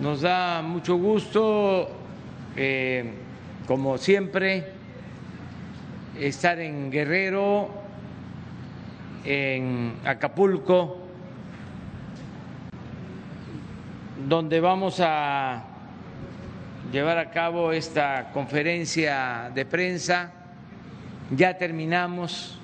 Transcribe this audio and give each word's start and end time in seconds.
Nos 0.00 0.20
da 0.20 0.62
mucho 0.62 0.96
gusto, 0.96 1.90
eh, 2.54 3.02
como 3.66 3.98
siempre, 3.98 4.64
estar 6.16 6.60
en 6.60 6.88
Guerrero, 6.88 7.68
en 9.24 9.94
Acapulco, 10.04 10.98
donde 14.28 14.60
vamos 14.60 15.00
a 15.00 15.64
llevar 16.92 17.18
a 17.18 17.32
cabo 17.32 17.72
esta 17.72 18.30
conferencia 18.32 19.50
de 19.52 19.66
prensa. 19.66 20.30
Ya 21.32 21.58
terminamos 21.58 22.56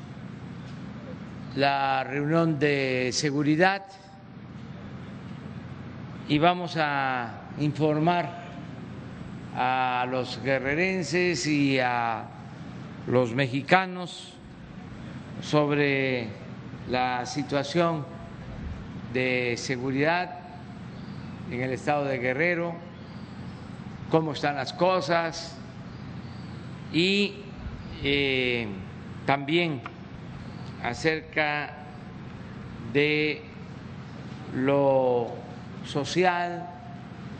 la 1.56 2.04
reunión 2.04 2.60
de 2.60 3.10
seguridad 3.12 3.82
y 6.28 6.38
vamos 6.38 6.76
a 6.78 7.50
informar 7.58 8.44
a 9.54 10.06
los 10.10 10.42
guerrerenses 10.42 11.46
y 11.46 11.78
a 11.78 12.24
los 13.06 13.34
mexicanos 13.34 14.32
sobre 15.42 16.28
la 16.88 17.26
situación 17.26 18.06
de 19.12 19.54
seguridad 19.58 20.38
en 21.50 21.60
el 21.60 21.72
estado 21.72 22.06
de 22.06 22.18
Guerrero, 22.18 22.74
cómo 24.10 24.32
están 24.32 24.56
las 24.56 24.72
cosas 24.72 25.58
y 26.92 27.34
eh, 28.02 28.66
también 29.26 29.82
acerca 30.82 31.74
de 32.94 33.42
lo 34.54 35.43
social, 35.86 36.66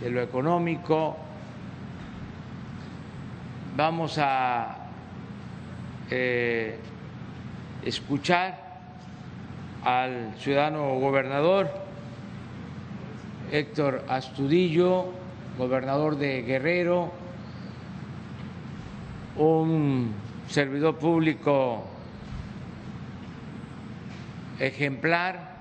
de 0.01 0.11
lo 0.11 0.21
económico. 0.21 1.17
Vamos 3.77 4.19
a 4.19 4.77
eh, 6.11 6.79
escuchar 7.85 8.63
al 9.83 10.35
ciudadano 10.39 10.99
gobernador 10.99 11.71
Héctor 13.53 14.05
Astudillo, 14.09 15.07
gobernador 15.59 16.17
de 16.17 16.43
Guerrero, 16.43 17.13
un 19.37 20.13
servidor 20.49 20.97
público 20.97 21.85
ejemplar 24.59 25.54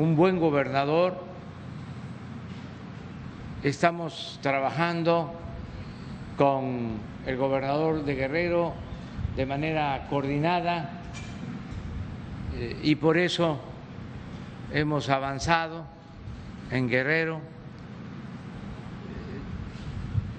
un 0.00 0.16
buen 0.16 0.40
gobernador. 0.40 1.14
Estamos 3.62 4.38
trabajando 4.40 5.30
con 6.38 6.92
el 7.26 7.36
gobernador 7.36 8.02
de 8.06 8.14
Guerrero 8.14 8.72
de 9.36 9.44
manera 9.44 10.06
coordinada 10.08 11.02
eh, 12.56 12.80
y 12.82 12.94
por 12.94 13.18
eso 13.18 13.60
hemos 14.72 15.10
avanzado 15.10 15.84
en 16.70 16.88
Guerrero. 16.88 17.42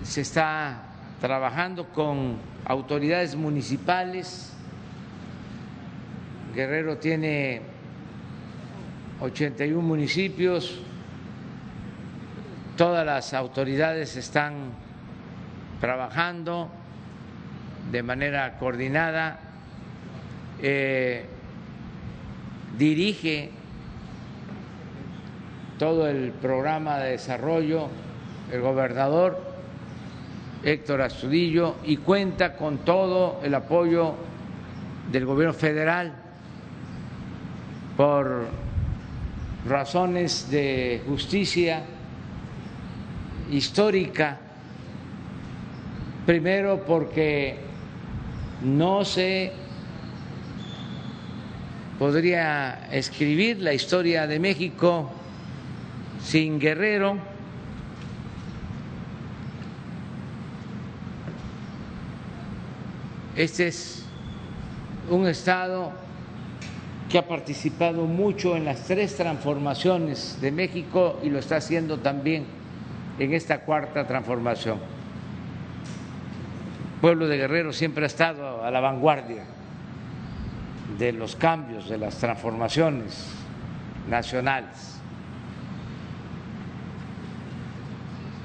Se 0.01 0.21
está 0.21 0.85
trabajando 1.19 1.89
con 1.89 2.37
autoridades 2.65 3.35
municipales. 3.35 4.57
Guerrero 6.55 6.97
tiene 6.97 7.70
81 9.22 9.81
municipios, 9.81 10.80
todas 12.75 13.05
las 13.05 13.33
autoridades 13.33 14.16
están 14.16 14.72
trabajando 15.80 16.69
de 17.91 18.03
manera 18.03 18.58
coordinada, 18.58 19.39
eh, 20.62 21.25
dirige 22.78 23.51
todo 25.78 26.07
el 26.07 26.31
programa 26.31 26.97
de 27.00 27.12
desarrollo 27.12 27.90
el 28.51 28.62
gobernador 28.62 29.41
Héctor 30.63 31.01
Astudillo 31.01 31.75
y 31.84 31.97
cuenta 31.97 32.56
con 32.56 32.79
todo 32.79 33.40
el 33.44 33.56
apoyo 33.56 34.13
del 35.12 35.25
gobierno 35.25 35.53
federal 35.53 36.13
por 37.97 38.45
razones 39.66 40.49
de 40.49 41.01
justicia 41.07 41.83
histórica, 43.51 44.39
primero 46.25 46.83
porque 46.85 47.57
no 48.63 49.05
se 49.05 49.51
podría 52.00 52.88
escribir 52.91 53.61
la 53.61 53.73
historia 53.73 54.25
de 54.25 54.39
México 54.39 55.11
sin 56.23 56.59
Guerrero, 56.59 57.17
este 63.35 63.67
es 63.67 64.05
un 65.09 65.27
estado 65.27 66.00
que 67.11 67.17
ha 67.17 67.27
participado 67.27 68.05
mucho 68.05 68.55
en 68.55 68.63
las 68.63 68.85
tres 68.85 69.17
transformaciones 69.17 70.39
de 70.39 70.51
México 70.51 71.19
y 71.22 71.29
lo 71.29 71.39
está 71.39 71.57
haciendo 71.57 71.97
también 71.97 72.45
en 73.19 73.33
esta 73.33 73.61
cuarta 73.61 74.07
transformación. 74.07 74.79
El 76.95 77.01
pueblo 77.01 77.27
de 77.27 77.35
Guerrero 77.35 77.73
siempre 77.73 78.05
ha 78.05 78.07
estado 78.07 78.63
a 78.63 78.71
la 78.71 78.79
vanguardia 78.79 79.44
de 80.97 81.11
los 81.11 81.35
cambios, 81.35 81.89
de 81.89 81.97
las 81.97 82.16
transformaciones 82.17 83.27
nacionales. 84.09 85.00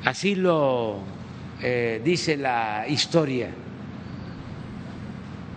Así 0.05 0.34
lo 0.34 0.99
eh, 1.62 2.00
dice 2.05 2.37
la 2.37 2.87
historia. 2.88 3.50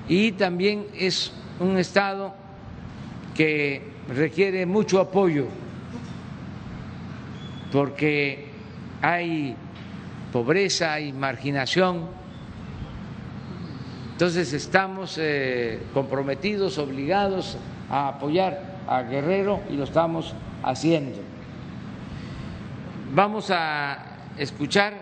Y 0.07 0.33
también 0.33 0.85
es 0.95 1.31
un 1.59 1.77
Estado 1.77 2.38
que 3.39 3.81
requiere 4.09 4.65
mucho 4.65 4.99
apoyo 4.99 5.45
porque 7.71 8.49
hay 9.01 9.55
pobreza, 10.33 10.91
hay 10.91 11.13
marginación. 11.13 12.09
Entonces 14.11 14.51
estamos 14.51 15.17
eh, 15.17 15.79
comprometidos, 15.93 16.77
obligados 16.79 17.57
a 17.89 18.09
apoyar 18.09 18.81
a 18.85 19.03
Guerrero 19.03 19.61
y 19.69 19.77
lo 19.77 19.85
estamos 19.85 20.35
haciendo. 20.61 21.19
Vamos 23.15 23.51
a 23.51 24.17
escuchar 24.37 24.95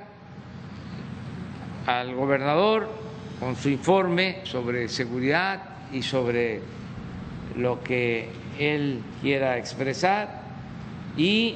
al 1.88 2.14
gobernador 2.14 2.88
con 3.40 3.56
su 3.56 3.70
informe 3.70 4.42
sobre 4.44 4.88
seguridad 4.90 5.59
y 5.92 6.03
sobre 6.03 6.78
lo 7.56 7.84
que 7.84 8.30
él 8.59 9.02
quiera 9.22 9.58
expresar 9.58 10.41
y 11.16 11.56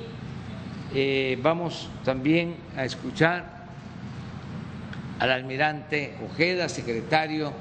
eh, 0.94 1.40
vamos 1.42 1.90
también 2.04 2.56
a 2.76 2.84
escuchar 2.84 3.62
al 5.20 5.32
almirante 5.32 6.18
Ojeda, 6.26 6.68
secretario 6.68 7.54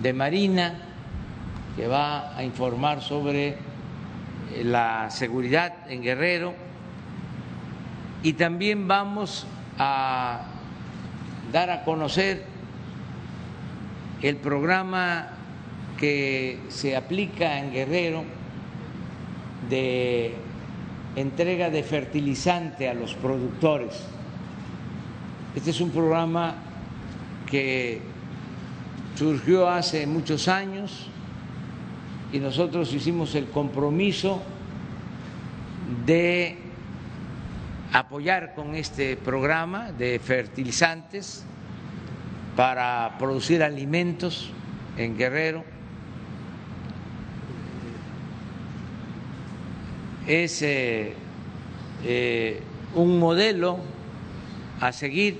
de 0.00 0.12
Marina, 0.12 0.74
que 1.76 1.88
va 1.88 2.36
a 2.36 2.44
informar 2.44 3.02
sobre 3.02 3.48
eh, 3.48 3.56
la 4.64 5.10
seguridad 5.10 5.74
en 5.88 6.02
Guerrero. 6.02 6.54
Y 8.22 8.34
también 8.34 8.88
vamos 8.88 9.46
a 9.78 10.42
dar 11.52 11.70
a 11.70 11.84
conocer 11.84 12.44
el 14.22 14.36
programa 14.36 15.37
que 15.98 16.60
se 16.68 16.96
aplica 16.96 17.58
en 17.58 17.72
Guerrero 17.72 18.24
de 19.68 20.34
entrega 21.16 21.68
de 21.68 21.82
fertilizante 21.82 22.88
a 22.88 22.94
los 22.94 23.14
productores. 23.14 24.04
Este 25.54 25.70
es 25.70 25.80
un 25.80 25.90
programa 25.90 26.54
que 27.46 28.00
surgió 29.16 29.68
hace 29.68 30.06
muchos 30.06 30.46
años 30.46 31.08
y 32.32 32.38
nosotros 32.38 32.92
hicimos 32.92 33.34
el 33.34 33.46
compromiso 33.46 34.40
de 36.06 36.58
apoyar 37.92 38.54
con 38.54 38.74
este 38.74 39.16
programa 39.16 39.90
de 39.92 40.20
fertilizantes 40.20 41.44
para 42.54 43.16
producir 43.18 43.62
alimentos 43.62 44.50
en 44.96 45.16
Guerrero 45.16 45.77
es 50.28 50.60
eh, 50.60 51.14
eh, 52.04 52.60
un 52.94 53.18
modelo 53.18 53.78
a 54.78 54.92
seguir, 54.92 55.38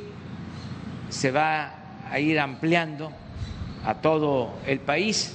se 1.11 1.31
va 1.31 1.75
a 2.11 2.19
ir 2.19 2.41
ampliando 2.41 3.13
a 3.85 3.97
todo 3.97 4.55
el 4.67 4.81
país, 4.81 5.35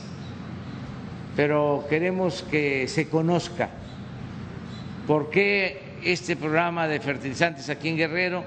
pero 1.36 1.86
queremos 1.88 2.44
que 2.50 2.88
se 2.88 3.08
conozca 3.08 3.70
por 5.08 5.30
qué 5.30 6.00
este 6.04 6.36
programa 6.36 6.88
de 6.88 7.00
fertilizantes 7.00 7.70
aquí 7.70 7.90
en 7.90 7.98
Guerrero, 7.98 8.44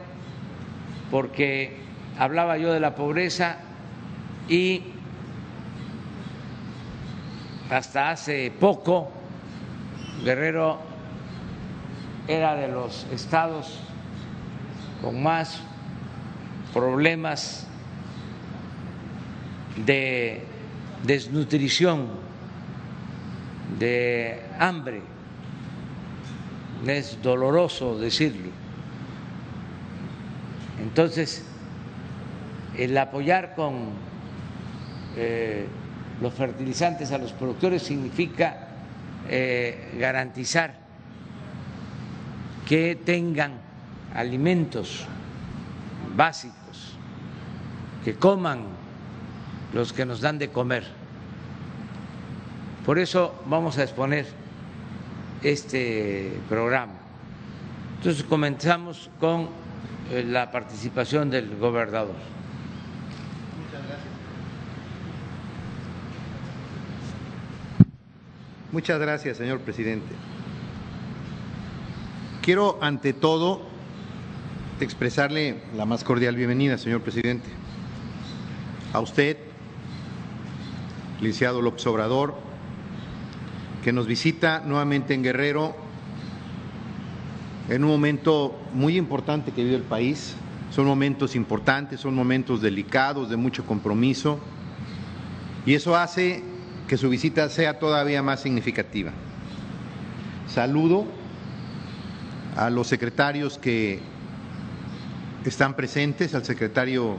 porque 1.11 1.77
hablaba 2.19 2.59
yo 2.59 2.73
de 2.73 2.81
la 2.81 2.97
pobreza 2.97 3.59
y 4.49 4.83
hasta 7.71 8.11
hace 8.11 8.53
poco 8.59 9.11
Guerrero 10.25 10.96
era 12.29 12.57
de 12.57 12.69
los 12.69 13.07
estados 13.13 13.79
con 15.03 15.23
más 15.23 15.61
problemas 16.73 17.67
de 19.85 20.43
desnutrición, 21.05 22.09
de 23.79 24.43
hambre. 24.59 25.03
Es 26.87 27.21
doloroso 27.23 27.99
decirlo. 27.99 28.51
Entonces, 30.81 31.45
el 32.77 32.97
apoyar 32.99 33.55
con 33.55 33.91
eh, 35.17 35.67
los 36.21 36.35
fertilizantes 36.35 37.13
a 37.13 37.19
los 37.19 37.33
productores 37.33 37.83
significa 37.83 38.69
eh, 39.29 39.97
garantizar 39.99 40.86
que 42.67 42.97
tengan 42.97 43.53
alimentos 44.13 45.07
básicos, 46.15 46.99
que 48.05 48.15
coman 48.17 48.65
los 49.73 49.93
que 49.93 50.05
nos 50.05 50.21
dan 50.21 50.39
de 50.39 50.51
comer. 50.51 50.85
Por 52.85 52.99
eso 52.99 53.35
vamos 53.47 53.79
a 53.79 53.85
exponer 53.85 54.27
este 55.43 56.39
programa. 56.49 56.95
Entonces 57.99 58.25
comenzamos 58.25 59.11
con 59.21 59.49
eh, 60.11 60.25
la 60.27 60.51
participación 60.51 61.31
del 61.31 61.57
gobernador. 61.57 62.15
Muchas 68.73 69.01
gracias, 69.01 69.37
señor 69.37 69.61
presidente. 69.61 70.15
Quiero, 72.47 72.79
ante 72.81 73.13
todo, 73.13 73.61
expresarle 74.79 75.63
la 75.77 75.85
más 75.85 76.05
cordial 76.05 76.37
bienvenida, 76.37 76.79
señor 76.79 77.01
presidente, 77.01 77.49
a 78.93 79.01
usted, 79.01 79.37
licenciado 81.21 81.61
López 81.61 81.85
Obrador, 81.89 82.37
que 83.83 83.93
nos 83.93 84.07
visita 84.07 84.63
nuevamente 84.65 85.13
en 85.13 85.25
Guerrero 85.25 85.75
en 87.69 87.83
un 87.83 87.91
momento 87.91 88.57
muy 88.73 88.97
importante 88.97 89.51
que 89.51 89.65
vive 89.65 89.75
el 89.75 89.83
país. 89.83 90.37
Son 90.71 90.87
momentos 90.87 91.35
importantes, 91.35 91.99
son 91.99 92.15
momentos 92.15 92.63
delicados, 92.63 93.29
de 93.29 93.37
mucho 93.37 93.67
compromiso, 93.67 94.39
y 95.67 95.75
eso 95.75 95.97
hace 95.97 96.45
que 96.87 96.97
su 96.97 97.09
visita 97.09 97.49
sea 97.49 97.81
todavía 97.81 98.23
más 98.23 98.41
significativa. 98.41 99.11
Saludo 100.47 101.26
a 102.57 102.71
los 102.71 102.87
secretarios 102.87 103.59
que 103.59 104.01
están 105.45 105.75
presentes, 105.75 106.35
al 106.35 106.45
secretario 106.45 107.19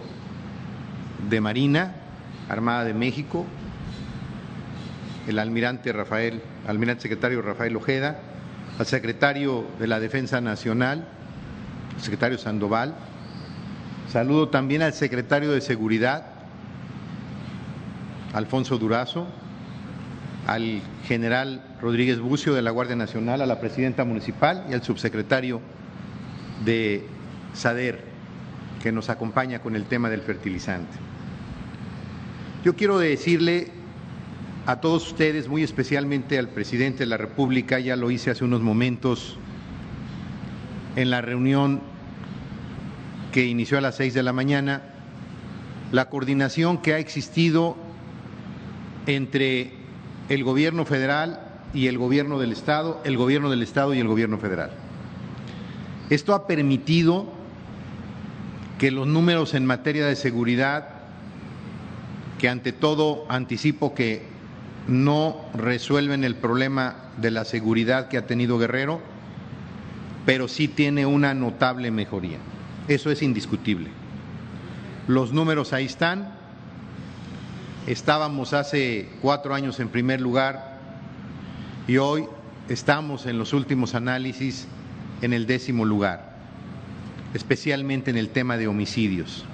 de 1.30 1.40
Marina, 1.42 1.96
Armada 2.50 2.84
de 2.84 2.94
México, 2.94 3.46
el 5.28 5.38
almirante 5.40 5.94
Rafael, 5.94 6.42
almirante 6.68 7.04
secretario 7.04 7.42
Rafael 7.42 7.76
Ojeda, 7.76 8.20
al 8.80 8.86
secretario 8.86 9.66
de 9.80 9.88
la 9.88 10.00
Defensa 10.00 10.42
Nacional, 10.42 11.08
el 11.96 12.02
secretario 12.02 12.38
Sandoval. 12.38 12.96
Saludo 14.12 14.50
también 14.50 14.82
al 14.82 14.94
secretario 14.94 15.52
de 15.52 15.62
Seguridad, 15.62 16.26
Alfonso 18.34 18.78
Durazo, 18.78 19.28
al 20.48 20.82
general 21.06 21.62
Rodríguez 21.82 22.20
Bucio 22.20 22.54
de 22.54 22.62
la 22.62 22.72
Guardia 22.72 22.96
Nacional, 22.96 23.42
a 23.42 23.46
la 23.46 23.60
presidenta 23.60 24.06
municipal 24.06 24.66
y 24.70 24.74
al 24.74 24.82
subsecretario 24.82 25.60
de 26.64 27.06
SADER, 27.54 28.02
que 28.82 28.94
nos 28.94 29.10
acompaña 29.10 29.60
con 29.60 29.76
el 29.76 29.84
tema 29.84 30.10
del 30.10 30.22
fertilizante. 30.22 30.98
Yo 32.64 32.78
quiero 32.78 32.98
decirle 32.98 33.72
a 34.66 34.80
todos 34.80 35.08
ustedes, 35.08 35.50
muy 35.50 35.64
especialmente 35.64 36.40
al 36.40 36.48
presidente 36.48 37.00
de 37.00 37.08
la 37.08 37.18
República, 37.18 37.80
ya 37.80 37.98
lo 37.98 38.10
hice 38.10 38.32
hace 38.32 38.46
unos 38.46 38.62
momentos 38.62 39.38
en 40.96 41.10
la 41.10 41.20
reunión 41.22 41.82
que 43.34 43.46
inició 43.46 43.78
a 43.80 43.82
las 43.82 43.98
seis 43.98 44.14
de 44.14 44.24
la 44.24 44.32
mañana, 44.32 44.82
la 45.92 46.10
coordinación 46.10 46.82
que 46.82 46.94
ha 46.94 47.00
existido 47.00 47.76
entre 49.08 49.77
el 50.30 50.44
gobierno 50.44 50.86
federal 50.86 51.40
y 51.74 51.88
el 51.88 51.98
gobierno 51.98 52.40
del 52.40 52.52
Estado, 52.52 53.02
el 53.04 53.18
gobierno 53.18 53.50
del 53.50 53.62
Estado 53.62 53.94
y 53.94 54.00
el 54.00 54.08
gobierno 54.08 54.38
federal. 54.38 54.72
Esto 56.10 56.34
ha 56.34 56.48
permitido 56.48 57.26
que 58.78 58.92
los 58.92 59.08
números 59.08 59.54
en 59.54 59.66
materia 59.66 60.06
de 60.06 60.16
seguridad, 60.16 60.90
que 62.40 62.50
ante 62.50 62.72
todo 62.72 63.26
anticipo 63.30 63.94
que 63.94 64.24
no 64.88 65.46
resuelven 65.54 66.24
el 66.24 66.36
problema 66.36 66.96
de 67.18 67.32
la 67.32 67.44
seguridad 67.44 68.08
que 68.08 68.18
ha 68.18 68.28
tenido 68.28 68.58
Guerrero, 68.58 69.02
pero 70.26 70.48
sí 70.48 70.68
tiene 70.68 71.06
una 71.06 71.34
notable 71.34 71.92
mejoría. 71.92 72.38
Eso 72.88 73.12
es 73.12 73.22
indiscutible. 73.22 73.90
Los 75.08 75.34
números 75.34 75.74
ahí 75.74 75.86
están, 75.86 76.37
Estábamos 77.88 78.52
hace 78.52 79.08
cuatro 79.22 79.54
años 79.54 79.80
en 79.80 79.88
primer 79.88 80.20
lugar 80.20 80.78
y 81.88 81.96
hoy 81.96 82.26
estamos 82.68 83.26
en 83.26 83.40
los 83.40 83.54
últimos 83.54 83.96
análisis 83.96 84.68
en 85.22 85.32
el 85.32 85.48
décimo 85.48 85.86
lugar, 85.86 86.36
especialmente 87.34 88.12
en 88.12 88.18
el 88.18 88.28
tema 88.28 88.58
de 88.58 88.68
homicidios. 88.68 89.46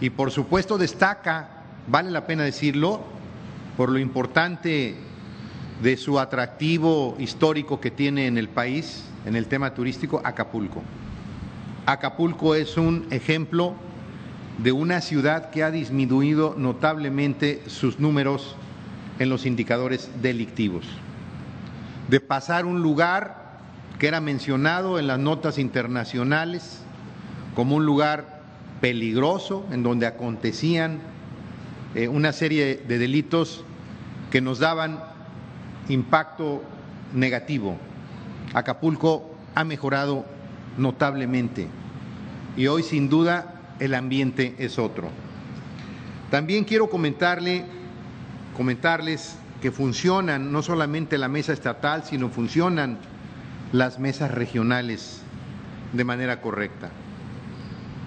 Y 0.00 0.10
por 0.10 0.32
supuesto 0.32 0.78
destaca, 0.78 1.62
vale 1.86 2.10
la 2.10 2.26
pena 2.26 2.42
decirlo, 2.42 3.04
por 3.76 3.90
lo 3.92 4.00
importante 4.00 4.96
de 5.80 5.96
su 5.96 6.18
atractivo 6.18 7.14
histórico 7.20 7.80
que 7.80 7.92
tiene 7.92 8.26
en 8.26 8.36
el 8.36 8.48
país, 8.48 9.04
en 9.26 9.36
el 9.36 9.46
tema 9.46 9.74
turístico, 9.74 10.20
Acapulco. 10.24 10.82
Acapulco 11.86 12.56
es 12.56 12.76
un 12.76 13.06
ejemplo 13.12 13.76
de 14.62 14.72
una 14.72 15.00
ciudad 15.00 15.50
que 15.50 15.62
ha 15.62 15.70
disminuido 15.70 16.54
notablemente 16.56 17.62
sus 17.66 17.98
números 17.98 18.56
en 19.18 19.30
los 19.30 19.46
indicadores 19.46 20.10
delictivos, 20.20 20.84
de 22.08 22.20
pasar 22.20 22.66
un 22.66 22.82
lugar 22.82 23.40
que 23.98 24.08
era 24.08 24.20
mencionado 24.20 24.98
en 24.98 25.06
las 25.06 25.18
notas 25.18 25.58
internacionales 25.58 26.82
como 27.54 27.76
un 27.76 27.86
lugar 27.86 28.40
peligroso 28.80 29.66
en 29.70 29.82
donde 29.82 30.06
acontecían 30.06 31.00
eh, 31.94 32.08
una 32.08 32.32
serie 32.32 32.82
de 32.88 32.98
delitos 32.98 33.64
que 34.30 34.40
nos 34.40 34.58
daban 34.58 35.02
impacto 35.88 36.62
negativo. 37.14 37.76
Acapulco 38.54 39.34
ha 39.54 39.64
mejorado 39.64 40.24
notablemente 40.78 41.68
y 42.56 42.66
hoy 42.66 42.82
sin 42.82 43.08
duda 43.08 43.59
el 43.80 43.94
ambiente 43.94 44.54
es 44.58 44.78
otro. 44.78 45.08
También 46.30 46.64
quiero 46.64 46.88
comentarle, 46.88 47.64
comentarles 48.56 49.36
que 49.60 49.72
funcionan 49.72 50.52
no 50.52 50.62
solamente 50.62 51.18
la 51.18 51.28
mesa 51.28 51.52
estatal, 51.52 52.04
sino 52.04 52.28
funcionan 52.28 52.98
las 53.72 53.98
mesas 53.98 54.30
regionales 54.30 55.22
de 55.92 56.04
manera 56.04 56.40
correcta. 56.40 56.90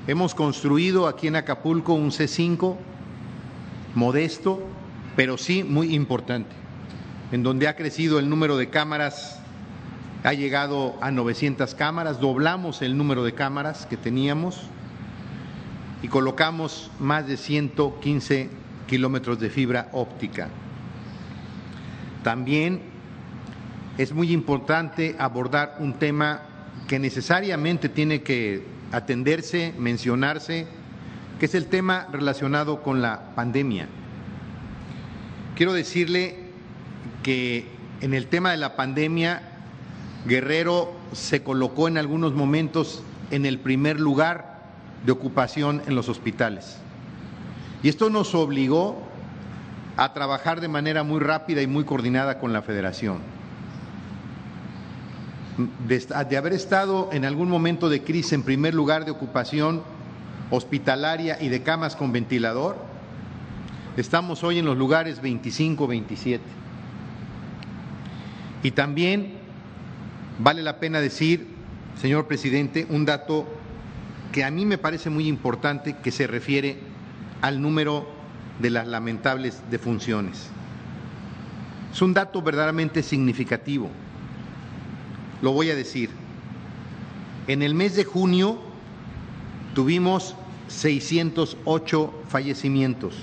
Hemos 0.07 0.35
construido 0.35 1.07
aquí 1.07 1.27
en 1.27 1.35
Acapulco 1.35 1.93
un 1.93 2.11
C5 2.11 2.77
modesto, 3.95 4.61
pero 5.15 5.37
sí 5.37 5.63
muy 5.63 5.93
importante, 5.93 6.51
en 7.31 7.43
donde 7.43 7.67
ha 7.67 7.75
crecido 7.75 8.19
el 8.19 8.29
número 8.29 8.57
de 8.57 8.69
cámaras, 8.69 9.39
ha 10.23 10.33
llegado 10.33 10.95
a 11.01 11.11
900 11.11 11.75
cámaras, 11.75 12.19
doblamos 12.19 12.81
el 12.81 12.97
número 12.97 13.23
de 13.23 13.33
cámaras 13.33 13.85
que 13.85 13.97
teníamos 13.97 14.61
y 16.03 16.09
colocamos 16.09 16.91
más 16.99 17.25
de 17.25 17.37
115 17.37 18.49
kilómetros 18.87 19.39
de 19.39 19.49
fibra 19.49 19.89
óptica. 19.93 20.49
También 22.23 22.81
es 23.97 24.13
muy 24.13 24.31
importante 24.33 25.15
abordar 25.17 25.77
un 25.79 25.93
tema 25.93 26.41
que 26.87 26.99
necesariamente 26.99 27.87
tiene 27.87 28.21
que 28.21 28.65
atenderse, 28.91 29.73
mencionarse, 29.79 30.67
que 31.39 31.45
es 31.45 31.55
el 31.55 31.67
tema 31.67 32.07
relacionado 32.11 32.83
con 32.83 33.01
la 33.01 33.33
pandemia. 33.33 33.87
Quiero 35.55 35.71
decirle 35.71 36.35
que 37.23 37.65
en 38.01 38.13
el 38.13 38.27
tema 38.27 38.51
de 38.51 38.57
la 38.57 38.75
pandemia, 38.75 39.41
Guerrero 40.27 40.93
se 41.13 41.43
colocó 41.43 41.87
en 41.87 41.97
algunos 41.97 42.33
momentos 42.33 43.03
en 43.31 43.45
el 43.45 43.59
primer 43.59 44.01
lugar 44.01 44.52
de 45.05 45.11
ocupación 45.11 45.81
en 45.85 45.95
los 45.95 46.09
hospitales. 46.09 46.77
Y 47.81 47.89
esto 47.89 48.09
nos 48.09 48.33
obligó 48.33 49.01
a 49.97 50.13
trabajar 50.13 50.61
de 50.61 50.67
manera 50.67 51.03
muy 51.03 51.19
rápida 51.19 51.61
y 51.61 51.67
muy 51.67 51.83
coordinada 51.83 52.39
con 52.39 52.53
la 52.53 52.61
federación. 52.61 53.19
De, 55.87 56.35
haber 56.35 56.53
estado 56.53 57.09
en 57.11 57.25
algún 57.25 57.49
momento 57.49 57.89
de 57.89 58.01
crisis 58.01 58.33
en 58.33 58.41
primer 58.41 58.73
lugar 58.73 59.05
de 59.05 59.11
ocupación 59.11 59.83
hospitalaria 60.49 61.37
y 61.39 61.49
de 61.49 61.61
camas 61.61 61.95
con 61.95 62.11
ventilador, 62.11 62.77
estamos 63.97 64.43
hoy 64.43 64.57
en 64.57 64.65
los 64.65 64.77
lugares 64.77 65.21
25, 65.21 65.85
27. 65.85 66.43
Y 68.63 68.71
también 68.71 69.33
vale 70.39 70.63
la 70.63 70.79
pena 70.79 71.01
decir, 71.01 71.47
señor 72.01 72.27
presidente, 72.27 72.87
un 72.89 73.05
dato 73.05 73.45
que 74.33 74.43
a 74.43 74.51
mí 74.51 74.65
me 74.65 74.79
parece 74.79 75.09
muy 75.09 75.27
importante 75.27 75.95
que 76.03 76.11
se 76.11 76.27
refiere 76.27 76.79
al 77.41 77.61
número 77.61 78.05
de 78.59 78.71
las 78.71 78.87
lamentables 78.87 79.61
defunciones. 79.69 80.49
Es 81.93 82.01
un 82.01 82.15
dato 82.15 82.41
verdaderamente 82.41 83.03
significativo. 83.03 83.89
Lo 85.41 85.51
voy 85.51 85.69
a 85.69 85.75
decir. 85.75 86.09
En 87.47 87.61
el 87.61 87.75
mes 87.75 87.95
de 87.95 88.05
junio 88.05 88.59
tuvimos 89.75 90.35
608 90.67 92.13
fallecimientos. 92.27 93.13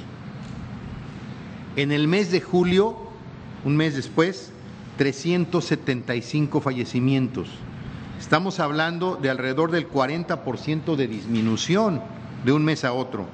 En 1.75 1.91
el 1.91 2.07
mes 2.07 2.31
de 2.31 2.41
julio, 2.41 2.97
un 3.65 3.77
mes 3.77 3.97
después, 3.97 4.53
375 4.99 6.61
fallecimientos. 6.61 7.49
Estamos 8.21 8.61
hablando 8.61 9.17
de 9.17 9.31
alrededor 9.31 9.71
del 9.71 9.91
40% 9.91 10.95
de 10.95 11.09
disminución 11.09 12.03
de 12.45 12.53
un 12.53 12.65
mes 12.65 12.85
a 12.85 12.93
otro. 12.93 13.25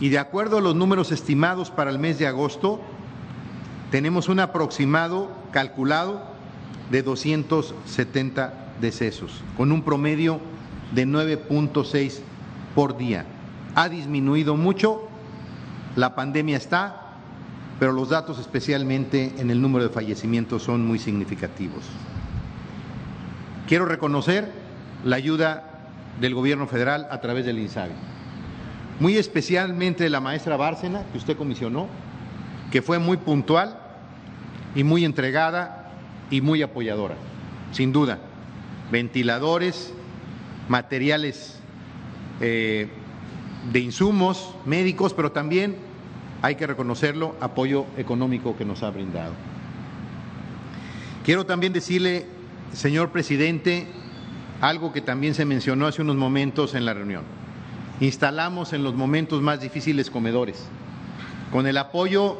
Y 0.00 0.08
de 0.08 0.18
acuerdo 0.18 0.58
a 0.58 0.60
los 0.60 0.74
números 0.74 1.12
estimados 1.12 1.70
para 1.70 1.90
el 1.90 2.00
mes 2.00 2.18
de 2.18 2.26
agosto, 2.26 2.80
tenemos 3.92 4.28
un 4.28 4.40
aproximado 4.40 5.30
calculado 5.52 6.24
de 6.90 7.02
270 7.04 8.52
decesos, 8.80 9.42
con 9.56 9.70
un 9.70 9.82
promedio 9.82 10.40
de 10.92 11.06
9.6 11.06 12.18
por 12.74 12.96
día. 12.96 13.26
Ha 13.76 13.88
disminuido 13.88 14.56
mucho, 14.56 15.02
la 15.94 16.16
pandemia 16.16 16.56
está, 16.56 17.16
pero 17.78 17.92
los 17.92 18.08
datos 18.08 18.40
especialmente 18.40 19.32
en 19.38 19.50
el 19.50 19.62
número 19.62 19.84
de 19.84 19.94
fallecimientos 19.94 20.64
son 20.64 20.84
muy 20.84 20.98
significativos. 20.98 21.84
Quiero 23.72 23.86
reconocer 23.86 24.52
la 25.02 25.16
ayuda 25.16 25.64
del 26.20 26.34
gobierno 26.34 26.66
federal 26.66 27.08
a 27.10 27.22
través 27.22 27.46
del 27.46 27.58
INSABI 27.58 27.92
muy 29.00 29.16
especialmente 29.16 30.10
la 30.10 30.20
maestra 30.20 30.58
Bárcena, 30.58 31.06
que 31.10 31.16
usted 31.16 31.38
comisionó, 31.38 31.88
que 32.70 32.82
fue 32.82 32.98
muy 32.98 33.16
puntual 33.16 33.78
y 34.74 34.84
muy 34.84 35.06
entregada 35.06 35.90
y 36.30 36.42
muy 36.42 36.60
apoyadora, 36.60 37.14
sin 37.70 37.94
duda. 37.94 38.18
Ventiladores, 38.90 39.94
materiales 40.68 41.58
eh, 42.42 42.90
de 43.72 43.80
insumos 43.80 44.54
médicos, 44.66 45.14
pero 45.14 45.32
también, 45.32 45.76
hay 46.42 46.56
que 46.56 46.66
reconocerlo, 46.66 47.36
apoyo 47.40 47.86
económico 47.96 48.54
que 48.54 48.66
nos 48.66 48.82
ha 48.82 48.90
brindado. 48.90 49.32
Quiero 51.24 51.46
también 51.46 51.72
decirle, 51.72 52.26
señor 52.72 53.10
presidente, 53.10 53.86
algo 54.60 54.92
que 54.92 55.00
también 55.00 55.34
se 55.34 55.44
mencionó 55.44 55.86
hace 55.86 56.02
unos 56.02 56.16
momentos 56.16 56.74
en 56.74 56.84
la 56.84 56.94
reunión 56.94 57.24
instalamos 58.00 58.72
en 58.72 58.82
los 58.82 58.94
momentos 58.94 59.42
más 59.42 59.60
difíciles 59.60 60.10
comedores. 60.10 60.66
Con 61.52 61.66
el 61.66 61.78
apoyo 61.78 62.38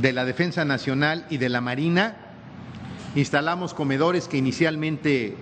de 0.00 0.12
la 0.12 0.24
Defensa 0.24 0.64
Nacional 0.64 1.24
y 1.30 1.36
de 1.36 1.48
la 1.48 1.60
Marina, 1.60 2.16
instalamos 3.14 3.74
comedores 3.74 4.26
que 4.26 4.38
inicialmente 4.38 5.36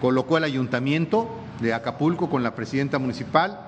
colocó 0.00 0.36
el 0.36 0.44
ayuntamiento 0.44 1.30
de 1.60 1.72
Acapulco 1.72 2.28
con 2.28 2.42
la 2.42 2.54
presidenta 2.54 2.98
municipal 2.98 3.58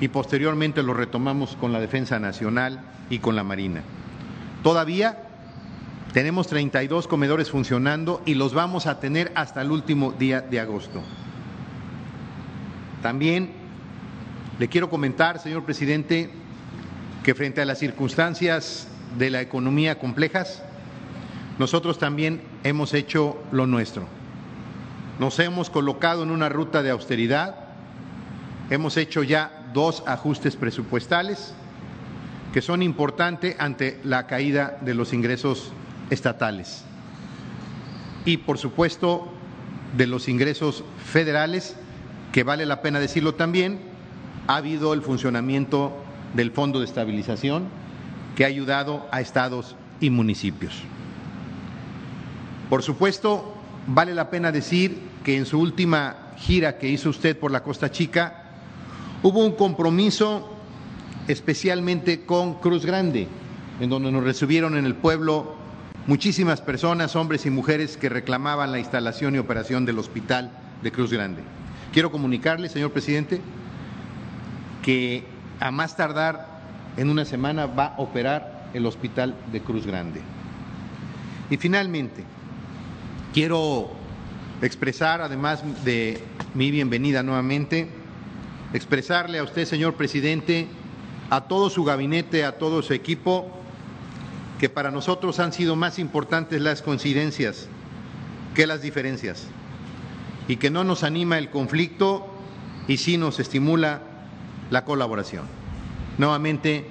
y 0.00 0.08
posteriormente 0.08 0.82
lo 0.82 0.92
retomamos 0.92 1.56
con 1.56 1.72
la 1.72 1.80
Defensa 1.80 2.18
Nacional 2.18 2.80
y 3.08 3.20
con 3.20 3.36
la 3.36 3.44
Marina. 3.44 3.82
Todavía 4.62 5.21
tenemos 6.12 6.46
32 6.46 7.08
comedores 7.08 7.50
funcionando 7.50 8.22
y 8.26 8.34
los 8.34 8.52
vamos 8.52 8.86
a 8.86 9.00
tener 9.00 9.32
hasta 9.34 9.62
el 9.62 9.70
último 9.70 10.12
día 10.12 10.42
de 10.42 10.60
agosto. 10.60 11.02
También 13.00 13.52
le 14.58 14.68
quiero 14.68 14.90
comentar, 14.90 15.38
señor 15.38 15.64
presidente, 15.64 16.30
que 17.24 17.34
frente 17.34 17.62
a 17.62 17.64
las 17.64 17.78
circunstancias 17.78 18.88
de 19.18 19.30
la 19.30 19.40
economía 19.40 19.98
complejas, 19.98 20.62
nosotros 21.58 21.98
también 21.98 22.42
hemos 22.62 22.92
hecho 22.92 23.42
lo 23.50 23.66
nuestro. 23.66 24.06
Nos 25.18 25.38
hemos 25.38 25.70
colocado 25.70 26.22
en 26.22 26.30
una 26.30 26.48
ruta 26.48 26.82
de 26.82 26.90
austeridad, 26.90 27.56
hemos 28.70 28.96
hecho 28.98 29.22
ya 29.22 29.70
dos 29.72 30.02
ajustes 30.06 30.56
presupuestales 30.56 31.54
que 32.52 32.60
son 32.60 32.82
importantes 32.82 33.56
ante 33.58 33.98
la 34.04 34.26
caída 34.26 34.76
de 34.82 34.94
los 34.94 35.14
ingresos 35.14 35.72
estatales 36.12 36.84
y, 38.24 38.38
por 38.38 38.58
supuesto, 38.58 39.28
de 39.96 40.06
los 40.06 40.28
ingresos 40.28 40.84
federales, 41.04 41.76
que 42.32 42.44
vale 42.44 42.66
la 42.66 42.82
pena 42.82 43.00
decirlo 43.00 43.34
también, 43.34 43.80
ha 44.46 44.56
habido 44.56 44.94
el 44.94 45.02
funcionamiento 45.02 45.92
del 46.34 46.50
Fondo 46.50 46.78
de 46.78 46.86
Estabilización 46.86 47.64
que 48.36 48.44
ha 48.44 48.48
ayudado 48.48 49.06
a 49.10 49.20
estados 49.20 49.76
y 50.00 50.10
municipios. 50.10 50.82
Por 52.70 52.82
supuesto, 52.82 53.54
vale 53.86 54.14
la 54.14 54.30
pena 54.30 54.52
decir 54.52 54.98
que 55.24 55.36
en 55.36 55.46
su 55.46 55.60
última 55.60 56.32
gira 56.36 56.78
que 56.78 56.88
hizo 56.88 57.10
usted 57.10 57.38
por 57.38 57.50
la 57.50 57.62
Costa 57.62 57.90
Chica 57.90 58.44
hubo 59.22 59.44
un 59.44 59.52
compromiso 59.52 60.48
especialmente 61.28 62.24
con 62.24 62.54
Cruz 62.54 62.84
Grande, 62.84 63.28
en 63.80 63.90
donde 63.90 64.10
nos 64.10 64.24
recibieron 64.24 64.76
en 64.76 64.86
el 64.86 64.94
pueblo 64.94 65.61
muchísimas 66.06 66.60
personas, 66.60 67.14
hombres 67.16 67.46
y 67.46 67.50
mujeres 67.50 67.96
que 67.96 68.08
reclamaban 68.08 68.72
la 68.72 68.78
instalación 68.78 69.34
y 69.34 69.38
operación 69.38 69.84
del 69.84 69.98
hospital 69.98 70.50
de 70.82 70.92
Cruz 70.92 71.12
Grande. 71.12 71.42
Quiero 71.92 72.10
comunicarle, 72.10 72.68
señor 72.68 72.92
presidente, 72.92 73.40
que 74.82 75.24
a 75.60 75.70
más 75.70 75.96
tardar 75.96 76.48
en 76.96 77.08
una 77.08 77.24
semana 77.24 77.66
va 77.66 77.86
a 77.86 78.00
operar 78.00 78.70
el 78.74 78.86
hospital 78.86 79.34
de 79.52 79.60
Cruz 79.60 79.86
Grande. 79.86 80.20
Y 81.50 81.56
finalmente, 81.56 82.24
quiero 83.32 83.90
expresar, 84.62 85.20
además 85.20 85.62
de 85.84 86.22
mi 86.54 86.70
bienvenida 86.70 87.22
nuevamente, 87.22 87.88
expresarle 88.72 89.38
a 89.38 89.44
usted, 89.44 89.66
señor 89.66 89.94
presidente, 89.94 90.66
a 91.30 91.42
todo 91.42 91.70
su 91.70 91.84
gabinete, 91.84 92.44
a 92.44 92.58
todo 92.58 92.82
su 92.82 92.92
equipo, 92.92 93.61
que 94.62 94.68
para 94.68 94.92
nosotros 94.92 95.40
han 95.40 95.52
sido 95.52 95.74
más 95.74 95.98
importantes 95.98 96.62
las 96.62 96.82
coincidencias 96.82 97.66
que 98.54 98.68
las 98.68 98.80
diferencias 98.80 99.48
y 100.46 100.54
que 100.54 100.70
no 100.70 100.84
nos 100.84 101.02
anima 101.02 101.36
el 101.36 101.50
conflicto 101.50 102.32
y 102.86 102.98
sí 102.98 103.16
nos 103.16 103.40
estimula 103.40 104.02
la 104.70 104.84
colaboración. 104.84 105.46
Nuevamente, 106.16 106.86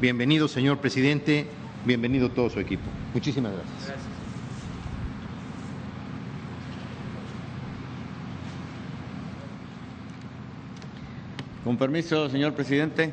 bienvenido, 0.00 0.48
señor 0.48 0.78
presidente, 0.78 1.46
bienvenido 1.84 2.30
todo 2.30 2.48
su 2.48 2.58
equipo. 2.58 2.84
Muchísimas 3.12 3.52
gracias. 3.52 4.00
Con 11.64 11.76
permiso, 11.76 12.30
señor 12.30 12.54
presidente. 12.54 13.12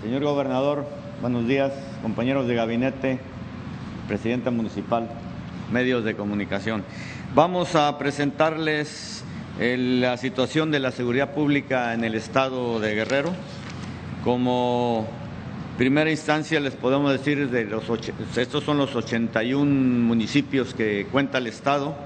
Señor 0.00 0.22
gobernador, 0.22 0.86
buenos 1.20 1.48
días, 1.48 1.72
compañeros 2.00 2.46
de 2.46 2.54
gabinete, 2.54 3.18
presidenta 4.06 4.50
municipal, 4.50 5.08
medios 5.72 6.04
de 6.04 6.14
comunicación. 6.14 6.84
Vamos 7.34 7.74
a 7.74 7.98
presentarles 7.98 9.24
la 9.58 10.16
situación 10.16 10.70
de 10.70 10.78
la 10.78 10.92
seguridad 10.92 11.34
pública 11.34 11.92
en 11.92 12.04
el 12.04 12.14
estado 12.14 12.78
de 12.78 12.94
Guerrero. 12.94 13.32
Como 14.22 15.08
primera 15.76 16.10
instancia 16.10 16.60
les 16.60 16.74
podemos 16.74 17.10
decir 17.10 17.50
de 17.50 17.64
los 17.64 17.84
estos 18.36 18.62
son 18.62 18.78
los 18.78 18.94
81 18.94 19.64
municipios 19.64 20.72
que 20.72 21.06
cuenta 21.10 21.38
el 21.38 21.48
estado 21.48 21.96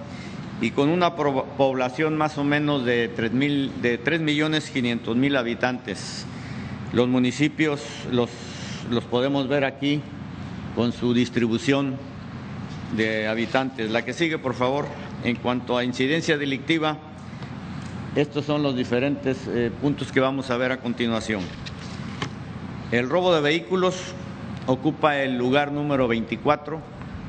y 0.63 0.71
con 0.71 0.89
una 0.89 1.17
población 1.17 2.17
más 2.17 2.39
o 2.39 2.45
menos 2.45 2.85
de 2.87 3.09
3, 3.09 3.33
mil, 3.33 3.73
de 3.83 3.99
3 3.99 4.21
millones 4.21 4.71
500 4.71 5.17
mil 5.17 5.37
habitantes. 5.37 6.25
Los 6.93 7.09
municipios 7.09 7.83
los, 8.11 8.31
los 8.93 9.05
podemos 9.05 9.49
ver 9.49 9.65
aquí 9.65 10.01
con 10.77 10.93
su 10.93 11.15
distribución 11.15 11.97
de 12.97 13.27
habitantes. 13.27 13.91
La 13.91 14.05
que 14.05 14.13
sigue, 14.13 14.39
por 14.39 14.55
favor, 14.55 14.87
en 15.25 15.37
cuanto 15.37 15.77
a 15.79 15.85
incidencia 15.85 16.37
delictiva, 16.37 16.99
estos 18.15 18.45
son 18.45 18.63
los 18.63 18.77
diferentes 18.77 19.49
eh, 19.49 19.71
puntos 19.81 20.13
que 20.13 20.21
vamos 20.21 20.51
a 20.51 20.59
ver 20.59 20.73
a 20.73 20.77
continuación. 20.77 21.41
El 22.91 23.09
robo 23.09 23.35
de 23.35 23.41
vehículos 23.41 23.97
ocupa 24.67 25.17
el 25.17 25.39
lugar 25.39 25.73
número 25.73 26.07
24 26.07 26.81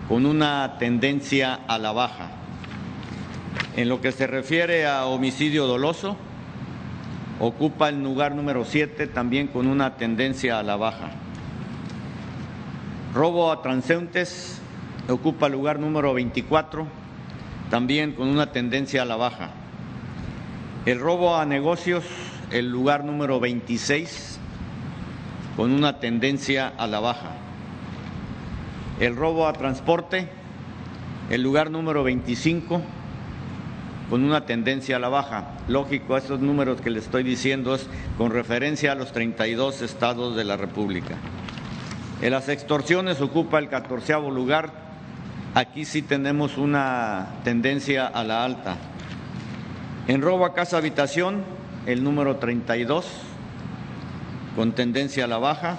con 0.09 0.25
una 0.25 0.75
tendencia 0.77 1.53
a 1.53 1.77
la 1.77 1.93
baja. 1.93 2.31
En 3.77 3.87
lo 3.87 4.01
que 4.01 4.11
se 4.11 4.27
refiere 4.27 4.85
a 4.85 5.05
homicidio 5.05 5.65
doloso, 5.65 6.17
ocupa 7.39 7.87
el 7.87 8.03
lugar 8.03 8.35
número 8.35 8.65
7 8.65 9.07
también 9.07 9.47
con 9.47 9.67
una 9.67 9.95
tendencia 9.95 10.59
a 10.59 10.63
la 10.63 10.75
baja. 10.75 11.22
Robo 13.13 13.51
a 13.51 13.61
transeúntes 13.61 14.59
ocupa 15.07 15.47
lugar 15.47 15.77
número 15.77 16.15
24 16.15 16.87
también 17.69 18.13
con 18.13 18.27
una 18.27 18.51
tendencia 18.51 19.03
a 19.03 19.05
la 19.05 19.15
baja. 19.15 19.51
El 20.85 20.99
robo 20.99 21.35
a 21.35 21.45
negocios, 21.45 22.03
el 22.51 22.69
lugar 22.69 23.03
número 23.03 23.39
26, 23.39 24.39
con 25.55 25.71
una 25.71 25.99
tendencia 25.99 26.73
a 26.77 26.87
la 26.87 26.99
baja. 26.99 27.31
El 28.99 29.15
robo 29.15 29.47
a 29.47 29.53
transporte, 29.53 30.29
el 31.29 31.41
lugar 31.41 31.71
número 31.71 32.03
25, 32.03 32.81
con 34.09 34.23
una 34.23 34.45
tendencia 34.45 34.97
a 34.97 34.99
la 34.99 35.09
baja. 35.09 35.53
Lógico, 35.67 36.17
estos 36.17 36.39
números 36.39 36.81
que 36.81 36.89
le 36.89 36.99
estoy 36.99 37.23
diciendo 37.23 37.75
es 37.75 37.87
con 38.17 38.31
referencia 38.31 38.91
a 38.91 38.95
los 38.95 39.11
32 39.13 39.81
estados 39.81 40.35
de 40.35 40.43
la 40.43 40.57
República. 40.57 41.17
En 42.23 42.31
las 42.31 42.47
extorsiones 42.47 43.19
ocupa 43.19 43.59
el 43.59 43.67
catorceavo 43.67 44.31
lugar. 44.31 44.71
Aquí 45.55 45.83
sí 45.83 46.01
tenemos 46.01 46.57
una 46.57 47.27
tendencia 47.43 48.07
a 48.07 48.23
la 48.23 48.45
alta. 48.45 48.77
En 50.07 50.21
robo 50.21 50.45
a 50.45 50.53
casa 50.53 50.77
habitación, 50.77 51.43
el 51.85 52.01
número 52.01 52.37
32, 52.37 53.05
con 54.55 54.71
tendencia 54.71 55.25
a 55.25 55.27
la 55.27 55.37
baja. 55.37 55.77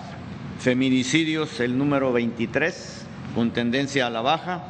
Feminicidios, 0.58 1.60
el 1.60 1.78
número 1.78 2.12
23, 2.12 3.06
con 3.34 3.52
tendencia 3.52 4.08
a 4.08 4.10
la 4.10 4.20
baja. 4.20 4.64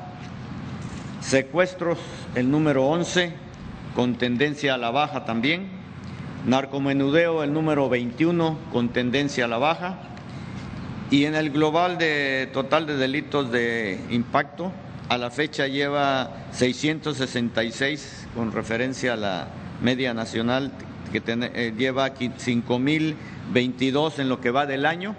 Secuestros, 1.22 1.98
el 2.36 2.52
número 2.52 2.86
11, 2.86 3.32
con 3.96 4.14
tendencia 4.14 4.74
a 4.74 4.78
la 4.78 4.92
baja 4.92 5.24
también. 5.24 5.70
Narcomenudeo, 6.46 7.42
el 7.42 7.52
número 7.52 7.88
21, 7.88 8.58
con 8.72 8.90
tendencia 8.90 9.46
a 9.46 9.48
la 9.48 9.58
baja. 9.58 10.13
Y 11.10 11.26
en 11.26 11.34
el 11.34 11.50
global 11.50 11.98
de 11.98 12.48
total 12.52 12.86
de 12.86 12.96
delitos 12.96 13.50
de 13.50 14.00
impacto, 14.10 14.72
a 15.08 15.18
la 15.18 15.30
fecha 15.30 15.66
lleva 15.66 16.30
666 16.52 18.28
con 18.34 18.52
referencia 18.52 19.12
a 19.12 19.16
la 19.16 19.48
media 19.82 20.14
nacional 20.14 20.72
que 21.12 21.22
eh, 21.26 21.74
lleva 21.76 22.04
aquí 22.04 22.30
5.022 22.30 24.18
en 24.18 24.28
lo 24.28 24.40
que 24.40 24.50
va 24.50 24.66
del 24.66 24.86
año 24.86 25.14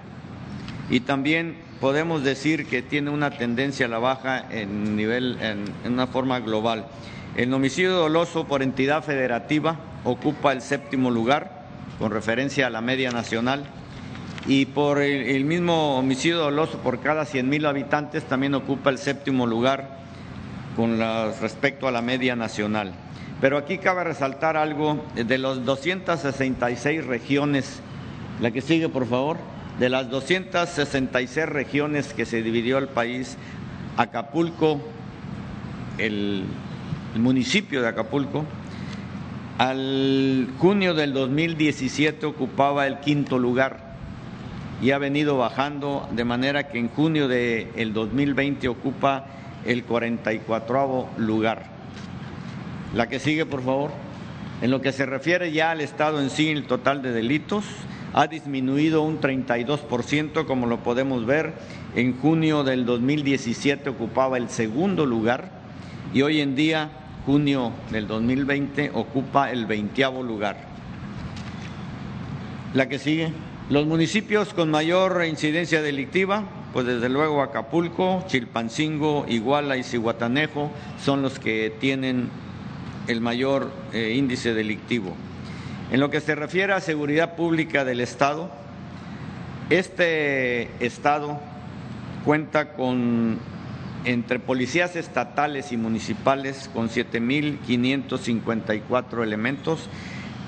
y 0.90 1.02
también 1.02 1.58
podemos 1.80 2.24
decir 2.24 2.66
que 2.66 2.82
tiene 2.82 3.10
una 3.10 3.32
tendencia 3.32 3.86
a 3.86 3.90
la 3.90 4.00
baja 4.00 4.46
en 4.50 4.96
nivel 4.96 5.38
en, 5.42 5.66
una 5.92 6.08
forma 6.08 6.40
global. 6.40 6.88
El 7.36 7.54
homicidio 7.54 7.92
doloso 7.92 8.46
por 8.46 8.64
entidad 8.64 9.04
federativa 9.04 9.80
ocupa 10.04 10.52
el 10.52 10.62
séptimo 10.62 11.12
lugar 11.12 11.66
con 12.00 12.12
referencia 12.12 12.68
a 12.68 12.70
la 12.70 12.82
media 12.82 13.12
nacional 13.12 13.66
y 14.48 14.68
por 14.68 15.02
el, 15.02 15.44
mismo 15.46 15.98
homicidio 15.98 16.38
doloso 16.38 16.78
por 16.80 17.00
cada 17.00 17.24
100.000 17.24 17.68
habitantes 17.68 18.24
también 18.26 18.54
ocupa 18.54 18.92
el 18.92 19.00
séptimo 19.00 19.48
lugar 19.48 19.98
con 20.76 21.00
respecto 21.42 21.88
a 21.88 21.92
la 21.92 22.02
media 22.02 22.36
nacional. 22.36 22.94
Pero 23.42 23.58
aquí 23.58 23.80
cabe 23.80 24.04
resaltar 24.04 24.56
algo 24.56 25.04
de 25.16 25.38
los 25.38 25.66
266 25.66 27.06
regiones, 27.06 27.82
la 28.40 28.52
que 28.52 28.62
sigue 28.62 28.88
por 28.88 29.08
favor, 29.08 29.38
de 29.80 29.90
las 29.90 30.10
266 30.10 31.50
regiones 31.50 32.14
que 32.14 32.26
se 32.26 32.44
dividió 32.44 32.78
el 32.78 32.88
país, 32.88 33.38
Acapulco, 33.98 34.80
el 35.98 36.44
municipio 37.16 37.82
de 37.82 37.88
Acapulco, 37.88 38.46
al 39.58 40.50
junio 40.60 40.94
del 40.94 41.14
2017 41.14 42.26
ocupaba 42.26 42.88
el 42.88 43.00
quinto 43.00 43.40
lugar 43.40 43.85
y 44.82 44.92
ha 44.92 44.98
venido 44.98 45.38
bajando 45.38 46.08
de 46.12 46.26
manera 46.26 46.68
que 46.68 46.80
en 46.80 46.90
junio 46.90 47.28
del 47.28 47.94
2020 47.94 48.68
ocupa 48.68 49.26
el 49.66 49.84
44 49.84 51.10
lugar. 51.18 51.66
La 52.94 53.08
que 53.08 53.20
sigue, 53.20 53.46
por 53.46 53.64
favor. 53.64 53.92
En 54.62 54.72
lo 54.72 54.82
que 54.82 54.92
se 54.92 55.06
refiere 55.06 55.52
ya 55.52 55.72
al 55.72 55.82
Estado 55.82 56.22
en 56.22 56.30
sí, 56.30 56.50
el 56.50 56.66
total 56.66 57.02
de 57.02 57.12
delitos 57.12 57.66
ha 58.14 58.28
disminuido 58.28 59.02
un 59.02 59.20
32%, 59.20 60.46
como 60.46 60.68
lo 60.68 60.80
podemos 60.84 61.26
ver. 61.26 61.54
En 61.96 62.18
junio 62.18 62.64
del 62.64 62.86
2017 62.86 63.90
ocupaba 63.90 64.38
el 64.38 64.50
segundo 64.50 65.06
lugar 65.06 65.50
y 66.14 66.22
hoy 66.22 66.40
en 66.40 66.56
día, 66.56 66.90
junio 67.26 67.74
del 67.92 68.08
2020, 68.08 68.92
ocupa 68.94 69.52
el 69.52 69.66
veintiavo 69.66 70.24
lugar. 70.24 70.58
La 72.74 72.88
que 72.88 73.00
sigue. 73.00 73.34
Los 73.68 73.88
municipios 73.88 74.54
con 74.54 74.70
mayor 74.70 75.26
incidencia 75.26 75.82
delictiva, 75.82 76.44
pues 76.72 76.86
desde 76.86 77.10
luego 77.10 77.42
Acapulco, 77.42 78.24
Chilpancingo, 78.28 79.26
Iguala 79.28 79.76
y 79.76 79.82
Cihuatanejo 79.82 80.70
son 81.04 81.24
los 81.24 81.40
que 81.40 81.74
tienen 81.80 82.30
el 83.08 83.22
mayor 83.22 83.72
eh, 83.92 84.14
índice 84.16 84.54
delictivo. 84.54 85.16
En 85.92 86.00
lo 86.00 86.12
que 86.12 86.22
se 86.22 86.36
refiere 86.36 86.74
a 86.74 86.80
seguridad 86.80 87.36
pública 87.36 87.84
del 87.86 88.02
Estado, 88.02 88.52
este 89.72 90.70
Estado 90.80 91.40
cuenta 92.24 92.74
con 92.74 93.40
entre 94.04 94.38
policías 94.38 94.96
estatales 94.96 95.72
y 95.72 95.78
municipales 95.78 96.70
con 96.72 96.90
7.554 96.90 99.24
elementos, 99.24 99.90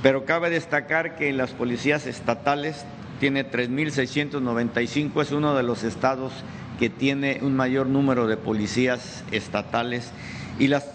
pero 0.04 0.26
cabe 0.26 0.52
destacar 0.52 1.16
que 1.16 1.34
las 1.34 1.50
policías 1.50 2.06
estatales 2.06 2.86
tiene 3.20 3.50
3.695, 3.50 5.22
es 5.22 5.32
uno 5.32 5.56
de 5.56 5.64
los 5.64 5.84
estados 5.84 6.34
que 6.80 6.90
tiene 6.90 7.40
un 7.42 7.56
mayor 7.56 7.88
número 7.88 8.28
de 8.28 8.38
policías 8.38 9.24
estatales. 9.32 10.12
Y 10.60 10.68
las, 10.68 10.86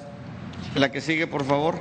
la 0.74 0.92
que 0.92 1.00
sigue, 1.00 1.26
por 1.26 1.44
favor. 1.44 1.80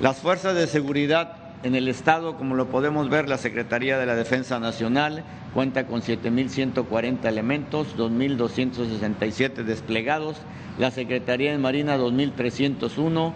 Las 0.00 0.18
fuerzas 0.18 0.54
de 0.54 0.66
seguridad 0.66 1.36
en 1.62 1.74
el 1.74 1.88
estado, 1.88 2.36
como 2.36 2.54
lo 2.54 2.68
podemos 2.68 3.08
ver, 3.08 3.28
la 3.28 3.38
Secretaría 3.38 3.98
de 3.98 4.06
la 4.06 4.14
Defensa 4.14 4.60
Nacional 4.60 5.24
cuenta 5.54 5.86
con 5.86 6.02
7.140 6.02 7.24
elementos, 7.24 7.96
2.267 7.96 9.64
desplegados, 9.64 10.36
la 10.78 10.90
Secretaría 10.90 11.52
de 11.52 11.58
Marina 11.58 11.96
2.301 11.96 13.32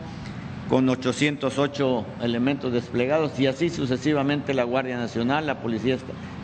con 0.71 0.89
808 0.89 2.05
elementos 2.23 2.73
desplegados 2.73 3.41
y 3.41 3.49
así 3.49 3.71
sucesivamente 3.71 4.55
la 4.55 4.63
Guardia 4.63 4.97
Nacional, 4.97 5.45
la 5.45 5.61
Policía 5.61 5.99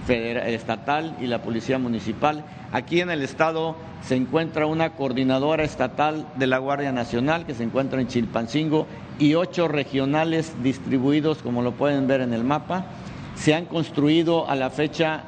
Estatal 0.09 1.17
y 1.21 1.29
la 1.29 1.43
Policía 1.43 1.79
Municipal. 1.79 2.45
Aquí 2.73 3.01
en 3.01 3.11
el 3.11 3.23
Estado 3.23 3.77
se 4.03 4.17
encuentra 4.17 4.67
una 4.67 4.95
coordinadora 4.95 5.63
estatal 5.63 6.27
de 6.35 6.49
la 6.49 6.59
Guardia 6.59 6.91
Nacional 6.91 7.47
que 7.47 7.55
se 7.55 7.63
encuentra 7.63 8.01
en 8.01 8.09
Chilpancingo 8.09 8.89
y 9.21 9.35
ocho 9.35 9.69
regionales 9.69 10.55
distribuidos, 10.61 11.39
como 11.39 11.63
lo 11.63 11.73
pueden 11.73 12.09
ver 12.09 12.21
en 12.21 12.33
el 12.33 12.43
mapa. 12.43 12.87
Se 13.37 13.55
han 13.55 13.67
construido 13.67 14.51
a 14.51 14.57
la 14.57 14.71
fecha 14.71 15.23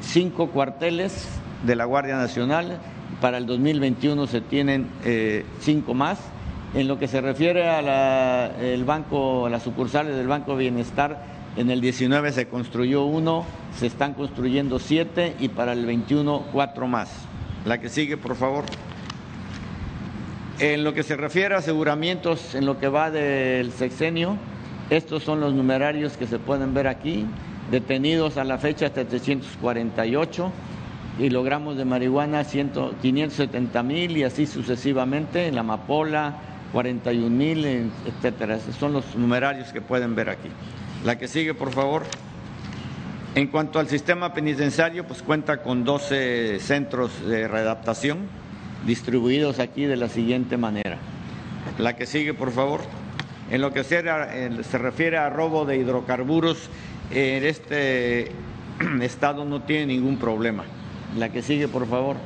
cinco 0.00 0.50
cuarteles 0.50 1.26
de 1.66 1.74
la 1.74 1.86
Guardia 1.86 2.16
Nacional. 2.16 2.78
Para 3.20 3.38
el 3.38 3.46
2021 3.46 4.28
se 4.28 4.40
tienen 4.40 4.86
eh, 5.04 5.44
cinco 5.58 5.92
más 5.92 6.20
en 6.74 6.88
lo 6.88 6.98
que 6.98 7.06
se 7.06 7.20
refiere 7.20 7.68
a 7.68 7.80
la, 7.80 8.50
el 8.60 8.84
banco, 8.84 9.48
las 9.48 9.62
sucursales 9.62 10.16
del 10.16 10.26
Banco 10.26 10.56
Bienestar, 10.56 11.24
en 11.56 11.70
el 11.70 11.80
19 11.80 12.32
se 12.32 12.48
construyó 12.48 13.04
uno, 13.04 13.44
se 13.78 13.86
están 13.86 14.14
construyendo 14.14 14.80
siete 14.80 15.36
y 15.38 15.48
para 15.48 15.72
el 15.72 15.86
21 15.86 16.46
cuatro 16.52 16.88
más. 16.88 17.26
La 17.64 17.78
que 17.78 17.88
sigue, 17.88 18.16
por 18.16 18.34
favor. 18.34 18.64
En 20.58 20.82
lo 20.82 20.94
que 20.94 21.04
se 21.04 21.16
refiere 21.16 21.54
a 21.54 21.58
aseguramientos, 21.58 22.54
en 22.56 22.66
lo 22.66 22.78
que 22.78 22.88
va 22.88 23.10
del 23.10 23.70
sexenio, 23.70 24.36
estos 24.90 25.22
son 25.22 25.40
los 25.40 25.54
numerarios 25.54 26.16
que 26.16 26.26
se 26.26 26.38
pueden 26.38 26.74
ver 26.74 26.88
aquí, 26.88 27.24
detenidos 27.70 28.36
a 28.36 28.44
la 28.44 28.58
fecha 28.58 28.86
hasta 28.86 29.04
348 29.04 30.52
kilogramos 31.18 31.76
de 31.76 31.84
marihuana, 31.84 32.44
570 32.44 33.82
mil 33.82 34.16
y 34.16 34.24
así 34.24 34.46
sucesivamente, 34.46 35.46
en 35.46 35.54
la 35.54 35.60
amapola, 35.60 36.34
41 36.74 37.30
mil, 37.30 37.64
etcétera. 38.04 38.56
Esos 38.56 38.74
son 38.74 38.92
los 38.92 39.14
numerarios 39.14 39.72
que 39.72 39.80
pueden 39.80 40.16
ver 40.16 40.28
aquí. 40.28 40.48
La 41.04 41.16
que 41.16 41.28
sigue, 41.28 41.54
por 41.54 41.70
favor. 41.70 42.02
En 43.36 43.46
cuanto 43.46 43.78
al 43.78 43.88
sistema 43.88 44.34
penitenciario, 44.34 45.06
pues 45.06 45.22
cuenta 45.22 45.62
con 45.62 45.84
12 45.84 46.58
centros 46.58 47.24
de 47.26 47.46
readaptación 47.46 48.26
distribuidos 48.84 49.60
aquí 49.60 49.84
de 49.84 49.96
la 49.96 50.08
siguiente 50.08 50.56
manera. 50.56 50.98
La 51.78 51.94
que 51.94 52.06
sigue, 52.06 52.34
por 52.34 52.50
favor. 52.50 52.80
En 53.52 53.60
lo 53.60 53.72
que 53.72 53.84
se, 53.84 54.02
refiere 54.02 55.16
a 55.16 55.30
robo 55.30 55.64
de 55.64 55.76
hidrocarburos, 55.76 56.70
en 57.12 57.44
este 57.44 58.32
estado 59.00 59.44
no 59.44 59.62
tiene 59.62 59.86
ningún 59.86 60.18
problema. 60.18 60.64
La 61.16 61.28
que 61.28 61.40
sigue, 61.40 61.68
por 61.68 61.86
favor. 61.86 62.16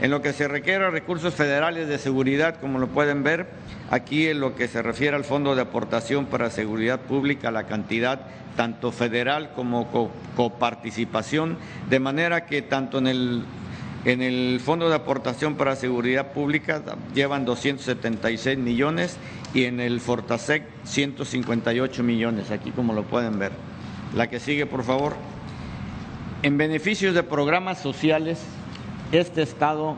En 0.00 0.10
lo 0.10 0.22
que 0.22 0.32
se 0.32 0.48
requiere 0.48 0.86
a 0.86 0.90
recursos 0.90 1.34
federales 1.34 1.88
de 1.88 1.98
seguridad, 1.98 2.58
como 2.58 2.78
lo 2.78 2.88
pueden 2.88 3.22
ver, 3.22 3.61
aquí 3.92 4.26
en 4.26 4.40
lo 4.40 4.56
que 4.56 4.68
se 4.68 4.80
refiere 4.80 5.14
al 5.14 5.24
Fondo 5.24 5.54
de 5.54 5.60
Aportación 5.60 6.24
para 6.24 6.48
Seguridad 6.48 7.00
Pública, 7.00 7.50
la 7.50 7.64
cantidad 7.64 8.22
tanto 8.56 8.90
federal 8.90 9.50
como 9.54 10.10
coparticipación, 10.34 11.58
de 11.90 12.00
manera 12.00 12.46
que 12.46 12.62
tanto 12.62 12.96
en 12.96 13.06
el, 13.06 13.44
en 14.06 14.22
el 14.22 14.60
Fondo 14.64 14.88
de 14.88 14.94
Aportación 14.94 15.56
para 15.56 15.76
Seguridad 15.76 16.32
Pública 16.32 16.82
llevan 17.14 17.44
276 17.44 18.56
millones 18.56 19.18
y 19.52 19.64
en 19.64 19.78
el 19.78 20.00
Fortasec 20.00 20.64
158 20.84 22.02
millones, 22.02 22.50
aquí 22.50 22.70
como 22.70 22.94
lo 22.94 23.02
pueden 23.02 23.38
ver. 23.38 23.52
La 24.16 24.30
que 24.30 24.40
sigue, 24.40 24.64
por 24.64 24.84
favor. 24.84 25.16
En 26.42 26.56
beneficios 26.56 27.14
de 27.14 27.22
programas 27.22 27.78
sociales, 27.82 28.42
este 29.12 29.42
Estado, 29.42 29.96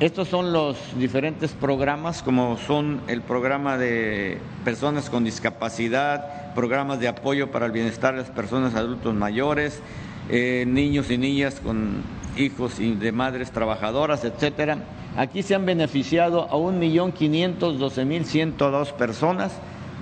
estos 0.00 0.28
son 0.28 0.52
los 0.52 0.76
diferentes 0.96 1.50
programas, 1.50 2.22
como 2.22 2.56
son 2.56 3.00
el 3.08 3.20
programa 3.20 3.76
de 3.76 4.38
personas 4.64 5.10
con 5.10 5.24
discapacidad, 5.24 6.54
programas 6.54 7.00
de 7.00 7.08
apoyo 7.08 7.50
para 7.50 7.66
el 7.66 7.72
bienestar 7.72 8.14
de 8.14 8.20
las 8.20 8.30
personas 8.30 8.76
adultos 8.76 9.12
mayores, 9.12 9.80
eh, 10.28 10.64
niños 10.68 11.10
y 11.10 11.18
niñas 11.18 11.58
con 11.60 12.04
hijos 12.36 12.78
y 12.78 12.94
de 12.94 13.10
madres 13.10 13.50
trabajadoras, 13.50 14.24
etcétera. 14.24 14.78
Aquí 15.16 15.42
se 15.42 15.56
han 15.56 15.66
beneficiado 15.66 16.44
a 16.44 16.52
1.512.102 16.52 18.92
personas 18.92 19.50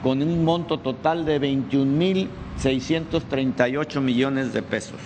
con 0.02 0.20
un 0.20 0.44
monto 0.44 0.78
total 0.78 1.24
de 1.24 1.40
21.638 1.40 4.02
millones 4.02 4.52
de 4.52 4.60
pesos. 4.60 5.00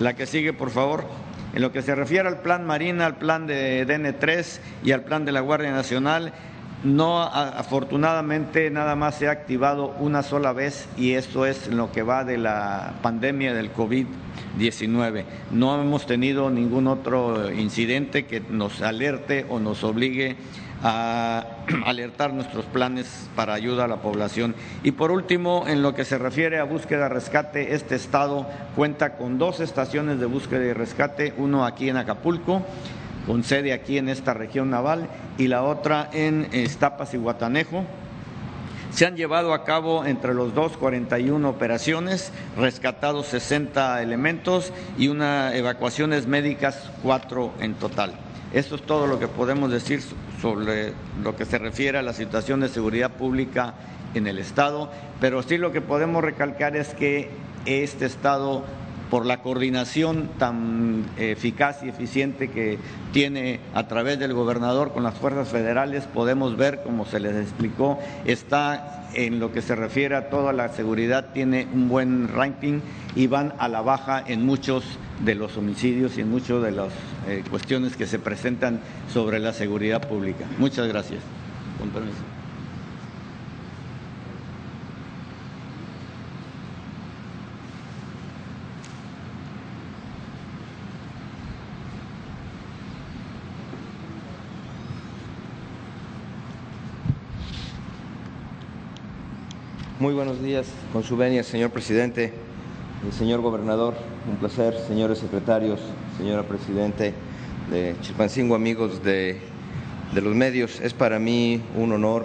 La 0.00 0.16
que 0.16 0.26
sigue, 0.26 0.52
por 0.52 0.70
favor. 0.70 1.29
En 1.52 1.62
lo 1.62 1.72
que 1.72 1.82
se 1.82 1.94
refiere 1.94 2.28
al 2.28 2.40
plan 2.40 2.64
Marina, 2.64 3.06
al 3.06 3.16
plan 3.16 3.46
de 3.46 3.86
DN3 3.86 4.60
y 4.84 4.92
al 4.92 5.02
plan 5.02 5.24
de 5.24 5.32
la 5.32 5.40
Guardia 5.40 5.72
Nacional, 5.72 6.32
no, 6.82 7.22
afortunadamente 7.22 8.70
nada 8.70 8.96
más 8.96 9.16
se 9.16 9.28
ha 9.28 9.32
activado 9.32 9.94
una 9.98 10.22
sola 10.22 10.52
vez 10.52 10.88
y 10.96 11.12
esto 11.12 11.44
es 11.44 11.68
lo 11.68 11.92
que 11.92 12.02
va 12.02 12.24
de 12.24 12.38
la 12.38 12.94
pandemia 13.02 13.52
del 13.52 13.70
COVID-19. 13.74 15.24
No 15.50 15.78
hemos 15.80 16.06
tenido 16.06 16.48
ningún 16.48 16.86
otro 16.86 17.52
incidente 17.52 18.24
que 18.24 18.40
nos 18.40 18.80
alerte 18.80 19.44
o 19.50 19.60
nos 19.60 19.84
obligue 19.84 20.36
a 20.82 21.44
alertar 21.86 22.32
nuestros 22.32 22.64
planes 22.66 23.28
para 23.36 23.54
ayuda 23.54 23.84
a 23.84 23.88
la 23.88 23.96
población. 23.96 24.54
Y 24.82 24.92
por 24.92 25.10
último, 25.10 25.64
en 25.66 25.82
lo 25.82 25.94
que 25.94 26.04
se 26.04 26.18
refiere 26.18 26.58
a 26.58 26.64
búsqueda 26.64 27.06
y 27.06 27.08
rescate, 27.08 27.74
este 27.74 27.94
estado 27.94 28.46
cuenta 28.76 29.16
con 29.16 29.38
dos 29.38 29.60
estaciones 29.60 30.20
de 30.20 30.26
búsqueda 30.26 30.64
y 30.64 30.72
rescate, 30.72 31.34
uno 31.36 31.64
aquí 31.64 31.88
en 31.88 31.96
Acapulco, 31.96 32.62
con 33.26 33.44
sede 33.44 33.72
aquí 33.72 33.98
en 33.98 34.08
esta 34.08 34.34
región 34.34 34.70
naval, 34.70 35.08
y 35.38 35.48
la 35.48 35.62
otra 35.62 36.08
en 36.12 36.48
Estapas 36.52 37.14
y 37.14 37.18
Guatanejo. 37.18 37.84
Se 38.90 39.06
han 39.06 39.16
llevado 39.16 39.54
a 39.54 39.62
cabo 39.62 40.04
entre 40.04 40.34
los 40.34 40.52
dos 40.52 40.76
41 40.76 41.48
operaciones, 41.48 42.32
rescatados 42.56 43.26
60 43.26 44.02
elementos 44.02 44.72
y 44.98 45.06
una 45.06 45.54
evacuaciones 45.54 46.26
médicas, 46.26 46.90
cuatro 47.00 47.52
en 47.60 47.74
total. 47.74 48.14
Esto 48.52 48.74
es 48.74 48.82
todo 48.82 49.06
lo 49.06 49.18
que 49.20 49.28
podemos 49.28 49.70
decir 49.70 50.02
sobre 50.42 50.92
lo 51.22 51.36
que 51.36 51.44
se 51.44 51.58
refiere 51.58 51.98
a 51.98 52.02
la 52.02 52.12
situación 52.12 52.60
de 52.60 52.68
seguridad 52.68 53.12
pública 53.12 53.74
en 54.14 54.26
el 54.26 54.38
Estado, 54.38 54.90
pero 55.20 55.42
sí 55.42 55.56
lo 55.56 55.70
que 55.70 55.80
podemos 55.80 56.24
recalcar 56.24 56.76
es 56.76 56.88
que 56.94 57.30
este 57.64 58.06
Estado, 58.06 58.64
por 59.08 59.24
la 59.24 59.40
coordinación 59.42 60.30
tan 60.38 61.04
eficaz 61.16 61.84
y 61.84 61.88
eficiente 61.90 62.50
que 62.50 62.78
tiene 63.12 63.60
a 63.72 63.86
través 63.86 64.18
del 64.18 64.34
gobernador 64.34 64.92
con 64.92 65.04
las 65.04 65.14
fuerzas 65.14 65.48
federales, 65.48 66.04
podemos 66.12 66.56
ver, 66.56 66.82
como 66.82 67.06
se 67.06 67.20
les 67.20 67.36
explicó, 67.36 68.00
está 68.24 68.99
en 69.14 69.40
lo 69.40 69.52
que 69.52 69.62
se 69.62 69.74
refiere 69.74 70.14
a 70.16 70.30
toda 70.30 70.52
la 70.52 70.68
seguridad, 70.68 71.26
tiene 71.32 71.66
un 71.72 71.88
buen 71.88 72.28
ranking 72.28 72.80
y 73.14 73.26
van 73.26 73.54
a 73.58 73.68
la 73.68 73.80
baja 73.80 74.22
en 74.26 74.44
muchos 74.44 74.84
de 75.24 75.34
los 75.34 75.56
homicidios 75.56 76.16
y 76.16 76.22
en 76.22 76.30
muchas 76.30 76.62
de 76.62 76.70
las 76.72 76.92
eh, 77.28 77.44
cuestiones 77.50 77.96
que 77.96 78.06
se 78.06 78.18
presentan 78.18 78.80
sobre 79.12 79.38
la 79.38 79.52
seguridad 79.52 80.06
pública. 80.08 80.46
Muchas 80.58 80.88
gracias. 80.88 81.20
Con 81.78 81.90
permiso. 81.90 82.39
Muy 100.00 100.14
buenos 100.14 100.42
días, 100.42 100.66
con 100.94 101.02
su 101.02 101.14
venia, 101.14 101.42
señor 101.42 101.72
presidente, 101.72 102.32
señor 103.18 103.42
gobernador, 103.42 103.92
un 104.30 104.36
placer, 104.38 104.74
señores 104.88 105.18
secretarios, 105.18 105.78
señora 106.16 106.42
presidente 106.42 107.12
de 107.70 107.94
Chilpancingo, 108.00 108.54
amigos 108.54 109.04
de, 109.04 109.40
los 110.14 110.34
medios. 110.34 110.80
Es 110.80 110.94
para 110.94 111.18
mí 111.18 111.60
un 111.76 111.92
honor 111.92 112.24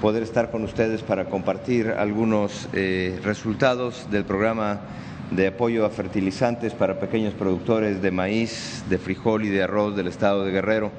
poder 0.00 0.22
estar 0.22 0.50
con 0.50 0.64
ustedes 0.64 1.02
para 1.02 1.26
compartir 1.26 1.90
algunos 1.90 2.70
eh, 2.72 3.20
resultados 3.22 4.10
del 4.10 4.24
programa 4.24 4.80
de 5.32 5.48
apoyo 5.48 5.84
a 5.84 5.90
fertilizantes 5.90 6.72
para 6.72 6.98
pequeños 6.98 7.34
productores 7.34 8.00
de 8.00 8.10
maíz, 8.10 8.84
de 8.88 8.96
frijol 8.96 9.44
y 9.44 9.50
de 9.50 9.62
arroz 9.62 9.94
del 9.94 10.06
estado 10.06 10.46
de 10.46 10.50
Guerrero. 10.50 10.90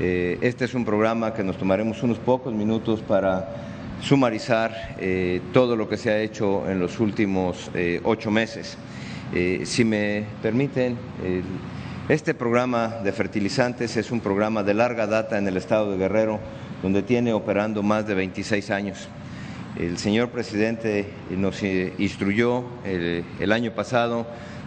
Eh, 0.00 0.36
este 0.40 0.64
es 0.64 0.74
un 0.74 0.84
programa 0.84 1.32
que 1.32 1.44
nos 1.44 1.56
tomaremos 1.56 2.02
unos 2.02 2.18
pocos 2.18 2.52
minutos 2.52 3.02
para 3.02 3.73
sumarizar 4.00 4.96
eh, 4.98 5.40
todo 5.52 5.76
lo 5.76 5.88
que 5.88 5.96
se 5.96 6.10
ha 6.10 6.18
hecho 6.18 6.68
en 6.68 6.80
los 6.80 7.00
últimos 7.00 7.70
eh, 7.74 8.00
ocho 8.04 8.30
meses. 8.30 8.76
Eh, 9.32 9.62
si 9.64 9.84
me 9.84 10.24
permiten, 10.42 10.96
este 12.08 12.34
programa 12.34 12.88
de 13.02 13.12
fertilizantes 13.12 13.96
es 13.96 14.10
un 14.10 14.20
programa 14.20 14.62
de 14.62 14.74
larga 14.74 15.06
data 15.06 15.38
en 15.38 15.48
el 15.48 15.56
estado 15.56 15.90
de 15.90 15.98
Guerrero, 15.98 16.38
donde 16.82 17.02
tiene 17.02 17.32
operando 17.32 17.82
más 17.82 18.06
de 18.06 18.14
26 18.14 18.70
años. 18.70 19.08
El 19.76 19.98
señor 19.98 20.28
presidente 20.28 21.06
nos 21.30 21.62
instruyó 21.62 22.64
el, 22.84 23.50
año 23.50 23.72
pasado 23.72 24.26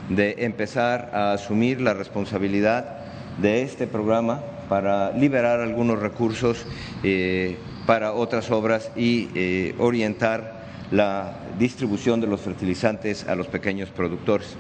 de 0.10 0.36
empezar 0.40 1.12
a 1.14 1.32
asumir 1.34 1.80
la 1.80 1.94
responsabilidad 1.94 2.98
de 3.38 3.62
este 3.62 3.88
programa 3.88 4.42
para 4.68 5.12
liberar 5.12 5.62
algunos 5.62 6.00
recursos 6.00 6.66
para 7.88 8.12
otras 8.12 8.52
obras 8.52 8.92
y 8.98 9.30
eh, 9.34 9.74
orientar 9.80 10.62
la 10.92 11.38
distribución 11.58 12.20
de 12.22 12.28
los 12.28 12.42
fertilizantes 12.42 13.26
a 13.28 13.36
los 13.36 13.48
pequeños 13.48 13.90
productores. 13.90 14.56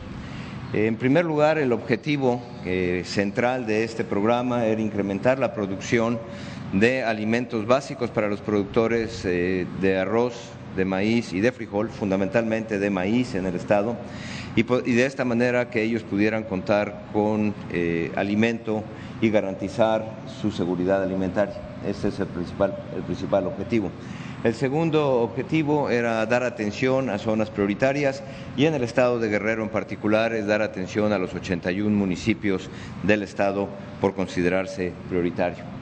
En 0.73 0.95
primer 0.95 1.25
lugar, 1.25 1.57
el 1.57 1.73
objetivo 1.73 2.41
eh, 2.65 3.03
central 3.05 3.67
de 3.67 3.83
este 3.83 4.03
programa 4.03 4.65
era 4.65 4.81
incrementar 4.81 5.39
la 5.39 5.53
producción 5.53 6.19
de 6.73 7.03
alimentos 7.03 7.67
básicos 7.67 8.09
para 8.09 8.27
los 8.27 8.39
productores 8.39 9.23
eh, 9.25 9.67
de 9.81 9.97
arroz, 9.97 10.33
de 10.77 10.85
maíz 10.85 11.33
y 11.33 11.41
de 11.41 11.51
frijol, 11.51 11.89
fundamentalmente 11.89 12.79
de 12.79 12.89
maíz 12.89 13.35
en 13.35 13.45
el 13.45 13.55
estado, 13.55 13.97
y, 14.55 14.63
de 14.63 15.05
esta 15.05 15.25
manera 15.25 15.69
que 15.69 15.83
ellos 15.83 16.03
pudieran 16.03 16.43
contar 16.43 17.03
con 17.13 17.53
alimento 18.15 18.83
y 19.21 19.29
garantizar 19.29 20.03
su 20.41 20.51
seguridad 20.51 21.03
alimentaria. 21.03 21.66
Ese 21.85 22.09
es 22.09 22.19
el 22.19 22.27
principal, 22.27 22.75
el 22.95 23.03
principal 23.03 23.47
objetivo. 23.47 23.91
El 24.43 24.53
segundo 24.53 25.21
objetivo 25.21 25.89
era 25.89 26.25
dar 26.25 26.43
atención 26.43 27.09
a 27.09 27.17
zonas 27.17 27.49
prioritarias 27.49 28.23
y 28.55 28.65
en 28.65 28.75
el 28.75 28.83
estado 28.83 29.19
de 29.19 29.29
Guerrero 29.29 29.63
en 29.63 29.69
particular 29.69 30.33
es 30.33 30.45
dar 30.45 30.61
atención 30.61 31.11
a 31.11 31.17
los 31.17 31.33
81 31.33 31.89
municipios 31.89 32.69
del 33.03 33.23
estado 33.23 33.67
por 33.99 34.13
considerarse 34.13 34.93
prioritario. 35.09 35.76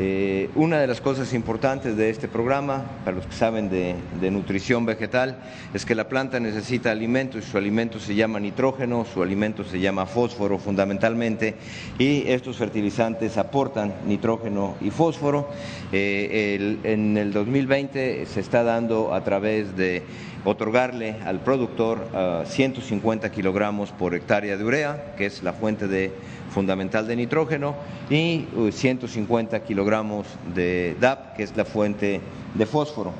Eh, 0.00 0.48
una 0.54 0.78
de 0.78 0.86
las 0.86 1.00
cosas 1.00 1.34
importantes 1.34 1.96
de 1.96 2.08
este 2.08 2.28
programa, 2.28 2.84
para 3.04 3.16
los 3.16 3.26
que 3.26 3.32
saben 3.32 3.68
de, 3.68 3.96
nutrición 4.30 4.86
vegetal, 4.86 5.38
es 5.74 5.84
que 5.84 5.96
la 5.96 6.08
planta 6.08 6.38
necesita 6.38 6.92
alimentos 6.92 7.44
y 7.44 7.50
su 7.50 7.58
alimento 7.58 7.98
se 7.98 8.14
llama 8.14 8.38
nitrógeno, 8.38 9.04
su 9.12 9.24
alimento 9.24 9.64
se 9.64 9.80
llama 9.80 10.06
fósforo 10.06 10.60
fundamentalmente, 10.60 11.56
y 11.98 12.22
estos 12.28 12.58
fertilizantes 12.58 13.36
aportan 13.38 13.92
nitrógeno 14.06 14.76
y 14.80 14.90
fósforo. 14.90 15.48
Eh, 15.90 16.78
en 16.84 17.16
el 17.16 17.32
2020 17.32 18.24
se 18.26 18.38
está 18.38 18.62
dando 18.62 19.12
a 19.12 19.24
través 19.24 19.76
de 19.76 20.04
otorgarle 20.44 21.16
al 21.24 21.40
productor 21.40 21.98
150 22.46 23.26
ah, 23.26 23.30
kilogramos 23.30 23.90
por 23.90 24.14
hectárea 24.14 24.56
de 24.56 24.64
urea, 24.64 25.14
que 25.16 25.26
es 25.26 25.42
la 25.42 25.52
fuente 25.52 25.88
de, 25.88 26.12
fundamental 26.58 27.06
de 27.06 27.14
nitrógeno, 27.14 27.76
y 28.10 28.46
150 28.72 29.56
uh, 29.56 29.60
kilogramos 29.60 30.26
de 30.56 30.96
DAP, 31.00 31.36
que 31.36 31.44
es 31.44 31.56
la 31.56 31.64
fuente 31.64 32.20
de 32.52 32.66
fósforo. 32.66 33.12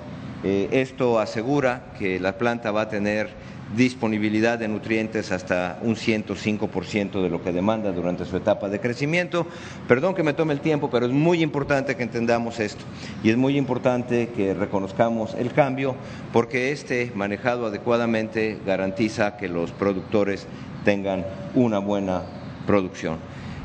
Eh, 0.43 0.69
esto 0.73 1.21
asegura 1.21 1.93
que 1.97 2.19
la 2.19 2.37
planta 2.37 2.73
va 2.73 2.83
a 2.83 2.89
tener 2.89 3.29
disponibilidad 3.77 4.59
de 4.59 4.67
nutrientes 4.67 5.31
hasta 5.31 5.79
un 5.83 5.95
105% 5.95 7.23
de 7.23 7.29
lo 7.29 7.41
que 7.41 7.53
demanda 7.53 7.93
durante 7.93 8.25
su 8.25 8.37
etapa 8.37 8.69
de 8.69 8.81
crecimiento. 8.81 9.47
Perdón 9.87 10.17
que 10.17 10.25
me 10.25 10.33
tome 10.33 10.53
el 10.53 10.61
tiempo, 10.61 10.91
pero 10.91 11.07
es 11.07 11.13
muy 11.13 11.41
importante 11.41 11.95
que 11.95 12.03
entendamos 12.03 12.59
esto 12.59 12.83
y 13.23 13.31
es 13.31 13.37
muy 13.37 13.57
importante 13.57 14.31
que 14.35 14.53
reconozcamos 14.53 15.35
el 15.35 15.53
cambio 15.53 15.95
porque 16.33 16.73
este 16.73 17.13
manejado 17.15 17.67
adecuadamente 17.67 18.59
garantiza 18.67 19.37
que 19.37 19.47
los 19.47 19.71
productores 19.71 20.49
tengan 20.85 21.25
una 21.55 21.79
buena 21.79 22.23
producción. 22.69 23.17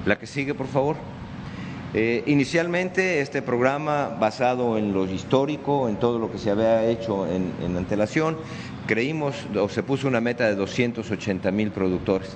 La 0.05 0.17
que 0.17 0.25
sigue, 0.25 0.55
por 0.55 0.67
favor. 0.67 0.95
Eh, 1.93 2.23
inicialmente 2.25 3.19
este 3.19 3.43
programa 3.43 4.17
basado 4.19 4.79
en 4.79 4.93
lo 4.93 5.05
histórico, 5.05 5.89
en 5.89 5.97
todo 5.97 6.17
lo 6.17 6.31
que 6.31 6.39
se 6.39 6.49
había 6.49 6.85
hecho 6.85 7.27
en 7.27 7.77
antelación, 7.77 8.37
creímos 8.87 9.35
o 9.59 9.69
se 9.69 9.83
puso 9.83 10.07
una 10.07 10.21
meta 10.21 10.45
de 10.45 10.55
280 10.55 11.51
mil 11.51 11.69
productores. 11.71 12.35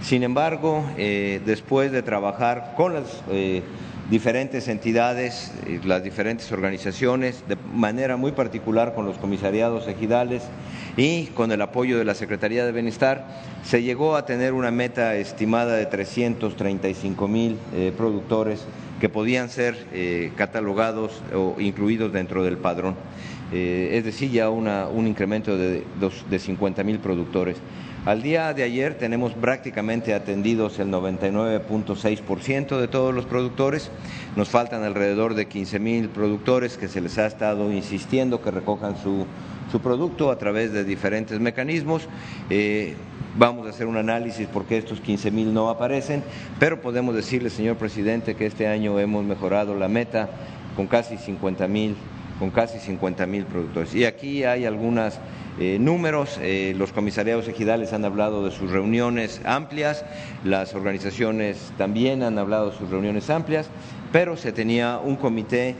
Sin 0.00 0.22
embargo, 0.22 0.84
eh, 0.96 1.40
después 1.44 1.90
de 1.90 2.02
trabajar 2.02 2.74
con 2.76 2.94
las 2.94 3.22
eh, 3.30 3.62
diferentes 4.10 4.68
entidades, 4.68 5.52
las 5.84 6.02
diferentes 6.02 6.50
organizaciones, 6.52 7.44
de 7.48 7.56
manera 7.74 8.16
muy 8.16 8.32
particular 8.32 8.94
con 8.94 9.06
los 9.06 9.18
comisariados 9.18 9.86
ejidales 9.86 10.42
y 10.96 11.26
con 11.26 11.52
el 11.52 11.60
apoyo 11.62 11.98
de 11.98 12.04
la 12.04 12.14
Secretaría 12.14 12.64
de 12.64 12.72
Bienestar, 12.72 13.26
se 13.62 13.82
llegó 13.82 14.16
a 14.16 14.24
tener 14.24 14.52
una 14.52 14.70
meta 14.70 15.14
estimada 15.16 15.76
de 15.76 15.86
335 15.86 17.28
mil 17.28 17.58
eh, 17.74 17.92
productores 17.96 18.64
que 19.00 19.08
podían 19.08 19.48
ser 19.48 19.86
catalogados 20.34 21.22
o 21.32 21.54
incluidos 21.60 22.12
dentro 22.12 22.42
del 22.42 22.56
padrón. 22.56 22.96
Eh, 23.52 23.90
es 23.92 24.04
decir, 24.04 24.30
ya 24.30 24.50
un 24.50 25.06
incremento 25.06 25.56
de, 25.56 25.82
de 26.28 26.38
50 26.38 26.82
mil 26.84 26.98
productores. 26.98 27.56
Al 28.08 28.22
día 28.22 28.54
de 28.54 28.62
ayer 28.62 28.94
tenemos 28.94 29.34
prácticamente 29.34 30.14
atendidos 30.14 30.78
el 30.78 30.88
99.6% 30.88 32.80
de 32.80 32.88
todos 32.88 33.14
los 33.14 33.26
productores. 33.26 33.90
Nos 34.34 34.48
faltan 34.48 34.82
alrededor 34.82 35.34
de 35.34 35.44
15 35.44 35.78
mil 35.78 36.08
productores 36.08 36.78
que 36.78 36.88
se 36.88 37.02
les 37.02 37.18
ha 37.18 37.26
estado 37.26 37.70
insistiendo 37.70 38.40
que 38.40 38.50
recojan 38.50 38.96
su, 38.96 39.26
producto 39.82 40.30
a 40.30 40.38
través 40.38 40.72
de 40.72 40.84
diferentes 40.84 41.38
mecanismos. 41.38 42.08
Eh, 42.48 42.94
vamos 43.36 43.66
a 43.66 43.70
hacer 43.70 43.86
un 43.86 43.98
análisis 43.98 44.48
porque 44.50 44.78
estos 44.78 45.02
15 45.02 45.30
mil 45.30 45.52
no 45.52 45.68
aparecen, 45.68 46.22
pero 46.58 46.80
podemos 46.80 47.14
decirle, 47.14 47.50
señor 47.50 47.76
presidente, 47.76 48.36
que 48.36 48.46
este 48.46 48.68
año 48.68 48.98
hemos 48.98 49.22
mejorado 49.22 49.74
la 49.74 49.88
meta 49.88 50.30
con 50.76 50.86
casi 50.86 51.18
50 51.18 51.68
mil 51.68 51.94
con 52.38 52.50
casi 52.50 52.78
50 52.78 53.26
mil 53.26 53.44
productores. 53.44 53.94
Y 53.94 54.04
aquí 54.04 54.44
hay 54.44 54.64
algunos 54.64 55.18
eh, 55.60 55.76
números, 55.80 56.38
eh, 56.40 56.72
los 56.78 56.92
comisariados 56.92 57.48
ejidales 57.48 57.92
han 57.92 58.04
hablado 58.04 58.44
de 58.44 58.52
sus 58.52 58.70
reuniones 58.70 59.40
amplias, 59.44 60.04
las 60.44 60.72
organizaciones 60.72 61.72
también 61.76 62.22
han 62.22 62.38
hablado 62.38 62.70
de 62.70 62.76
sus 62.76 62.88
reuniones 62.88 63.28
amplias, 63.28 63.68
pero 64.12 64.36
se 64.36 64.52
tenía 64.52 65.00
un 65.02 65.16
comité 65.16 65.74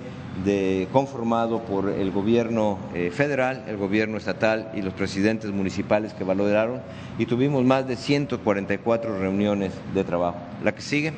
conformado 0.93 1.63
por 1.65 1.91
el 1.91 2.13
gobierno 2.13 2.79
eh, 2.95 3.11
federal, 3.13 3.65
el 3.67 3.77
gobierno 3.77 4.17
estatal 4.17 4.71
y 4.75 4.83
los 4.83 4.95
presidentes 4.95 5.51
municipales 5.51 6.13
que 6.13 6.23
valoraron 6.23 6.81
y 7.19 7.27
tuvimos 7.27 7.65
más 7.65 7.89
de 7.89 7.97
144 7.97 9.19
reuniones 9.19 9.73
de 9.95 10.05
trabajo. 10.05 10.39
La 10.63 10.75
que 10.75 10.83
sigue. 10.83 11.13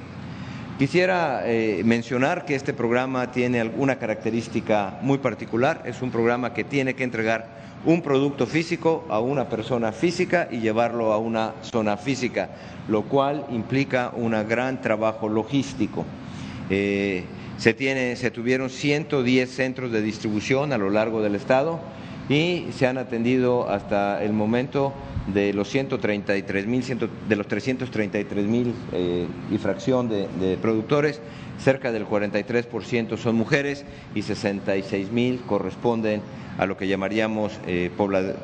Quisiera 0.78 1.44
mencionar 1.84 2.46
que 2.46 2.54
este 2.54 2.72
programa 2.72 3.30
tiene 3.32 3.60
alguna 3.60 3.96
característica 3.96 4.98
muy 5.02 5.18
particular. 5.18 5.82
Es 5.84 6.00
un 6.00 6.10
programa 6.10 6.54
que 6.54 6.64
tiene 6.64 6.94
que 6.94 7.04
entregar 7.04 7.60
un 7.84 8.02
producto 8.02 8.46
físico 8.46 9.04
a 9.08 9.20
una 9.20 9.48
persona 9.48 9.92
física 9.92 10.48
y 10.50 10.60
llevarlo 10.60 11.12
a 11.12 11.18
una 11.18 11.54
zona 11.62 11.96
física, 11.96 12.50
lo 12.88 13.02
cual 13.02 13.46
implica 13.50 14.12
un 14.14 14.32
gran 14.48 14.80
trabajo 14.80 15.28
logístico. 15.28 16.04
Eh, 16.68 17.24
se, 17.56 17.74
tiene, 17.74 18.16
se 18.16 18.30
tuvieron 18.30 18.70
110 18.70 19.50
centros 19.50 19.92
de 19.92 20.02
distribución 20.02 20.72
a 20.72 20.78
lo 20.78 20.90
largo 20.90 21.22
del 21.22 21.34
estado 21.34 21.80
y 22.30 22.68
se 22.72 22.86
han 22.86 22.96
atendido 22.96 23.68
hasta 23.68 24.22
el 24.22 24.32
momento 24.32 24.94
de 25.34 25.52
los 25.52 25.68
133 25.68 26.66
mil, 26.66 26.84
de 27.28 27.36
los 27.36 27.48
333 27.48 28.46
mil 28.46 28.72
eh, 28.92 29.26
y 29.50 29.58
fracción 29.58 30.08
de, 30.08 30.56
productores, 30.62 31.20
cerca 31.58 31.90
del 31.90 32.06
43% 32.06 33.18
son 33.18 33.34
mujeres 33.34 33.84
y 34.14 34.22
66 34.22 35.10
mil 35.10 35.40
corresponden 35.40 36.22
a 36.56 36.66
lo 36.66 36.76
que 36.76 36.86
llamaríamos 36.86 37.58
eh, 37.66 37.90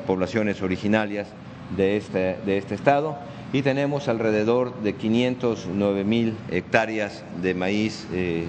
poblaciones 0.05 0.61
originarias 0.61 1.29
de 1.77 1.95
este, 1.95 2.35
de 2.45 2.57
este 2.57 2.75
estado 2.75 3.17
y 3.53 3.61
tenemos 3.61 4.09
alrededor 4.09 4.81
de 4.81 4.95
509 4.95 6.03
mil 6.03 6.35
hectáreas 6.51 7.23
de 7.41 7.53
maíz. 7.53 8.05
Eh, 8.11 8.43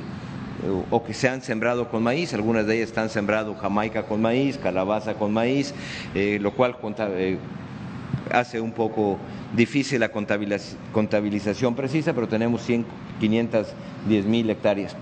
o 0.90 1.04
que 1.04 1.14
se 1.14 1.28
han 1.28 1.42
sembrado 1.42 1.88
con 1.88 2.02
maíz, 2.02 2.34
algunas 2.34 2.66
de 2.66 2.76
ellas 2.76 2.88
están 2.88 3.10
sembrado 3.10 3.54
jamaica 3.54 4.04
con 4.04 4.20
maíz, 4.20 4.58
calabaza 4.58 5.14
con 5.14 5.32
maíz, 5.32 5.74
lo 6.14 6.52
cual 6.52 6.76
hace 8.32 8.60
un 8.60 8.72
poco 8.72 9.18
difícil 9.54 10.00
la 10.00 10.10
contabilización 10.10 11.74
precisa, 11.74 12.12
pero 12.12 12.28
tenemos 12.28 12.62
510 12.62 14.26
mil 14.26 14.50
hectáreas. 14.50 14.96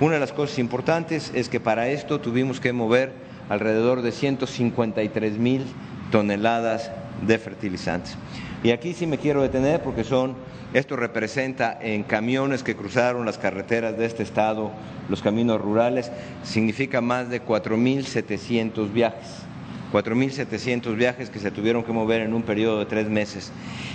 Una 0.00 0.14
de 0.14 0.20
las 0.20 0.32
cosas 0.32 0.58
importantes 0.58 1.30
es 1.34 1.48
que 1.48 1.60
para 1.60 1.88
esto 1.88 2.20
tuvimos 2.20 2.60
que 2.60 2.72
mover 2.72 3.12
alrededor 3.48 4.00
de 4.02 4.12
153 4.12 5.38
mil 5.38 5.64
toneladas 6.10 6.90
de 7.26 7.38
fertilizantes. 7.38 8.16
Y 8.62 8.70
aquí 8.70 8.94
sí 8.94 9.06
me 9.06 9.18
quiero 9.18 9.42
detener 9.42 9.82
porque 9.82 10.04
son, 10.04 10.36
esto 10.74 10.96
representa 10.96 11.78
en 11.80 12.02
camiones 12.02 12.62
que 12.62 12.76
cruzaron 12.76 13.26
las 13.26 13.38
carreteras 13.38 13.96
de 13.98 14.06
este 14.06 14.22
estado, 14.22 14.70
los 15.08 15.22
caminos 15.22 15.60
rurales, 15.60 16.10
significa 16.42 17.00
más 17.00 17.28
de 17.28 17.42
4.700 17.44 18.92
viajes 18.92 19.44
4.700 19.92 20.94
viajes 20.94 21.30
que 21.30 21.38
se 21.38 21.50
tuvieron 21.50 21.82
que 21.82 21.92
mover 21.92 22.20
en 22.22 22.32
un 22.32 22.42
periodo 22.42 22.78
de 22.78 22.86
tres 22.86 23.08
meses. 23.08 23.52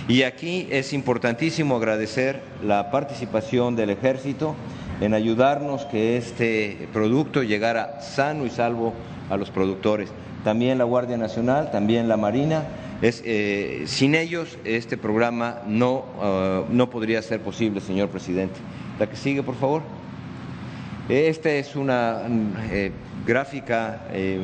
Y 0.08 0.22
aquí 0.22 0.68
es 0.70 0.92
importantísimo 0.92 1.76
agradecer 1.76 2.42
la 2.62 2.90
participación 2.90 3.76
del 3.76 3.90
ejército 3.90 4.54
en 5.00 5.14
ayudarnos 5.14 5.84
que 5.86 6.16
este 6.16 6.88
producto 6.92 7.42
llegara 7.42 8.00
sano 8.00 8.46
y 8.46 8.50
salvo 8.50 8.92
a 9.30 9.36
los 9.36 9.50
productores. 9.50 10.10
También 10.44 10.78
la 10.78 10.84
Guardia 10.84 11.16
Nacional, 11.16 11.70
también 11.70 12.08
la 12.08 12.16
Marina. 12.16 12.64
Es, 13.02 13.22
eh, 13.24 13.84
sin 13.86 14.14
ellos 14.14 14.58
este 14.64 14.96
programa 14.96 15.62
no, 15.66 16.04
ah, 16.20 16.62
no 16.70 16.88
podría 16.90 17.20
ser 17.22 17.40
posible, 17.40 17.80
señor 17.80 18.08
presidente. 18.08 18.56
La 18.98 19.08
que 19.08 19.16
sigue, 19.16 19.42
por 19.42 19.56
favor. 19.56 19.82
Esta 21.08 21.50
es 21.52 21.76
una 21.76 22.22
eh, 22.72 22.90
gráfica 23.24 24.06
eh, 24.10 24.40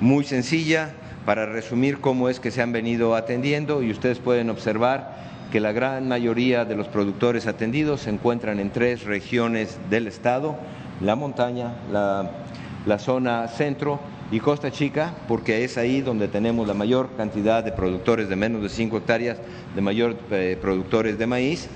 muy 0.00 0.24
sencilla 0.24 0.92
para 1.24 1.46
resumir 1.46 2.00
cómo 2.00 2.28
es 2.28 2.40
que 2.40 2.50
se 2.50 2.60
han 2.60 2.72
venido 2.72 3.14
atendiendo 3.14 3.82
y 3.82 3.90
ustedes 3.90 4.18
pueden 4.18 4.50
observar 4.50 5.14
que 5.50 5.60
la 5.60 5.72
gran 5.72 6.08
mayoría 6.08 6.64
de 6.64 6.76
los 6.76 6.88
productores 6.88 7.46
atendidos 7.46 8.02
se 8.02 8.10
encuentran 8.10 8.60
en 8.60 8.70
tres 8.70 9.04
regiones 9.04 9.78
del 9.88 10.06
estado, 10.06 10.56
la 11.00 11.16
montaña, 11.16 11.74
la, 11.90 12.98
zona 12.98 13.48
centro 13.48 14.00
y 14.30 14.40
Costa 14.40 14.70
Chica, 14.70 15.14
porque 15.28 15.64
es 15.64 15.76
ahí 15.76 16.00
donde 16.00 16.28
tenemos 16.28 16.66
la 16.66 16.74
mayor 16.74 17.10
cantidad 17.16 17.62
de 17.62 17.72
productores 17.72 18.28
de 18.28 18.36
menos 18.36 18.62
de 18.62 18.68
5 18.68 18.96
hectáreas, 18.98 19.38
de 19.74 19.80
mayor 19.80 20.16
eh, 20.30 20.58
productores 20.60 21.18
de 21.18 21.26
maíz. 21.26 21.68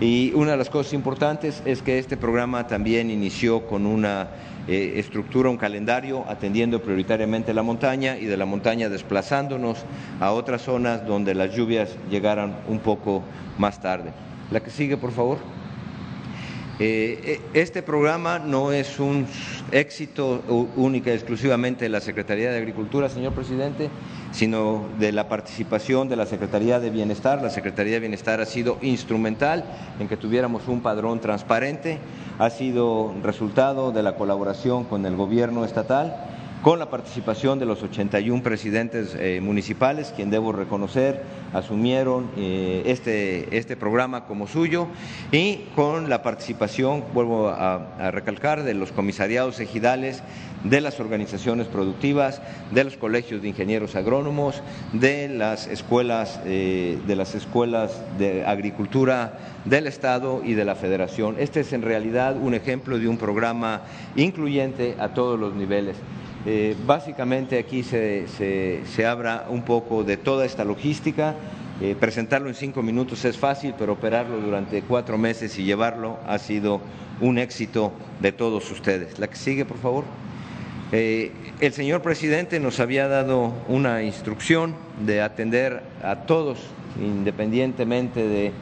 Y 0.00 0.32
una 0.34 0.52
de 0.52 0.56
las 0.56 0.70
cosas 0.70 0.92
importantes 0.92 1.62
es 1.64 1.80
que 1.80 1.98
este 1.98 2.16
programa 2.16 2.66
también 2.66 3.10
inició 3.10 3.66
con 3.66 3.86
una 3.86 4.28
eh, 4.66 4.94
estructura 4.96 5.50
un 5.50 5.56
calendario 5.56 6.24
atendiendo 6.28 6.82
prioritariamente 6.82 7.54
la 7.54 7.62
montaña 7.62 8.16
y 8.18 8.24
de 8.24 8.36
la 8.36 8.44
montaña 8.44 8.88
desplazándonos 8.88 9.84
a 10.20 10.32
otras 10.32 10.62
zonas 10.62 11.06
donde 11.06 11.34
las 11.34 11.54
lluvias 11.54 11.96
llegaran 12.10 12.56
un 12.68 12.80
poco 12.80 13.22
más 13.56 13.80
tarde. 13.80 14.10
La 14.50 14.60
que 14.60 14.70
sigue, 14.70 14.96
por 14.96 15.12
favor. 15.12 15.38
Eh, 16.80 17.40
este 17.54 17.82
programa 17.82 18.40
no 18.40 18.72
es 18.72 18.98
un 18.98 19.26
éxito 19.70 20.42
única 20.76 21.10
y 21.10 21.14
exclusivamente 21.14 21.84
de 21.84 21.88
la 21.88 22.00
Secretaría 22.00 22.50
de 22.50 22.58
Agricultura, 22.58 23.08
señor 23.08 23.32
presidente, 23.32 23.90
sino 24.32 24.88
de 24.98 25.12
la 25.12 25.28
participación 25.28 26.08
de 26.08 26.16
la 26.16 26.26
Secretaría 26.26 26.80
de 26.80 26.90
Bienestar. 26.90 27.40
La 27.42 27.50
Secretaría 27.50 27.94
de 27.94 28.00
Bienestar 28.00 28.40
ha 28.40 28.46
sido 28.46 28.78
instrumental 28.82 29.64
en 30.00 30.08
que 30.08 30.16
tuviéramos 30.16 30.66
un 30.66 30.80
padrón 30.80 31.20
transparente, 31.20 31.98
ha 32.40 32.50
sido 32.50 33.14
resultado 33.22 33.92
de 33.92 34.02
la 34.02 34.16
colaboración 34.16 34.84
con 34.84 35.06
el 35.06 35.14
gobierno 35.14 35.64
estatal 35.64 36.16
con 36.64 36.78
la 36.78 36.88
participación 36.88 37.58
de 37.58 37.66
los 37.66 37.82
81 37.82 38.42
presidentes 38.42 39.14
eh, 39.20 39.38
municipales, 39.42 40.14
quien 40.16 40.30
debo 40.30 40.50
reconocer 40.50 41.22
asumieron 41.52 42.30
eh, 42.38 42.84
este, 42.86 43.54
este 43.54 43.76
programa 43.76 44.24
como 44.24 44.48
suyo, 44.48 44.88
y 45.30 45.66
con 45.76 46.08
la 46.08 46.22
participación, 46.22 47.04
vuelvo 47.12 47.50
a, 47.50 48.10
recalcar, 48.12 48.62
de 48.62 48.72
los 48.72 48.92
comisariados 48.92 49.60
ejidales, 49.60 50.22
de 50.64 50.80
las 50.80 51.00
organizaciones 51.00 51.66
productivas, 51.66 52.40
de 52.70 52.84
los 52.84 52.96
colegios 52.96 53.42
de 53.42 53.48
ingenieros 53.48 53.94
agrónomos, 53.94 54.62
de 54.94 55.28
las 55.28 55.66
escuelas, 55.66 56.40
eh, 56.46 56.98
de 57.06 57.14
las 57.14 57.34
escuelas 57.34 58.00
de 58.16 58.46
agricultura 58.46 59.38
del 59.66 59.86
Estado 59.86 60.40
y 60.42 60.54
de 60.54 60.64
la 60.64 60.76
Federación. 60.76 61.36
Este 61.38 61.60
es 61.60 61.74
en 61.74 61.82
realidad 61.82 62.38
un 62.38 62.54
ejemplo 62.54 62.98
de 62.98 63.06
un 63.06 63.18
programa 63.18 63.82
incluyente 64.16 64.96
a 64.98 65.10
todos 65.10 65.38
los 65.38 65.54
niveles. 65.54 65.96
Eh, 66.46 66.76
básicamente 66.86 67.58
aquí 67.58 67.82
se, 67.82 68.26
se, 68.28 69.06
habla 69.06 69.46
un 69.48 69.62
poco 69.62 70.04
de 70.04 70.16
toda 70.16 70.44
esta 70.44 70.64
logística. 70.64 71.34
Eh, 71.80 71.96
presentarlo 71.98 72.48
en 72.48 72.54
cinco 72.54 72.82
minutos 72.82 73.24
es 73.24 73.38
fácil, 73.38 73.74
pero 73.78 73.94
operarlo 73.94 74.38
durante 74.38 74.82
cuatro 74.82 75.16
meses 75.16 75.58
y 75.58 75.64
llevarlo 75.64 76.18
ha 76.26 76.38
sido 76.38 76.80
un 77.20 77.38
éxito 77.38 77.92
de 78.20 78.32
todos 78.32 78.70
ustedes. 78.70 79.18
La 79.18 79.28
que 79.28 79.36
sigue, 79.36 79.64
por 79.64 79.78
favor. 79.78 80.04
Eh, 80.92 81.32
el 81.60 81.72
señor 81.72 82.02
presidente 82.02 82.60
nos 82.60 82.78
había 82.78 83.08
dado 83.08 83.54
una 83.68 84.02
instrucción 84.02 84.76
de 85.04 85.22
atender 85.22 85.82
a 86.02 86.26
todos, 86.26 86.58
independientemente 87.00 88.52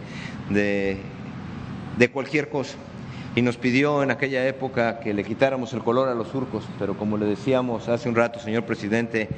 de, 0.50 0.98
de 1.98 2.10
cualquier 2.10 2.48
cosa 2.48 2.76
y 3.34 3.42
nos 3.42 3.56
pidió 3.56 4.02
en 4.02 4.10
aquella 4.10 4.46
época 4.46 5.00
que 5.00 5.14
le 5.14 5.24
quitáramos 5.24 5.72
el 5.72 5.82
color 5.82 6.08
a 6.08 6.14
los 6.14 6.28
surcos, 6.28 6.64
pero 6.78 6.96
como 6.96 7.16
le 7.16 7.26
decíamos 7.26 7.88
hace 7.88 8.08
un 8.08 8.14
rato, 8.14 8.38
señor 8.38 8.64
presidente, 8.64 9.28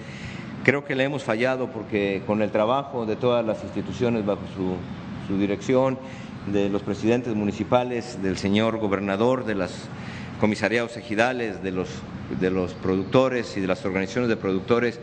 creo 0.65 0.85
que 0.85 0.97
le 0.97 1.05
hemos 1.05 1.23
fallado 1.23 1.69
porque 1.69 2.23
con 2.27 2.43
el 2.43 2.51
trabajo 2.51 3.07
de 3.07 3.15
todas 3.15 3.47
las 3.47 3.63
instituciones 3.63 4.27
bajo 4.27 4.43
su, 4.57 5.39
dirección, 5.39 5.99
de 6.53 6.69
los 6.69 6.83
presidentes 6.83 7.35
municipales, 7.35 8.23
del 8.23 8.37
señor 8.37 8.79
gobernador, 8.79 9.47
de 9.47 9.55
los 9.55 9.71
comisariados 10.41 10.97
ejidales, 10.99 11.63
de 11.63 11.71
los, 11.71 11.89
de 12.39 12.51
los 12.51 12.75
productores 12.75 13.57
y 13.57 13.61
de 13.61 13.67
las 13.67 13.85
organizaciones 13.87 14.29
de 14.29 14.37
productores, 14.37 15.01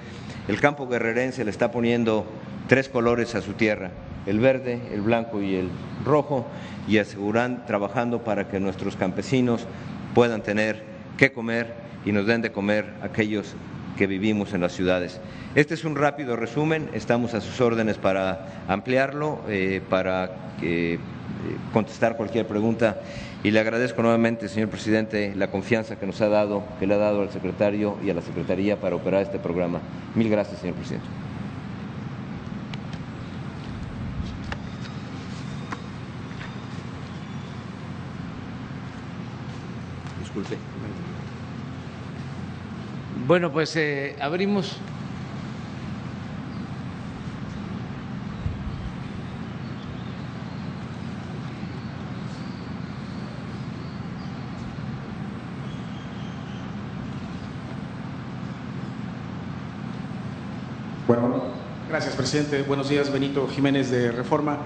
el 0.47 0.59
campo 0.59 0.87
guerrerense 0.87 1.43
le 1.43 1.49
está 1.49 1.71
poniendo 1.71 2.25
tres 2.67 2.89
colores 2.89 3.33
a 3.33 3.41
su 3.41 3.53
tierra, 3.53 3.91
el 4.25 4.39
verde, 4.39 4.79
el 4.93 5.01
blanco 5.01 5.41
y 5.41 5.55
el 5.55 5.69
rojo, 6.05 6.45
y 6.87 6.97
aseguran 6.97 7.65
trabajando 7.65 8.23
para 8.23 8.47
que 8.47 8.59
nuestros 8.59 8.95
campesinos 8.95 9.65
puedan 10.13 10.41
tener 10.41 10.83
que 11.17 11.31
comer 11.31 11.73
y 12.05 12.11
nos 12.11 12.25
den 12.25 12.41
de 12.41 12.51
comer 12.51 12.85
aquellos 13.01 13.55
que 13.97 14.07
vivimos 14.07 14.53
en 14.53 14.61
las 14.61 14.73
ciudades. 14.73 15.19
Este 15.55 15.73
es 15.73 15.85
un 15.85 15.95
rápido 15.95 16.35
resumen, 16.35 16.89
estamos 16.93 17.33
a 17.33 17.41
sus 17.41 17.59
órdenes 17.61 17.97
para 17.97 18.63
ampliarlo, 18.67 19.41
eh, 19.47 19.81
para 19.89 20.31
eh, 20.61 20.97
contestar 21.73 22.17
cualquier 22.17 22.47
pregunta 22.47 23.01
y 23.43 23.49
le 23.51 23.59
agradezco 23.59 24.03
nuevamente, 24.03 24.47
señor 24.47 24.69
presidente, 24.69 25.33
la 25.35 25.49
confianza 25.49 25.97
que 25.97 26.05
nos 26.05 26.21
ha 26.21 26.29
dado, 26.29 26.63
que 26.79 26.85
le 26.85 26.93
ha 26.93 26.97
dado 26.97 27.23
al 27.23 27.31
secretario 27.31 27.97
y 28.03 28.11
a 28.11 28.13
la 28.13 28.21
Secretaría 28.21 28.79
para 28.79 28.95
operar 28.95 29.23
este 29.23 29.39
programa. 29.39 29.79
Mil 30.13 30.29
gracias, 30.29 30.59
señor 30.59 30.75
presidente. 30.75 31.07
Bueno, 43.27 43.51
pues 43.51 43.75
eh, 43.75 44.15
abrimos. 44.19 44.77
Bueno, 61.07 61.43
gracias, 61.89 62.15
presidente. 62.15 62.63
Buenos 62.63 62.89
días, 62.89 63.11
Benito 63.11 63.47
Jiménez 63.47 63.91
de 63.91 64.11
Reforma. 64.11 64.57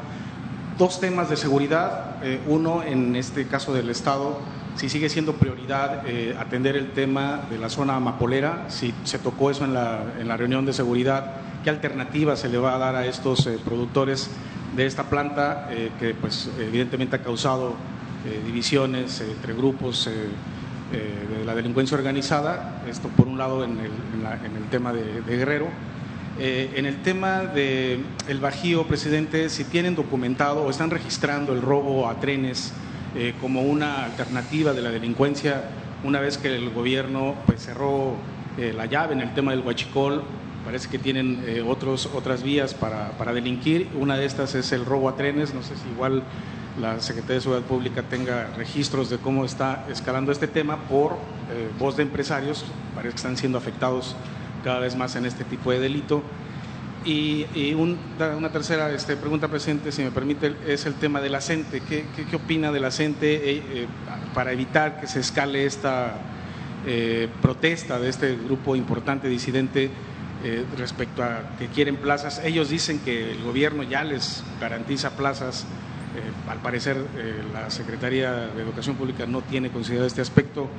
Dos 0.77 0.99
temas 0.99 1.29
de 1.29 1.37
seguridad. 1.37 2.17
Eh, 2.23 2.39
uno, 2.47 2.83
en 2.83 3.15
este 3.15 3.47
caso 3.47 3.73
del 3.73 3.89
Estado, 3.89 4.39
si 4.75 4.89
sigue 4.89 5.09
siendo 5.09 5.33
prioridad 5.33 6.03
eh, 6.05 6.35
atender 6.37 6.75
el 6.75 6.91
tema 6.91 7.41
de 7.49 7.57
la 7.57 7.69
zona 7.69 7.95
amapolera, 7.95 8.65
si 8.69 8.93
se 9.03 9.19
tocó 9.19 9.49
eso 9.49 9.63
en 9.63 9.73
la, 9.73 10.03
en 10.19 10.27
la, 10.27 10.37
reunión 10.37 10.65
de 10.65 10.73
seguridad, 10.73 11.35
qué 11.63 11.69
alternativa 11.69 12.35
se 12.35 12.49
le 12.49 12.57
va 12.57 12.75
a 12.75 12.77
dar 12.77 12.95
a 12.95 13.05
estos 13.05 13.47
eh, 13.47 13.57
productores 13.63 14.29
de 14.75 14.85
esta 14.85 15.03
planta 15.03 15.69
eh, 15.71 15.91
que 15.99 16.13
pues 16.13 16.49
evidentemente 16.59 17.15
ha 17.15 17.23
causado 17.23 17.75
divisiones 18.43 19.21
entre 19.21 19.53
grupos 19.53 20.09
de 20.91 21.45
la 21.45 21.53
delincuencia 21.53 21.95
organizada, 21.95 22.81
esto 22.89 23.07
por 23.09 23.27
un 23.27 23.37
lado 23.37 23.63
en 23.63 23.77
el, 23.77 23.91
en 24.43 24.55
el 24.57 24.63
tema 24.71 24.91
de, 24.91 25.21
de 25.21 25.37
Guerrero. 25.37 25.67
en 26.39 26.87
el 26.87 27.03
tema 27.03 27.41
del 27.41 28.03
el 28.27 28.39
Bajío, 28.39 28.87
presidente, 28.87 29.47
si 29.51 29.63
tienen 29.65 29.93
documentado 29.93 30.63
o 30.63 30.71
están 30.71 30.89
registrando 30.89 31.53
el 31.53 31.61
robo 31.61 32.09
a 32.09 32.19
trenes 32.19 32.73
eh, 33.15 33.33
como 33.39 33.61
una 33.61 34.03
alternativa 34.03 34.73
de 34.73 34.81
la 34.81 34.91
delincuencia 34.91 35.63
una 36.03 36.19
vez 36.19 36.37
que 36.37 36.53
el 36.53 36.69
gobierno 36.71 37.35
pues, 37.45 37.61
cerró 37.61 38.15
eh, 38.57 38.73
la 38.75 38.87
llave 38.87 39.13
en 39.13 39.21
el 39.21 39.33
tema 39.33 39.51
del 39.51 39.61
huachicol. 39.61 40.21
Parece 40.65 40.89
que 40.89 40.99
tienen 40.99 41.41
eh, 41.47 41.63
otros, 41.65 42.09
otras 42.13 42.43
vías 42.43 42.73
para, 42.73 43.11
para, 43.11 43.31
delinquir. 43.31 43.87
Una 43.97 44.17
de 44.17 44.25
estas 44.25 44.53
es 44.55 44.71
el 44.73 44.83
robo 44.83 45.07
a 45.07 45.15
trenes. 45.15 45.53
No 45.53 45.63
sé 45.63 45.77
si 45.77 45.87
igual 45.87 46.23
la 46.77 46.99
Secretaría 46.99 47.35
de 47.35 47.41
Seguridad 47.41 47.65
Pública 47.65 48.03
tenga 48.03 48.47
registros 48.57 49.09
de 49.09 49.17
cómo 49.17 49.45
está 49.45 49.85
escalando 49.89 50.33
este 50.33 50.47
tema 50.47 50.77
por 50.89 51.15
voz 51.79 51.95
de 51.95 52.03
empresarios. 52.03 52.65
Parece 52.95 53.11
que 53.11 53.17
están 53.17 53.37
siendo 53.37 53.57
afectados 53.57 54.15
cada 54.65 54.79
vez 54.79 54.97
más 54.97 55.15
en 55.15 55.25
este 55.25 55.45
tipo 55.45 55.71
de 55.71 55.79
delito. 55.79 56.21
Y, 57.05 57.75
una 57.75 58.49
tercera 58.49 58.91
este, 58.91 59.15
pregunta, 59.15 59.47
presidente, 59.47 59.91
si 59.91 60.01
me 60.01 60.09
permite, 60.09 60.55
es 60.67 60.87
el 60.87 60.95
tema 60.95 61.21
del 61.21 61.35
acente. 61.35 61.81
¿Qué, 61.87 62.05
qué, 62.29 62.35
opina 62.35 62.71
del 62.71 62.83
acente 62.83 63.35
eh, 63.35 63.63
eh, 63.69 63.87
para 64.33 64.51
evitar 64.51 64.99
que 64.99 65.05
se 65.05 65.19
escale 65.19 65.65
esta 65.65 66.15
eh, 66.87 67.29
protesta 67.43 67.99
de 67.99 68.09
este 68.09 68.35
grupo 68.35 68.75
importante 68.75 69.27
disidente 69.27 69.91
respecto 70.77 71.23
a 71.23 71.43
que 71.59 71.67
quieren 71.67 71.95
plazas? 71.97 72.41
Ellos 72.43 72.69
dicen 72.69 72.99
que 72.99 73.31
el 73.31 73.43
gobierno 73.43 73.83
ya 73.83 74.03
les 74.03 74.43
garantiza 74.59 75.11
plazas. 75.11 75.65
al 76.49 76.59
parecer, 76.59 76.97
la 77.53 77.69
Secretaría 77.69 78.31
de 78.31 78.61
Educación 78.63 78.95
Pública 78.95 79.25
no 79.27 79.41
tiene 79.41 79.69
considerado 79.69 80.07
este 80.07 80.21
aspecto. 80.21 80.69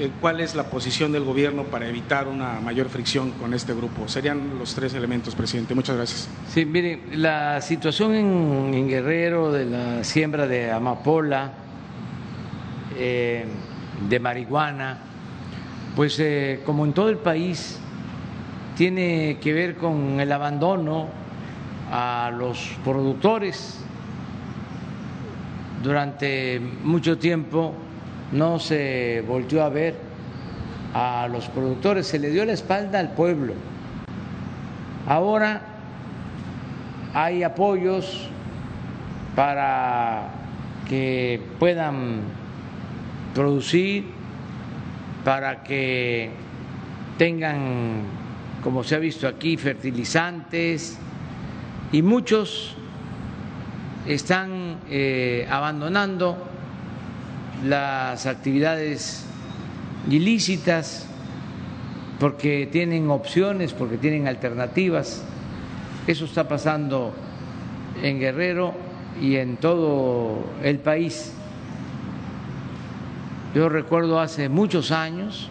Eh, 0.00 0.12
cuál 0.20 0.38
es 0.38 0.54
la 0.54 0.70
posición 0.70 1.10
del 1.10 1.24
gobierno 1.24 1.64
para 1.64 1.88
evitar 1.88 2.28
una 2.28 2.60
mayor 2.60 2.88
fricción 2.88 3.32
con 3.32 3.52
este 3.52 3.74
grupo. 3.74 4.06
Serían 4.06 4.56
los 4.56 4.72
tres 4.72 4.94
elementos, 4.94 5.34
presidente. 5.34 5.74
Muchas 5.74 5.96
gracias. 5.96 6.28
Sí, 6.48 6.64
mire, 6.64 7.02
la 7.14 7.60
situación 7.60 8.14
en, 8.14 8.88
Guerrero 8.88 9.50
de 9.50 9.64
la 9.64 10.04
siembra 10.04 10.46
de 10.46 10.70
amapola, 10.70 11.52
eh, 12.96 13.44
de 14.08 14.20
marihuana, 14.20 14.98
pues 15.96 16.16
eh, 16.20 16.60
como 16.64 16.84
en 16.84 16.92
todo 16.92 17.08
el 17.08 17.18
país, 17.18 17.80
tiene 18.76 19.38
que 19.40 19.52
ver 19.52 19.74
con 19.74 20.20
el 20.20 20.30
abandono 20.30 21.08
a 21.90 22.30
los 22.38 22.76
productores 22.84 23.80
durante 25.82 26.60
mucho 26.84 27.18
tiempo 27.18 27.74
no 28.32 28.58
se 28.58 29.24
volvió 29.26 29.64
a 29.64 29.68
ver 29.68 29.96
a 30.94 31.28
los 31.30 31.48
productores, 31.48 32.06
se 32.06 32.18
le 32.18 32.30
dio 32.30 32.44
la 32.44 32.52
espalda 32.52 32.98
al 32.98 33.12
pueblo. 33.12 33.54
Ahora 35.06 35.62
hay 37.14 37.42
apoyos 37.42 38.28
para 39.34 40.28
que 40.88 41.40
puedan 41.58 42.20
producir, 43.34 44.06
para 45.24 45.62
que 45.62 46.30
tengan, 47.16 48.02
como 48.62 48.82
se 48.84 48.96
ha 48.96 48.98
visto 48.98 49.28
aquí, 49.28 49.56
fertilizantes 49.56 50.98
y 51.92 52.02
muchos 52.02 52.74
están 54.06 54.78
eh, 54.88 55.46
abandonando 55.50 56.36
las 57.64 58.26
actividades 58.26 59.24
ilícitas 60.08 61.06
porque 62.18 62.68
tienen 62.70 63.10
opciones, 63.10 63.72
porque 63.72 63.96
tienen 63.96 64.26
alternativas. 64.26 65.22
Eso 66.06 66.24
está 66.24 66.48
pasando 66.48 67.12
en 68.02 68.18
Guerrero 68.18 68.74
y 69.20 69.36
en 69.36 69.56
todo 69.56 70.44
el 70.62 70.78
país. 70.78 71.32
Yo 73.54 73.68
recuerdo 73.68 74.20
hace 74.20 74.48
muchos 74.48 74.90
años, 74.90 75.50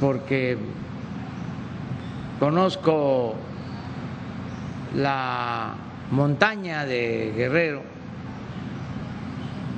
porque 0.00 0.58
conozco 2.38 3.34
la 4.94 5.74
montaña 6.10 6.84
de 6.84 7.32
Guerrero 7.36 7.82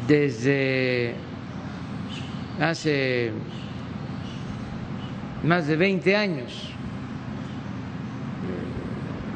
desde 0.06 1.14
hace 2.60 3.32
más 5.44 5.66
de 5.66 5.76
20 5.76 6.16
años. 6.16 6.70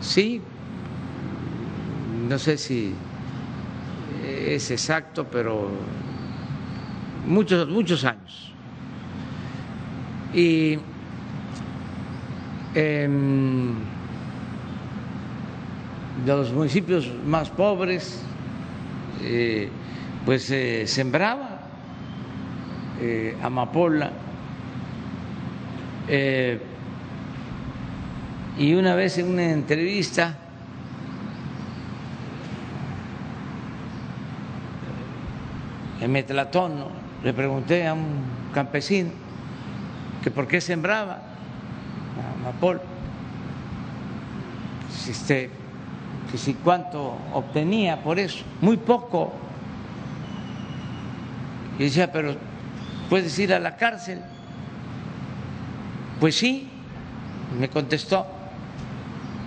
Sí, 0.00 0.42
no 2.28 2.38
sé 2.38 2.58
si 2.58 2.94
es 4.26 4.70
exacto, 4.70 5.26
pero 5.30 5.70
muchos, 7.26 7.68
muchos 7.68 8.04
años. 8.04 8.52
Y 10.34 10.78
en 16.22 16.36
los 16.36 16.52
municipios 16.52 17.10
más 17.26 17.50
pobres, 17.50 18.22
eh, 19.22 19.68
pues 20.24 20.44
se 20.44 20.86
sembraba 20.86 21.60
eh, 23.00 23.36
amapola. 23.42 24.12
Eh, 26.06 26.60
y 28.56 28.74
una 28.74 28.94
vez 28.94 29.18
en 29.18 29.30
una 29.30 29.50
entrevista 29.50 30.38
en 36.00 36.12
Metlatón 36.12 36.84
le 37.24 37.32
pregunté 37.32 37.86
a 37.86 37.94
un 37.94 38.22
campesino 38.54 39.10
que 40.22 40.30
por 40.30 40.46
qué 40.46 40.60
sembraba 40.60 41.20
amapola. 42.40 42.80
Este, 45.08 45.61
que 46.32 46.38
si 46.38 46.54
cuánto 46.54 47.18
obtenía 47.34 48.02
por 48.02 48.18
eso, 48.18 48.42
muy 48.62 48.78
poco. 48.78 49.34
Y 51.78 51.84
decía, 51.84 52.10
pero 52.10 52.34
puedes 53.10 53.38
ir 53.38 53.52
a 53.52 53.60
la 53.60 53.76
cárcel. 53.76 54.18
Pues 56.18 56.34
sí, 56.34 56.70
me 57.60 57.68
contestó 57.68 58.26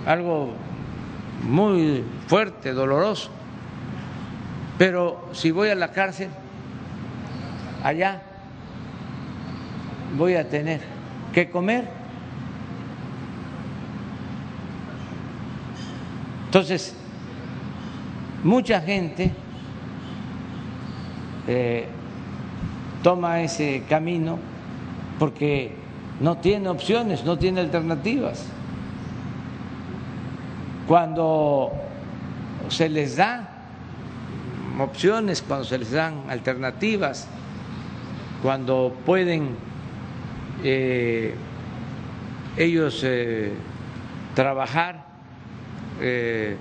algo 0.05 0.53
muy 1.41 2.03
fuerte, 2.27 2.71
doloroso. 2.71 3.31
Pero 4.77 5.29
si 5.31 5.49
voy 5.49 5.69
a 5.69 5.75
la 5.75 5.91
cárcel, 5.91 6.29
allá 7.83 8.21
voy 10.15 10.35
a 10.35 10.47
tener 10.47 10.81
que 11.33 11.49
comer. 11.49 12.04
Entonces, 16.55 16.95
mucha 18.41 18.79
gente 18.79 19.29
eh, 21.49 21.85
toma 23.03 23.41
ese 23.41 23.83
camino 23.89 24.39
porque 25.19 25.75
no 26.21 26.37
tiene 26.37 26.69
opciones, 26.69 27.25
no 27.25 27.37
tiene 27.37 27.59
alternativas. 27.59 28.45
Cuando 30.87 31.73
se 32.69 32.87
les 32.87 33.17
da 33.17 33.49
opciones, 34.79 35.41
cuando 35.41 35.65
se 35.65 35.77
les 35.77 35.91
dan 35.91 36.23
alternativas, 36.29 37.27
cuando 38.41 38.95
pueden 39.05 39.57
eh, 40.63 41.35
ellos 42.55 43.01
eh, 43.03 43.51
trabajar, 44.35 45.04
eh, 46.01 46.55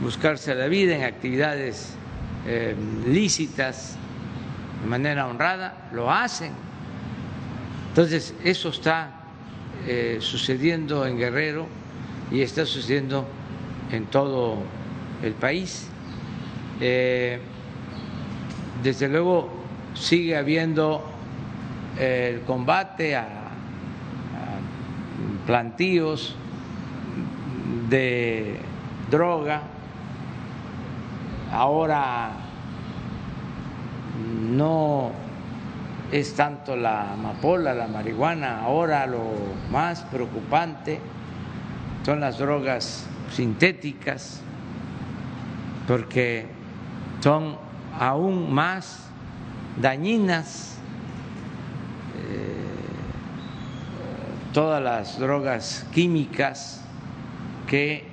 buscarse 0.00 0.54
la 0.54 0.66
vida 0.68 0.96
en 0.96 1.04
actividades 1.04 1.94
lícitas, 3.08 3.96
de 4.80 4.88
manera 4.88 5.26
honrada, 5.26 5.88
lo 5.92 6.12
hacen. 6.12 6.52
Entonces, 7.88 8.34
eso 8.44 8.68
está 8.68 9.10
sucediendo 10.20 11.06
en 11.06 11.18
Guerrero 11.18 11.66
y 12.30 12.42
está 12.42 12.64
sucediendo 12.64 13.26
en 13.90 14.06
todo 14.06 14.58
el 15.22 15.32
país. 15.32 15.88
Eh, 16.80 17.38
desde 18.82 19.08
luego 19.08 19.50
sigue 19.94 20.36
habiendo 20.36 21.02
eh, 21.98 22.32
el 22.34 22.40
combate 22.42 23.16
a, 23.16 23.28
plantíos 25.46 26.34
de 27.88 28.58
droga. 29.10 29.62
Ahora 31.52 32.30
no 34.50 35.12
es 36.12 36.34
tanto 36.34 36.76
la 36.76 37.12
amapola, 37.12 37.74
la 37.74 37.88
marihuana, 37.88 38.62
ahora 38.62 39.06
lo 39.06 39.22
más 39.70 40.02
preocupante 40.02 41.00
son 42.04 42.20
las 42.20 42.38
drogas 42.38 43.06
sintéticas, 43.32 44.40
porque 45.88 46.46
son 47.20 47.56
aún 47.98 48.52
más 48.52 49.08
dañinas 49.80 50.78
eh, 52.16 52.64
todas 54.52 54.82
las 54.82 55.18
drogas 55.18 55.86
químicas 55.92 56.85
que 57.66 58.04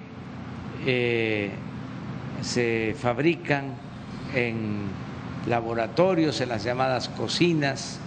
eh, 0.86 1.52
se 2.42 2.96
fabrican 3.00 3.76
en 4.34 4.88
laboratorios, 5.48 6.42
en 6.42 6.50
las 6.50 6.64
llamadas 6.64 7.10
cocinas, 7.10 8.00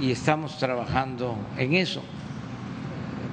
y 0.00 0.10
estamos 0.10 0.58
trabajando 0.58 1.36
en 1.58 1.74
eso. 1.74 2.02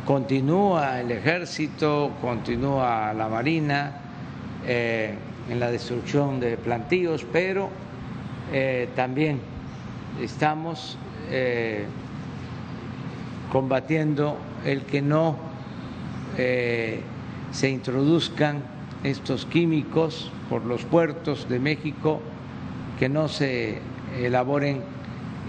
Continúa 0.05 0.99
el 0.99 1.11
ejército, 1.11 2.11
continúa 2.21 3.13
la 3.13 3.27
marina 3.27 3.93
eh, 4.67 5.15
en 5.49 5.59
la 5.59 5.71
destrucción 5.71 6.39
de 6.39 6.57
plantíos, 6.57 7.25
pero 7.31 7.69
eh, 8.51 8.89
también 8.95 9.39
estamos 10.21 10.97
combatiendo 13.51 14.35
el 14.65 14.81
que 14.81 14.99
no 14.99 15.48
se 17.51 17.69
introduzcan 17.69 18.63
estos 19.03 19.45
químicos 19.45 20.31
por 20.49 20.65
los 20.65 20.83
puertos 20.83 21.49
de 21.49 21.59
México, 21.59 22.21
que 22.97 23.09
no 23.09 23.27
se 23.27 23.79
elaboren 24.17 24.81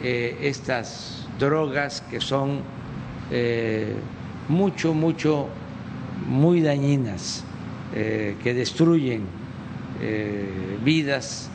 estas 0.02 1.28
drogas 1.38 2.00
que 2.02 2.20
son 2.20 2.62
mucho, 4.50 4.94
mucho, 4.94 5.48
muy 6.26 6.60
dañinas, 6.60 7.44
eh, 7.94 8.36
que 8.42 8.52
destruyen 8.52 9.22
eh, 10.00 10.78
vidas, 10.84 11.48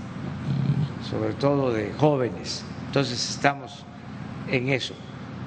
sobre 1.10 1.34
todo 1.34 1.72
de 1.74 1.92
jóvenes. 1.98 2.64
Entonces 2.88 3.30
estamos 3.30 3.86
en 4.50 4.70
eso. 4.70 4.96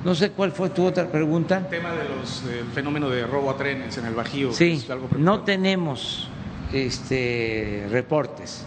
No 0.05 0.15
sé 0.15 0.31
cuál 0.31 0.53
fue 0.53 0.71
tu 0.71 0.85
otra 0.87 1.07
pregunta. 1.07 1.59
El 1.59 1.67
tema 1.67 1.91
del 1.93 2.65
fenómeno 2.73 3.11
de 3.11 3.27
robo 3.27 3.51
a 3.51 3.57
trenes 3.57 3.99
en 3.99 4.07
el 4.07 4.15
Bajío. 4.15 4.53
Sí, 4.53 4.87
no 5.19 5.41
tenemos 5.41 6.31
este, 6.73 7.87
reportes 7.91 8.65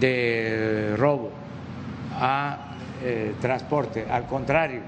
de 0.00 0.94
robo 0.96 1.30
a 2.14 2.76
eh, 3.02 3.34
transporte, 3.40 4.06
al 4.10 4.26
contrario, 4.26 4.80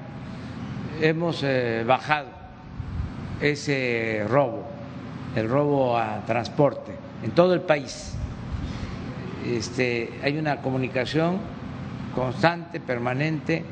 hemos 1.00 1.42
eh, 1.42 1.84
bajado 1.86 2.28
ese 3.40 4.24
robo, 4.28 4.66
el 5.34 5.48
robo 5.48 5.98
a 5.98 6.24
transporte 6.26 6.92
en 7.22 7.30
todo 7.32 7.54
el 7.54 7.60
país. 7.60 8.14
Este, 9.46 10.18
hay 10.22 10.38
una 10.38 10.60
comunicación 10.60 11.38
constante, 12.14 12.80
permanente 12.80 13.64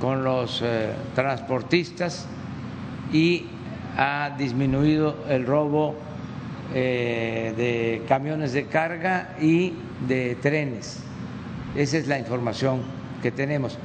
con 0.00 0.24
los 0.24 0.62
eh, 0.62 0.92
transportistas 1.14 2.26
y 3.12 3.46
ha 3.96 4.34
disminuido 4.38 5.16
el 5.28 5.46
robo 5.46 5.94
eh, 6.74 7.52
de 7.56 8.02
camiones 8.08 8.52
de 8.52 8.66
carga 8.66 9.36
y 9.40 9.74
de 10.08 10.36
trenes. 10.36 11.02
Esa 11.76 11.98
es 11.98 12.08
la 12.08 12.18
información 12.18 12.82
que 13.22 13.30
tenemos. 13.30 13.78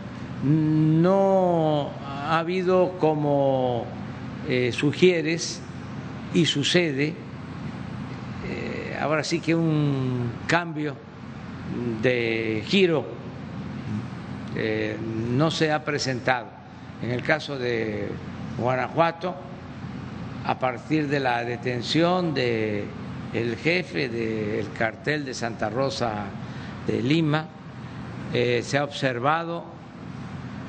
No 0.43 1.89
ha 2.05 2.39
habido 2.39 2.97
como 2.99 3.85
eh, 4.47 4.71
sugieres 4.71 5.61
y 6.33 6.45
sucede, 6.45 7.13
ahora 9.01 9.23
sí 9.23 9.39
que 9.39 9.55
un 9.55 10.31
cambio 10.47 10.95
de 12.01 12.63
giro 12.65 13.05
no 14.57 15.51
se 15.51 15.71
ha 15.71 15.83
presentado. 15.83 16.47
En 17.01 17.11
el 17.11 17.21
caso 17.23 17.57
de 17.57 18.09
Guanajuato, 18.57 19.35
a 20.45 20.59
partir 20.59 21.07
de 21.07 21.19
la 21.19 21.43
detención 21.43 22.33
de 22.33 22.85
el 23.33 23.57
jefe 23.57 24.07
del 24.07 24.71
cartel 24.71 25.25
de 25.25 25.33
Santa 25.33 25.69
Rosa 25.69 26.25
de 26.87 27.01
Lima, 27.01 27.47
eh, 28.33 28.61
se 28.63 28.77
ha 28.77 28.83
observado 28.83 29.65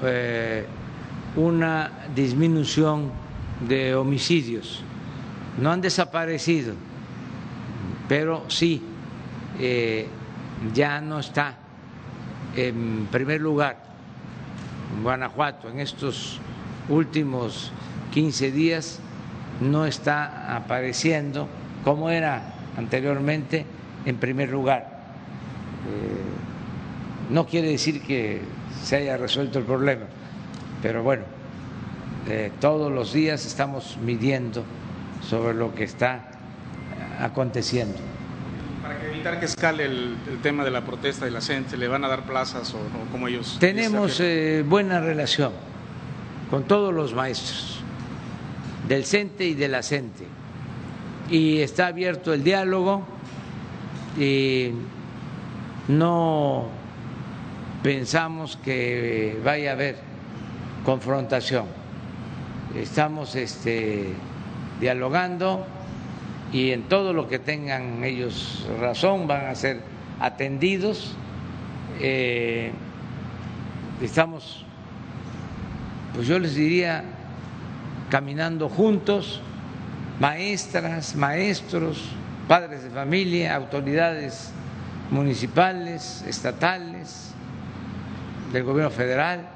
eh, 0.02 0.66
una 1.36 1.90
disminución 2.14 3.10
de 3.68 3.94
homicidios. 3.94 4.82
No 5.60 5.70
han 5.70 5.80
desaparecido, 5.80 6.74
pero 8.08 8.44
sí 8.48 8.82
eh, 9.60 10.08
ya 10.74 11.00
no 11.00 11.20
está 11.20 11.56
en 12.56 13.06
primer 13.10 13.40
lugar 13.40 13.76
Guanajuato 15.02 15.68
en 15.68 15.80
estos 15.80 16.40
últimos 16.88 17.70
15 18.12 18.50
días 18.50 19.00
no 19.60 19.86
está 19.86 20.56
apareciendo 20.56 21.48
como 21.84 22.10
era 22.10 22.54
anteriormente 22.76 23.64
en 24.04 24.16
primer 24.16 24.50
lugar. 24.50 24.96
Eh, 25.88 27.32
no 27.32 27.46
quiere 27.46 27.68
decir 27.68 28.02
que 28.02 28.40
se 28.82 28.96
haya 28.96 29.16
resuelto 29.16 29.58
el 29.58 29.64
problema, 29.64 30.04
pero 30.82 31.02
bueno, 31.02 31.24
eh, 32.28 32.50
todos 32.60 32.92
los 32.92 33.12
días 33.12 33.46
estamos 33.46 33.98
midiendo 34.02 34.64
sobre 35.22 35.54
lo 35.54 35.74
que 35.74 35.84
está 35.84 36.28
aconteciendo. 37.20 38.15
Para 38.86 39.04
evitar 39.04 39.40
que 39.40 39.46
escale 39.46 39.84
el, 39.84 40.16
tema 40.44 40.64
de 40.64 40.70
la 40.70 40.84
protesta 40.84 41.24
de 41.24 41.32
la 41.32 41.40
gente, 41.40 41.76
¿le 41.76 41.88
van 41.88 42.04
a 42.04 42.08
dar 42.08 42.22
plazas 42.22 42.72
o, 42.72 42.78
como 43.10 43.26
ellos? 43.26 43.56
Tenemos 43.58 44.20
eh, 44.20 44.62
buena 44.64 45.00
relación 45.00 45.50
con 46.50 46.62
todos 46.64 46.94
los 46.94 47.12
maestros 47.12 47.80
del 48.86 49.04
CENTE 49.04 49.44
y 49.44 49.54
de 49.54 49.66
la 49.66 49.82
CENTE. 49.82 50.28
Y 51.30 51.58
está 51.62 51.88
abierto 51.88 52.32
el 52.32 52.44
diálogo 52.44 53.04
y 54.16 54.70
no 55.88 56.68
pensamos 57.82 58.56
que 58.56 59.36
vaya 59.44 59.70
a 59.70 59.72
haber 59.72 59.96
confrontación. 60.84 61.66
Estamos 62.76 63.34
este, 63.34 64.12
dialogando 64.78 65.66
y 66.52 66.70
en 66.70 66.84
todo 66.84 67.12
lo 67.12 67.28
que 67.28 67.38
tengan 67.38 68.02
ellos 68.04 68.66
razón 68.80 69.26
van 69.26 69.46
a 69.46 69.54
ser 69.54 69.80
atendidos. 70.20 71.14
Eh, 72.00 72.72
estamos, 74.02 74.64
pues 76.14 76.26
yo 76.26 76.38
les 76.38 76.54
diría, 76.54 77.04
caminando 78.10 78.68
juntos, 78.68 79.40
maestras, 80.20 81.16
maestros, 81.16 82.04
padres 82.48 82.84
de 82.84 82.90
familia, 82.90 83.54
autoridades 83.54 84.52
municipales, 85.10 86.24
estatales, 86.26 87.32
del 88.52 88.62
gobierno 88.62 88.90
federal, 88.90 89.48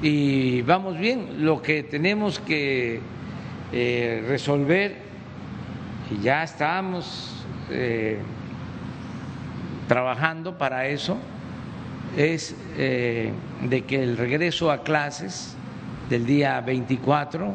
y 0.00 0.62
vamos 0.62 0.96
bien, 0.96 1.44
lo 1.44 1.60
que 1.60 1.82
tenemos 1.82 2.38
que 2.38 3.00
eh, 3.72 4.24
resolver, 4.28 5.07
y 6.10 6.22
ya 6.22 6.42
estamos 6.42 7.44
eh, 7.70 8.18
trabajando 9.88 10.56
para 10.58 10.86
eso, 10.86 11.18
es 12.16 12.54
eh, 12.76 13.32
de 13.62 13.84
que 13.84 14.02
el 14.02 14.16
regreso 14.16 14.70
a 14.70 14.82
clases 14.82 15.56
del 16.08 16.26
día 16.26 16.60
24 16.60 17.54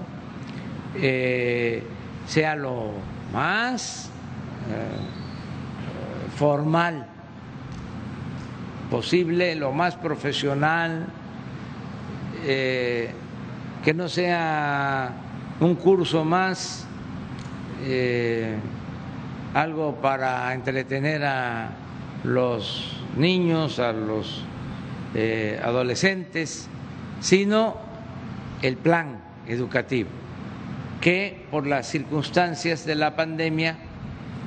eh, 0.95 1.83
sea 2.27 2.55
lo 2.55 2.91
más 3.31 4.09
eh, 4.69 6.31
formal 6.37 7.07
posible, 8.89 9.55
lo 9.55 9.71
más 9.71 9.95
profesional, 9.95 11.07
que 12.43 13.93
no 13.95 14.09
sea 14.09 15.13
un 15.61 15.75
curso 15.75 16.25
más, 16.25 16.85
algo 19.53 19.95
para 20.01 20.53
entretener 20.53 21.23
a 21.25 21.71
los 22.23 22.97
niños, 23.17 23.79
a 23.79 23.91
los 23.91 24.43
adolescentes, 25.63 26.69
sino 27.19 27.77
el 28.61 28.77
plan 28.77 29.19
educativo, 29.47 30.09
que 31.01 31.45
por 31.51 31.67
las 31.67 31.87
circunstancias 31.87 32.85
de 32.85 32.95
la 32.95 33.15
pandemia 33.15 33.77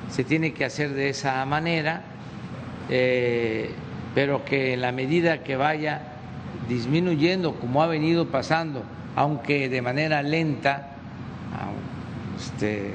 se 0.09 0.23
tiene 0.23 0.53
que 0.53 0.65
hacer 0.65 0.93
de 0.93 1.09
esa 1.09 1.45
manera, 1.45 2.01
eh, 2.89 3.71
pero 4.15 4.43
que 4.45 4.73
en 4.73 4.81
la 4.81 4.91
medida 4.91 5.43
que 5.43 5.55
vaya 5.55 6.01
disminuyendo, 6.67 7.55
como 7.55 7.83
ha 7.83 7.87
venido 7.87 8.27
pasando, 8.27 8.83
aunque 9.15 9.69
de 9.69 9.81
manera 9.81 10.23
lenta, 10.23 10.95
este, 12.37 12.93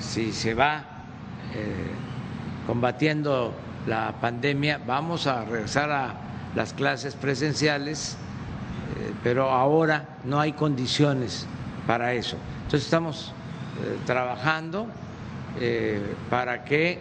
si 0.00 0.32
se 0.32 0.54
va 0.54 0.84
eh, 1.54 1.92
combatiendo 2.66 3.54
la 3.86 4.14
pandemia, 4.20 4.80
vamos 4.86 5.26
a 5.26 5.44
regresar 5.44 5.90
a 5.90 6.14
las 6.54 6.72
clases 6.72 7.14
presenciales 7.14 8.16
eh, 8.96 9.12
pero 9.22 9.50
ahora 9.50 10.18
no 10.24 10.40
hay 10.40 10.52
condiciones 10.52 11.46
para 11.86 12.12
eso. 12.14 12.36
Entonces 12.64 12.84
estamos 12.84 13.32
eh, 13.82 13.98
trabajando 14.06 14.88
para 16.30 16.64
que 16.64 17.00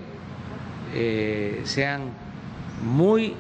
sean 1.64 2.10
muy 2.84 3.36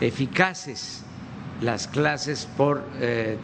eficaces 0.00 1.04
las 1.60 1.86
clases 1.86 2.48
por 2.56 2.82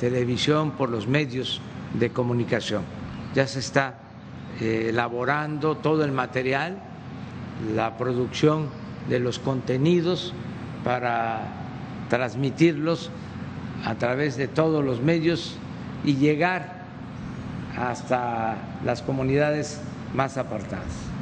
televisión, 0.00 0.72
por 0.72 0.88
los 0.90 1.06
medios 1.06 1.60
de 1.94 2.10
comunicación. 2.10 2.95
Ya 3.36 3.46
se 3.46 3.58
está 3.58 3.98
elaborando 4.62 5.76
todo 5.76 6.06
el 6.06 6.10
material, 6.10 6.78
la 7.74 7.98
producción 7.98 8.70
de 9.10 9.20
los 9.20 9.38
contenidos 9.38 10.32
para 10.82 11.42
transmitirlos 12.08 13.10
a 13.84 13.96
través 13.96 14.38
de 14.38 14.48
todos 14.48 14.82
los 14.82 15.02
medios 15.02 15.58
y 16.02 16.14
llegar 16.14 16.86
hasta 17.76 18.56
las 18.86 19.02
comunidades 19.02 19.82
más 20.14 20.38
apartadas. 20.38 21.15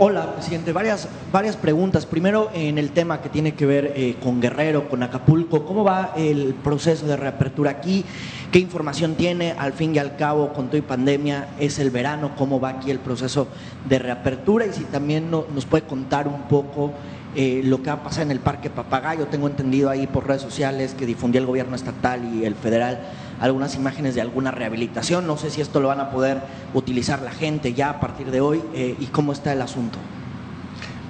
Hola, 0.00 0.32
presidente. 0.34 0.72
Varias, 0.72 1.08
varias 1.32 1.56
preguntas. 1.56 2.06
Primero, 2.06 2.52
en 2.54 2.78
el 2.78 2.92
tema 2.92 3.20
que 3.20 3.28
tiene 3.28 3.54
que 3.54 3.66
ver 3.66 3.94
eh, 3.96 4.14
con 4.22 4.40
Guerrero, 4.40 4.88
con 4.88 5.02
Acapulco. 5.02 5.64
¿Cómo 5.64 5.82
va 5.82 6.12
el 6.16 6.54
proceso 6.54 7.04
de 7.04 7.16
reapertura 7.16 7.72
aquí? 7.72 8.04
¿Qué 8.52 8.60
información 8.60 9.16
tiene? 9.16 9.56
Al 9.58 9.72
fin 9.72 9.96
y 9.96 9.98
al 9.98 10.14
cabo, 10.14 10.52
con 10.52 10.68
todo 10.68 10.76
y 10.76 10.82
pandemia, 10.82 11.48
es 11.58 11.80
el 11.80 11.90
verano. 11.90 12.30
¿Cómo 12.38 12.60
va 12.60 12.68
aquí 12.68 12.92
el 12.92 13.00
proceso 13.00 13.48
de 13.88 13.98
reapertura? 13.98 14.66
Y 14.66 14.72
si 14.72 14.84
también 14.84 15.32
nos 15.32 15.66
puede 15.66 15.82
contar 15.82 16.28
un 16.28 16.42
poco 16.42 16.92
eh, 17.34 17.62
lo 17.64 17.82
que 17.82 17.90
va 17.90 17.96
a 17.96 18.02
pasar 18.04 18.22
en 18.22 18.30
el 18.30 18.38
Parque 18.38 18.70
Papagayo. 18.70 19.26
Tengo 19.26 19.48
entendido 19.48 19.90
ahí 19.90 20.06
por 20.06 20.28
redes 20.28 20.42
sociales 20.42 20.94
que 20.94 21.06
difundía 21.06 21.40
el 21.40 21.46
gobierno 21.46 21.74
estatal 21.74 22.24
y 22.34 22.44
el 22.44 22.54
federal 22.54 23.00
algunas 23.40 23.74
imágenes 23.74 24.14
de 24.14 24.20
alguna 24.20 24.50
rehabilitación. 24.50 25.26
No 25.26 25.36
sé 25.36 25.50
si 25.50 25.60
esto 25.60 25.80
lo 25.80 25.88
van 25.88 26.00
a 26.00 26.10
poder 26.10 26.40
utilizar 26.74 27.22
la 27.22 27.30
gente 27.30 27.74
ya 27.74 27.90
a 27.90 28.00
partir 28.00 28.30
de 28.30 28.40
hoy 28.40 28.62
eh, 28.74 28.96
y 28.98 29.06
cómo 29.06 29.32
está 29.32 29.52
el 29.52 29.62
asunto. 29.62 29.98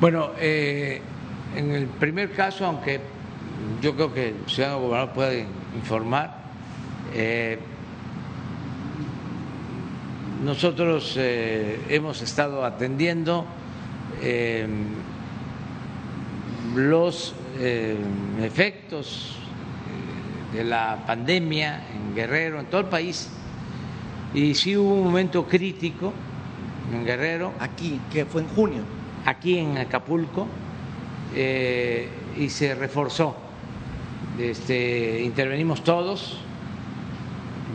Bueno, 0.00 0.30
eh, 0.38 1.00
en 1.56 1.72
el 1.72 1.86
primer 1.86 2.32
caso, 2.32 2.66
aunque 2.66 3.00
yo 3.80 3.94
creo 3.94 4.12
que 4.12 4.28
el 4.28 4.36
ciudadano 4.46 4.80
gobernador 4.80 5.14
puede 5.14 5.46
informar, 5.74 6.36
eh, 7.14 7.58
nosotros 10.44 11.16
hemos 11.18 12.22
estado 12.22 12.64
atendiendo 12.64 13.44
los 16.76 17.34
efectos 18.40 19.37
de 20.52 20.64
la 20.64 21.04
pandemia 21.06 21.82
en 21.94 22.14
Guerrero, 22.14 22.60
en 22.60 22.66
todo 22.66 22.80
el 22.82 22.86
país, 22.88 23.28
y 24.34 24.54
sí 24.54 24.76
hubo 24.76 24.94
un 24.94 25.04
momento 25.04 25.46
crítico 25.46 26.12
en 26.92 27.04
Guerrero. 27.04 27.52
Aquí, 27.60 28.00
que 28.12 28.24
fue 28.24 28.42
en 28.42 28.48
junio. 28.48 28.82
Aquí 29.24 29.58
en 29.58 29.78
Acapulco, 29.78 30.46
eh, 31.34 32.08
y 32.36 32.48
se 32.48 32.74
reforzó. 32.74 33.36
Este, 34.38 35.20
intervenimos 35.22 35.82
todos 35.82 36.38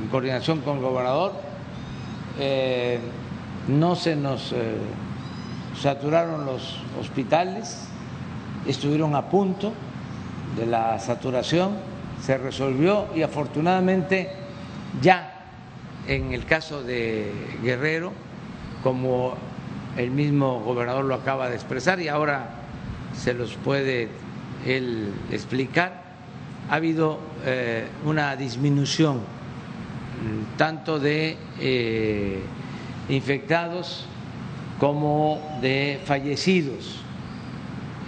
en 0.02 0.08
coordinación 0.08 0.62
con 0.62 0.78
el 0.78 0.84
gobernador. 0.84 1.34
Eh, 2.40 3.00
no 3.68 3.96
se 3.96 4.16
nos 4.16 4.52
eh, 4.54 4.76
saturaron 5.80 6.46
los 6.46 6.80
hospitales, 7.00 7.88
estuvieron 8.68 9.16
a 9.16 9.30
punto 9.30 9.74
de 10.58 10.66
la 10.66 11.00
saturación 11.00 11.93
se 12.26 12.38
resolvió 12.38 13.08
y 13.16 13.22
afortunadamente 13.22 14.30
ya 15.02 15.34
en 16.08 16.34
el 16.34 16.46
caso 16.46 16.84
de 16.84 17.32
Guerrero, 17.62 18.14
como 18.82 19.36
el 19.98 20.12
mismo 20.12 20.62
gobernador 20.62 21.06
lo 21.06 21.16
acaba 21.16 21.50
de 21.50 21.56
expresar 21.56 22.00
y 22.00 22.08
ahora 22.08 22.50
se 23.14 23.34
los 23.34 23.56
puede 23.56 24.10
él 24.66 25.14
explicar, 25.32 26.04
ha 26.70 26.76
habido 26.76 27.20
eh, 27.46 27.88
una 28.06 28.36
disminución 28.36 29.18
mm, 29.18 30.58
tanto 30.58 31.00
de 31.00 31.38
eh, 31.60 32.42
infectados 33.10 34.06
como 34.80 35.60
de 35.62 36.00
fallecidos, 36.06 37.00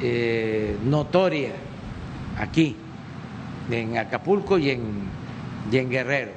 eh, 0.02 0.78
notoria 0.86 1.52
aquí 2.40 2.78
en 3.70 3.98
Acapulco 3.98 4.58
y 4.58 4.72
en, 4.72 5.10
en 5.72 5.90
Guerrero. 5.90 6.32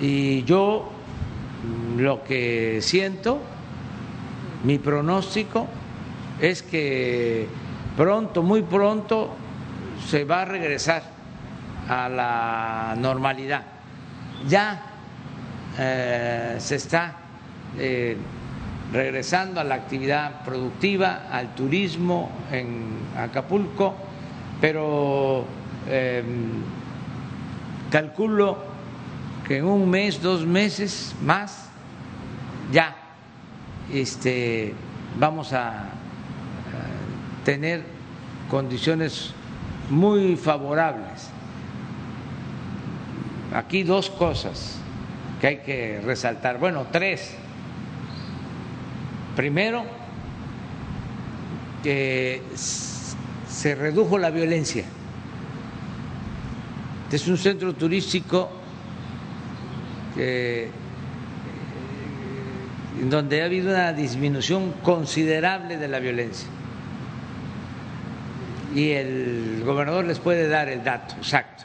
Y 0.00 0.42
yo 0.44 0.90
lo 1.96 2.24
que 2.24 2.80
siento, 2.82 3.40
mi 4.64 4.78
pronóstico 4.78 5.66
es 6.40 6.62
que 6.62 7.46
pronto, 7.96 8.42
muy 8.42 8.62
pronto, 8.62 9.30
se 10.08 10.24
va 10.24 10.42
a 10.42 10.44
regresar 10.44 11.02
a 11.88 12.08
la 12.08 12.96
normalidad. 12.98 13.62
Ya 14.48 14.82
eh, 15.78 16.56
se 16.58 16.76
está 16.76 17.16
eh, 17.78 18.16
regresando 18.92 19.60
a 19.60 19.64
la 19.64 19.76
actividad 19.76 20.42
productiva, 20.44 21.22
al 21.30 21.54
turismo 21.54 22.30
en 22.50 22.98
Acapulco, 23.16 23.94
pero 24.60 25.44
Em, 25.88 26.62
calculo 27.90 28.58
que 29.46 29.58
en 29.58 29.64
un 29.64 29.90
mes, 29.90 30.22
dos 30.22 30.46
meses 30.46 31.14
más, 31.20 31.68
ya 32.70 32.96
este, 33.92 34.74
vamos 35.18 35.52
a, 35.52 35.88
tener 37.44 37.82
condiciones 38.48 39.32
muy 39.90 40.36
favorables. 40.36 41.28
Aquí 43.52 43.82
dos 43.82 44.10
cosas 44.10 44.78
que 45.40 45.46
hay 45.48 45.56
que 45.58 46.00
resaltar, 46.04 46.58
bueno, 46.58 46.86
tres. 46.92 47.34
Primero, 49.34 49.82
que 51.82 52.42
se 52.54 53.74
redujo 53.74 54.18
la 54.18 54.30
violencia 54.30 54.84
es 57.12 57.28
un 57.28 57.36
centro 57.36 57.74
turístico 57.74 58.50
en 60.16 60.70
donde 63.10 63.42
ha 63.42 63.46
habido 63.46 63.70
una 63.70 63.92
disminución 63.92 64.72
considerable 64.82 65.76
de 65.76 65.88
la 65.88 65.98
violencia. 65.98 66.48
Y 68.74 68.90
el 68.90 69.62
gobernador 69.64 70.04
les 70.04 70.18
puede 70.18 70.48
dar 70.48 70.68
el 70.68 70.82
dato 70.82 71.16
exacto 71.16 71.64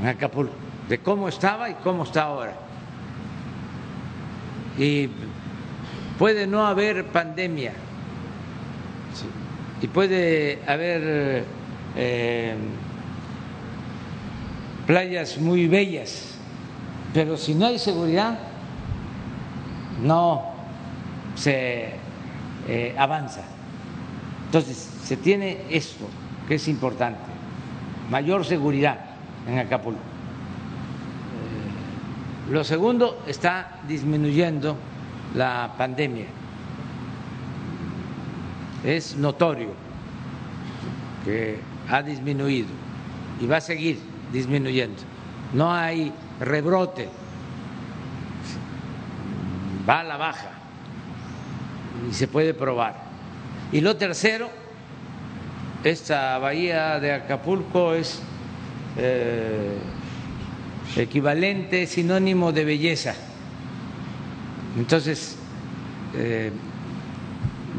en 0.00 0.08
Acapulco 0.08 0.54
de 0.88 0.98
cómo 0.98 1.28
estaba 1.28 1.68
y 1.68 1.74
cómo 1.74 2.04
está 2.04 2.22
ahora. 2.22 2.54
Y 4.78 5.08
puede 6.18 6.46
no 6.46 6.66
haber 6.66 7.06
pandemia 7.06 7.72
y 9.80 9.86
puede 9.88 10.60
haber 10.66 11.44
eh, 11.96 12.54
playas 14.86 15.38
muy 15.38 15.66
bellas, 15.66 16.34
pero 17.12 17.36
si 17.36 17.54
no 17.54 17.66
hay 17.66 17.78
seguridad, 17.78 18.38
no 20.02 20.54
se 21.34 21.94
eh, 22.68 22.94
avanza. 22.96 23.42
Entonces, 24.46 24.76
se 24.76 25.16
tiene 25.16 25.62
esto, 25.70 26.06
que 26.46 26.54
es 26.54 26.68
importante, 26.68 27.18
mayor 28.10 28.44
seguridad 28.44 29.00
en 29.48 29.58
Acapulco. 29.58 29.98
Eh, 32.48 32.52
lo 32.52 32.62
segundo, 32.62 33.22
está 33.26 33.80
disminuyendo 33.88 34.76
la 35.34 35.74
pandemia. 35.76 36.26
Es 38.84 39.16
notorio 39.16 39.70
que 41.24 41.58
ha 41.88 42.02
disminuido 42.02 42.68
y 43.40 43.46
va 43.46 43.56
a 43.56 43.60
seguir 43.60 44.15
disminuyendo. 44.32 45.02
No 45.52 45.72
hay 45.72 46.12
rebrote, 46.40 47.08
va 49.88 50.00
a 50.00 50.04
la 50.04 50.16
baja 50.16 50.50
y 52.10 52.14
se 52.14 52.28
puede 52.28 52.54
probar. 52.54 53.06
Y 53.72 53.80
lo 53.80 53.96
tercero, 53.96 54.48
esta 55.84 56.38
bahía 56.38 56.98
de 57.00 57.12
Acapulco 57.12 57.94
es 57.94 58.22
eh, 58.96 59.76
equivalente, 60.96 61.86
sinónimo 61.86 62.52
de 62.52 62.64
belleza. 62.64 63.14
Entonces, 64.76 65.36
eh, 66.14 66.50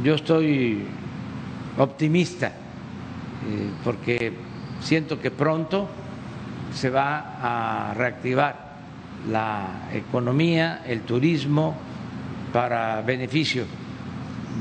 yo 0.04 0.16
estoy 0.16 0.86
optimista 1.78 2.48
eh, 2.48 3.70
porque 3.84 4.34
siento 4.82 5.20
que 5.20 5.32
pronto 5.32 5.88
se 6.78 6.89
va 6.89 7.89
a 7.89 7.93
reactivar 7.95 8.67
la 9.30 9.89
economía, 9.91 10.84
el 10.86 11.01
turismo 11.01 11.75
para 12.53 13.01
beneficio 13.01 13.65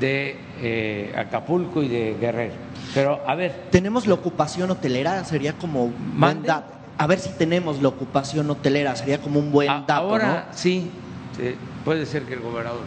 de 0.00 0.38
eh, 0.60 1.14
Acapulco 1.16 1.82
y 1.82 1.88
de 1.88 2.16
Guerrero. 2.18 2.54
Pero 2.94 3.20
a 3.26 3.34
ver. 3.34 3.66
¿Tenemos 3.70 4.06
la 4.06 4.14
ocupación 4.14 4.70
hotelera? 4.70 5.24
Sería 5.24 5.52
como 5.52 5.84
un 5.84 6.18
buen 6.18 6.42
dato. 6.42 6.72
A 6.98 7.06
ver 7.06 7.18
si 7.18 7.28
tenemos 7.30 7.82
la 7.82 7.88
ocupación 7.88 8.50
hotelera, 8.50 8.96
sería 8.96 9.20
como 9.20 9.38
un 9.38 9.52
buen 9.52 9.68
dato. 9.68 9.92
Ahora 9.92 10.48
sí, 10.52 10.90
puede 11.84 12.06
ser 12.06 12.22
que 12.22 12.34
el 12.34 12.40
gobernador. 12.40 12.84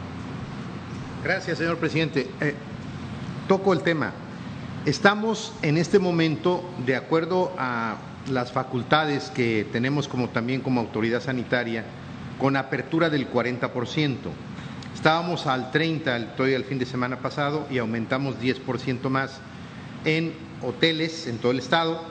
Gracias, 1.24 1.60
señor 1.60 1.78
presidente. 1.78 2.28
Eh, 2.42 2.56
toco 3.48 3.74
el 3.74 3.82
tema. 3.82 4.12
Estamos 4.86 5.54
en 5.62 5.78
este 5.78 6.00
momento, 6.00 6.64
de 6.86 6.96
acuerdo 6.96 7.52
a 7.58 7.98
las 8.30 8.52
facultades 8.52 9.30
que 9.30 9.68
tenemos 9.72 10.08
como 10.08 10.30
también 10.30 10.62
como 10.62 10.82
autoridad 10.82 11.22
sanitaria 11.22 11.84
con 12.40 12.56
apertura 12.56 13.10
del 13.10 13.32
40%. 13.32 14.16
Estábamos 14.94 15.48
al 15.48 15.72
30 15.72 16.36
todavía 16.36 16.58
el 16.58 16.66
fin 16.66 16.80
de 16.80 16.86
semana 16.86 17.20
pasado 17.20 17.68
y 17.70 17.78
aumentamos 17.78 18.36
10% 18.40 19.10
más 19.10 19.40
en 20.06 20.34
hoteles 20.62 21.28
en 21.28 21.38
todo 21.38 21.52
el 21.52 21.60
estado, 21.60 22.04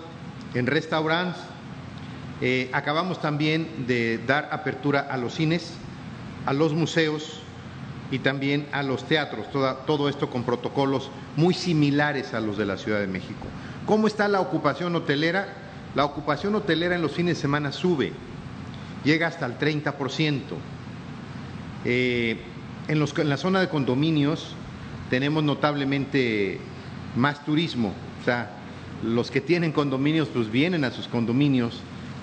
en 0.55 0.67
restaurantes. 0.67 1.41
Eh, 2.41 2.71
acabamos 2.73 3.21
también 3.21 3.87
de 3.87 4.19
dar 4.27 4.49
apertura 4.53 5.01
a 5.01 5.17
los 5.17 5.35
cines, 5.35 5.73
a 6.47 6.53
los 6.53 6.73
museos 6.73 7.41
y 8.11 8.21
también 8.21 8.67
a 8.73 8.83
los 8.83 9.05
teatros, 9.05 9.47
todo 9.51 10.09
esto 10.09 10.31
con 10.31 10.45
protocolos 10.45 11.11
muy 11.37 11.53
similares 11.53 12.33
a 12.33 12.41
los 12.41 12.57
de 12.57 12.65
la 12.65 12.79
Ciudad 12.79 13.01
de 13.01 13.07
México. 13.07 13.47
¿Cómo 13.87 14.07
está 14.07 14.29
la 14.29 14.41
ocupación 14.41 14.95
hotelera? 14.95 15.68
La 15.99 16.05
ocupación 16.05 16.55
hotelera 16.55 16.95
en 16.95 17.03
los 17.03 17.11
fines 17.11 17.39
de 17.39 17.41
semana 17.41 17.73
sube 17.73 18.13
llega 19.03 19.27
hasta 19.27 19.47
el 19.47 19.59
30%. 19.59 20.43
Eh, 21.85 22.37
en, 22.87 23.01
los, 23.01 23.19
en 23.19 23.29
la 23.29 23.37
zona 23.37 23.61
de 23.61 23.69
condominios 23.69 24.55
tenemos 25.11 25.43
notablemente 25.43 26.61
más 27.17 27.45
turismo, 27.45 27.93
o 28.23 28.25
sea, 28.25 28.49
los 29.03 29.33
que 29.33 29.41
tienen 29.41 29.73
condominios 29.73 30.29
pues 30.29 30.53
vienen 30.53 30.85
a 30.85 30.93
sus 30.93 31.09
condominios, 31.09 31.81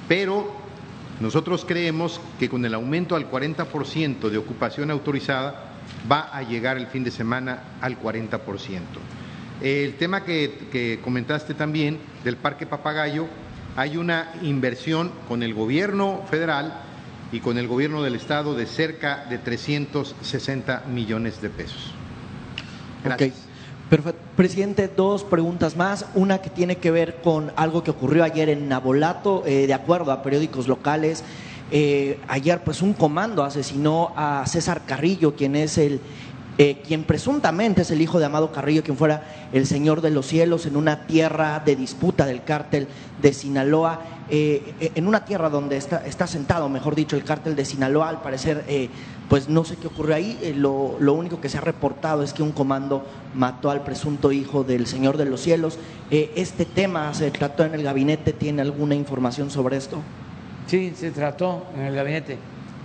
pero 0.08 0.56
nosotros 1.20 1.66
creemos 1.66 2.22
que 2.40 2.48
con 2.48 2.64
el 2.64 2.76
aumento 2.76 3.18
al 3.18 3.30
40% 3.30 4.30
de 4.30 4.38
ocupación 4.38 4.90
autorizada 4.90 5.66
va 6.10 6.30
a 6.32 6.44
llegar 6.44 6.78
el 6.78 6.88
fin 6.88 7.04
de 7.04 7.12
semana 7.12 7.64
al 7.82 8.02
40%. 8.02 8.40
El 9.62 9.96
tema 9.96 10.24
que, 10.24 10.70
que 10.72 11.02
comentaste 11.04 11.54
también 11.54 12.00
del 12.24 12.38
Parque 12.38 12.66
Papagayo, 12.66 13.28
hay 13.76 13.98
una 13.98 14.32
inversión 14.42 15.12
con 15.28 15.44
el 15.44 15.54
gobierno 15.54 16.22
federal 16.30 16.74
y 17.32 17.40
con 17.40 17.58
el 17.58 17.68
gobierno 17.68 18.04
del 18.04 18.16
estado 18.16 18.56
de 18.56 18.66
cerca 18.66 19.26
de 19.30 19.38
360 19.38 20.84
millones 20.92 21.42
de 21.42 21.50
pesos. 21.50 21.92
Gracias. 23.04 23.34
Perfecto. 23.90 24.20
Presidente, 24.36 24.88
dos 24.88 25.24
preguntas 25.24 25.76
más. 25.76 26.08
Una 26.16 26.40
que 26.40 26.50
tiene 26.50 26.78
que 26.78 26.90
ver 26.90 27.18
con 27.24 27.52
algo 27.56 27.84
que 27.84 27.92
ocurrió 27.92 28.24
ayer 28.24 28.50
en 28.50 28.68
Nabolato, 28.68 29.44
eh, 29.46 29.68
de 29.68 29.74
acuerdo 29.74 30.12
a 30.12 30.24
periódicos 30.24 30.68
locales. 30.68 31.24
Eh, 31.72 32.20
ayer, 32.28 32.64
pues, 32.64 32.82
un 32.82 32.94
comando 32.94 33.44
asesinó 33.44 34.12
a 34.16 34.44
César 34.48 34.82
Carrillo, 34.86 35.36
quien 35.36 35.56
es 35.56 35.78
el 35.78 36.00
eh, 36.58 36.82
quien 36.88 37.04
presuntamente 37.04 37.82
es 37.82 37.92
el 37.92 38.02
hijo 38.02 38.18
de 38.18 38.26
Amado 38.26 38.54
Carrillo, 38.54 38.82
quien 38.82 38.96
fuera 38.96 39.24
el 39.52 39.68
señor 39.68 40.00
de 40.00 40.10
los 40.10 40.26
cielos 40.26 40.66
en 40.66 40.78
una 40.78 41.06
tierra 41.06 41.60
de 41.60 41.76
disputa 41.76 42.26
del 42.26 42.46
cártel 42.46 42.88
de 43.22 43.34
Sinaloa, 43.34 44.00
eh, 44.30 44.92
en 44.96 45.06
una 45.06 45.26
tierra 45.26 45.50
donde 45.50 45.76
está, 45.76 46.28
sentado, 46.28 46.70
mejor 46.70 46.96
dicho, 46.96 47.18
el 47.18 47.26
cártel 47.26 47.58
de 47.58 47.66
Sinaloa, 47.66 48.08
al 48.08 48.22
parecer, 48.22 48.64
eh, 48.70 48.88
pues 49.28 49.50
no 49.50 49.66
sé 49.66 49.76
qué 49.76 49.88
ocurrió 49.88 50.16
ahí, 50.16 50.54
lo, 50.56 50.96
único 51.14 51.42
que 51.42 51.50
se 51.50 51.58
ha 51.58 51.62
reportado 51.62 52.24
es 52.24 52.32
que 52.32 52.42
un 52.42 52.54
comando 52.54 53.06
mató 53.34 53.70
al 53.70 53.84
presunto 53.84 54.32
hijo 54.32 54.64
del 54.64 54.88
señor 54.88 55.18
de 55.18 55.26
los 55.26 55.42
cielos. 55.42 55.78
¿Este 56.10 56.64
tema 56.64 57.14
se 57.14 57.32
trató 57.32 57.66
en 57.66 57.74
el 57.74 57.84
gabinete? 57.84 58.32
¿Tiene 58.32 58.62
alguna 58.62 58.96
información 58.96 59.50
sobre 59.50 59.76
esto? 59.76 59.98
Sí, 60.68 60.94
se 60.96 61.12
trató 61.12 61.66
en 61.76 61.82
el 61.82 61.96
gabinete. 61.96 62.38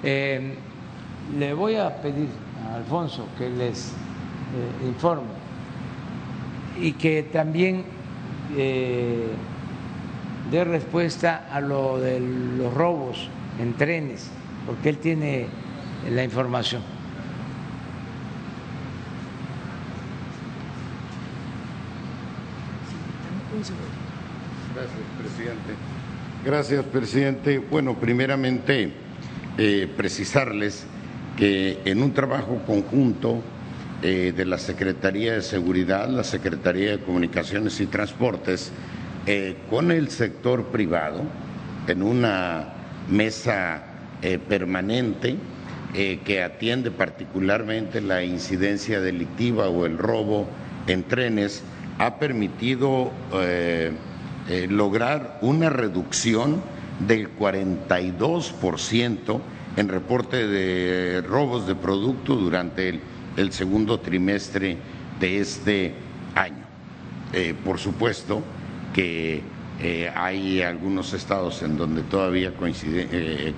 le 0.03 1.55
voy 1.55 1.77
a 1.77 2.03
pedir 2.03 2.50
Alfonso 2.75 3.27
que 3.37 3.51
les 3.51 3.89
eh, 3.89 4.87
informe 4.87 5.29
y 6.81 6.93
que 6.93 7.23
también 7.23 7.85
eh, 8.57 9.29
dé 10.51 10.65
respuesta 10.65 11.49
a 11.53 11.61
lo 11.61 11.99
de 11.99 12.21
los 12.21 12.73
robos 12.73 13.29
en 13.61 13.75
trenes, 13.75 14.31
porque 14.67 14.89
él 14.89 14.99
tiene 14.99 15.47
la 16.11 16.25
información. 16.25 16.83
Gracias, 24.75 24.93
presidente. 25.19 25.75
Gracias, 26.45 26.85
presidente. 26.87 27.59
Bueno, 27.59 27.95
primeramente, 27.95 28.93
eh, 29.59 29.93
precisarles 29.97 30.87
que 31.37 31.79
en 31.85 32.03
un 32.03 32.13
trabajo 32.13 32.61
conjunto 32.67 33.43
eh, 34.03 34.33
de 34.35 34.47
la 34.47 34.57
Secretaría 34.57 35.35
de 35.35 35.43
Seguridad, 35.43 36.09
la 36.09 36.25
Secretaría 36.25 36.93
de 36.93 37.01
Comunicaciones 37.01 37.81
y 37.81 37.87
Transportes, 37.87 38.73
eh, 39.27 39.57
con 39.69 39.91
el 39.91 40.09
sector 40.09 40.65
privado, 40.69 41.23
en 41.87 42.03
una 42.03 42.69
mesa 43.11 43.83
eh, 44.23 44.39
permanente 44.39 45.37
que 45.93 46.41
atiende 46.41 46.93
particularmente 46.93 48.01
la 48.01 48.23
incidencia 48.23 49.01
delictiva 49.01 49.69
o 49.69 49.87
el 49.87 49.99
robo 49.99 50.47
en 50.87 51.03
trenes, 51.03 51.65
ha 51.99 52.21
permitido 52.21 53.11
lograr 54.69 55.41
una 55.43 55.69
reducción 55.69 56.63
del 57.09 57.31
42 57.31 58.53
por 58.53 58.79
ciento 58.79 59.41
en 59.77 59.89
reporte 59.89 60.47
de 60.47 61.23
robos 61.23 61.67
de 61.67 61.75
producto 61.75 62.35
durante 62.37 63.01
el, 63.37 63.53
segundo 63.53 64.01
trimestre 64.01 64.77
de 65.19 65.41
este 65.41 65.95
año. 66.35 66.65
Eh, 67.33 67.55
por 67.65 67.79
supuesto 67.79 68.43
que 68.93 69.43
eh, 69.81 70.11
hay 70.15 70.61
algunos 70.63 71.15
estados 71.15 71.63
en 71.63 71.77
donde 71.77 72.03
todavía 72.03 72.53
eh, 72.83 73.55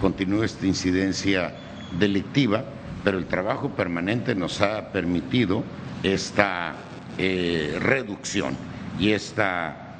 continúa 0.00 0.46
esta 0.46 0.66
incidencia 0.66 1.54
delictiva, 1.98 2.64
pero 3.04 3.18
el 3.18 3.26
trabajo 3.26 3.70
permanente 3.70 4.34
nos 4.34 4.60
ha 4.60 4.90
permitido 4.90 5.62
esta 6.02 6.74
reducción 7.18 8.56
y 9.00 9.10
esta 9.10 9.96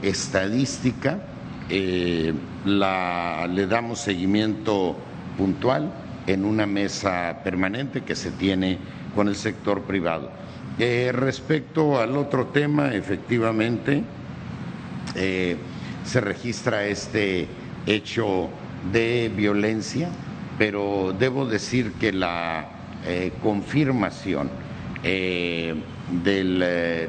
estadística 0.00 1.18
eh, 1.70 2.32
le 2.64 3.66
damos 3.66 4.00
seguimiento 4.00 4.96
puntual 5.36 5.92
en 6.26 6.46
una 6.46 6.66
mesa 6.66 7.40
permanente 7.44 8.02
que 8.02 8.16
se 8.16 8.30
tiene 8.30 8.78
con 9.14 9.28
el 9.28 9.36
sector 9.36 9.82
privado. 9.82 10.30
Eh, 10.78 11.10
respecto 11.12 12.00
al 12.00 12.16
otro 12.16 12.46
tema, 12.46 12.94
efectivamente, 12.94 14.02
eh, 15.14 15.56
se 16.04 16.20
registra 16.20 16.86
este 16.86 17.46
hecho 17.86 18.48
de 18.90 19.30
violencia, 19.34 20.08
pero 20.56 21.14
debo 21.18 21.44
decir 21.44 21.92
que 22.00 22.12
la 22.12 22.70
confirmación 23.42 24.50
del 25.02 25.82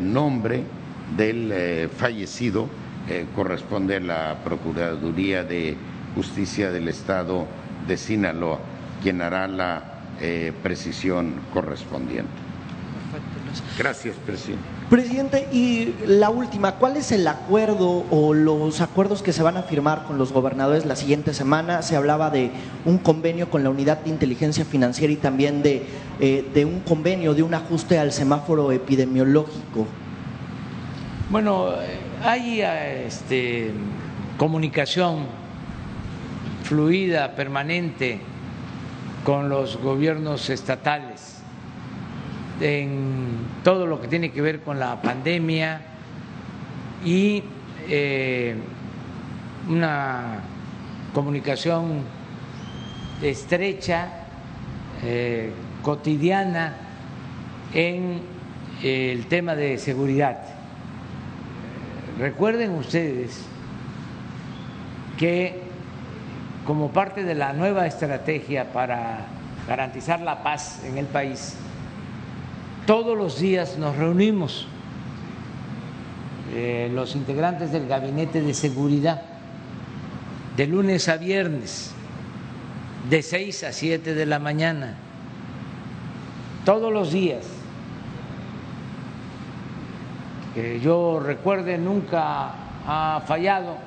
nombre 0.01 0.63
del 1.17 1.89
fallecido 1.89 2.69
eh, 3.09 3.25
corresponde 3.35 3.95
a 3.95 3.99
la 3.99 4.37
Procuraduría 4.43 5.43
de 5.43 5.75
Justicia 6.15 6.71
del 6.71 6.87
Estado 6.87 7.47
de 7.87 7.97
Sinaloa, 7.97 8.59
quien 9.01 9.21
hará 9.21 9.47
la 9.47 9.83
eh, 10.21 10.53
precisión 10.61 11.33
correspondiente. 11.53 12.29
Gracias, 13.77 14.15
presidente. 14.25 14.63
Presidente, 14.89 15.47
y 15.51 15.93
la 16.05 16.29
última, 16.29 16.75
¿cuál 16.75 16.97
es 16.97 17.11
el 17.11 17.27
acuerdo 17.27 18.05
o 18.09 18.33
los 18.33 18.81
acuerdos 18.81 19.21
que 19.21 19.33
se 19.33 19.43
van 19.43 19.57
a 19.57 19.63
firmar 19.63 20.05
con 20.05 20.17
los 20.17 20.31
gobernadores 20.31 20.85
la 20.85 20.95
siguiente 20.95 21.33
semana? 21.33 21.81
Se 21.81 21.95
hablaba 21.95 22.29
de 22.29 22.51
un 22.85 22.97
convenio 22.97 23.49
con 23.49 23.63
la 23.63 23.69
Unidad 23.69 23.99
de 23.99 24.09
Inteligencia 24.09 24.65
Financiera 24.65 25.13
y 25.13 25.15
también 25.15 25.63
de, 25.63 25.85
eh, 26.19 26.45
de 26.53 26.65
un 26.65 26.79
convenio, 26.81 27.33
de 27.33 27.43
un 27.43 27.53
ajuste 27.53 27.97
al 27.97 28.11
semáforo 28.11 28.71
epidemiológico. 28.71 29.87
Bueno, 31.29 31.73
hay 32.23 32.61
este, 32.61 33.71
comunicación 34.37 35.25
fluida, 36.63 37.35
permanente 37.35 38.19
con 39.23 39.49
los 39.49 39.77
gobiernos 39.77 40.49
estatales 40.49 41.41
en 42.61 43.37
todo 43.63 43.87
lo 43.87 44.01
que 44.01 44.07
tiene 44.07 44.31
que 44.31 44.41
ver 44.41 44.61
con 44.61 44.79
la 44.79 45.01
pandemia 45.01 45.81
y 47.05 47.43
eh, 47.87 48.55
una 49.69 50.41
comunicación 51.13 52.03
estrecha, 53.21 54.09
eh, 55.03 55.51
cotidiana 55.81 56.75
en 57.73 58.21
el 58.83 59.25
tema 59.27 59.55
de 59.55 59.77
seguridad 59.77 60.58
Recuerden 62.19 62.71
ustedes 62.71 63.39
que 65.17 65.61
como 66.67 66.91
parte 66.91 67.23
de 67.23 67.33
la 67.33 67.53
nueva 67.53 67.87
estrategia 67.87 68.73
para 68.73 69.25
garantizar 69.67 70.19
la 70.19 70.43
paz 70.43 70.83
en 70.83 70.97
el 70.97 71.05
país, 71.05 71.55
todos 72.85 73.17
los 73.17 73.39
días 73.39 73.77
nos 73.77 73.95
reunimos 73.95 74.67
eh, 76.53 76.91
los 76.93 77.15
integrantes 77.15 77.71
del 77.71 77.87
Gabinete 77.87 78.41
de 78.41 78.53
Seguridad 78.53 79.21
de 80.57 80.67
lunes 80.67 81.07
a 81.07 81.15
viernes, 81.15 81.91
de 83.09 83.21
6 83.21 83.63
a 83.63 83.71
7 83.71 84.13
de 84.13 84.25
la 84.25 84.39
mañana, 84.39 84.97
todos 86.65 86.91
los 86.91 87.13
días 87.13 87.45
que 90.53 90.79
yo 90.79 91.19
recuerde 91.19 91.77
nunca 91.77 92.51
ha 92.87 93.21
fallado 93.25 93.77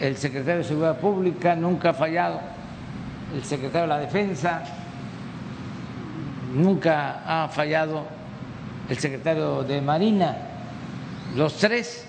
el 0.00 0.16
secretario 0.16 0.58
de 0.58 0.64
Seguridad 0.64 0.98
Pública, 0.98 1.56
nunca 1.56 1.90
ha 1.90 1.94
fallado 1.94 2.40
el 3.34 3.42
secretario 3.42 3.82
de 3.82 3.88
la 3.88 3.98
Defensa, 3.98 4.62
nunca 6.54 7.22
ha 7.26 7.48
fallado 7.48 8.04
el 8.88 8.98
secretario 8.98 9.62
de 9.62 9.80
Marina. 9.80 10.36
Los 11.34 11.56
tres 11.56 12.06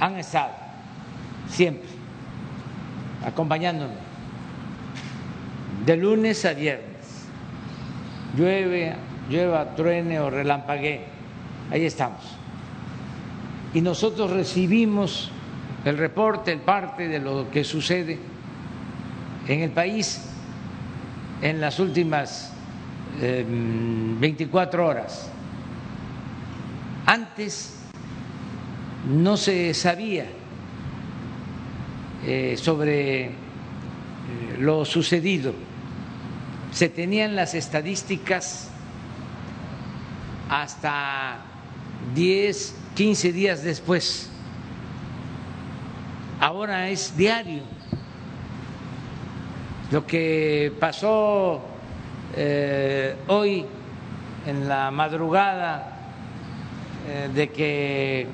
han 0.00 0.16
estado 0.16 0.52
siempre 1.48 1.88
acompañándome 3.24 3.94
de 5.84 5.96
lunes 5.96 6.44
a 6.44 6.52
viernes. 6.52 7.26
Llueve, 8.36 8.94
llueva, 9.30 9.74
truene 9.76 10.20
o 10.20 10.30
relampaguee, 10.30 11.04
ahí 11.70 11.84
estamos. 11.84 12.20
Y 13.74 13.80
nosotros 13.80 14.30
recibimos 14.30 15.30
el 15.84 15.98
reporte, 15.98 16.52
el 16.52 16.60
parte 16.60 17.08
de 17.08 17.18
lo 17.18 17.50
que 17.50 17.64
sucede 17.64 18.18
en 19.46 19.60
el 19.60 19.70
país 19.70 20.22
en 21.42 21.60
las 21.60 21.78
últimas 21.78 22.52
24 23.20 24.82
em, 24.82 24.88
horas. 24.88 25.30
Antes 27.06 27.76
no 29.08 29.36
se 29.36 29.72
sabía 29.74 30.26
eh, 32.24 32.56
sobre 32.56 33.26
eh, 33.26 33.30
lo 34.58 34.84
sucedido. 34.84 35.54
Se 36.72 36.88
tenían 36.88 37.36
las 37.36 37.54
estadísticas 37.54 38.70
hasta 40.48 41.45
10, 42.14 42.74
15 42.94 43.32
días 43.32 43.62
después. 43.62 44.30
Ahora 46.40 46.88
es 46.88 47.16
diario. 47.16 47.62
Lo 49.90 50.06
que 50.06 50.72
pasó 50.80 51.60
eh, 52.36 53.16
hoy 53.28 53.64
en 54.46 54.68
la 54.68 54.90
madrugada 54.90 55.92
de 57.32 57.48
que 57.50 58.26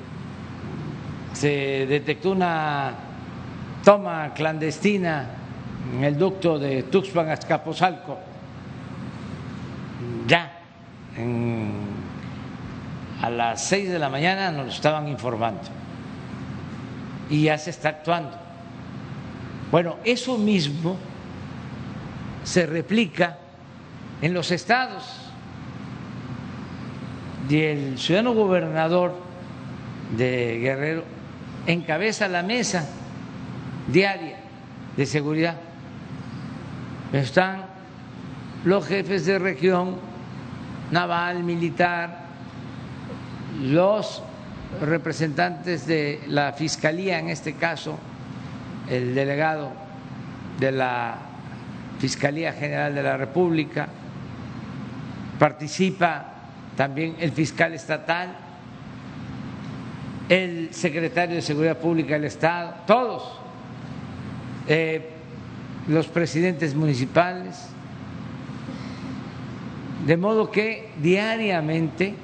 se 1.33 1.85
detectó 1.87 2.31
una 2.31 2.93
toma 3.83 4.33
clandestina 4.33 5.27
en 5.93 6.03
el 6.03 6.17
ducto 6.17 6.57
de 6.57 6.83
Tuxpan 6.83 7.29
a 7.29 7.33
Escaposalco, 7.33 8.17
ya 10.25 10.59
a 13.23 13.29
las 13.29 13.63
seis 13.63 13.89
de 13.89 13.99
la 13.99 14.09
mañana 14.09 14.51
nos 14.51 14.75
estaban 14.75 15.07
informando 15.07 15.61
y 17.29 17.43
ya 17.43 17.57
se 17.57 17.69
está 17.69 17.87
actuando. 17.87 18.37
Bueno, 19.71 19.95
eso 20.03 20.37
mismo 20.37 20.97
se 22.43 22.65
replica 22.65 23.37
en 24.21 24.33
los 24.33 24.51
estados 24.51 25.05
y 27.47 27.61
el 27.61 27.97
ciudadano 27.97 28.33
gobernador 28.33 29.15
de 30.17 30.59
Guerrero 30.59 31.05
encabeza 31.65 32.27
la 32.27 32.43
mesa 32.43 32.89
diaria 33.87 34.35
de 34.97 35.05
seguridad. 35.05 35.55
Están 37.13 37.67
los 38.65 38.85
jefes 38.85 39.25
de 39.25 39.39
región, 39.39 39.95
naval, 40.91 41.41
militar, 41.45 42.22
los 43.61 44.23
representantes 44.81 45.85
de 45.85 46.21
la 46.27 46.53
Fiscalía, 46.53 47.19
en 47.19 47.29
este 47.29 47.53
caso, 47.53 47.97
el 48.89 49.13
delegado 49.15 49.71
de 50.59 50.71
la 50.71 51.17
Fiscalía 51.99 52.53
General 52.53 52.93
de 52.93 53.03
la 53.03 53.17
República, 53.17 53.87
participa 55.39 56.33
también 56.75 57.15
el 57.19 57.31
fiscal 57.31 57.73
estatal, 57.73 58.35
el 60.29 60.73
secretario 60.73 61.35
de 61.35 61.41
Seguridad 61.41 61.77
Pública 61.77 62.13
del 62.13 62.25
Estado, 62.25 62.75
todos 62.87 63.39
eh, 64.67 65.09
los 65.87 66.07
presidentes 66.07 66.75
municipales, 66.75 67.67
de 70.05 70.17
modo 70.17 70.49
que 70.49 70.91
diariamente 71.01 72.15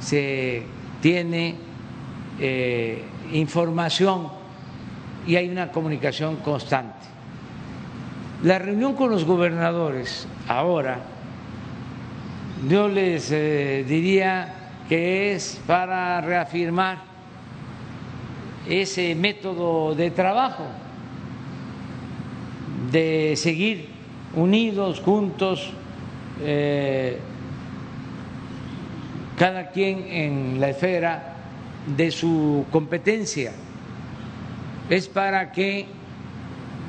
se 0.00 0.62
tiene 1.00 1.56
eh, 2.40 3.02
información 3.32 4.28
y 5.26 5.36
hay 5.36 5.48
una 5.48 5.70
comunicación 5.70 6.36
constante. 6.36 7.06
La 8.42 8.58
reunión 8.58 8.94
con 8.94 9.10
los 9.10 9.24
gobernadores 9.24 10.26
ahora, 10.46 11.00
yo 12.68 12.88
les 12.88 13.30
eh, 13.32 13.84
diría 13.86 14.54
que 14.88 15.34
es 15.34 15.60
para 15.66 16.20
reafirmar 16.20 16.98
ese 18.68 19.14
método 19.14 19.94
de 19.94 20.10
trabajo 20.10 20.64
de 22.90 23.34
seguir 23.36 23.88
unidos, 24.34 25.00
juntos, 25.00 25.70
eh, 26.42 27.18
cada 29.38 29.70
quien 29.70 30.04
en 30.08 30.60
la 30.60 30.70
esfera 30.70 31.34
de 31.96 32.10
su 32.10 32.66
competencia. 32.70 33.52
Es 34.90 35.08
para 35.08 35.52
que 35.52 35.86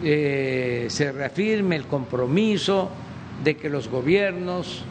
eh, 0.04 0.88
se 0.90 1.12
reafirme 1.12 1.76
el 1.76 1.86
compromiso 1.86 2.90
de 3.44 3.56
que 3.56 3.70
los 3.70 3.88
gobiernos 3.88 4.84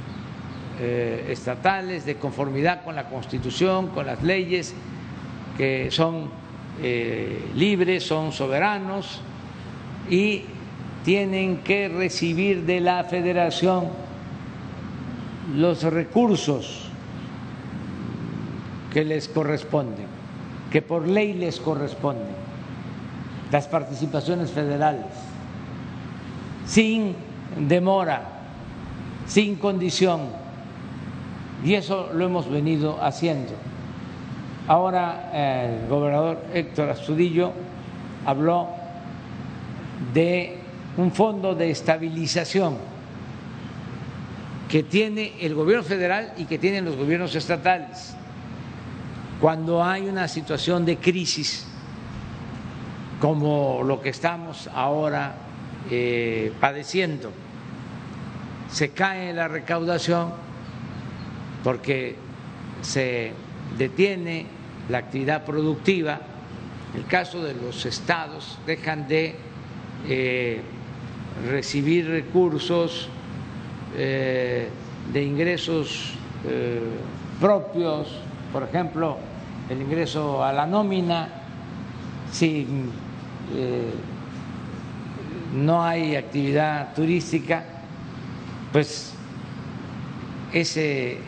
eh, 0.80 1.26
estatales, 1.30 2.06
de 2.06 2.14
conformidad 2.16 2.84
con 2.84 2.94
la 2.94 3.09
Constitución, 3.09 3.88
con 3.88 4.06
las 4.06 4.22
leyes, 4.22 4.74
que 5.56 5.90
son 5.90 6.30
libres, 7.56 8.04
son 8.04 8.30
soberanos 8.30 9.20
y 10.09 10.44
tienen 11.04 11.56
que 11.59 11.88
recibir 11.88 12.62
de 12.66 12.78
la 12.78 13.02
federación 13.02 13.88
los 15.56 15.82
recursos 15.82 16.88
que 18.93 19.05
les 19.05 19.28
corresponden, 19.28 20.07
que 20.70 20.82
por 20.82 21.07
ley 21.07 21.34
les 21.34 21.61
corresponden, 21.61 22.36
las 23.51 23.66
participaciones 23.66 24.51
federales, 24.51 25.07
sin 26.66 27.14
demora, 27.68 28.22
sin 29.26 29.57
condición. 29.57 30.22
Y 31.64 31.74
eso 31.74 32.11
lo 32.12 32.24
hemos 32.24 32.51
venido 32.51 33.03
haciendo. 33.03 33.53
Ahora 34.66 35.30
el 35.32 35.89
gobernador 35.89 36.39
Héctor 36.53 36.91
Astudillo 36.91 37.53
habló 38.26 38.68
de 40.12 40.59
un 40.97 41.11
fondo 41.12 41.55
de 41.55 41.70
estabilización 41.70 42.76
que 44.68 44.82
tiene 44.82 45.32
el 45.41 45.55
gobierno 45.55 45.82
federal 45.82 46.34
y 46.36 46.45
que 46.45 46.59
tienen 46.59 46.84
los 46.84 46.97
gobiernos 46.97 47.34
estatales. 47.34 48.14
Cuando 49.41 49.84
hay 49.84 50.09
una 50.09 50.26
situación 50.26 50.84
de 50.84 50.97
crisis 50.97 51.64
como 53.20 53.82
lo 53.84 54.01
que 54.01 54.09
estamos 54.09 54.68
ahora 54.74 55.34
eh, 55.91 56.53
padeciendo, 56.61 57.30
se 58.68 58.91
cae 58.91 59.32
la 59.32 59.47
recaudación 59.47 60.32
porque 61.62 62.16
se 62.82 63.32
detiene 63.76 64.47
la 64.89 64.99
actividad 64.99 65.45
productiva, 65.45 66.20
el 66.97 67.05
caso 67.07 67.41
de 67.41 67.55
los 67.55 67.86
estados 67.86 68.59
dejan 68.66 69.07
de 69.07 69.36
eh, 70.09 70.62
recibir 71.49 72.09
recursos 72.09 73.09
eh, 73.97 74.68
de 75.12 75.22
ingresos 75.22 76.14
propios, 77.41 78.09
por 78.53 78.62
ejemplo, 78.62 79.18
el 79.69 79.83
ingreso 79.83 80.43
a 80.43 80.53
la 80.53 80.66
nómina, 80.66 81.29
si 82.31 82.66
eh, 83.55 83.93
no 85.55 85.83
hay 85.83 86.16
actividad 86.16 86.95
turística, 86.95 87.64
pues 88.73 89.14
ese 90.53 91.19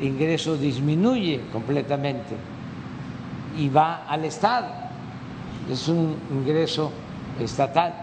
ingreso 0.00 0.56
disminuye 0.56 1.42
completamente 1.52 2.34
y 3.56 3.68
va 3.68 4.04
al 4.06 4.24
Estado, 4.24 4.68
es 5.70 5.88
un 5.88 6.16
ingreso 6.30 6.92
estatal. 7.40 7.94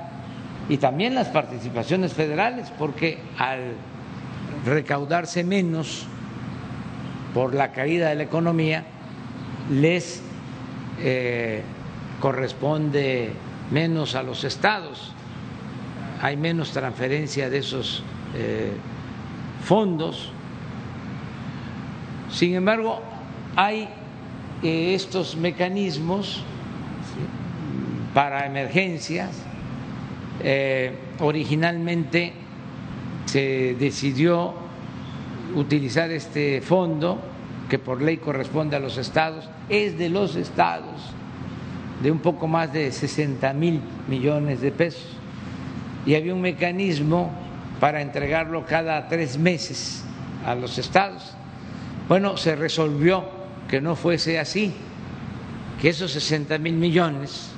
Y 0.69 0.77
también 0.77 1.13
las 1.13 1.27
participaciones 1.27 2.13
federales, 2.13 2.71
porque 2.77 3.19
al 3.37 3.73
recaudarse 4.65 5.43
menos 5.43 6.07
por 7.33 7.53
la 7.53 7.71
caída 7.71 8.09
de 8.09 8.15
la 8.15 8.23
economía, 8.23 8.85
les 9.69 10.21
eh, 10.99 11.61
corresponde 12.19 13.31
menos 13.71 14.15
a 14.15 14.23
los 14.23 14.43
estados, 14.43 15.13
hay 16.21 16.37
menos 16.37 16.71
transferencia 16.71 17.49
de 17.49 17.57
esos 17.57 18.03
eh, 18.35 18.71
fondos. 19.63 20.31
Sin 22.29 22.55
embargo, 22.55 23.01
hay 23.55 23.89
eh, 24.61 24.93
estos 24.93 25.35
mecanismos 25.35 26.43
para 28.13 28.45
emergencias 28.45 29.41
originalmente 31.19 32.33
se 33.25 33.75
decidió 33.79 34.53
utilizar 35.55 36.11
este 36.11 36.59
fondo 36.59 37.32
que 37.73 37.79
por 37.79 38.03
ley 38.03 38.17
corresponde 38.17 38.75
a 38.75 38.79
los 38.79 38.99
estados, 38.99 39.49
es 39.67 39.97
de 39.97 40.07
los 40.07 40.35
estados, 40.35 41.01
de 42.03 42.11
un 42.11 42.19
poco 42.19 42.45
más 42.45 42.71
de 42.71 42.91
60 42.91 43.51
mil 43.53 43.81
millones 44.07 44.61
de 44.61 44.71
pesos. 44.71 45.07
Y 46.05 46.13
había 46.13 46.35
un 46.35 46.41
mecanismo 46.41 47.31
para 47.79 48.03
entregarlo 48.03 48.63
cada 48.67 49.07
tres 49.07 49.39
meses 49.39 50.03
a 50.45 50.53
los 50.53 50.77
estados. 50.77 51.33
Bueno, 52.07 52.37
se 52.37 52.55
resolvió 52.55 53.25
que 53.67 53.81
no 53.81 53.95
fuese 53.95 54.37
así, 54.37 54.71
que 55.81 55.89
esos 55.89 56.11
60 56.11 56.59
mil 56.59 56.75
millones 56.75 57.49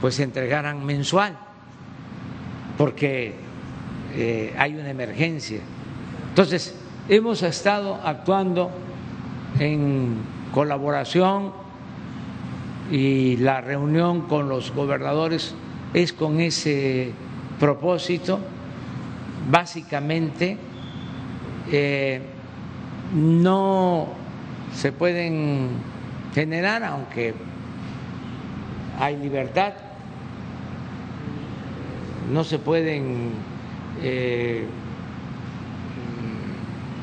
pues 0.00 0.14
se 0.14 0.22
entregaran 0.22 0.86
mensual, 0.86 1.36
porque 2.78 3.34
eh, 4.14 4.54
hay 4.56 4.76
una 4.76 4.90
emergencia. 4.90 5.58
Entonces, 6.28 6.76
hemos 7.08 7.42
estado 7.42 8.00
actuando 8.04 8.85
en 9.58 10.16
colaboración 10.52 11.52
y 12.90 13.36
la 13.38 13.60
reunión 13.60 14.22
con 14.22 14.48
los 14.48 14.72
gobernadores 14.72 15.54
es 15.94 16.12
con 16.12 16.40
ese 16.40 17.12
propósito. 17.58 18.38
Básicamente, 19.50 20.56
eh, 21.70 22.20
no 23.14 24.08
se 24.74 24.92
pueden 24.92 25.68
generar, 26.34 26.84
aunque 26.84 27.34
hay 28.98 29.16
libertad, 29.16 29.74
no 32.32 32.44
se 32.44 32.58
pueden 32.58 33.30
eh, 34.02 34.66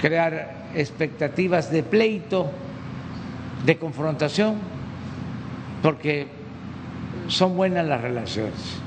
crear 0.01 0.62
expectativas 0.75 1.71
de 1.71 1.83
pleito, 1.83 2.49
de 3.65 3.77
confrontación, 3.77 4.55
porque 5.81 6.27
son 7.27 7.55
buenas 7.55 7.85
las 7.85 8.01
relaciones. 8.01 8.79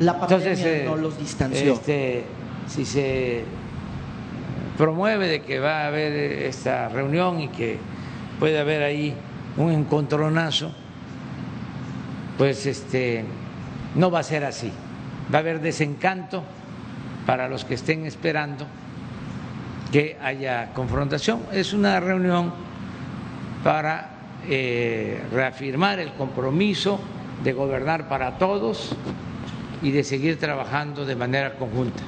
La 0.00 0.18
pandemia 0.18 0.54
eh, 0.54 0.84
no 0.84 0.96
los 0.96 1.18
distanció. 1.18 1.74
Este, 1.74 2.24
si 2.66 2.84
se 2.84 3.44
promueve 4.76 5.28
de 5.28 5.42
que 5.42 5.60
va 5.60 5.82
a 5.82 5.86
haber 5.88 6.12
esta 6.12 6.88
reunión 6.88 7.40
y 7.40 7.48
que 7.48 7.78
puede 8.38 8.58
haber 8.58 8.82
ahí 8.82 9.14
un 9.56 9.70
encontronazo, 9.70 10.72
pues 12.38 12.66
este 12.66 13.24
no 13.94 14.10
va 14.10 14.20
a 14.20 14.22
ser 14.24 14.44
así. 14.44 14.72
Va 15.32 15.38
a 15.38 15.40
haber 15.40 15.60
desencanto 15.60 16.42
para 17.26 17.48
los 17.48 17.64
que 17.64 17.74
estén 17.74 18.06
esperando 18.06 18.66
que 19.92 20.16
haya 20.20 20.72
confrontación. 20.74 21.42
Es 21.52 21.72
una 21.74 22.00
reunión 22.00 22.52
para 23.62 24.10
eh, 24.48 25.22
reafirmar 25.30 26.00
el 26.00 26.12
compromiso 26.14 26.98
de 27.44 27.52
gobernar 27.52 28.08
para 28.08 28.38
todos 28.38 28.96
y 29.82 29.90
de 29.90 30.02
seguir 30.02 30.38
trabajando 30.40 31.04
de 31.04 31.14
manera 31.14 31.54
conjunta. 31.54 32.02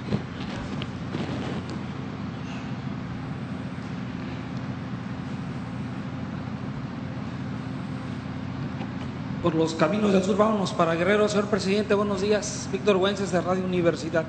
por 9.42 9.54
los 9.54 9.74
caminos 9.74 10.10
del 10.10 10.24
sur. 10.24 10.38
Vámonos 10.38 10.72
para 10.72 10.94
Guerrero, 10.94 11.28
señor 11.28 11.48
presidente. 11.48 11.92
Buenos 11.92 12.22
días. 12.22 12.66
Víctor 12.72 12.96
Güences 12.96 13.30
de 13.30 13.42
Radio 13.42 13.62
Universidad. 13.62 14.24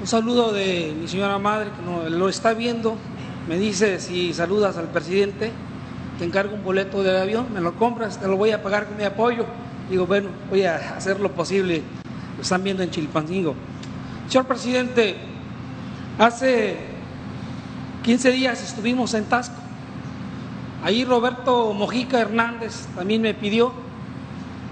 Un 0.00 0.06
saludo 0.06 0.50
de 0.50 0.94
mi 0.98 1.06
señora 1.08 1.38
madre 1.38 1.70
que 1.70 2.10
lo 2.10 2.30
está 2.30 2.54
viendo. 2.54 2.96
Me 3.46 3.58
dice 3.58 4.00
si 4.00 4.32
saludas 4.32 4.78
al 4.78 4.88
presidente, 4.88 5.52
te 6.18 6.24
encargo 6.24 6.54
un 6.54 6.64
boleto 6.64 7.02
de 7.02 7.20
avión, 7.20 7.52
me 7.52 7.60
lo 7.60 7.74
compras, 7.74 8.18
te 8.18 8.26
lo 8.26 8.38
voy 8.38 8.50
a 8.52 8.62
pagar 8.62 8.86
con 8.86 8.96
mi 8.96 9.04
apoyo. 9.04 9.44
Digo, 9.90 10.06
bueno, 10.06 10.30
voy 10.48 10.62
a 10.64 10.96
hacer 10.96 11.20
lo 11.20 11.32
posible. 11.32 11.82
Lo 12.36 12.42
están 12.42 12.64
viendo 12.64 12.82
en 12.82 12.90
Chilpancingo. 12.90 13.54
Señor 14.28 14.46
presidente, 14.46 15.16
hace 16.18 16.78
15 18.02 18.30
días 18.30 18.62
estuvimos 18.62 19.12
en 19.12 19.24
Tasco 19.24 19.60
Ahí 20.82 21.04
Roberto 21.04 21.74
Mojica 21.74 22.20
Hernández 22.20 22.86
también 22.96 23.20
me 23.20 23.34
pidió, 23.34 23.70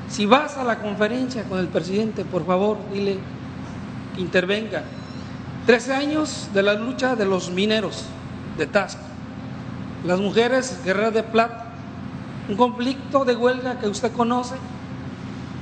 si 0.09 0.25
vas 0.25 0.57
a 0.57 0.65
la 0.65 0.79
conferencia 0.79 1.45
con 1.45 1.59
el 1.59 1.69
presidente, 1.69 2.25
por 2.25 2.47
favor, 2.47 2.79
dile 2.91 3.19
que 4.15 4.23
intervenga. 4.23 4.85
Trece 5.69 5.93
años 5.93 6.49
de 6.55 6.63
la 6.63 6.73
lucha 6.73 7.15
de 7.15 7.27
los 7.27 7.51
mineros 7.51 8.07
de 8.57 8.67
Tasco. 8.67 9.03
Las 10.03 10.19
mujeres 10.19 10.81
guerreras 10.83 11.13
de 11.13 11.23
plata, 11.23 11.67
un 12.49 12.57
conflicto 12.57 13.27
de 13.27 13.37
huelga 13.37 13.79
que 13.79 13.87
usted 13.87 14.11
conoce 14.13 14.55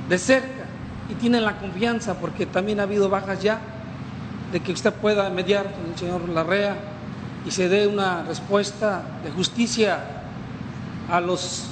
de 0.07 0.17
cerca 0.17 0.63
y 1.09 1.15
tiene 1.15 1.41
la 1.41 1.57
confianza, 1.57 2.13
porque 2.21 2.45
también 2.45 2.79
ha 2.79 2.83
habido 2.83 3.09
bajas 3.09 3.43
ya, 3.43 3.59
de 4.53 4.61
que 4.61 4.71
usted 4.71 4.93
pueda 4.93 5.29
mediar 5.29 5.73
con 5.73 5.91
el 5.91 5.97
señor 5.99 6.29
Larrea 6.29 6.77
y 7.45 7.51
se 7.51 7.67
dé 7.67 7.85
una 7.85 8.23
respuesta 8.23 9.01
de 9.25 9.31
justicia 9.31 9.99
a 11.11 11.19
los 11.19 11.65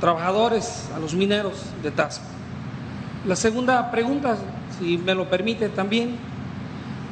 trabajadores, 0.00 0.88
a 0.96 0.98
los 0.98 1.14
mineros 1.14 1.62
de 1.80 1.92
Tasco. 1.92 2.24
La 3.24 3.36
segunda 3.36 3.88
pregunta, 3.92 4.36
si 4.80 4.98
me 4.98 5.14
lo 5.14 5.30
permite 5.30 5.68
también, 5.68 6.31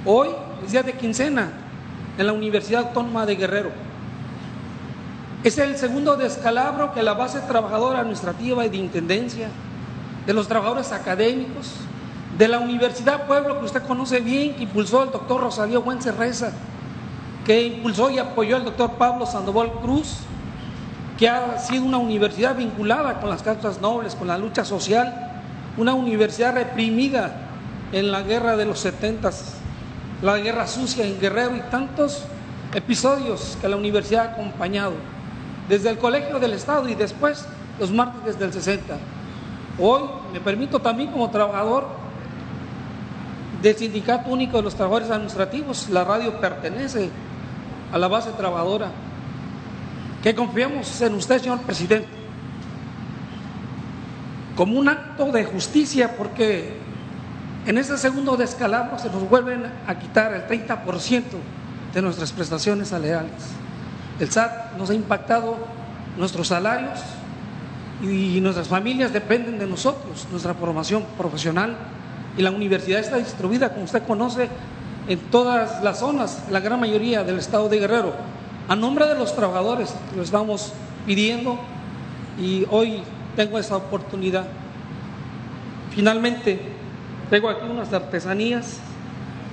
hoy 0.04 0.28
es 0.64 0.72
día 0.72 0.82
de 0.82 0.94
quincena 0.94 1.50
en 2.18 2.26
la 2.26 2.32
Universidad 2.32 2.88
Autónoma 2.88 3.26
de 3.26 3.36
Guerrero. 3.36 3.70
Es 5.42 5.56
el 5.58 5.76
segundo 5.76 6.16
descalabro 6.16 6.92
que 6.92 7.02
la 7.02 7.14
base 7.14 7.40
trabajadora 7.40 8.00
administrativa 8.00 8.64
y 8.66 8.68
de 8.68 8.76
intendencia, 8.76 9.48
de 10.26 10.34
los 10.34 10.48
trabajadores 10.48 10.92
académicos, 10.92 11.72
de 12.36 12.48
la 12.48 12.58
Universidad 12.58 13.26
Pueblo, 13.26 13.58
que 13.58 13.64
usted 13.64 13.82
conoce 13.82 14.20
bien, 14.20 14.54
que 14.54 14.64
impulsó 14.64 15.02
el 15.02 15.10
doctor 15.10 15.40
Rosalío 15.40 15.82
Güense 15.82 16.12
Reza, 16.12 16.52
que 17.44 17.62
impulsó 17.62 18.10
y 18.10 18.18
apoyó 18.18 18.56
el 18.56 18.64
doctor 18.64 18.92
Pablo 18.92 19.26
Sandoval 19.26 19.72
Cruz, 19.80 20.18
que 21.18 21.28
ha 21.28 21.58
sido 21.58 21.84
una 21.84 21.98
universidad 21.98 22.56
vinculada 22.56 23.20
con 23.20 23.30
las 23.30 23.42
causas 23.42 23.80
nobles, 23.80 24.14
con 24.14 24.28
la 24.28 24.38
lucha 24.38 24.64
social, 24.64 25.30
una 25.76 25.94
universidad 25.94 26.54
reprimida 26.54 27.34
en 27.92 28.10
la 28.12 28.22
guerra 28.22 28.56
de 28.56 28.66
los 28.66 28.80
setentas, 28.80 29.59
la 30.22 30.38
guerra 30.38 30.66
sucia 30.66 31.06
en 31.06 31.18
Guerrero 31.18 31.56
y 31.56 31.60
tantos 31.70 32.24
episodios 32.74 33.56
que 33.60 33.68
la 33.68 33.76
universidad 33.76 34.26
ha 34.26 34.32
acompañado, 34.32 34.92
desde 35.68 35.90
el 35.90 35.98
Colegio 35.98 36.38
del 36.38 36.52
Estado 36.52 36.88
y 36.88 36.94
después 36.94 37.46
los 37.78 37.90
mártires 37.90 38.38
del 38.38 38.52
60. 38.52 38.96
Hoy 39.78 40.02
me 40.32 40.40
permito 40.40 40.78
también 40.80 41.10
como 41.10 41.30
trabajador 41.30 41.86
del 43.62 43.76
Sindicato 43.76 44.30
Único 44.30 44.58
de 44.58 44.62
los 44.62 44.74
Trabajadores 44.74 45.10
Administrativos, 45.10 45.88
la 45.88 46.04
radio 46.04 46.40
pertenece 46.40 47.10
a 47.92 47.98
la 47.98 48.08
base 48.08 48.30
trabajadora 48.32 48.90
que 50.22 50.34
confiamos 50.34 51.00
en 51.00 51.14
usted, 51.14 51.40
señor 51.40 51.60
presidente, 51.60 52.08
como 54.54 54.78
un 54.78 54.88
acto 54.88 55.32
de 55.32 55.44
justicia, 55.44 56.14
porque 56.16 56.79
en 57.66 57.78
este 57.78 57.98
segundo 57.98 58.36
descalabro 58.36 58.98
se 58.98 59.10
nos 59.10 59.28
vuelven 59.28 59.64
a 59.86 59.98
quitar 59.98 60.32
el 60.34 60.46
30% 60.46 61.22
de 61.92 62.02
nuestras 62.02 62.32
prestaciones 62.32 62.88
salariales. 62.88 63.32
El 64.18 64.30
SAT 64.30 64.76
nos 64.76 64.90
ha 64.90 64.94
impactado 64.94 65.56
nuestros 66.16 66.48
salarios 66.48 67.00
y 68.02 68.40
nuestras 68.40 68.68
familias 68.68 69.12
dependen 69.12 69.58
de 69.58 69.66
nosotros, 69.66 70.26
nuestra 70.30 70.54
formación 70.54 71.04
profesional 71.18 71.76
y 72.36 72.42
la 72.42 72.50
universidad 72.50 73.00
está 73.00 73.16
distribuida, 73.16 73.70
como 73.70 73.84
usted 73.84 74.02
conoce, 74.04 74.48
en 75.08 75.18
todas 75.30 75.82
las 75.82 75.98
zonas, 75.98 76.44
la 76.50 76.60
gran 76.60 76.78
mayoría 76.78 77.24
del 77.24 77.38
estado 77.38 77.68
de 77.68 77.78
Guerrero. 77.78 78.14
A 78.68 78.76
nombre 78.76 79.06
de 79.06 79.16
los 79.16 79.34
trabajadores 79.34 79.92
lo 80.16 80.22
estamos 80.22 80.72
pidiendo 81.06 81.58
y 82.40 82.64
hoy 82.70 83.02
tengo 83.36 83.58
esa 83.58 83.76
oportunidad. 83.76 84.46
Finalmente, 85.94 86.69
tengo 87.30 87.48
aquí 87.48 87.64
unas 87.64 87.92
artesanías. 87.92 88.78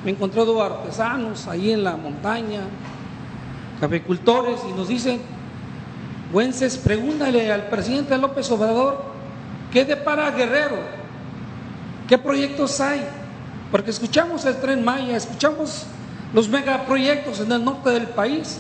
Me 0.04 0.12
encontré 0.12 0.44
dos 0.44 0.62
artesanos 0.62 1.48
ahí 1.48 1.72
en 1.72 1.84
la 1.84 1.96
montaña, 1.96 2.62
caficultores, 3.80 4.60
y 4.70 4.74
nos 4.74 4.88
dicen, 4.88 5.22
Güences, 6.32 6.78
pregúntale 6.78 7.52
al 7.52 7.68
presidente 7.68 8.18
López 8.18 8.50
Obrador, 8.52 9.02
¿qué 9.72 9.86
depara 9.86 10.30
Guerrero? 10.32 10.78
¿Qué 12.08 12.18
proyectos 12.18 12.82
hay? 12.82 13.02
Porque 13.72 13.92
escuchamos 13.92 14.46
el 14.46 14.58
tren 14.58 14.84
Maya, 14.84 15.16
escuchamos 15.16 15.86
los 16.34 16.50
megaproyectos 16.50 17.40
en 17.40 17.52
el 17.52 17.64
norte 17.64 17.92
del 17.92 18.08
país, 18.08 18.60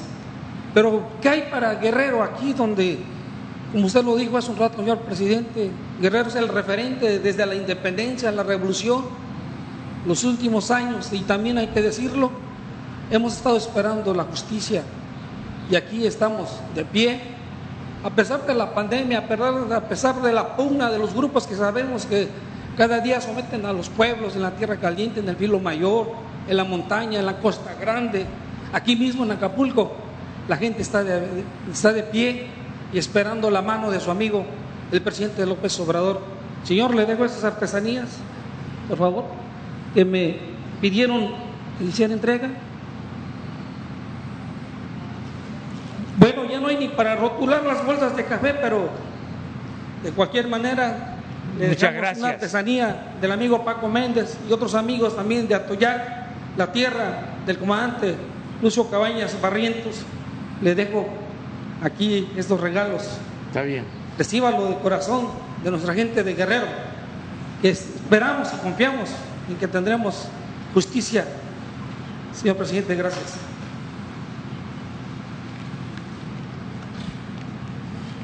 pero 0.74 1.09
¿qué 1.22 1.30
hay 1.30 1.41
para 1.51 1.76
Guerrero 1.76 2.24
aquí 2.24 2.53
donde 2.53 2.99
Como 3.72 3.86
usted 3.86 4.03
lo 4.03 4.15
dijo 4.15 4.38
hace 4.38 4.49
un 4.49 4.57
rato, 4.57 4.78
señor 4.78 4.99
presidente, 4.99 5.70
Guerrero 5.99 6.30
es 6.30 6.36
el 6.36 6.47
referente 6.47 7.20
desde 7.20 7.45
la 7.45 7.53
independencia, 7.53 8.32
la 8.32 8.43
revolución, 8.43 9.03
los 10.05 10.24
últimos 10.24 10.72
años, 10.72 11.11
y 11.11 11.20
también 11.22 11.57
hay 11.57 11.68
que 11.68 11.82
decirlo, 11.82 12.32
hemos 13.11 13.36
estado 13.36 13.57
esperando 13.57 14.13
la 14.13 14.24
justicia 14.24 14.84
y 15.70 15.76
aquí 15.76 16.07
estamos 16.07 16.49
de 16.74 16.86
pie, 16.86 17.20
a 18.05 18.09
pesar 18.09 18.45
de 18.45 18.53
la 18.53 18.74
pandemia, 18.74 19.20
a 19.20 19.82
pesar 19.82 20.22
de 20.22 20.32
la 20.32 20.55
pugna 20.55 20.89
de 20.89 20.97
los 20.97 21.13
grupos 21.13 21.45
que 21.45 21.55
sabemos 21.55 22.05
que 22.05 22.30
cada 22.78 22.99
día 22.99 23.20
someten 23.20 23.65
a 23.65 23.74
los 23.74 23.89
pueblos 23.89 24.38
en 24.38 24.43
la 24.43 24.51
tierra 24.51 24.78
caliente, 24.78 25.20
en 25.20 25.28
el 25.28 25.36
filo 25.36 25.59
mayor, 25.59 26.11
en 26.47 26.55
la 26.55 26.63
montaña, 26.63 27.20
en 27.20 27.26
la 27.26 27.39
costa 27.39 27.74
grande, 27.74 28.26
aquí 28.72 28.95
mismo 28.95 29.26
en 29.26 29.32
Acapulco, 29.32 29.91
la 30.47 30.55
gente 30.55 30.82
está 30.82 31.03
está 31.70 31.91
de 31.91 32.03
pie 32.03 32.47
y 32.93 32.97
esperando 32.97 33.49
la 33.49 33.61
mano 33.61 33.91
de 33.91 33.99
su 33.99 34.11
amigo, 34.11 34.45
el 34.91 35.01
presidente 35.01 35.45
López 35.45 35.79
Obrador. 35.79 36.21
Señor, 36.63 36.95
le 36.95 37.05
dejo 37.05 37.25
esas 37.25 37.43
artesanías, 37.43 38.07
por 38.88 38.97
favor, 38.97 39.25
que 39.93 40.05
me 40.05 40.38
pidieron 40.81 41.31
que 41.77 41.85
hiciera 41.85 42.13
entrega. 42.13 42.49
Bueno, 46.17 46.45
ya 46.49 46.59
no 46.59 46.67
hay 46.67 46.77
ni 46.77 46.88
para 46.88 47.15
rotular 47.15 47.63
las 47.63 47.85
bolsas 47.85 48.15
de 48.15 48.25
café, 48.25 48.55
pero 48.55 48.89
de 50.03 50.11
cualquier 50.11 50.47
manera 50.47 51.15
le 51.59 51.69
Muchas 51.69 51.93
dejamos 51.93 52.17
una 52.19 52.29
artesanía 52.29 53.13
del 53.21 53.31
amigo 53.31 53.63
Paco 53.63 53.88
Méndez 53.88 54.38
y 54.47 54.51
otros 54.51 54.75
amigos 54.75 55.15
también 55.15 55.47
de 55.47 55.55
Atoyac, 55.55 56.27
la 56.57 56.71
tierra 56.71 57.19
del 57.45 57.57
comandante 57.57 58.15
Lucio 58.61 58.89
Cabañas 58.89 59.39
Barrientos. 59.41 60.01
Le 60.61 60.75
dejo 60.75 61.07
aquí 61.82 62.30
estos 62.36 62.59
regalos. 62.59 63.03
Está 63.47 63.61
bien. 63.61 63.86
Recíbalo 64.17 64.69
de 64.69 64.78
corazón 64.78 65.30
de 65.63 65.71
nuestra 65.71 65.93
gente 65.93 66.23
de 66.23 66.34
Guerrero, 66.34 66.67
que 67.61 67.69
esperamos 67.69 68.53
y 68.53 68.57
confiamos 68.57 69.09
en 69.49 69.55
que 69.57 69.67
tendremos 69.67 70.28
justicia. 70.73 71.25
Señor 72.34 72.57
presidente, 72.57 72.95
gracias. 72.95 73.36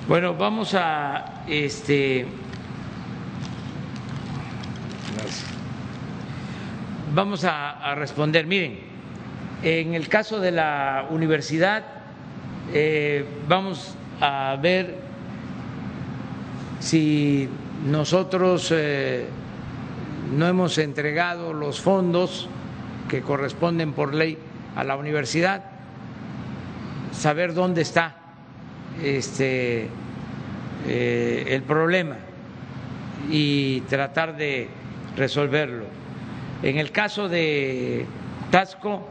Bueno, 0.08 0.36
vamos 0.36 0.74
a 0.74 1.43
este 1.47 2.28
vamos 7.14 7.45
a, 7.45 7.72
a 7.72 7.95
responder. 7.95 8.45
Miren, 8.45 8.80
en 9.62 9.93
el 9.93 10.10
caso 10.10 10.39
de 10.39 10.51
la 10.51 11.08
universidad 11.10 11.93
eh, 12.76 13.24
vamos 13.47 13.93
a 14.19 14.57
ver 14.59 14.95
si 16.80 17.47
nosotros 17.86 18.74
eh, 18.76 19.28
no 20.36 20.47
hemos 20.47 20.80
entregado 20.80 21.53
los 21.53 21.80
fondos 21.80 22.49
que 23.07 23.21
corresponden 23.21 23.93
por 23.93 24.15
ley 24.15 24.39
a 24.76 24.84
la 24.84 24.95
universidad, 24.95 25.63
saber 27.11 27.53
dónde 27.53 27.84
está 27.84 28.15
este, 29.03 29.88
eh, 30.88 31.45
el 31.49 31.61
problema 31.61 32.15
y 33.30 33.82
tratar 33.82 34.36
de 34.36 34.67
resolverlo. 35.15 35.86
En 36.63 36.80
el 36.80 36.91
caso 36.91 37.30
de 37.30 38.07
Tasco, 38.49 39.07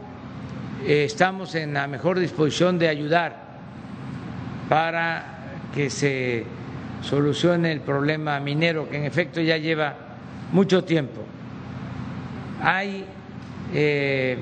estamos 0.85 1.55
en 1.55 1.73
la 1.75 1.87
mejor 1.87 2.19
disposición 2.19 2.77
de 2.77 2.89
ayudar 2.89 3.42
para 4.73 5.23
que 5.71 5.91
se 5.91 6.43
solucione 7.03 7.71
el 7.71 7.81
problema 7.81 8.39
minero, 8.39 8.89
que 8.89 8.97
en 8.97 9.05
efecto 9.05 9.39
ya 9.39 9.55
lleva 9.55 9.93
mucho 10.51 10.83
tiempo. 10.83 11.21
Hay 12.59 13.05
eh, 13.71 14.35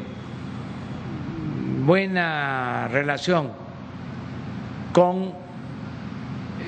buena 1.86 2.88
relación 2.88 3.52
con 4.94 5.34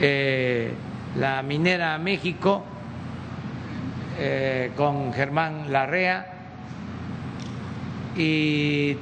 eh, 0.01 0.73
la 1.17 1.41
minera 1.41 1.97
México, 1.99 2.65
eh, 4.19 4.71
con 4.75 5.13
Germán 5.13 5.71
Larrea 5.71 6.33
y 8.17 8.97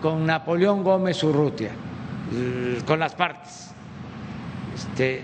con 0.00 0.26
Napoleón 0.26 0.82
Gómez 0.82 1.22
Urrutia, 1.22 1.70
con 2.84 2.98
las 2.98 3.14
partes. 3.14 3.71
Este, 4.82 5.22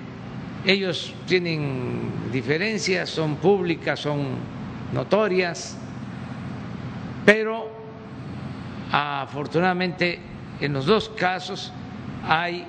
ellos 0.64 1.12
tienen 1.26 2.30
diferencias, 2.32 3.11
son 3.11 3.36
públicas, 3.36 3.98
son 3.98 4.28
notorias, 4.92 5.76
pero 7.26 7.68
afortunadamente 8.92 10.20
en 10.61 10.72
los 10.72 10.86
dos 10.86 11.09
casos 11.09 11.72
hay 12.26 12.64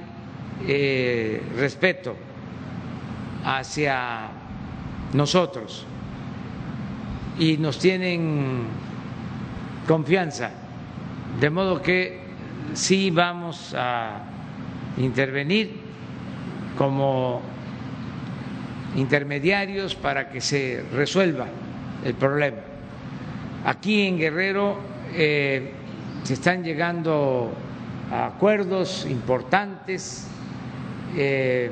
eh, 0.68 1.44
respeto 1.58 2.16
hacia 3.46 4.30
nosotros 5.14 5.86
y 7.38 7.58
nos 7.58 7.78
tienen 7.78 8.64
confianza, 9.88 10.50
de 11.40 11.50
modo 11.52 11.84
que 11.84 12.20
sí 12.74 13.12
vamos 13.12 13.76
a 13.78 14.24
intervenir 14.98 15.89
como 16.80 17.42
intermediarios 18.96 19.96
para 19.96 20.30
que 20.30 20.40
se 20.40 20.82
resuelva 20.94 21.48
el 22.06 22.14
problema. 22.14 22.62
Aquí 23.66 24.08
en 24.08 24.18
Guerrero 24.18 24.78
eh, 25.14 25.74
se 26.24 26.36
están 26.36 26.64
llegando 26.64 27.52
a 28.10 28.28
acuerdos 28.28 29.06
importantes 29.10 30.26
eh, 31.18 31.70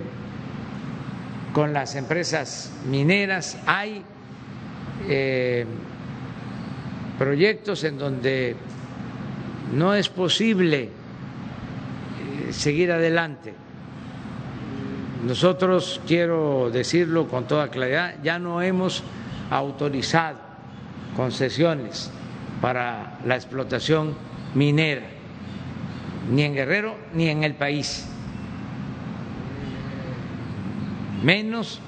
con 1.54 1.72
las 1.72 1.96
empresas 1.96 2.74
mineras. 2.86 3.58
Hay 3.66 4.04
eh, 5.08 5.66
proyectos 7.18 7.86
en 7.86 7.98
donde 7.98 8.58
no 9.74 9.94
es 9.94 10.10
posible 10.10 10.90
seguir 12.52 12.92
adelante. 12.92 13.67
Nosotros, 15.24 16.00
quiero 16.06 16.70
decirlo 16.72 17.28
con 17.28 17.46
toda 17.48 17.70
claridad, 17.70 18.16
ya 18.24 18.38
no 18.38 18.62
hemos 18.62 19.04
autorizado 19.50 20.38
concesiones 21.16 22.12
para 22.62 23.20
la 23.26 23.36
explotación 23.36 24.16
minera, 24.54 25.08
ni 26.32 26.44
en 26.44 26.54
Guerrero 26.54 26.96
ni 27.14 27.30
en 27.30 27.44
el 27.44 27.56
país, 27.56 28.08
menos 31.24 31.82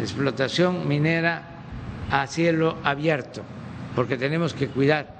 explotación 0.00 0.88
minera 0.88 1.42
a 2.10 2.26
cielo 2.26 2.76
abierto, 2.82 3.42
porque 3.94 4.16
tenemos 4.16 4.52
que 4.52 4.68
cuidar 4.68 5.14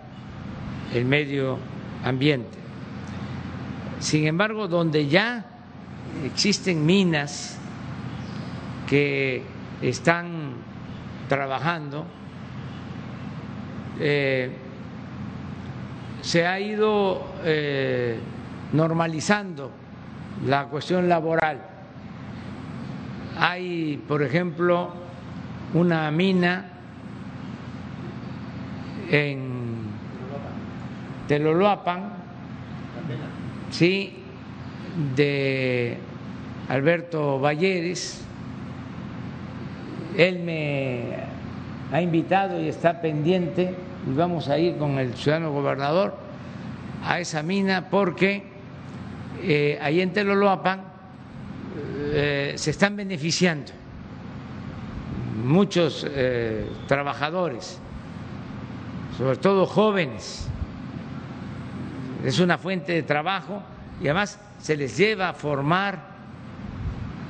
el 0.93 1.05
medio 1.05 1.59
ambiente. 2.05 2.59
Sin 4.01 4.26
embargo, 4.26 4.66
donde 4.66 5.06
ya 5.06 5.53
existen 6.24 6.85
minas 6.85 7.59
que 8.86 9.43
están 9.82 10.53
trabajando, 11.28 12.07
eh, 13.99 14.51
se 16.20 16.47
ha 16.47 16.59
ido 16.59 17.35
eh, 17.45 18.19
normalizando 18.73 19.70
la 20.47 20.66
cuestión 20.66 21.09
laboral. 21.09 21.61
Hay, 23.39 24.03
por 24.09 24.23
ejemplo, 24.23 24.91
una 25.74 26.11
mina 26.11 26.70
en 29.11 29.74
Teloloapan, 31.28 32.12
sí, 33.70 34.23
de 35.16 35.98
Alberto 36.68 37.40
Valleres. 37.40 38.22
Él 40.16 40.40
me 40.40 41.16
ha 41.92 42.00
invitado 42.00 42.60
y 42.60 42.68
está 42.68 43.00
pendiente, 43.00 43.74
y 44.08 44.14
vamos 44.14 44.48
a 44.48 44.58
ir 44.58 44.76
con 44.76 44.98
el 44.98 45.14
ciudadano 45.14 45.52
gobernador 45.52 46.16
a 47.04 47.20
esa 47.20 47.42
mina 47.42 47.90
porque 47.90 48.42
eh, 49.42 49.78
ahí 49.82 50.00
en 50.00 50.12
Teloloapan 50.12 50.82
eh, 52.12 52.54
se 52.56 52.70
están 52.70 52.96
beneficiando 52.96 53.72
muchos 55.44 56.06
eh, 56.08 56.66
trabajadores, 56.86 57.78
sobre 59.18 59.36
todo 59.36 59.66
jóvenes. 59.66 60.48
Es 62.24 62.38
una 62.38 62.56
fuente 62.56 62.92
de 62.92 63.02
trabajo 63.02 63.62
y 64.00 64.06
además 64.06 64.38
se 64.65 64.78
les 64.78 64.97
lleva 64.97 65.28
a 65.28 65.35
formar 65.35 65.99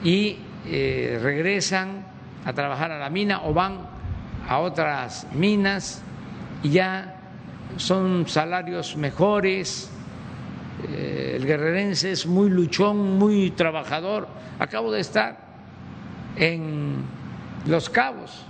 y 0.04 0.38
eh, 0.66 1.18
regresan 1.20 2.06
a 2.44 2.52
trabajar 2.52 2.92
a 2.92 2.98
la 3.00 3.10
mina 3.10 3.42
o 3.42 3.52
van 3.52 3.80
a 4.48 4.60
otras 4.60 5.26
minas 5.32 6.00
y 6.62 6.70
ya 6.70 7.16
son 7.76 8.28
salarios 8.28 8.96
mejores. 8.96 9.90
Eh, 10.88 11.32
el 11.34 11.44
guerrerense 11.44 12.12
es 12.12 12.24
muy 12.24 12.50
luchón, 12.50 13.18
muy 13.18 13.50
trabajador. 13.50 14.28
Acabo 14.60 14.92
de 14.92 15.00
estar 15.00 15.36
en 16.36 16.98
Los 17.66 17.90
Cabos, 17.90 18.44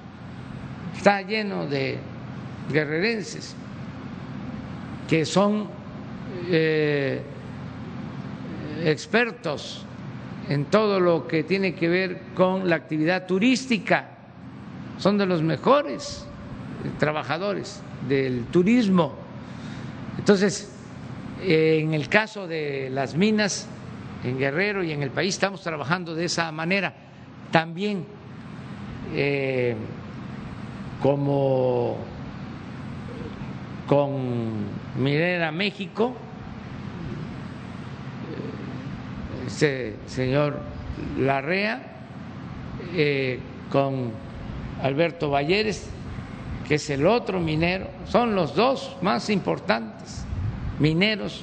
está 0.95 1.23
lleno 1.23 1.67
de 1.67 1.99
guerrerenses 2.71 3.57
que 5.09 5.25
son 5.25 5.69
eh, 6.51 7.23
expertos 8.85 9.85
en 10.49 10.67
todo 10.67 11.01
lo 11.01 11.27
que 11.27 11.43
tiene 11.43 11.75
que 11.75 11.89
ver 11.89 12.21
con 12.35 12.69
la 12.69 12.77
actividad 12.77 13.27
turística, 13.27 14.11
son 14.99 15.19
de 15.19 15.27
los 15.27 15.43
mejores 15.43 16.27
trabajadores 16.99 17.83
del 18.09 18.45
turismo. 18.47 19.15
Entonces, 20.19 20.71
en 21.43 21.95
el 21.95 22.09
caso 22.09 22.47
de 22.47 22.91
las 22.91 23.15
minas 23.17 23.69
en 24.25 24.39
Guerrero 24.39 24.83
y 24.83 24.93
en 24.93 25.03
el 25.03 25.11
país 25.11 25.35
estamos 25.35 25.63
trabajando 25.63 26.15
de 26.15 26.25
esa 26.25 26.51
manera. 26.53 26.95
También 27.51 28.07
eh, 29.15 29.77
como 31.03 31.99
con 33.87 34.65
Minera 34.99 35.53
México, 35.53 36.15
este 39.47 39.97
señor 40.07 40.59
Larrea, 41.19 41.83
eh, 42.95 43.41
con 43.71 44.13
Alberto 44.83 45.31
Valleres, 45.31 45.89
que 46.67 46.77
es 46.77 46.91
el 46.91 47.07
otro 47.07 47.41
minero, 47.41 47.89
son 48.07 48.35
los 48.35 48.55
dos 48.55 48.97
más 49.03 49.31
importantes 49.31 50.25
mineros 50.79 51.43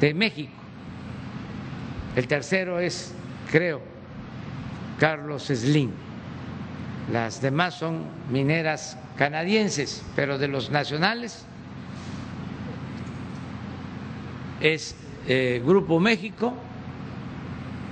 de 0.00 0.14
México. 0.14 0.52
El 2.14 2.26
tercero 2.28 2.78
es, 2.78 3.14
creo, 3.50 3.80
Carlos 4.98 5.44
Slim. 5.44 5.90
Las 7.12 7.40
demás 7.40 7.74
son 7.74 8.04
mineras 8.30 8.98
canadienses, 9.16 10.04
pero 10.14 10.38
de 10.38 10.48
los 10.48 10.70
nacionales 10.70 11.44
es 14.60 14.96
eh, 15.28 15.62
Grupo 15.64 16.00
México 16.00 16.54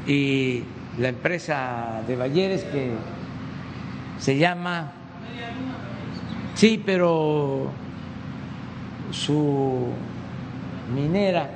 y 0.07 0.63
la 0.99 1.09
empresa 1.09 2.03
de 2.07 2.17
Valleres 2.17 2.65
que 2.65 2.93
se 4.19 4.37
llama, 4.37 4.93
sí, 6.55 6.83
pero 6.85 7.71
su 9.11 9.89
minera, 10.95 11.51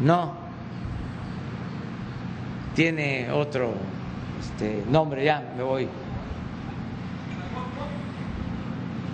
no, 0.00 0.34
tiene 2.74 3.30
otro 3.30 3.74
este, 4.40 4.82
nombre, 4.90 5.24
ya 5.24 5.52
me 5.56 5.62
voy. 5.62 5.88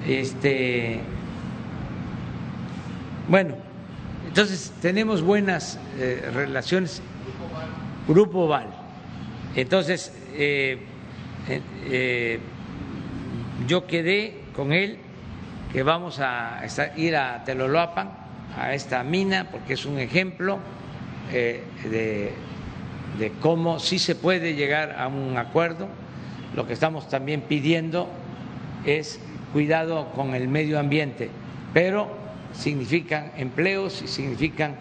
Este, 0.07 1.01
bueno, 3.29 3.55
entonces 4.27 4.73
tenemos 4.81 5.23
buenas 5.23 5.79
eh, 5.99 6.31
relaciones. 6.33 7.03
Grupo 8.09 8.49
Val. 8.49 8.69
Entonces, 9.55 10.13
eh, 10.35 10.79
eh, 11.85 12.41
yo 13.67 13.87
quedé 13.87 14.41
con 14.57 14.73
él 14.73 14.99
que 15.73 15.83
vamos 15.83 16.19
a 16.21 16.63
ir 16.97 17.15
a 17.17 17.45
Teloloapan, 17.45 18.11
a 18.59 18.75
esta 18.75 19.05
mina, 19.05 19.49
porque 19.51 19.75
es 19.75 19.85
un 19.85 19.99
ejemplo 19.99 20.59
de, 21.31 22.33
cómo 23.41 23.79
sí 23.79 23.99
se 23.99 24.15
puede 24.15 24.55
llegar 24.55 24.97
a 24.99 25.09
un 25.09 25.37
acuerdo. 25.37 25.89
Lo 26.57 26.67
que 26.67 26.73
estamos 26.73 27.09
también 27.09 27.43
pidiendo 27.43 28.09
es 28.87 29.21
cuidado 29.53 30.11
con 30.13 30.35
el 30.35 30.49
medio 30.49 30.79
ambiente, 30.79 31.31
pero 31.75 32.09
significan 32.53 33.33
empleos 33.37 34.03
y 34.03 34.09
significan 34.09 34.77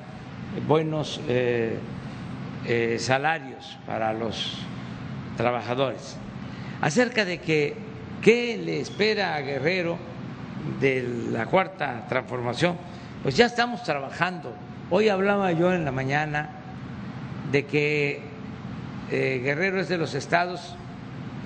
buenos 0.67 1.21
eh, 1.27 1.77
eh, 2.65 2.97
salarios 2.99 3.77
para 3.85 4.13
los 4.13 4.57
trabajadores. 5.37 6.17
Acerca 6.81 7.25
de 7.25 7.39
que 7.39 7.75
qué 8.21 8.57
le 8.57 8.79
espera 8.79 9.35
a 9.35 9.41
Guerrero 9.41 9.97
de 10.79 11.07
la 11.31 11.45
cuarta 11.45 12.05
transformación, 12.09 12.77
pues 13.23 13.35
ya 13.35 13.45
estamos 13.45 13.83
trabajando. 13.83 14.53
Hoy 14.89 15.09
hablaba 15.09 15.51
yo 15.51 15.73
en 15.73 15.85
la 15.85 15.91
mañana 15.91 16.49
de 17.51 17.65
que 17.65 18.21
eh, 19.11 19.41
Guerrero 19.43 19.79
es 19.79 19.89
de 19.89 19.97
los 19.97 20.13
estados 20.13 20.75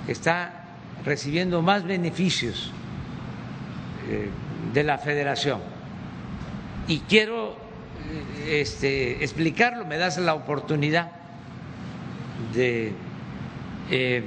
que 0.06 0.12
está 0.12 0.66
recibiendo 1.06 1.62
más 1.62 1.84
beneficios 1.84 2.72
eh, 4.10 4.30
de 4.74 4.84
la 4.84 4.98
federación. 4.98 5.60
Y 6.88 7.00
quiero 7.00 7.56
este, 8.48 9.24
explicarlo, 9.24 9.86
me 9.86 9.98
das 9.98 10.18
la 10.18 10.34
oportunidad 10.34 11.12
de 12.54 12.94
eh, 13.90 14.24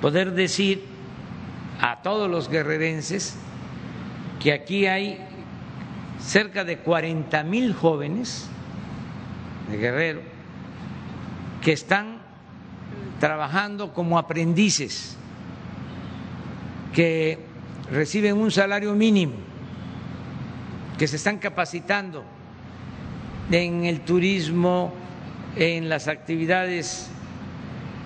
poder 0.00 0.32
decir 0.32 0.84
a 1.80 2.02
todos 2.02 2.30
los 2.30 2.48
guerrerenses 2.48 3.36
que 4.40 4.52
aquí 4.52 4.86
hay 4.86 5.18
cerca 6.20 6.64
de 6.64 6.78
40 6.78 7.42
mil 7.44 7.74
jóvenes 7.74 8.48
de 9.70 9.76
Guerrero 9.76 10.20
que 11.62 11.72
están 11.72 12.18
trabajando 13.20 13.94
como 13.94 14.18
aprendices, 14.18 15.16
que 16.92 17.38
reciben 17.90 18.36
un 18.36 18.50
salario 18.50 18.94
mínimo, 18.94 19.34
que 20.98 21.06
se 21.06 21.16
están 21.16 21.38
capacitando 21.38 22.24
en 23.52 23.84
el 23.84 24.00
turismo, 24.00 24.92
en 25.56 25.88
las 25.88 26.08
actividades 26.08 27.08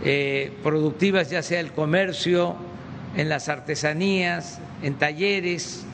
eh, 0.04 0.52
productivas, 0.62 1.30
ya 1.30 1.42
sea 1.42 1.60
el 1.60 1.72
comercio, 1.72 2.54
en 3.16 3.28
las 3.28 3.48
artesanías, 3.48 4.60
en 4.82 4.94
talleres, 4.94 5.84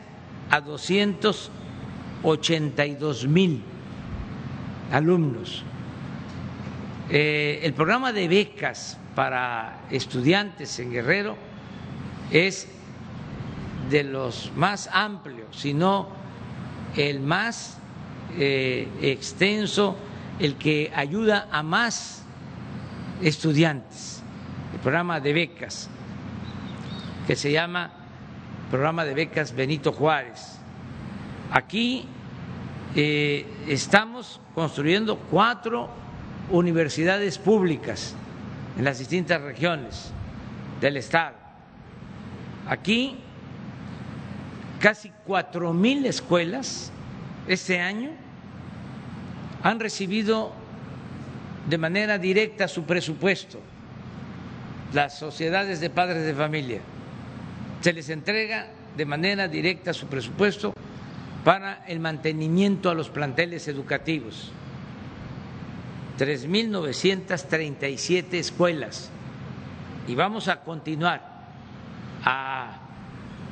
a 0.50 0.60
282 0.60 3.28
mil 3.28 3.62
alumnos. 4.90 5.62
Eh, 7.08 7.60
el 7.62 7.74
programa 7.74 8.12
de 8.12 8.26
becas 8.26 8.98
para 9.14 9.82
estudiantes 9.92 10.80
en 10.80 10.90
Guerrero 10.90 11.36
es 12.32 12.66
de 13.90 14.02
los 14.02 14.50
más 14.56 14.90
amplios, 14.92 15.56
sino 15.56 16.08
el 16.96 17.20
más 17.20 17.77
eh, 18.36 18.88
extenso, 19.00 19.96
el 20.38 20.56
que 20.56 20.92
ayuda 20.94 21.48
a 21.50 21.62
más 21.62 22.24
estudiantes, 23.22 24.22
el 24.72 24.80
programa 24.80 25.20
de 25.20 25.32
becas, 25.32 25.88
que 27.26 27.36
se 27.36 27.52
llama 27.52 27.90
Programa 28.70 29.04
de 29.04 29.14
Becas 29.14 29.54
Benito 29.54 29.92
Juárez. 29.92 30.58
Aquí 31.50 32.06
eh, 32.94 33.46
estamos 33.66 34.40
construyendo 34.54 35.18
cuatro 35.30 35.88
universidades 36.50 37.38
públicas 37.38 38.14
en 38.76 38.84
las 38.84 38.98
distintas 38.98 39.40
regiones 39.42 40.12
del 40.80 40.96
Estado. 40.96 41.36
Aquí 42.68 43.18
casi 44.78 45.10
cuatro 45.26 45.72
mil 45.72 46.06
escuelas 46.06 46.92
este 47.48 47.80
año 47.80 48.10
han 49.62 49.80
recibido 49.80 50.52
de 51.68 51.78
manera 51.78 52.18
directa 52.18 52.68
su 52.68 52.84
presupuesto, 52.84 53.58
las 54.92 55.18
sociedades 55.18 55.80
de 55.80 55.90
padres 55.90 56.24
de 56.24 56.34
familia. 56.34 56.80
Se 57.80 57.92
les 57.92 58.08
entrega 58.10 58.68
de 58.96 59.04
manera 59.04 59.48
directa 59.48 59.92
su 59.92 60.06
presupuesto 60.06 60.72
para 61.44 61.84
el 61.86 61.98
mantenimiento 62.00 62.90
a 62.90 62.94
los 62.94 63.10
planteles 63.10 63.68
educativos. 63.68 64.50
3.937 66.18 68.34
escuelas 68.34 69.10
y 70.08 70.14
vamos 70.14 70.48
a 70.48 70.62
continuar 70.62 71.22
a 72.24 72.78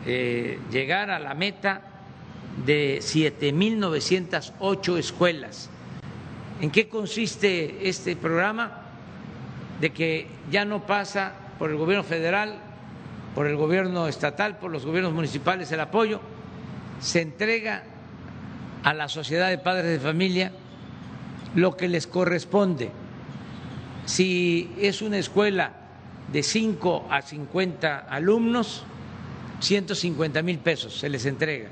eh, 0.05 0.59
llegar 0.71 1.11
a 1.11 1.19
la 1.19 1.35
meta 1.35 1.96
de 2.65 3.01
7.908 3.01 4.99
escuelas. 4.99 5.69
¿En 6.61 6.71
qué 6.71 6.89
consiste 6.89 7.89
este 7.89 8.17
programa? 8.17 8.83
De 9.81 9.93
que 9.93 10.27
ya 10.51 10.65
no 10.65 10.87
pasa 10.87 11.35
por 11.59 11.71
el 11.71 11.77
gobierno 11.77 12.05
federal, 12.05 12.59
por 13.35 13.47
el 13.47 13.57
gobierno 13.57 14.09
estatal, 14.09 14.59
por 14.59 14.71
los 14.71 14.87
gobiernos 14.87 15.13
municipales 15.13 15.71
el 15.73 15.81
apoyo, 15.81 16.21
se 17.01 17.21
entrega 17.21 17.83
a 18.83 18.95
la 18.95 19.09
sociedad 19.09 19.51
de 19.51 19.59
padres 19.59 19.91
de 19.91 20.01
familia 20.01 20.53
lo 21.55 21.77
que 21.77 21.89
les 21.89 22.07
corresponde. 22.07 22.91
Si 24.07 24.73
es 24.79 25.03
una 25.03 25.19
escuela 25.19 25.73
de 26.33 26.43
5 26.43 27.09
a 27.11 27.21
50 27.23 27.99
alumnos, 27.99 28.85
150 29.61 30.43
mil 30.43 30.59
pesos 30.59 30.99
se 30.99 31.09
les 31.09 31.27
entrega. 31.27 31.69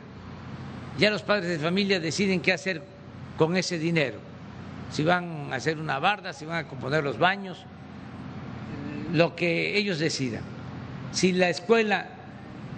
Ya 0.98 1.10
los 1.10 1.22
padres 1.22 1.48
de 1.48 1.58
familia 1.58 1.98
deciden 1.98 2.40
qué 2.40 2.52
hacer 2.52 2.82
con 3.36 3.56
ese 3.56 3.78
dinero, 3.78 4.18
si 4.90 5.02
van 5.02 5.52
a 5.52 5.56
hacer 5.56 5.78
una 5.78 5.98
barda, 5.98 6.32
si 6.32 6.44
van 6.44 6.64
a 6.64 6.68
componer 6.68 7.02
los 7.02 7.18
baños, 7.18 7.64
lo 9.12 9.34
que 9.34 9.76
ellos 9.76 9.98
decidan. 9.98 10.42
Si 11.12 11.32
la 11.32 11.48
escuela 11.48 12.08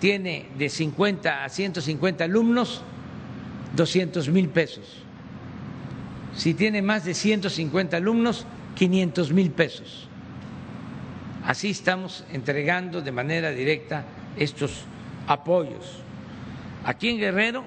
tiene 0.01 0.47
de 0.57 0.69
50 0.69 1.45
a 1.45 1.49
150 1.49 2.25
alumnos, 2.25 2.83
200 3.75 4.29
mil 4.31 4.49
pesos. 4.49 5.03
Si 6.35 6.55
tiene 6.55 6.83
más 6.83 7.05
de 7.05 7.15
150 7.15 7.97
alumnos, 7.97 8.47
500 8.77 9.33
mil 9.33 9.51
pesos. 9.51 10.09
Así 11.45 11.71
estamos 11.71 12.25
entregando 12.33 13.01
de 13.01 13.13
manera 13.13 13.51
directa 13.51 14.05
estos 14.37 14.83
apoyos. 15.27 16.01
Aquí 16.85 17.09
en 17.09 17.19
Guerrero, 17.19 17.65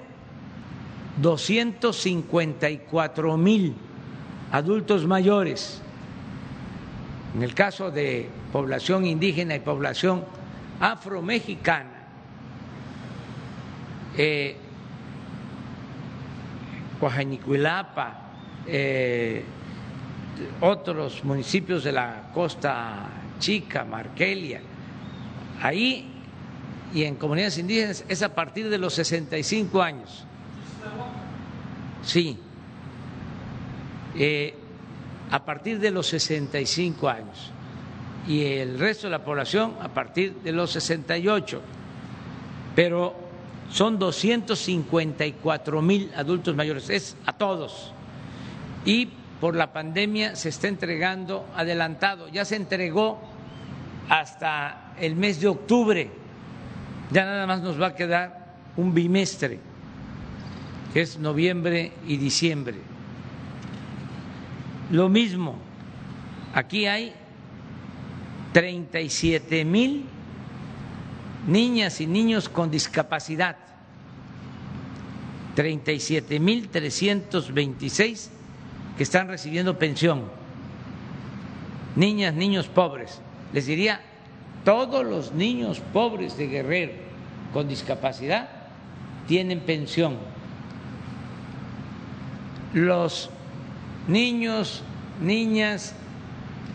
254 1.18 3.36
mil 3.36 3.74
adultos 4.52 5.06
mayores. 5.06 5.82
En 7.34 7.42
el 7.42 7.54
caso 7.54 7.90
de 7.90 8.28
población 8.52 9.06
indígena 9.06 9.54
y 9.54 9.60
población 9.60 10.24
afromexicana, 10.80 12.00
eh, 14.16 14.56
eh, 18.66 19.44
otros 20.60 21.24
municipios 21.24 21.84
de 21.84 21.92
la 21.92 22.30
costa 22.34 23.08
chica, 23.38 23.84
Marquelia, 23.84 24.60
ahí 25.62 26.10
y 26.92 27.04
en 27.04 27.16
comunidades 27.16 27.58
indígenas 27.58 28.04
es 28.08 28.22
a 28.22 28.34
partir 28.34 28.68
de 28.68 28.78
los 28.78 28.94
65 28.94 29.80
años. 29.80 30.26
Sí, 32.02 32.38
eh, 34.16 34.54
a 35.30 35.44
partir 35.44 35.78
de 35.78 35.90
los 35.90 36.06
65 36.08 37.08
años. 37.08 37.52
Y 38.26 38.44
el 38.44 38.78
resto 38.78 39.06
de 39.06 39.12
la 39.12 39.24
población 39.24 39.74
a 39.80 39.88
partir 39.88 40.34
de 40.42 40.52
los 40.52 40.72
68. 40.72 41.60
Pero 42.74 43.14
son 43.70 43.98
254 43.98 45.82
mil 45.82 46.10
adultos 46.16 46.54
mayores, 46.54 46.90
es 46.90 47.16
a 47.26 47.32
todos. 47.32 47.92
Y 48.84 49.08
por 49.40 49.56
la 49.56 49.72
pandemia 49.72 50.36
se 50.36 50.50
está 50.50 50.68
entregando 50.68 51.46
adelantado, 51.56 52.28
ya 52.28 52.44
se 52.44 52.56
entregó 52.56 53.18
hasta 54.08 54.94
el 54.98 55.16
mes 55.16 55.40
de 55.40 55.48
octubre. 55.48 56.10
Ya 57.10 57.24
nada 57.24 57.46
más 57.46 57.62
nos 57.62 57.80
va 57.80 57.88
a 57.88 57.94
quedar 57.94 58.56
un 58.76 58.92
bimestre, 58.92 59.60
que 60.92 61.02
es 61.02 61.18
noviembre 61.18 61.92
y 62.06 62.16
diciembre. 62.16 62.76
Lo 64.90 65.08
mismo, 65.08 65.56
aquí 66.54 66.86
hay 66.86 67.12
37 68.52 69.64
mil 69.64 70.04
niñas 71.46 72.00
y 72.00 72.06
niños 72.06 72.48
con 72.48 72.70
discapacidad, 72.70 73.56
37 75.54 76.40
mil 76.40 76.68
326 76.68 78.30
que 78.96 79.02
están 79.02 79.28
recibiendo 79.28 79.78
pensión, 79.78 80.24
niñas, 81.96 82.34
niños 82.34 82.66
pobres. 82.66 83.20
Les 83.52 83.66
diría 83.66 84.00
todos 84.64 85.04
los 85.04 85.32
niños 85.32 85.80
pobres 85.92 86.36
de 86.36 86.46
Guerrero 86.48 86.92
con 87.52 87.68
discapacidad 87.68 88.48
tienen 89.26 89.60
pensión. 89.60 90.16
Los 92.72 93.30
niños, 94.06 94.84
niñas 95.20 95.92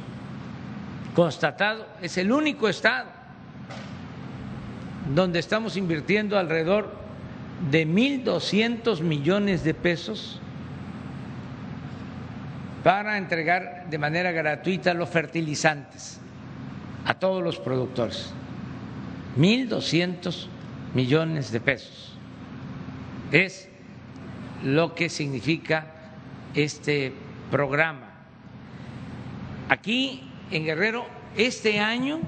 constatado, 1.16 1.88
es 2.02 2.18
el 2.18 2.32
único 2.32 2.68
estado 2.68 3.10
donde 5.14 5.40
estamos 5.40 5.78
invirtiendo 5.78 6.38
alrededor 6.38 7.05
de 7.72 7.88
1.200 7.88 9.02
millones 9.02 9.64
de 9.64 9.74
pesos 9.74 10.40
para 12.84 13.18
entregar 13.18 13.90
de 13.90 13.98
manera 13.98 14.32
gratuita 14.32 14.94
los 14.94 15.10
fertilizantes 15.10 16.20
a 17.06 17.14
todos 17.14 17.44
los 17.44 17.58
productores. 17.58 18.34
1.200 19.38 20.48
millones 20.94 21.52
de 21.52 21.60
pesos. 21.60 22.16
Es 23.32 23.70
lo 24.64 24.96
que 24.96 25.10
significa 25.10 25.88
este 26.54 27.14
programa. 27.52 28.10
Aquí 29.70 30.30
en 30.52 30.66
Guerrero, 30.66 31.06
este 31.38 31.80
año 31.80 32.20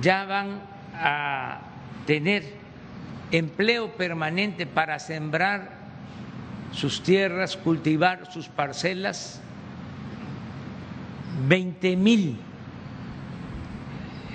ya 0.00 0.24
van 0.24 0.60
a 0.94 1.60
tener 2.06 2.44
empleo 3.32 3.92
permanente 3.92 4.66
para 4.66 4.98
sembrar 4.98 5.70
sus 6.72 7.02
tierras, 7.02 7.56
cultivar 7.56 8.30
sus 8.30 8.48
parcelas, 8.48 9.40
20 11.46 11.96
mil 11.96 12.40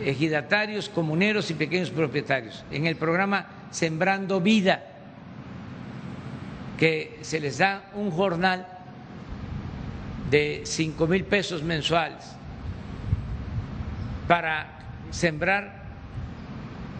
ejidatarios, 0.03 0.90
comuneros 0.90 1.49
y 1.52 1.53
pequeños 1.53 1.90
propietarios 1.90 2.64
en 2.72 2.88
el 2.88 2.95
programa 2.95 3.48
Sembrando 3.72 4.41
Vida, 4.41 4.84
que 6.78 7.20
se 7.22 7.40
les 7.40 7.57
da 7.57 7.90
un 7.94 8.11
jornal 8.11 8.68
de 10.30 10.64
cinco 10.65 11.07
mil 11.07 11.26
pesos 11.26 11.64
mensuales 11.64 12.36
para 14.28 14.68
sembrar 15.11 15.84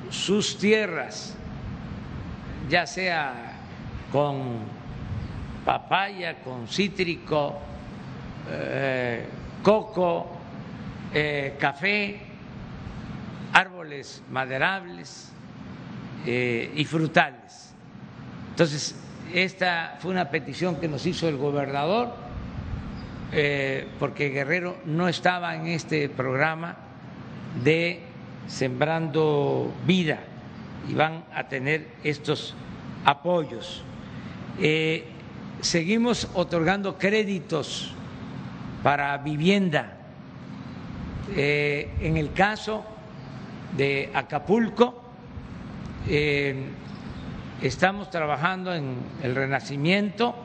sus 0.10 0.58
tierras, 0.58 1.36
ya 2.70 2.88
sea 2.88 3.54
con 4.12 4.60
papaya, 5.66 6.42
con 6.44 6.68
cítrico, 6.68 7.60
eh, 8.52 9.26
coco, 9.62 10.30
eh, 11.14 11.56
café, 11.60 12.20
árboles 13.54 14.22
maderables 14.30 15.32
eh, 16.26 16.72
y 16.76 16.86
frutales. 16.86 17.74
Entonces, 18.50 18.96
esta 19.34 19.98
fue 20.00 20.12
una 20.12 20.30
petición 20.30 20.76
que 20.76 20.88
nos 20.88 21.06
hizo 21.06 21.28
el 21.28 21.38
gobernador, 21.38 22.22
porque 23.98 24.30
Guerrero 24.30 24.78
no 24.86 25.08
estaba 25.08 25.56
en 25.56 25.66
este 25.66 26.08
programa 26.08 26.78
de 27.64 28.04
Sembrando 28.46 29.74
Vida 29.88 30.20
y 30.90 30.94
van 30.94 31.26
a 31.34 31.48
tener 31.48 31.88
estos 32.04 32.56
apoyos. 33.06 33.84
Eh, 34.60 35.06
seguimos 35.62 36.28
otorgando 36.34 36.98
créditos 36.98 37.94
para 38.82 39.18
vivienda. 39.18 40.00
en 41.36 42.18
el 42.18 42.34
caso 42.34 42.84
de 43.78 44.12
Acapulco. 44.14 45.02
Eh, 46.08 46.56
estamos 47.62 48.10
trabajando 48.10 48.74
en 48.74 48.98
el 49.22 49.36
renacimiento, 49.36 50.36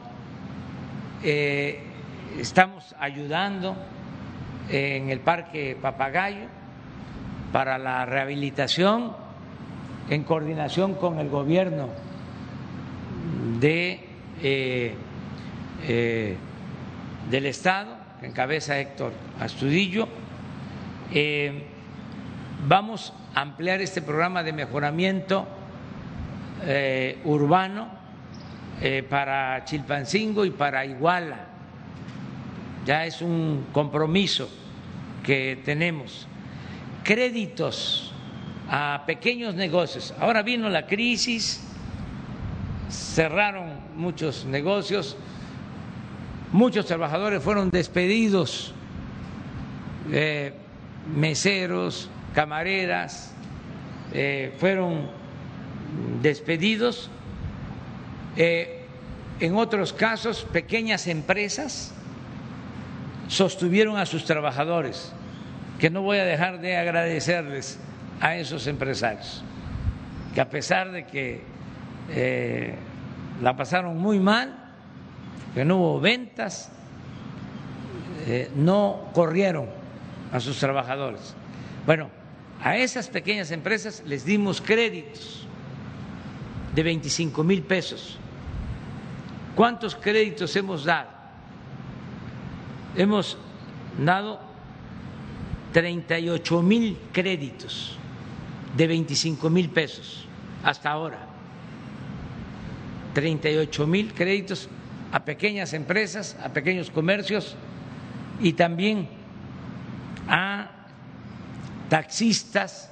eh, 1.22 1.82
estamos 2.38 2.94
ayudando 2.98 3.76
en 4.70 5.10
el 5.10 5.20
Parque 5.20 5.76
Papagayo 5.80 6.46
para 7.52 7.78
la 7.78 8.06
rehabilitación 8.06 9.16
en 10.10 10.24
coordinación 10.24 10.94
con 10.94 11.18
el 11.18 11.28
gobierno 11.28 11.88
de, 13.60 14.00
eh, 14.42 14.94
del 17.30 17.46
Estado, 17.46 17.96
que 18.20 18.26
encabeza 18.26 18.78
Héctor 18.78 19.12
Astudillo. 19.40 20.08
Vamos 22.66 23.12
a 23.34 23.42
ampliar 23.42 23.80
este 23.80 24.02
programa 24.02 24.42
de 24.42 24.52
mejoramiento 24.52 25.46
eh, 26.66 27.20
urbano 27.24 27.88
eh, 28.82 29.04
para 29.08 29.64
Chilpancingo 29.64 30.44
y 30.44 30.50
para 30.50 30.84
Iguala. 30.84 31.46
Ya 32.84 33.06
es 33.06 33.22
un 33.22 33.66
compromiso 33.72 34.50
que 35.22 35.60
tenemos. 35.64 36.26
Créditos 37.04 38.12
a 38.68 39.04
pequeños 39.06 39.54
negocios. 39.54 40.14
Ahora 40.20 40.42
vino 40.42 40.68
la 40.68 40.86
crisis, 40.86 41.60
cerraron 42.90 43.72
muchos 43.96 44.44
negocios, 44.44 45.16
muchos 46.52 46.86
trabajadores 46.86 47.42
fueron 47.42 47.70
despedidos, 47.70 48.74
meseros, 51.14 52.10
camareras 52.34 53.32
eh, 54.12 54.54
fueron 54.58 55.10
despedidos, 56.22 57.10
eh, 58.36 58.84
en 59.40 59.56
otros 59.56 59.92
casos 59.92 60.46
pequeñas 60.50 61.06
empresas 61.06 61.92
sostuvieron 63.28 63.98
a 63.98 64.06
sus 64.06 64.24
trabajadores, 64.24 65.12
que 65.78 65.90
no 65.90 66.02
voy 66.02 66.18
a 66.18 66.24
dejar 66.24 66.60
de 66.60 66.76
agradecerles 66.76 67.78
a 68.20 68.36
esos 68.36 68.66
empresarios, 68.66 69.42
que 70.34 70.40
a 70.40 70.48
pesar 70.48 70.90
de 70.90 71.06
que 71.06 71.42
eh, 72.10 72.74
la 73.42 73.56
pasaron 73.56 73.96
muy 73.98 74.18
mal, 74.18 74.72
que 75.54 75.64
no 75.64 75.76
hubo 75.76 76.00
ventas, 76.00 76.70
no 78.54 79.08
corrieron 79.14 79.68
a 80.32 80.40
sus 80.40 80.58
trabajadores. 80.58 81.34
Bueno, 81.86 82.10
a 82.62 82.76
esas 82.76 83.08
pequeñas 83.08 83.50
empresas 83.50 84.02
les 84.04 84.24
dimos 84.24 84.60
créditos 84.60 85.46
de 86.74 86.82
25 86.82 87.44
mil 87.44 87.62
pesos. 87.62 88.18
¿Cuántos 89.54 89.94
créditos 89.94 90.54
hemos 90.56 90.84
dado? 90.84 91.08
Hemos 92.96 93.38
dado 94.04 94.40
38 95.72 96.62
mil 96.62 96.98
créditos 97.12 97.97
de 98.78 98.86
25 98.86 99.50
mil 99.50 99.70
pesos 99.70 100.24
hasta 100.62 100.90
ahora. 100.90 101.18
38 103.12 103.86
mil 103.88 104.14
créditos 104.14 104.68
a 105.10 105.24
pequeñas 105.24 105.72
empresas, 105.72 106.36
a 106.42 106.50
pequeños 106.50 106.90
comercios 106.90 107.56
y 108.40 108.52
también 108.52 109.08
a 110.28 110.70
taxistas, 111.88 112.90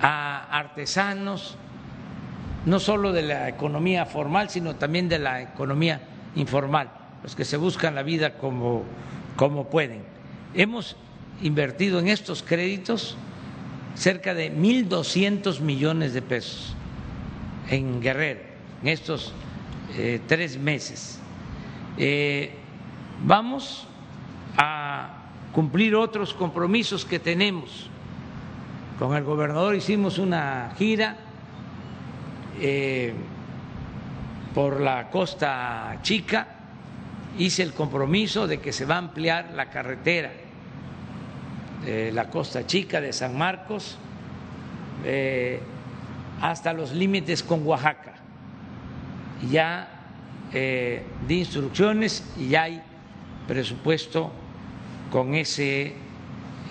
a 0.00 0.46
artesanos, 0.56 1.56
no 2.64 2.78
solo 2.78 3.12
de 3.12 3.22
la 3.22 3.48
economía 3.48 4.06
formal, 4.06 4.48
sino 4.48 4.76
también 4.76 5.08
de 5.08 5.18
la 5.18 5.42
economía 5.42 6.02
informal, 6.36 6.90
los 7.24 7.34
que 7.34 7.44
se 7.44 7.56
buscan 7.56 7.96
la 7.96 8.04
vida 8.04 8.38
como, 8.38 8.84
como 9.34 9.68
pueden. 9.70 10.04
Hemos 10.54 10.96
invertido 11.42 11.98
en 11.98 12.06
estos 12.06 12.44
créditos 12.44 13.16
cerca 13.94 14.34
de 14.34 14.52
1.200 14.52 15.60
millones 15.60 16.12
de 16.14 16.22
pesos 16.22 16.74
en 17.68 18.00
Guerrero, 18.00 18.40
en 18.82 18.88
estos 18.88 19.32
eh, 19.96 20.20
tres 20.26 20.58
meses. 20.58 21.20
Eh, 21.96 22.54
vamos 23.24 23.86
a 24.56 25.22
cumplir 25.52 25.94
otros 25.94 26.34
compromisos 26.34 27.04
que 27.04 27.18
tenemos 27.18 27.88
con 28.98 29.16
el 29.16 29.24
gobernador 29.24 29.74
hicimos 29.74 30.18
una 30.18 30.72
gira 30.78 31.16
eh, 32.60 33.12
por 34.54 34.80
la 34.80 35.10
costa 35.10 35.98
chica, 36.02 36.46
hice 37.36 37.64
el 37.64 37.72
compromiso 37.72 38.46
de 38.46 38.60
que 38.60 38.72
se 38.72 38.84
va 38.84 38.94
a 38.94 38.98
ampliar 38.98 39.50
la 39.54 39.68
carretera 39.68 40.32
la 41.86 42.30
costa 42.30 42.66
chica 42.66 43.00
de 43.00 43.12
San 43.12 43.36
Marcos 43.36 43.98
eh, 45.04 45.60
hasta 46.40 46.72
los 46.72 46.92
límites 46.92 47.42
con 47.42 47.66
Oaxaca. 47.66 48.14
Ya 49.50 49.88
eh, 50.52 51.02
di 51.26 51.38
instrucciones 51.38 52.24
y 52.38 52.54
hay 52.54 52.82
presupuesto 53.46 54.32
con 55.10 55.34
ese 55.34 55.94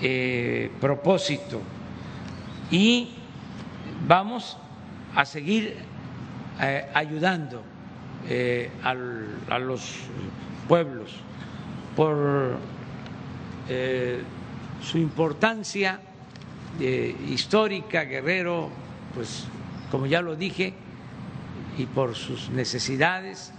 eh, 0.01 0.71
propósito 0.81 1.61
y 2.71 3.09
vamos 4.07 4.57
a 5.15 5.25
seguir 5.25 5.77
eh, 6.61 6.87
ayudando 6.93 7.63
a 8.83 9.59
los 9.59 9.95
pueblos 10.67 11.11
por 11.95 12.57
su 14.83 14.97
importancia 14.97 15.99
histórica, 17.29 18.03
Guerrero, 18.03 18.69
pues 19.13 19.45
como 19.91 20.05
ya 20.05 20.21
lo 20.21 20.35
dije, 20.35 20.73
y 21.77 21.85
por 21.85 22.15
sus 22.15 22.49
necesidades, 22.49 23.51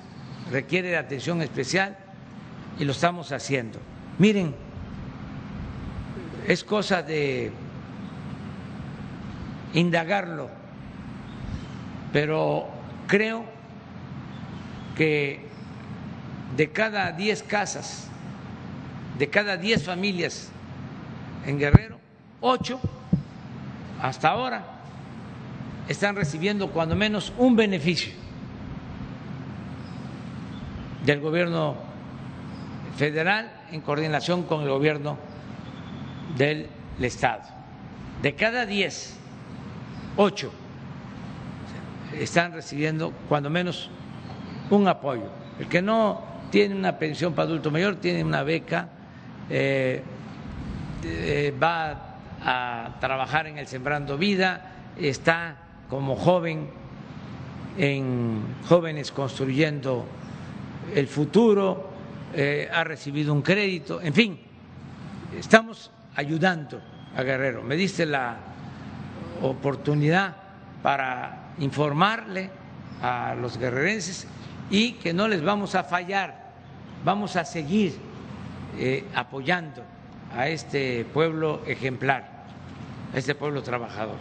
requiere 0.51 0.91
de 0.91 0.97
atención 0.97 1.43
especial 1.43 1.97
y 2.79 2.85
lo 2.85 2.93
estamos 2.93 3.33
haciendo. 3.33 3.79
Miren, 4.19 4.55
es 6.47 6.63
cosa 6.63 7.03
de 7.03 7.51
indagarlo, 9.73 10.49
pero 12.13 12.69
creo 13.07 13.45
que 14.97 15.41
de 16.57 16.71
cada 16.71 17.11
diez 17.13 17.43
casas, 17.43 18.09
de 19.19 19.31
cada 19.31 19.57
diez 19.57 19.83
familias 19.85 20.51
en 21.47 21.59
Guerrero, 21.59 21.99
ocho 22.41 22.81
hasta 24.01 24.29
ahora 24.29 24.63
están 25.89 26.17
recibiendo 26.17 26.71
cuando 26.71 26.97
menos 26.97 27.33
un 27.39 27.57
beneficio 27.57 28.13
del 31.05 31.21
gobierno 31.21 31.77
federal 32.97 33.51
en 33.71 33.81
coordinación 33.81 34.45
con 34.45 34.63
el 34.63 34.69
gobierno 34.69 35.19
del 36.37 36.69
Estado. 37.01 37.43
De 38.23 38.35
cada 38.35 38.65
diez, 38.67 39.17
ocho 40.17 40.53
están 42.19 42.53
recibiendo 42.53 43.13
cuando 43.29 43.51
menos 43.51 43.91
un 44.71 44.89
apoyo. 44.89 45.29
El 45.59 45.69
que 45.69 45.83
no 45.83 46.23
tiene 46.51 46.75
una 46.75 46.99
pensión 46.99 47.35
para 47.35 47.49
adulto 47.49 47.71
mayor 47.71 47.97
tiene 47.97 48.23
una 48.25 48.43
beca, 48.43 48.89
eh, 49.51 50.03
eh, 51.05 51.55
va 51.63 52.17
a 52.43 52.97
trabajar 53.01 53.47
en 53.47 53.59
el 53.59 53.67
Sembrando 53.67 54.17
Vida, 54.17 54.73
está 54.99 55.57
como 55.89 56.17
joven 56.17 56.71
en 57.77 58.41
Jóvenes 58.69 59.13
Construyendo 59.13 60.07
el 60.95 61.07
Futuro, 61.07 61.91
eh, 62.35 62.69
ha 62.73 62.85
recibido 62.85 63.33
un 63.33 63.43
crédito, 63.43 64.01
en 64.01 64.15
fin, 64.15 64.41
estamos 65.39 65.91
ayudando 66.17 66.81
a 67.17 67.23
Guerrero. 67.23 67.63
Me 67.63 67.77
diste 67.77 68.07
la 68.07 68.37
oportunidad 69.43 70.37
para 70.83 71.53
informarle 71.59 72.51
a 73.03 73.35
los 73.35 73.59
guerrerenses 73.59 74.27
y 74.71 74.93
que 74.93 75.13
no 75.13 75.29
les 75.29 75.43
vamos 75.43 75.75
a 75.75 75.85
fallar, 75.85 76.53
vamos 77.05 77.37
a 77.37 77.45
seguir 77.45 77.95
eh, 78.79 79.05
apoyando 79.15 79.94
a 80.37 80.49
este 80.49 81.05
pueblo 81.05 81.63
ejemplar, 81.67 82.45
a 83.13 83.19
este 83.19 83.35
pueblo 83.35 83.63
trabajador. 83.63 84.17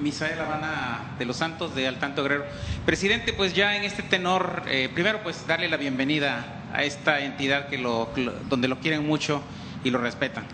Misael 0.00 0.40
Habana 0.40 1.14
de 1.18 1.24
los 1.24 1.36
Santos 1.36 1.74
de 1.74 1.86
Altanto 1.86 2.22
Guerrero. 2.22 2.44
Presidente, 2.84 3.32
pues 3.32 3.54
ya 3.54 3.76
en 3.76 3.84
este 3.84 4.02
tenor, 4.02 4.62
eh, 4.66 4.88
primero 4.92 5.22
pues 5.22 5.46
darle 5.46 5.68
la 5.68 5.76
bienvenida 5.76 6.44
a 6.72 6.82
esta 6.82 7.20
entidad 7.20 7.68
que 7.68 7.78
lo, 7.78 8.08
donde 8.48 8.66
lo 8.66 8.80
quieren 8.80 9.06
mucho 9.06 9.42
y 9.84 9.90
lo 9.90 9.98
respetan. 9.98 10.44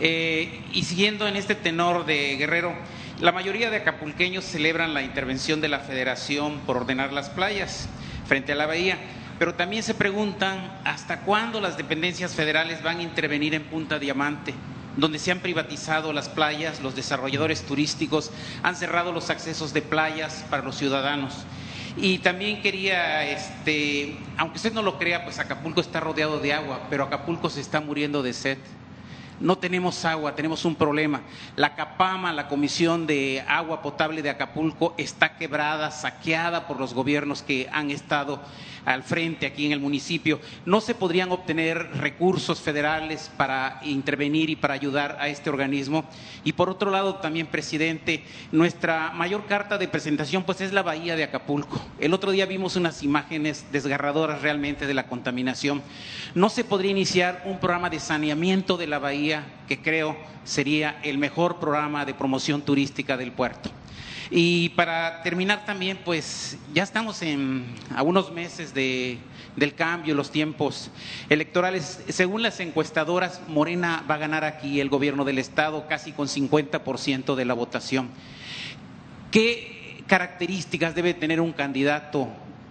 Eh, 0.00 0.62
y 0.72 0.84
siguiendo 0.84 1.26
en 1.28 1.36
este 1.36 1.54
tenor 1.54 2.06
de 2.06 2.36
Guerrero, 2.36 2.74
la 3.20 3.32
mayoría 3.32 3.70
de 3.70 3.78
acapulqueños 3.78 4.44
celebran 4.44 4.94
la 4.94 5.02
intervención 5.02 5.60
de 5.60 5.68
la 5.68 5.80
Federación 5.80 6.60
por 6.60 6.78
ordenar 6.78 7.12
las 7.12 7.28
playas 7.28 7.88
frente 8.26 8.52
a 8.52 8.56
la 8.56 8.66
bahía, 8.66 8.98
pero 9.38 9.54
también 9.54 9.82
se 9.82 9.94
preguntan 9.94 10.80
hasta 10.84 11.20
cuándo 11.20 11.60
las 11.60 11.76
dependencias 11.76 12.34
federales 12.34 12.82
van 12.82 12.98
a 12.98 13.02
intervenir 13.02 13.54
en 13.54 13.64
Punta 13.64 13.98
Diamante 13.98 14.54
donde 14.96 15.18
se 15.18 15.30
han 15.30 15.40
privatizado 15.40 16.12
las 16.12 16.28
playas, 16.28 16.80
los 16.80 16.96
desarrolladores 16.96 17.62
turísticos 17.62 18.30
han 18.62 18.76
cerrado 18.76 19.12
los 19.12 19.30
accesos 19.30 19.72
de 19.72 19.82
playas 19.82 20.44
para 20.50 20.62
los 20.62 20.76
ciudadanos. 20.76 21.44
Y 21.98 22.18
también 22.18 22.60
quería, 22.60 23.26
este, 23.26 24.18
aunque 24.36 24.56
usted 24.56 24.72
no 24.72 24.82
lo 24.82 24.98
crea, 24.98 25.24
pues 25.24 25.38
Acapulco 25.38 25.80
está 25.80 26.00
rodeado 26.00 26.38
de 26.40 26.52
agua, 26.52 26.86
pero 26.90 27.04
Acapulco 27.04 27.48
se 27.48 27.60
está 27.60 27.80
muriendo 27.80 28.22
de 28.22 28.32
sed. 28.32 28.58
No 29.38 29.58
tenemos 29.58 30.04
agua, 30.04 30.34
tenemos 30.34 30.64
un 30.64 30.74
problema. 30.74 31.22
La 31.56 31.74
CAPAMA, 31.74 32.32
la 32.32 32.48
Comisión 32.48 33.06
de 33.06 33.44
Agua 33.46 33.82
Potable 33.82 34.22
de 34.22 34.30
Acapulco, 34.30 34.94
está 34.96 35.36
quebrada, 35.36 35.90
saqueada 35.90 36.66
por 36.66 36.80
los 36.80 36.94
gobiernos 36.94 37.42
que 37.42 37.68
han 37.72 37.90
estado 37.90 38.42
al 38.86 39.02
frente 39.02 39.44
aquí 39.44 39.66
en 39.66 39.72
el 39.72 39.80
municipio, 39.80 40.40
no 40.64 40.80
se 40.80 40.94
podrían 40.94 41.32
obtener 41.32 41.90
recursos 41.98 42.60
federales 42.60 43.30
para 43.36 43.80
intervenir 43.82 44.48
y 44.48 44.56
para 44.56 44.74
ayudar 44.74 45.18
a 45.20 45.28
este 45.28 45.50
organismo. 45.50 46.04
Y 46.44 46.52
por 46.52 46.70
otro 46.70 46.90
lado, 46.90 47.16
también, 47.16 47.48
presidente, 47.48 48.24
nuestra 48.52 49.10
mayor 49.10 49.44
carta 49.46 49.76
de 49.76 49.88
presentación 49.88 50.44
pues 50.44 50.60
es 50.60 50.72
la 50.72 50.82
bahía 50.82 51.16
de 51.16 51.24
Acapulco. 51.24 51.84
El 51.98 52.14
otro 52.14 52.30
día 52.30 52.46
vimos 52.46 52.76
unas 52.76 53.02
imágenes 53.02 53.66
desgarradoras 53.72 54.40
realmente 54.40 54.86
de 54.86 54.94
la 54.94 55.08
contaminación. 55.08 55.82
No 56.34 56.48
se 56.48 56.64
podría 56.64 56.92
iniciar 56.92 57.42
un 57.44 57.58
programa 57.58 57.90
de 57.90 57.98
saneamiento 57.98 58.76
de 58.76 58.86
la 58.86 59.00
bahía 59.00 59.44
que 59.66 59.82
creo 59.82 60.16
sería 60.44 61.00
el 61.02 61.18
mejor 61.18 61.58
programa 61.58 62.04
de 62.04 62.14
promoción 62.14 62.62
turística 62.62 63.16
del 63.16 63.32
puerto. 63.32 63.70
Y 64.30 64.70
para 64.70 65.22
terminar 65.22 65.64
también, 65.64 65.98
pues 66.04 66.58
ya 66.74 66.82
estamos 66.82 67.22
en, 67.22 67.66
a 67.94 68.02
unos 68.02 68.32
meses 68.32 68.74
de, 68.74 69.18
del 69.56 69.74
cambio, 69.74 70.14
los 70.14 70.30
tiempos 70.30 70.90
electorales. 71.28 72.02
Según 72.08 72.42
las 72.42 72.58
encuestadoras, 72.60 73.40
Morena 73.48 74.04
va 74.08 74.16
a 74.16 74.18
ganar 74.18 74.44
aquí 74.44 74.80
el 74.80 74.88
gobierno 74.88 75.24
del 75.24 75.38
Estado 75.38 75.86
casi 75.88 76.12
con 76.12 76.28
50% 76.28 77.34
de 77.34 77.44
la 77.44 77.54
votación. 77.54 78.08
¿Qué 79.30 80.02
características 80.06 80.94
debe 80.94 81.14
tener 81.14 81.40
un 81.40 81.52
candidato 81.52 82.28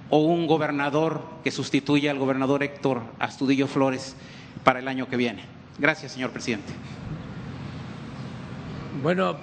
o 0.10 0.20
un 0.20 0.48
gobernador 0.48 1.24
que 1.44 1.52
sustituya 1.52 2.12
al 2.12 2.20
gobernador 2.20 2.64
Héctor 2.64 3.02
Astudillo 3.20 3.68
Flores 3.68 4.16
para 4.64 4.80
el 4.80 4.88
año 4.88 5.08
que 5.08 5.18
viene? 5.18 5.44
Gracias, 5.78 6.14
señor 6.14 6.32
presidente. 6.32 6.72
Bueno, 9.02 9.38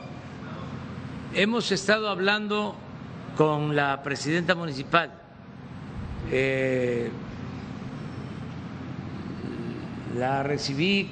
Hemos 1.34 1.72
estado 1.72 2.10
hablando 2.10 2.74
con 3.38 3.74
la 3.74 4.02
presidenta 4.02 4.54
municipal. 4.54 5.12
Eh, 6.30 7.10
la 10.18 10.42
recibí 10.42 11.08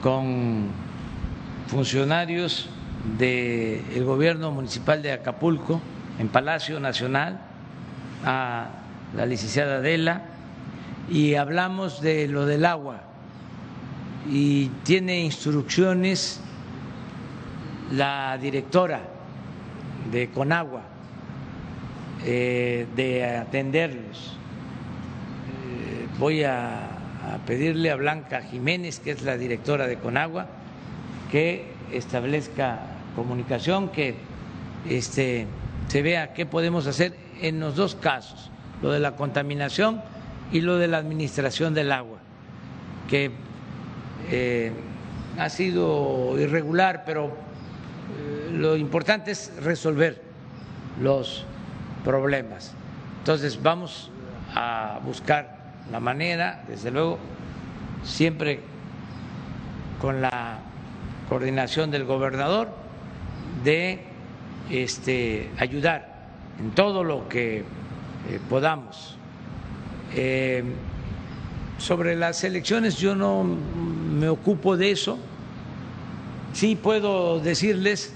con 0.00 0.68
funcionarios 1.66 2.68
del 3.18 4.04
gobierno 4.04 4.52
municipal 4.52 5.02
de 5.02 5.10
Acapulco 5.10 5.80
en 6.20 6.28
Palacio 6.28 6.78
Nacional 6.78 7.40
a 8.24 8.68
la 9.16 9.26
licenciada 9.26 9.78
Adela 9.78 10.26
y 11.10 11.34
hablamos 11.34 12.00
de 12.00 12.28
lo 12.28 12.46
del 12.46 12.64
agua 12.64 13.00
y 14.30 14.68
tiene 14.84 15.24
instrucciones 15.24 16.40
la 17.90 18.38
directora 18.40 19.13
de 20.10 20.28
Conagua, 20.30 20.82
eh, 22.24 22.86
de 22.96 23.24
atenderlos. 23.24 24.36
Eh, 25.48 26.06
voy 26.18 26.44
a, 26.44 26.90
pedirle 27.46 27.90
a 27.90 27.96
Blanca 27.96 28.42
Jiménez, 28.42 29.00
que 29.00 29.10
es 29.10 29.22
la 29.22 29.36
directora 29.36 29.86
de 29.86 29.96
Conagua, 29.96 30.46
que 31.30 31.66
establezca 31.92 32.80
comunicación, 33.16 33.88
que 33.88 34.14
este, 34.88 35.46
se 35.88 36.02
vea 36.02 36.34
qué 36.34 36.46
podemos 36.46 36.86
hacer 36.86 37.16
en 37.40 37.60
los 37.60 37.76
dos 37.76 37.94
casos, 37.94 38.50
lo 38.82 38.92
de 38.92 39.00
la 39.00 39.16
contaminación 39.16 40.02
y 40.52 40.60
lo 40.60 40.76
de 40.76 40.88
la 40.88 40.98
administración 40.98 41.74
del 41.74 41.92
agua, 41.92 42.18
que 43.08 43.30
eh, 44.30 44.72
ha 45.38 45.48
sido 45.48 46.38
irregular, 46.38 47.04
pero 47.04 47.34
lo 48.54 48.76
importante 48.76 49.32
es 49.32 49.52
resolver 49.62 50.22
los 51.00 51.44
problemas. 52.04 52.72
Entonces 53.18 53.62
vamos 53.62 54.10
a 54.54 55.00
buscar 55.04 55.72
la 55.90 56.00
manera, 56.00 56.64
desde 56.68 56.90
luego, 56.90 57.18
siempre 58.04 58.60
con 60.00 60.20
la 60.20 60.58
coordinación 61.28 61.90
del 61.90 62.04
gobernador, 62.04 62.68
de 63.64 64.00
este, 64.70 65.50
ayudar 65.58 66.14
en 66.58 66.70
todo 66.70 67.04
lo 67.04 67.28
que 67.28 67.58
eh, 67.58 67.64
podamos 68.48 69.18
Eh, 70.16 70.62
sobre 71.78 72.14
las 72.14 72.44
elecciones 72.44 72.98
yo 72.98 73.16
no 73.16 73.42
me 73.42 74.28
ocupo 74.28 74.76
de 74.76 74.92
eso. 74.92 75.18
Sí 76.52 76.76
puedo 76.76 77.40
decirles 77.40 78.14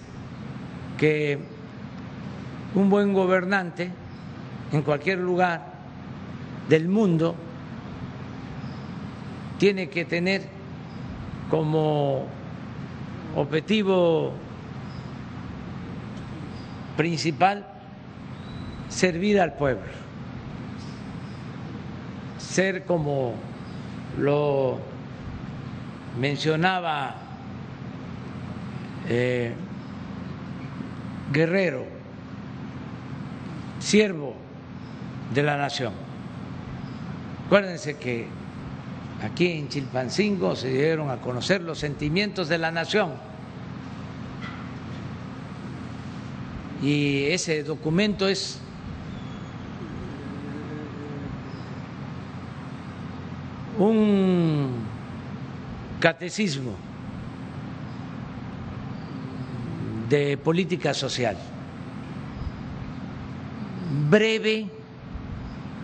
que 0.98 1.38
un 2.74 2.90
buen 2.90 3.14
gobernante 3.14 3.90
en 4.72 4.82
cualquier 4.82 5.18
lugar 5.18 5.64
del 6.68 6.88
mundo 6.88 7.34
tiene 9.58 9.88
que 9.88 10.04
tener 10.04 10.42
como 11.50 12.26
objetivo 13.34 14.34
principal 16.96 17.66
servir 18.88 19.40
al 19.40 19.54
pueblo, 19.54 19.86
ser 22.38 22.84
como 22.84 23.34
lo 24.18 24.78
mencionaba 26.18 27.14
eh, 29.08 29.54
Guerrero, 31.32 31.84
siervo 33.80 34.34
de 35.34 35.42
la 35.42 35.56
nación. 35.56 35.92
Acuérdense 37.46 37.96
que 37.96 38.26
aquí 39.22 39.52
en 39.52 39.68
Chilpancingo 39.68 40.56
se 40.56 40.68
dieron 40.68 41.10
a 41.10 41.18
conocer 41.18 41.62
los 41.62 41.78
sentimientos 41.78 42.48
de 42.48 42.58
la 42.58 42.70
nación. 42.70 43.12
Y 46.82 47.24
ese 47.24 47.62
documento 47.62 48.28
es 48.28 48.60
un 53.78 54.70
catecismo 56.00 56.72
de 60.08 60.36
política 60.36 60.94
social, 60.94 61.36
breve, 64.08 64.66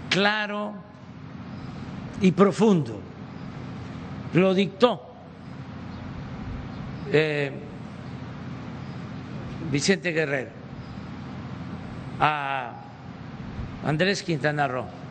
claro 0.09 0.73
y 2.21 2.33
profundo. 2.33 3.01
Lo 4.33 4.53
dictó 4.55 5.15
eh, 7.13 7.53
Vicente 9.71 10.13
Guerrero 10.13 10.51
a 12.19 12.73
Andrés 13.85 14.23
Quintana 14.23 14.67
Roo 14.67 15.05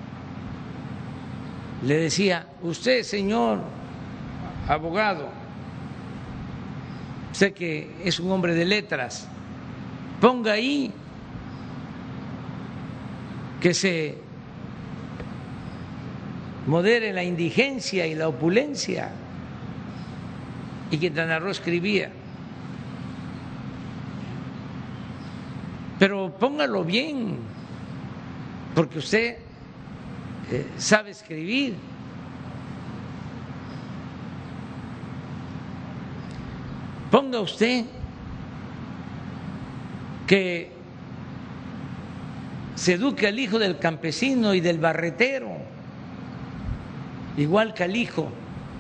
le 1.86 1.98
decía, 1.98 2.48
usted 2.62 3.04
señor 3.04 3.60
abogado, 4.68 5.28
sé 7.34 7.52
que 7.54 7.90
es 8.06 8.20
un 8.20 8.32
hombre 8.32 8.56
de 8.56 8.64
letras, 8.64 9.28
ponga 10.22 10.54
ahí 10.54 10.92
que 13.60 13.74
se 13.74 14.18
modere 16.68 17.12
la 17.12 17.24
indigencia 17.24 18.08
y 18.08 18.16
la 18.16 18.28
opulencia. 18.28 19.10
Y 20.92 20.98
Quintana 20.98 21.40
Roo 21.40 21.50
escribía. 21.50 22.12
Pero 26.00 26.34
póngalo 26.38 26.84
bien, 26.84 27.38
porque 28.76 29.00
usted 29.00 29.38
eh, 30.52 30.68
sabe 30.78 31.12
escribir. 31.12 31.76
Ponga 37.14 37.40
usted 37.42 37.86
que 40.26 40.72
se 42.74 42.94
eduque 42.94 43.28
al 43.28 43.38
hijo 43.38 43.60
del 43.60 43.78
campesino 43.78 44.56
y 44.56 44.62
del 44.62 44.80
barretero, 44.80 45.52
igual 47.38 47.76
que 47.76 47.84
al 47.84 47.96
hijo 47.96 48.32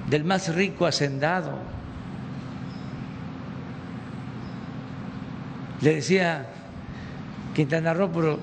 del 0.09 0.23
más 0.23 0.51
rico 0.55 0.87
hacendado. 0.87 1.59
Le 5.81 5.93
decía 5.93 6.47
Quintana 7.53 7.93
Roo, 7.93 8.09
pero 8.11 8.39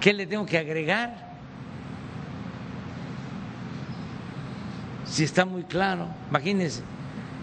¿qué 0.00 0.12
le 0.12 0.26
tengo 0.26 0.44
que 0.44 0.58
agregar? 0.58 1.24
si 5.04 5.22
está 5.22 5.44
muy 5.44 5.62
claro. 5.62 6.08
Imagínense, 6.30 6.82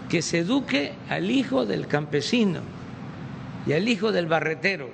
que 0.08 0.22
se 0.22 0.40
eduque 0.40 0.92
al 1.08 1.30
hijo 1.30 1.66
del 1.66 1.86
campesino 1.86 2.60
y 3.66 3.72
al 3.72 3.88
hijo 3.88 4.12
del 4.12 4.26
barretero. 4.26 4.88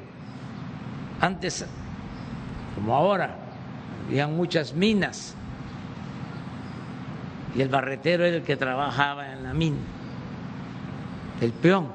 Antes, 1.21 1.67
como 2.75 2.95
ahora, 2.95 3.37
había 4.07 4.27
muchas 4.27 4.75
minas 4.75 5.35
y 7.55 7.63
el 7.63 7.69
barretero 7.69 8.25
era 8.25 8.37
el 8.37 8.43
que 8.43 8.57
trabajaba 8.57 9.33
en 9.33 9.43
la 9.43 9.55
mina, 9.55 9.79
el 11.41 11.53
peón. 11.53 11.89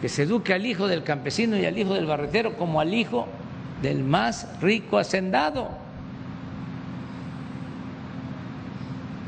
Que 0.00 0.08
se 0.08 0.22
eduque 0.22 0.54
al 0.54 0.64
hijo 0.64 0.86
del 0.86 1.02
campesino 1.02 1.58
y 1.58 1.66
al 1.66 1.76
hijo 1.76 1.94
del 1.94 2.06
barretero 2.06 2.56
como 2.56 2.80
al 2.80 2.94
hijo 2.94 3.26
del 3.82 4.02
más 4.02 4.48
rico 4.60 4.98
hacendado. 4.98 5.68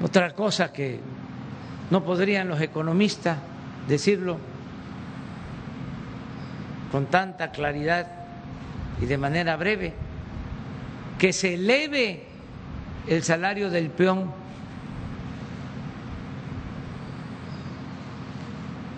Otra 0.02 0.34
cosa 0.34 0.72
que 0.72 1.00
no 1.90 2.04
podrían 2.04 2.48
los 2.48 2.60
economistas 2.60 3.38
decirlo 3.88 4.38
con 6.90 7.06
tanta 7.06 7.50
claridad 7.50 8.06
y 9.00 9.06
de 9.06 9.18
manera 9.18 9.56
breve, 9.56 9.94
que 11.18 11.32
se 11.32 11.54
eleve 11.54 12.26
el 13.08 13.22
salario 13.22 13.70
del 13.70 13.88
peón. 13.88 14.30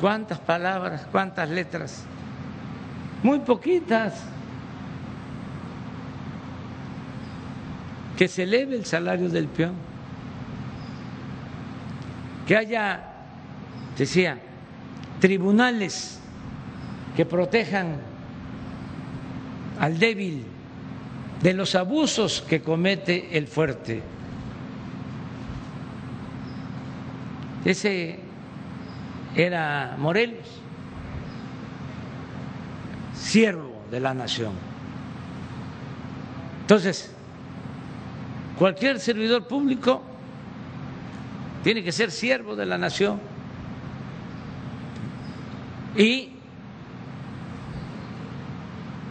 ¿Cuántas 0.00 0.40
palabras, 0.40 1.06
cuántas 1.10 1.48
letras? 1.48 2.04
Muy 3.22 3.38
poquitas. 3.38 4.24
Que 8.18 8.28
se 8.28 8.42
eleve 8.42 8.76
el 8.76 8.84
salario 8.84 9.28
del 9.28 9.46
peón 9.46 9.93
que 12.46 12.56
haya, 12.56 13.00
decía, 13.96 14.38
tribunales 15.20 16.20
que 17.16 17.24
protejan 17.24 17.96
al 19.80 19.98
débil 19.98 20.44
de 21.42 21.54
los 21.54 21.74
abusos 21.74 22.42
que 22.42 22.62
comete 22.62 23.36
el 23.36 23.46
fuerte. 23.46 24.02
Ese 27.64 28.18
era 29.34 29.96
Morelos, 29.98 30.60
siervo 33.14 33.84
de 33.90 34.00
la 34.00 34.12
nación. 34.12 34.52
Entonces, 36.60 37.10
cualquier 38.58 39.00
servidor 39.00 39.46
público 39.46 40.02
tiene 41.64 41.82
que 41.82 41.92
ser 41.92 42.10
siervo 42.10 42.54
de 42.54 42.66
la 42.66 42.76
nación. 42.76 43.18
Y 45.96 46.28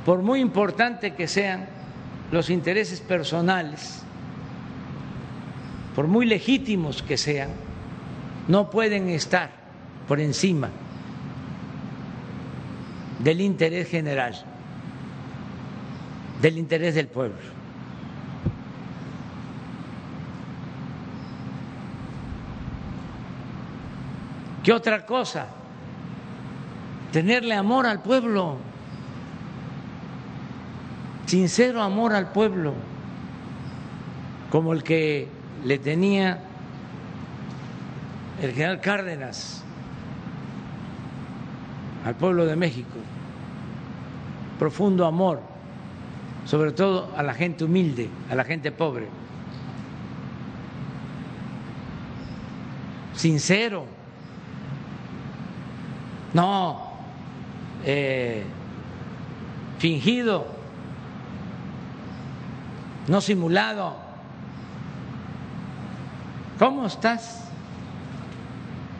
por 0.05 0.21
muy 0.21 0.39
importante 0.39 1.15
que 1.15 1.27
sean 1.27 1.67
los 2.31 2.51
intereses 2.51 3.01
personales, 3.01 4.03
por 5.95 6.07
muy 6.07 6.27
legítimos 6.27 7.01
que 7.01 7.17
sean, 7.17 7.49
no 8.47 8.69
pueden 8.69 9.09
estar 9.09 9.49
por 10.07 10.19
encima 10.19 10.69
del 13.19 13.41
interés 13.41 13.89
general, 13.89 14.35
del 16.39 16.59
interés 16.59 16.93
del 16.93 17.07
pueblo. 17.07 17.62
¿Qué 24.63 24.71
otra 24.71 25.05
cosa? 25.05 25.47
Tenerle 27.11 27.53
amor 27.53 27.85
al 27.85 28.01
pueblo, 28.01 28.57
sincero 31.25 31.81
amor 31.81 32.13
al 32.13 32.31
pueblo, 32.31 32.73
como 34.49 34.73
el 34.73 34.83
que 34.83 35.27
le 35.63 35.77
tenía 35.77 36.39
el 38.41 38.51
general 38.51 38.81
Cárdenas 38.81 39.63
al 42.05 42.15
pueblo 42.15 42.45
de 42.45 42.55
México, 42.55 42.97
profundo 44.57 45.05
amor 45.05 45.53
sobre 46.45 46.71
todo 46.71 47.09
a 47.15 47.23
la 47.23 47.33
gente 47.33 47.63
humilde, 47.63 48.09
a 48.29 48.35
la 48.35 48.43
gente 48.43 48.71
pobre. 48.71 49.07
Sincero. 53.15 54.02
No 56.33 56.93
eh, 57.85 58.43
fingido, 59.79 60.47
no 63.07 63.21
simulado. 63.21 63.95
¿Cómo 66.57 66.85
estás? 66.85 67.43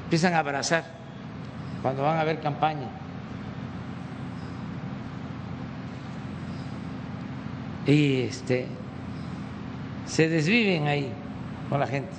Empiezan 0.06 0.34
a 0.34 0.40
abrazar 0.40 0.84
cuando 1.82 2.04
van 2.04 2.18
a 2.18 2.24
ver 2.24 2.42
campaña. 2.42 2.88
Y 7.86 8.24
este 8.24 8.68
se 10.06 10.28
desviven 10.30 10.88
ahí 10.88 11.12
con 11.70 11.80
la 11.80 11.88
gente. 11.88 12.12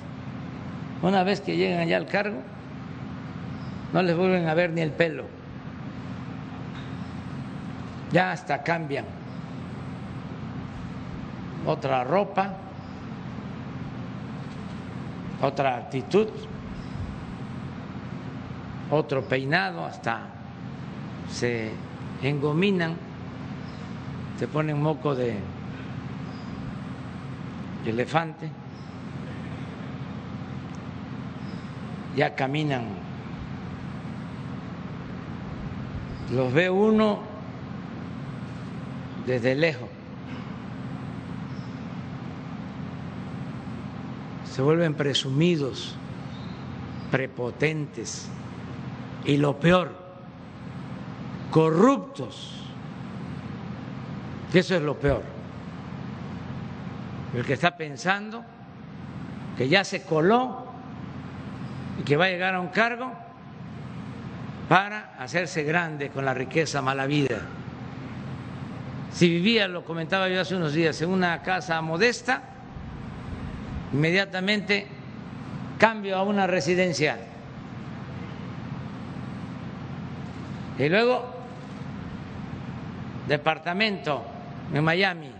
Una 1.01 1.23
vez 1.23 1.41
que 1.41 1.55
llegan 1.55 1.79
allá 1.79 1.97
al 1.97 2.07
cargo, 2.07 2.41
no 3.93 4.01
les 4.01 4.15
vuelven 4.15 4.47
a 4.47 4.53
ver 4.53 4.71
ni 4.71 4.81
el 4.81 4.91
pelo. 4.91 5.25
Ya 8.11 8.31
hasta 8.31 8.63
cambian 8.63 9.05
otra 11.65 12.03
ropa, 12.03 12.53
otra 15.41 15.77
actitud, 15.77 16.27
otro 18.91 19.23
peinado, 19.23 19.85
hasta 19.85 20.27
se 21.29 21.71
engominan, 22.21 22.95
se 24.37 24.47
ponen 24.47 24.81
moco 24.81 25.15
de 25.15 25.37
elefante, 27.85 28.49
ya 32.15 32.35
caminan, 32.35 32.83
los 36.31 36.53
ve 36.53 36.69
uno 36.69 37.19
desde 39.25 39.55
lejos. 39.55 39.89
Se 44.51 44.61
vuelven 44.61 44.93
presumidos, 44.93 45.95
prepotentes 47.11 48.29
y 49.25 49.37
lo 49.37 49.59
peor, 49.59 49.91
corruptos. 51.51 52.61
Que 54.51 54.59
eso 54.59 54.75
es 54.75 54.81
lo 54.81 54.95
peor. 54.95 55.23
El 57.35 57.43
que 57.43 57.53
está 57.53 57.75
pensando 57.75 58.45
que 59.57 59.67
ya 59.67 59.83
se 59.83 60.03
coló 60.03 60.65
y 61.99 62.03
que 62.03 62.15
va 62.15 62.25
a 62.25 62.29
llegar 62.29 62.55
a 62.55 62.61
un 62.61 62.69
cargo 62.69 63.11
para 64.67 65.15
hacerse 65.19 65.63
grande 65.63 66.09
con 66.09 66.25
la 66.25 66.33
riqueza 66.33 66.81
mala 66.81 67.05
vida. 67.05 67.41
Si 69.11 69.29
vivía, 69.29 69.67
lo 69.67 69.85
comentaba 69.85 70.27
yo 70.27 70.41
hace 70.41 70.55
unos 70.55 70.73
días, 70.73 71.01
en 71.01 71.09
una 71.09 71.41
casa 71.41 71.81
modesta, 71.81 72.41
inmediatamente 73.93 74.87
cambio 75.77 76.17
a 76.17 76.23
una 76.23 76.47
residencia. 76.47 77.17
Y 80.77 80.89
luego, 80.89 81.33
departamento 83.27 84.25
en 84.73 84.83
Miami. 84.83 85.31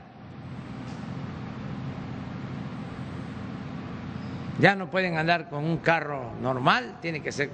Ya 4.60 4.76
no 4.76 4.90
pueden 4.90 5.18
andar 5.18 5.50
con 5.50 5.66
un 5.66 5.78
carro 5.78 6.32
normal, 6.42 7.00
tiene 7.02 7.22
que 7.22 7.34
ser 7.34 7.50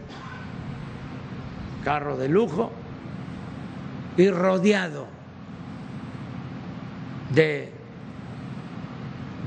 carro 1.84 2.18
de 2.18 2.30
lujo 2.30 2.72
y 4.18 4.30
rodeado 4.30 5.08
de 7.34 7.72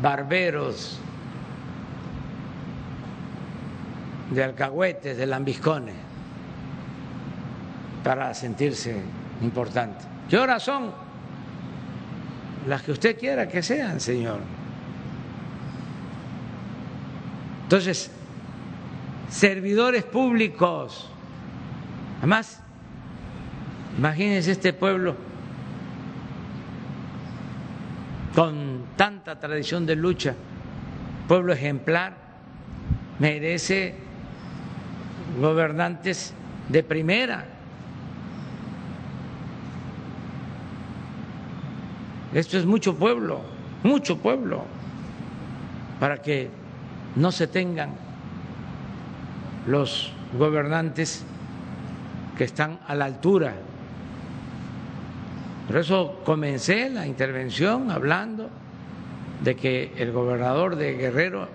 barberos, 0.02 0.98
de 4.30 4.44
alcahuetes, 4.44 5.16
de 5.16 5.26
lambiscones, 5.26 5.94
para 8.02 8.34
sentirse 8.34 9.00
importante. 9.42 10.04
¿Qué 10.28 10.38
horas 10.38 10.62
son? 10.62 10.92
Las 12.66 12.82
que 12.82 12.92
usted 12.92 13.18
quiera 13.18 13.46
que 13.46 13.62
sean, 13.62 14.00
Señor. 14.00 14.40
Entonces, 17.64 18.10
servidores 19.28 20.04
públicos. 20.04 21.10
Además, 22.24 22.58
imagínense 23.98 24.52
este 24.52 24.72
pueblo 24.72 25.14
con 28.34 28.86
tanta 28.96 29.38
tradición 29.38 29.84
de 29.84 29.94
lucha, 29.94 30.34
pueblo 31.28 31.52
ejemplar, 31.52 32.14
merece 33.18 33.96
gobernantes 35.38 36.32
de 36.70 36.82
primera. 36.82 37.44
Esto 42.32 42.56
es 42.56 42.64
mucho 42.64 42.96
pueblo, 42.96 43.42
mucho 43.82 44.16
pueblo, 44.16 44.64
para 46.00 46.22
que 46.22 46.48
no 47.16 47.30
se 47.30 47.48
tengan 47.48 47.90
los 49.66 50.10
gobernantes 50.38 51.26
que 52.36 52.44
están 52.44 52.80
a 52.86 52.94
la 52.94 53.04
altura 53.04 53.54
por 55.66 55.76
eso 55.76 56.20
comencé 56.24 56.90
la 56.90 57.06
intervención 57.06 57.90
hablando 57.90 58.50
de 59.42 59.56
que 59.56 59.92
el 59.96 60.12
gobernador 60.12 60.76
de 60.76 60.94
Guerrero 60.94 61.48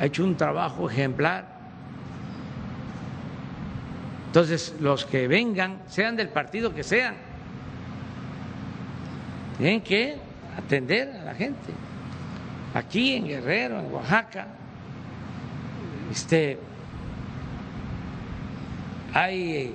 ha 0.00 0.06
hecho 0.06 0.24
un 0.24 0.36
trabajo 0.36 0.88
ejemplar. 0.88 1.58
Entonces, 4.26 4.74
los 4.80 5.04
que 5.04 5.28
vengan, 5.28 5.78
sean 5.88 6.16
del 6.16 6.28
partido 6.28 6.74
que 6.74 6.82
sean, 6.82 7.14
tienen 9.58 9.80
que 9.82 10.16
atender 10.56 11.10
a 11.20 11.24
la 11.24 11.34
gente. 11.34 11.72
Aquí 12.74 13.14
en 13.14 13.26
Guerrero, 13.26 13.80
en 13.80 13.92
Oaxaca, 13.92 14.46
este, 16.10 16.58
hay 19.12 19.74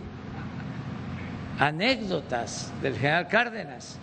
anécdotas 1.59 2.71
del 2.81 2.97
general 2.97 3.27
Cárdenas. 3.27 3.97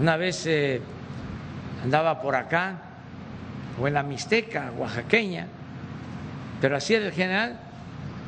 Una 0.00 0.16
vez 0.16 0.46
eh, 0.46 0.80
andaba 1.82 2.20
por 2.20 2.36
acá, 2.36 2.78
o 3.80 3.86
en 3.86 3.94
la 3.94 4.02
Mixteca, 4.02 4.72
oaxaqueña, 4.76 5.46
pero 6.60 6.76
así 6.76 6.94
era 6.94 7.06
el 7.06 7.12
general, 7.12 7.58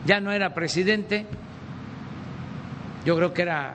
ya 0.05 0.21
no 0.21 0.33
era 0.33 0.55
presidente, 0.55 1.27
yo 3.05 3.17
creo 3.17 3.33
que 3.33 3.43
era 3.43 3.75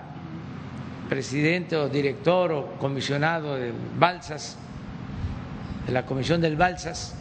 presidente 1.09 1.75
o 1.77 1.89
director 1.89 2.51
o 2.51 2.65
comisionado 2.79 3.55
de 3.55 3.71
Balsas, 3.97 4.57
de 5.85 5.91
la 5.93 6.05
comisión 6.05 6.41
del 6.41 6.55
Balsas, 6.55 7.15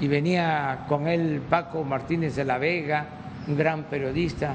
y 0.00 0.08
venía 0.08 0.84
con 0.88 1.06
él 1.06 1.42
Paco 1.48 1.84
Martínez 1.84 2.34
de 2.36 2.44
la 2.44 2.58
Vega, 2.58 3.19
un 3.46 3.56
gran 3.56 3.84
periodista 3.84 4.54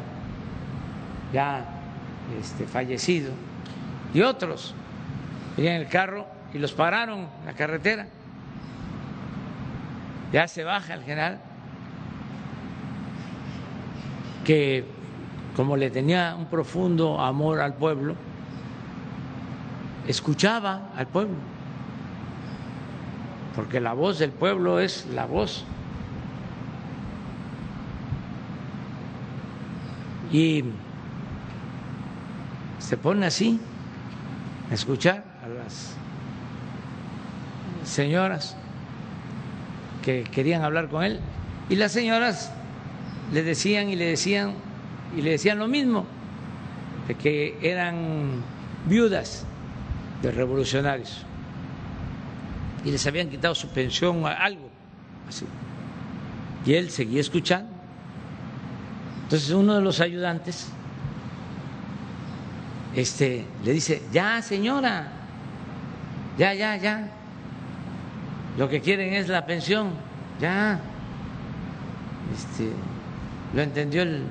ya 1.34 1.66
este, 2.40 2.66
fallecido, 2.66 3.32
y 4.14 4.22
otros 4.22 4.74
en 5.58 5.68
el 5.68 5.88
carro 5.88 6.26
y 6.54 6.58
los 6.58 6.74
pararon 6.74 7.28
en 7.40 7.46
la 7.46 7.54
carretera. 7.54 8.08
Ya 10.32 10.48
se 10.48 10.64
baja 10.64 10.94
el 10.94 11.04
general, 11.04 11.40
que 14.44 14.86
como 15.56 15.78
le 15.78 15.90
tenía 15.90 16.36
un 16.38 16.46
profundo 16.46 17.20
amor 17.20 17.62
al 17.62 17.76
pueblo, 17.76 18.16
escuchaba 20.08 20.90
al 20.96 21.08
pueblo, 21.08 21.36
porque 23.56 23.80
la 23.80 23.94
voz 23.94 24.20
del 24.20 24.32
pueblo 24.32 24.80
es 24.80 25.08
la 25.08 25.26
voz 25.26 25.66
y 30.32 30.64
se 32.80 32.98
pone 32.98 33.26
así 33.26 33.60
a 34.70 34.74
escuchar 34.74 35.24
a 35.44 35.48
las 35.48 35.96
señoras 37.84 38.56
que 40.04 40.24
querían 40.24 40.64
hablar 40.64 40.90
con 40.90 41.04
él 41.04 41.20
y 41.70 41.76
las 41.76 41.92
señoras 41.92 42.52
le 43.34 43.44
decían 43.44 43.90
y 43.90 43.96
le 43.96 44.06
decían 44.06 44.54
y 45.16 45.22
le 45.22 45.32
decían 45.32 45.60
lo 45.60 45.68
mismo 45.68 46.06
de 47.08 47.16
que 47.16 47.58
eran 47.62 48.44
viudas 48.88 49.46
de 50.22 50.32
revolucionarios 50.32 51.26
y 52.86 52.92
les 52.92 53.06
habían 53.08 53.30
quitado 53.30 53.56
su 53.56 53.68
pensión 53.70 54.24
o 54.24 54.28
algo 54.28 54.70
así. 55.28 55.46
Y 56.66 56.74
él 56.74 56.92
seguía 56.92 57.20
escuchando. 57.20 57.75
Entonces 59.26 59.50
uno 59.50 59.76
de 59.76 59.82
los 59.82 60.00
ayudantes 60.02 60.70
este, 62.96 63.46
le 63.64 63.74
dice, 63.74 64.04
ya 64.12 64.42
señora, 64.42 65.08
ya, 66.38 66.54
ya, 66.54 66.78
ya, 66.78 67.10
lo 68.58 68.70
que 68.70 68.82
quieren 68.82 69.14
es 69.14 69.28
la 69.28 69.46
pensión, 69.46 69.90
ya. 70.40 70.80
Este, 72.34 72.72
lo 73.54 73.62
entendió 73.62 74.04
el, 74.04 74.24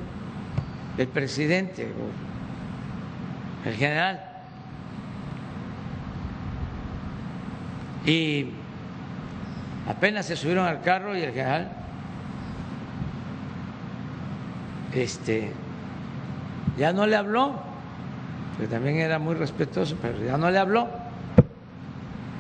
el 0.96 1.08
presidente 1.08 1.92
el 3.64 3.74
general. 3.74 4.20
Y 8.06 8.50
apenas 9.88 10.26
se 10.26 10.36
subieron 10.36 10.66
al 10.66 10.82
carro 10.82 11.16
y 11.16 11.22
el 11.22 11.32
general 11.32 11.83
este 14.94 15.52
ya 16.78 16.92
no 16.92 17.06
le 17.06 17.16
habló, 17.16 17.54
que 18.58 18.66
también 18.66 18.96
era 18.96 19.18
muy 19.18 19.34
respetuoso, 19.34 19.96
pero 20.00 20.24
ya 20.24 20.36
no 20.36 20.50
le 20.50 20.58
habló, 20.58 20.88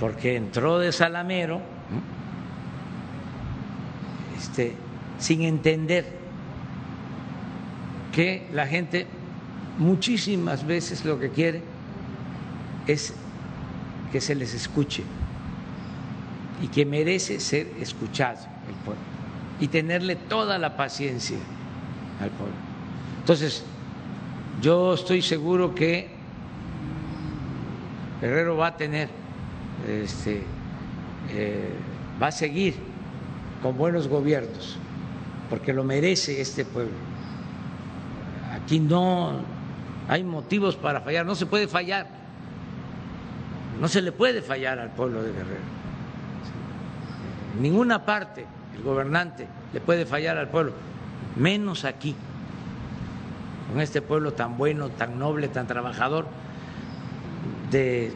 porque 0.00 0.36
entró 0.36 0.78
de 0.78 0.92
Salamero 0.92 1.60
este, 4.36 4.74
sin 5.18 5.42
entender 5.42 6.24
que 8.12 8.48
la 8.52 8.66
gente 8.66 9.06
muchísimas 9.78 10.66
veces 10.66 11.04
lo 11.04 11.18
que 11.18 11.30
quiere 11.30 11.62
es 12.86 13.14
que 14.12 14.20
se 14.20 14.34
les 14.34 14.54
escuche 14.54 15.02
y 16.62 16.68
que 16.68 16.86
merece 16.86 17.40
ser 17.40 17.68
escuchado 17.80 18.38
el 18.68 18.74
pueblo 18.84 19.02
y 19.60 19.68
tenerle 19.68 20.16
toda 20.16 20.58
la 20.58 20.76
paciencia 20.76 21.38
al 22.20 22.30
pueblo. 22.30 22.54
Entonces, 23.20 23.64
yo 24.60 24.94
estoy 24.94 25.22
seguro 25.22 25.74
que 25.74 26.08
Guerrero 28.20 28.56
va 28.56 28.68
a 28.68 28.76
tener, 28.76 29.08
este, 29.88 30.42
eh, 31.30 31.70
va 32.22 32.28
a 32.28 32.32
seguir 32.32 32.74
con 33.62 33.76
buenos 33.76 34.08
gobiernos, 34.08 34.78
porque 35.50 35.72
lo 35.72 35.84
merece 35.84 36.40
este 36.40 36.64
pueblo. 36.64 36.94
Aquí 38.52 38.80
no 38.80 39.40
hay 40.08 40.22
motivos 40.24 40.76
para 40.76 41.00
fallar, 41.00 41.26
no 41.26 41.34
se 41.34 41.46
puede 41.46 41.68
fallar, 41.68 42.06
no 43.80 43.88
se 43.88 44.00
le 44.00 44.12
puede 44.12 44.42
fallar 44.42 44.78
al 44.78 44.90
pueblo 44.90 45.22
de 45.22 45.32
Guerrero. 45.32 45.74
En 47.56 47.62
ninguna 47.62 48.04
parte 48.04 48.46
el 48.76 48.82
gobernante 48.82 49.46
le 49.72 49.80
puede 49.80 50.06
fallar 50.06 50.38
al 50.38 50.48
pueblo, 50.48 50.72
menos 51.36 51.84
aquí, 51.84 52.14
con 53.70 53.80
este 53.80 54.02
pueblo 54.02 54.32
tan 54.32 54.56
bueno, 54.56 54.88
tan 54.90 55.18
noble, 55.18 55.48
tan 55.48 55.66
trabajador, 55.66 56.26
de 57.70 58.12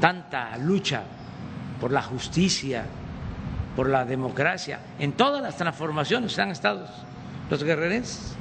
tanta 0.00 0.56
lucha 0.58 1.02
por 1.80 1.92
la 1.92 2.02
justicia, 2.02 2.84
por 3.74 3.88
la 3.88 4.04
democracia, 4.04 4.80
en 4.98 5.12
todas 5.12 5.42
las 5.42 5.56
transformaciones 5.56 6.38
han 6.38 6.50
estado 6.50 6.86
los 7.50 7.62
guerrerenses. 7.62 8.34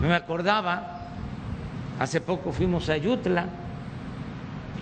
Me 0.00 0.12
acordaba, 0.14 0.98
hace 2.00 2.20
poco 2.20 2.52
fuimos 2.52 2.88
a 2.88 2.94
Ayutla, 2.94 3.46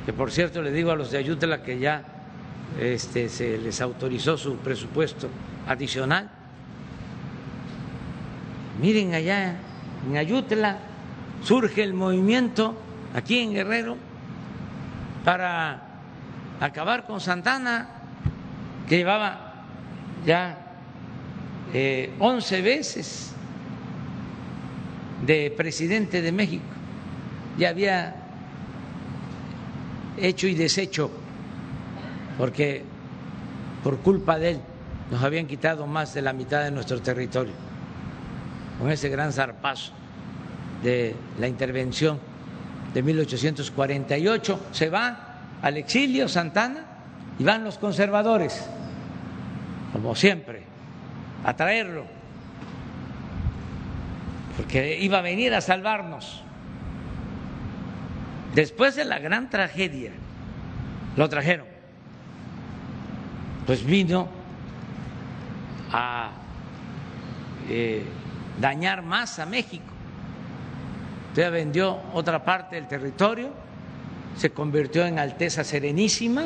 que 0.07 0.13
por 0.15 0.31
cierto 0.31 0.63
le 0.63 0.73
digo 0.73 0.91
a 0.91 0.97
los 0.97 1.11
de 1.11 1.19
Ayutla 1.19 1.63
que 1.63 1.79
ya 1.79 2.03
este, 2.79 3.29
se 3.29 3.59
les 3.59 3.81
autorizó 3.83 4.39
su 4.39 4.57
presupuesto 4.57 5.29
adicional. 5.69 6.31
Miren 8.81 9.15
allá 9.15 9.57
en 10.09 10.17
Ayutla 10.17 10.79
surge 11.43 11.83
el 11.83 11.95
movimiento 11.95 12.77
aquí 13.15 13.39
en 13.39 13.53
Guerrero 13.53 13.97
para 15.25 15.83
acabar 16.61 17.07
con 17.07 17.21
Santana, 17.21 17.89
que 18.89 18.97
llevaba 18.97 19.65
ya 20.25 20.59
eh, 21.73 22.15
once 22.19 22.61
veces 22.63 23.33
de 25.27 25.53
presidente 25.57 26.23
de 26.23 26.33
México, 26.33 26.65
ya 27.59 27.69
había 27.69 28.17
hecho 30.17 30.47
y 30.47 30.55
deshecho 30.55 31.11
porque 32.39 32.83
por 33.85 33.99
culpa 33.99 34.39
de 34.39 34.51
él 34.53 34.61
nos 35.11 35.23
habían 35.23 35.47
quitado 35.47 35.87
más 35.87 36.15
de 36.15 36.23
la 36.23 36.33
mitad 36.33 36.65
de 36.65 36.71
nuestro 36.71 37.01
territorio, 37.03 37.53
con 38.81 38.91
ese 38.91 39.09
gran 39.09 39.33
zarpazo 39.33 39.93
de 40.83 41.15
la 41.39 41.47
intervención 41.47 42.19
de 42.95 43.03
1848. 43.03 44.69
Se 44.73 44.89
va 44.89 45.39
al 45.63 45.77
exilio 45.77 46.29
Santana 46.29 46.87
y 47.39 47.45
van 47.45 47.63
los 47.63 47.79
conservadores, 47.79 48.67
como 49.93 50.15
siempre, 50.17 50.65
a 51.45 51.55
traerlo, 51.55 52.05
porque 54.57 54.99
iba 54.99 55.19
a 55.19 55.23
venir 55.23 55.55
a 55.55 55.61
salvarnos. 55.61 56.43
Después 58.55 58.97
de 58.97 59.05
la 59.05 59.21
gran 59.21 59.49
tragedia, 59.49 60.11
lo 61.17 61.29
trajeron 61.29 61.71
pues 63.71 63.85
vino 63.85 64.29
a 65.93 66.31
eh, 67.69 68.03
dañar 68.61 69.03
más 69.03 69.39
a 69.39 69.47
México. 69.47 69.85
Entonces 71.31 71.53
vendió 71.53 71.99
otra 72.13 72.45
parte 72.45 72.77
del 72.77 72.89
territorio, 72.89 73.51
se 74.37 74.51
convirtió 74.51 75.07
en 75.07 75.19
Alteza 75.19 75.65
Serenísima. 75.65 76.45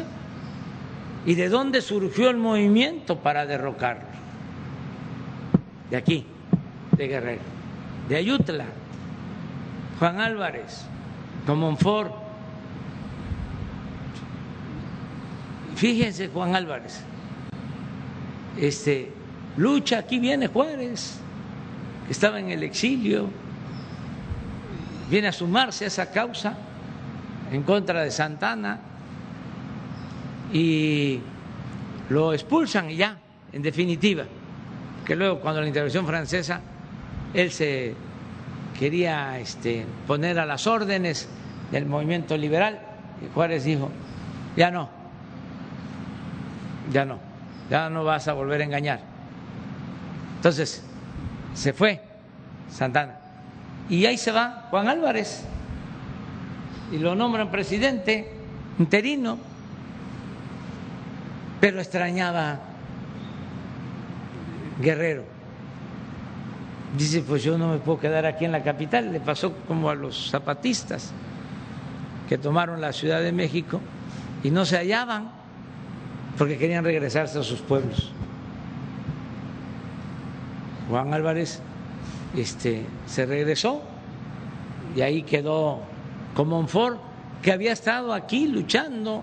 ¿Y 1.26 1.36
de 1.36 1.48
dónde 1.48 1.80
surgió 1.80 2.28
el 2.28 2.36
movimiento 2.36 3.20
para 3.20 3.46
derrocarlo? 3.46 4.04
De 5.90 5.96
aquí, 5.96 6.26
de 6.98 7.08
Guerrero, 7.08 7.40
de 8.10 8.16
Ayutla, 8.16 8.66
Juan 9.98 10.20
Álvarez, 10.20 10.84
Comonfort. 11.46 12.12
Fíjense, 15.76 16.28
Juan 16.28 16.54
Álvarez, 16.54 17.00
este, 18.58 19.10
lucha, 19.56 20.00
aquí 20.00 20.18
viene 20.18 20.46
Juárez, 20.48 21.20
que 22.06 22.12
estaba 22.12 22.38
en 22.38 22.50
el 22.50 22.62
exilio, 22.62 23.28
viene 25.10 25.28
a 25.28 25.32
sumarse 25.32 25.84
a 25.84 25.88
esa 25.88 26.10
causa 26.10 26.56
en 27.52 27.62
contra 27.62 28.02
de 28.02 28.10
Santana 28.10 28.80
y 30.52 31.20
lo 32.08 32.32
expulsan 32.32 32.90
ya, 32.90 33.18
en 33.52 33.62
definitiva, 33.62 34.24
que 35.04 35.16
luego 35.16 35.40
cuando 35.40 35.60
la 35.60 35.66
intervención 35.66 36.06
francesa, 36.06 36.60
él 37.32 37.50
se 37.50 37.94
quería 38.78 39.38
este, 39.38 39.86
poner 40.06 40.38
a 40.38 40.46
las 40.46 40.66
órdenes 40.66 41.28
del 41.70 41.86
movimiento 41.86 42.36
liberal 42.36 42.80
y 43.24 43.32
Juárez 43.32 43.64
dijo, 43.64 43.90
ya 44.56 44.70
no, 44.70 44.88
ya 46.92 47.04
no 47.04 47.34
ya 47.70 47.88
no 47.90 48.04
vas 48.04 48.28
a 48.28 48.32
volver 48.32 48.60
a 48.60 48.64
engañar. 48.64 49.00
Entonces, 50.36 50.83
se 51.54 51.72
fue 51.72 52.00
Santana. 52.70 53.18
Y 53.88 54.04
ahí 54.06 54.18
se 54.18 54.32
va 54.32 54.66
Juan 54.70 54.88
Álvarez. 54.88 55.44
Y 56.92 56.98
lo 56.98 57.14
nombran 57.14 57.50
presidente 57.50 58.30
interino. 58.78 59.38
Pero 61.60 61.80
extrañaba 61.80 62.58
Guerrero. 64.80 65.24
Dice, 66.96 67.22
pues 67.22 67.42
yo 67.42 67.58
no 67.58 67.72
me 67.72 67.78
puedo 67.78 67.98
quedar 67.98 68.26
aquí 68.26 68.44
en 68.44 68.52
la 68.52 68.62
capital. 68.62 69.12
Le 69.12 69.20
pasó 69.20 69.52
como 69.66 69.90
a 69.90 69.94
los 69.94 70.30
zapatistas 70.30 71.12
que 72.28 72.38
tomaron 72.38 72.80
la 72.80 72.92
Ciudad 72.92 73.20
de 73.20 73.32
México 73.32 73.80
y 74.42 74.50
no 74.50 74.64
se 74.64 74.76
hallaban 74.76 75.30
porque 76.38 76.58
querían 76.58 76.84
regresarse 76.84 77.38
a 77.38 77.42
sus 77.42 77.60
pueblos. 77.60 78.12
Juan 80.88 81.14
Álvarez 81.14 81.60
este, 82.36 82.84
se 83.06 83.26
regresó 83.26 83.82
y 84.96 85.00
ahí 85.00 85.22
quedó 85.22 85.80
Comonfort, 86.34 86.98
que 87.42 87.52
había 87.52 87.72
estado 87.72 88.12
aquí 88.12 88.46
luchando, 88.48 89.22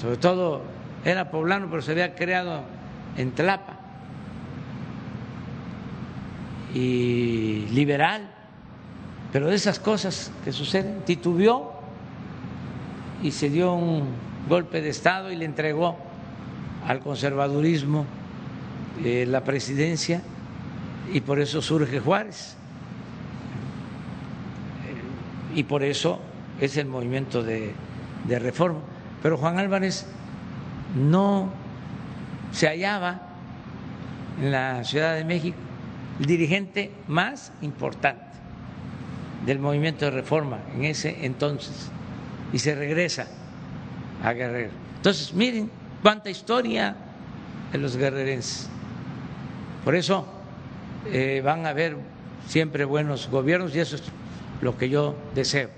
sobre 0.00 0.16
todo 0.16 0.62
era 1.04 1.30
poblano, 1.30 1.68
pero 1.70 1.82
se 1.82 1.92
había 1.92 2.14
creado 2.14 2.62
en 3.16 3.32
Tlapa, 3.32 3.78
y 6.74 7.66
liberal, 7.72 8.28
Pero 9.32 9.48
de 9.48 9.56
esas 9.56 9.78
cosas 9.78 10.32
que 10.42 10.52
suceden, 10.52 11.02
titubeó 11.04 11.72
y 13.22 13.30
se 13.30 13.50
dio 13.50 13.74
un 13.74 14.08
golpe 14.48 14.80
de 14.80 14.88
Estado 14.88 15.30
y 15.30 15.36
le 15.36 15.44
entregó 15.44 15.96
al 16.86 17.00
conservadurismo 17.00 18.06
la 19.02 19.44
presidencia 19.44 20.22
y 21.12 21.20
por 21.20 21.40
eso 21.40 21.62
surge 21.62 22.00
Juárez. 22.00 22.56
Y 25.54 25.62
por 25.64 25.82
eso 25.82 26.20
es 26.60 26.76
el 26.76 26.86
movimiento 26.86 27.42
de, 27.42 27.72
de 28.26 28.38
reforma. 28.38 28.80
Pero 29.22 29.36
Juan 29.36 29.58
Álvarez 29.58 30.06
no 30.94 31.50
se 32.52 32.68
hallaba 32.68 33.22
en 34.40 34.52
la 34.52 34.84
Ciudad 34.84 35.14
de 35.16 35.24
México, 35.24 35.58
el 36.20 36.26
dirigente 36.26 36.92
más 37.08 37.52
importante 37.62 38.24
del 39.44 39.58
movimiento 39.58 40.04
de 40.04 40.10
reforma 40.10 40.58
en 40.74 40.84
ese 40.84 41.24
entonces, 41.24 41.90
y 42.52 42.58
se 42.58 42.74
regresa 42.74 43.26
a 44.22 44.32
Guerrero. 44.32 44.70
Entonces, 44.96 45.32
miren 45.32 45.70
cuánta 46.02 46.30
historia 46.30 46.96
de 47.72 47.78
los 47.78 47.96
guerrerenses. 47.96 48.68
Por 49.84 49.94
eso 49.94 50.26
eh, 51.06 51.40
van 51.44 51.66
a 51.66 51.70
haber 51.70 51.96
siempre 52.46 52.84
buenos 52.84 53.28
gobiernos 53.30 53.74
y 53.74 53.80
eso 53.80 53.96
es 53.96 54.02
lo 54.60 54.76
que 54.76 54.88
yo 54.88 55.14
deseo. 55.34 55.70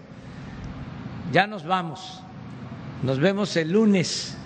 Ya 1.33 1.47
nos 1.47 1.65
vamos, 1.65 2.21
nos 3.03 3.19
vemos 3.19 3.57
el 3.57 3.73
lunes. 3.73 4.37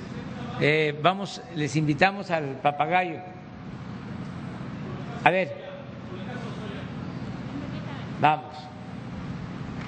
Eh, 0.60 0.98
vamos, 1.02 1.40
les 1.54 1.76
invitamos 1.76 2.30
al 2.30 2.60
papagayo. 2.60 3.18
A 5.24 5.30
ver, 5.30 5.54
vamos, 8.20 8.54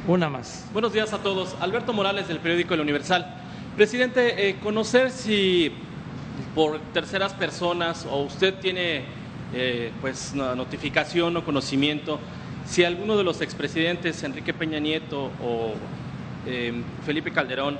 una 0.06 0.30
más. 0.30 0.66
Buenos 0.72 0.92
días 0.92 1.12
a 1.12 1.18
todos. 1.18 1.56
Alberto 1.60 1.92
Morales 1.92 2.28
del 2.28 2.38
periódico 2.38 2.74
El 2.74 2.80
Universal. 2.80 3.34
Presidente, 3.76 4.48
eh, 4.48 4.56
conocer 4.62 5.10
si 5.10 5.72
por 6.54 6.78
terceras 6.94 7.34
personas 7.34 8.06
o 8.10 8.22
usted 8.22 8.54
tiene 8.54 9.04
eh, 9.54 9.92
pues 10.00 10.34
notificación 10.34 11.36
o 11.36 11.44
conocimiento 11.44 12.18
si 12.66 12.84
alguno 12.84 13.16
de 13.16 13.24
los 13.24 13.40
expresidentes 13.40 14.22
Enrique 14.24 14.52
Peña 14.52 14.80
Nieto 14.80 15.30
o 15.42 15.74
Felipe 17.04 17.32
Calderón 17.32 17.78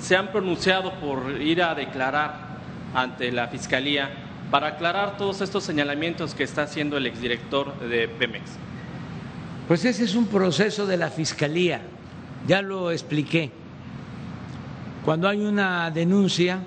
se 0.00 0.16
han 0.16 0.32
pronunciado 0.32 0.92
por 0.94 1.40
ir 1.40 1.62
a 1.62 1.74
declarar 1.74 2.50
ante 2.94 3.30
la 3.30 3.48
Fiscalía 3.48 4.10
para 4.50 4.68
aclarar 4.68 5.16
todos 5.16 5.40
estos 5.40 5.62
señalamientos 5.64 6.34
que 6.34 6.42
está 6.42 6.62
haciendo 6.62 6.96
el 6.96 7.06
exdirector 7.06 7.78
de 7.78 8.08
Pemex? 8.08 8.50
Pues 9.68 9.84
ese 9.84 10.04
es 10.04 10.14
un 10.14 10.26
proceso 10.26 10.86
de 10.86 10.96
la 10.96 11.10
Fiscalía, 11.10 11.80
ya 12.46 12.60
lo 12.60 12.90
expliqué. 12.90 13.50
Cuando 15.04 15.28
hay 15.28 15.40
una 15.40 15.90
denuncia, 15.90 16.58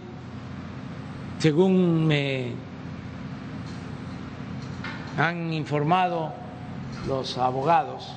según 1.40 2.08
me 2.08 2.52
han 5.18 5.54
informado 5.54 6.34
los 7.08 7.38
abogados, 7.38 8.16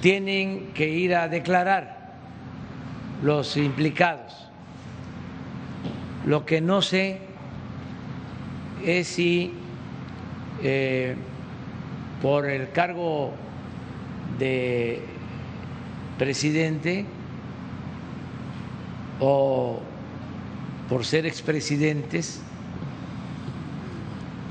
tienen 0.00 0.72
que 0.74 0.88
ir 0.88 1.14
a 1.14 1.28
declarar 1.28 2.12
los 3.22 3.56
implicados. 3.56 4.48
Lo 6.26 6.44
que 6.44 6.60
no 6.60 6.82
sé 6.82 7.20
es 8.84 9.08
si 9.08 9.52
eh, 10.62 11.16
por 12.20 12.46
el 12.46 12.70
cargo 12.70 13.32
de 14.38 15.02
presidente 16.18 17.04
o 19.20 19.80
por 20.88 21.04
ser 21.04 21.26
expresidentes, 21.26 22.42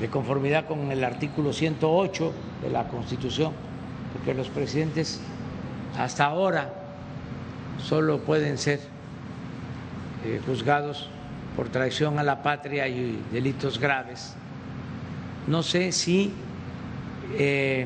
de 0.01 0.09
conformidad 0.09 0.65
con 0.65 0.91
el 0.91 1.03
artículo 1.03 1.53
108 1.53 2.33
de 2.63 2.69
la 2.71 2.87
Constitución, 2.87 3.53
porque 4.11 4.33
los 4.33 4.49
presidentes 4.49 5.21
hasta 5.97 6.25
ahora 6.25 6.73
solo 7.77 8.19
pueden 8.19 8.57
ser 8.57 8.79
eh, 10.25 10.41
juzgados 10.45 11.07
por 11.55 11.69
traición 11.69 12.17
a 12.17 12.23
la 12.23 12.41
patria 12.41 12.87
y 12.87 13.21
delitos 13.31 13.79
graves. 13.79 14.33
No 15.45 15.61
sé 15.61 15.91
si 15.91 16.33
eh, 17.37 17.85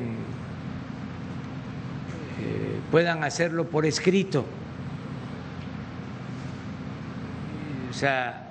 eh, 2.40 2.80
puedan 2.90 3.24
hacerlo 3.24 3.68
por 3.68 3.84
escrito. 3.84 4.46
O 7.90 7.92
sea, 7.92 8.45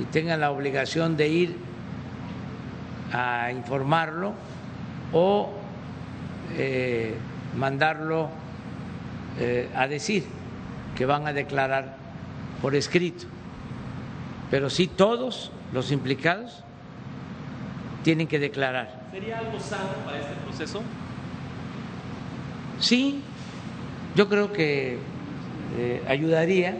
y 0.00 0.04
tengan 0.04 0.40
la 0.40 0.50
obligación 0.50 1.16
de 1.16 1.28
ir 1.28 1.56
a 3.12 3.50
informarlo 3.52 4.34
o 5.12 5.52
mandarlo 7.56 8.30
eh, 9.38 9.68
a 9.74 9.86
decir 9.86 10.24
que 10.96 11.04
van 11.04 11.26
a 11.26 11.32
declarar 11.32 11.96
por 12.62 12.74
escrito. 12.74 13.26
Pero 14.50 14.70
sí 14.70 14.86
todos 14.86 15.50
los 15.72 15.90
implicados 15.92 16.62
tienen 18.02 18.28
que 18.28 18.38
declarar. 18.38 19.08
¿Sería 19.10 19.38
algo 19.38 19.58
sano 19.58 19.90
para 20.04 20.20
este 20.20 20.34
proceso? 20.44 20.82
Sí, 22.78 23.22
yo 24.14 24.28
creo 24.28 24.52
que 24.52 24.98
eh, 25.76 26.02
ayudaría 26.08 26.76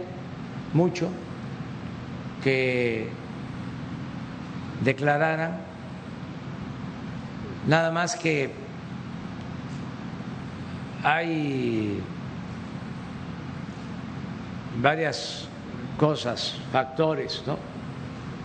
mucho 0.73 1.09
que 2.47 3.09
declararan 4.85 5.59
nada 7.67 7.91
más 7.91 8.15
que 8.15 8.53
hay 11.03 12.01
varias 14.81 15.49
cosas, 15.99 16.61
factores 16.71 17.43
¿no? 17.49 17.59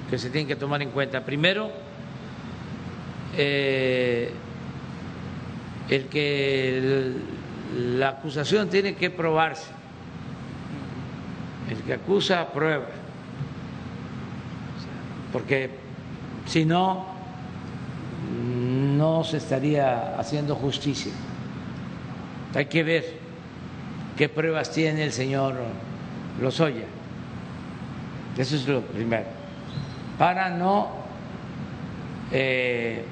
que 0.09 0.17
se 0.17 0.31
tienen 0.31 0.47
que 0.47 0.55
tomar 0.55 0.81
en 0.81 0.89
cuenta. 0.89 1.23
Primero, 1.23 1.69
eh, 3.37 4.33
el 5.89 6.07
que 6.07 7.13
la 7.77 8.09
acusación 8.09 8.67
tiene 8.67 8.95
que 8.95 9.11
probarse. 9.11 9.69
El 11.69 11.77
que 11.83 11.93
acusa 11.93 12.51
prueba. 12.51 13.00
Porque 15.31 15.69
si 16.45 16.65
no, 16.65 17.05
no 18.97 19.23
se 19.23 19.37
estaría 19.37 20.17
haciendo 20.19 20.55
justicia. 20.55 21.11
Hay 22.53 22.65
que 22.65 22.83
ver 22.83 23.17
qué 24.17 24.29
pruebas 24.29 24.71
tiene 24.71 25.03
el 25.03 25.11
señor 25.11 25.55
Lozoya. 26.41 26.85
Eso 28.37 28.55
es 28.55 28.67
lo 28.67 28.81
primero. 28.81 29.25
Para 30.17 30.49
no 30.49 30.89
eh, 32.31 33.03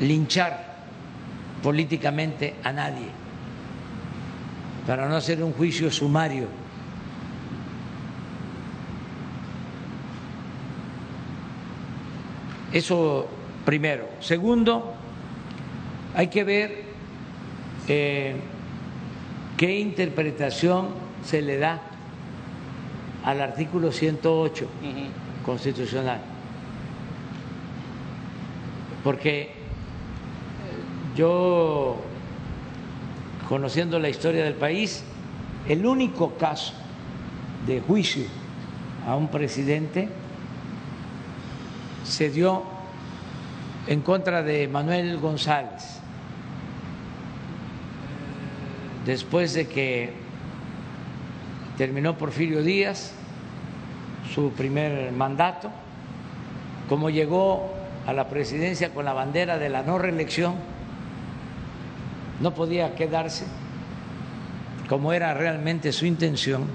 linchar 0.00 0.72
políticamente 1.62 2.56
a 2.64 2.72
nadie, 2.72 3.08
para 4.86 5.08
no 5.08 5.16
hacer 5.16 5.42
un 5.42 5.52
juicio 5.52 5.90
sumario. 5.90 6.61
Eso 12.72 13.28
primero. 13.64 14.08
Segundo, 14.20 14.94
hay 16.14 16.28
que 16.28 16.44
ver 16.44 16.84
eh, 17.88 18.34
qué 19.56 19.78
interpretación 19.78 20.88
se 21.24 21.42
le 21.42 21.58
da 21.58 21.80
al 23.24 23.40
artículo 23.40 23.92
108 23.92 24.66
constitucional. 25.44 26.20
Porque 29.04 29.42
eh, 29.42 29.50
yo, 31.16 31.96
conociendo 33.48 33.98
la 33.98 34.08
historia 34.08 34.44
del 34.44 34.54
país, 34.54 35.04
el 35.68 35.86
único 35.86 36.34
caso 36.34 36.74
de 37.66 37.80
juicio 37.80 38.24
a 39.06 39.14
un 39.14 39.28
presidente 39.28 40.08
se 42.12 42.28
dio 42.28 42.62
en 43.86 44.02
contra 44.02 44.42
de 44.42 44.68
Manuel 44.68 45.16
González 45.16 45.98
después 49.06 49.54
de 49.54 49.66
que 49.66 50.12
terminó 51.78 52.18
Porfirio 52.18 52.62
Díaz 52.62 53.12
su 54.34 54.52
primer 54.52 55.10
mandato 55.12 55.70
como 56.86 57.08
llegó 57.08 57.72
a 58.06 58.12
la 58.12 58.28
presidencia 58.28 58.92
con 58.92 59.06
la 59.06 59.14
bandera 59.14 59.56
de 59.56 59.70
la 59.70 59.82
no 59.82 59.98
reelección, 59.98 60.56
no 62.42 62.52
podía 62.52 62.94
quedarse 62.94 63.46
como 64.86 65.14
era 65.14 65.32
realmente 65.32 65.92
su 65.92 66.04
intención. 66.04 66.66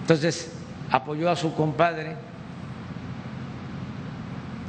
Entonces 0.00 0.52
apoyó 0.90 1.30
a 1.30 1.36
su 1.36 1.54
compadre, 1.54 2.16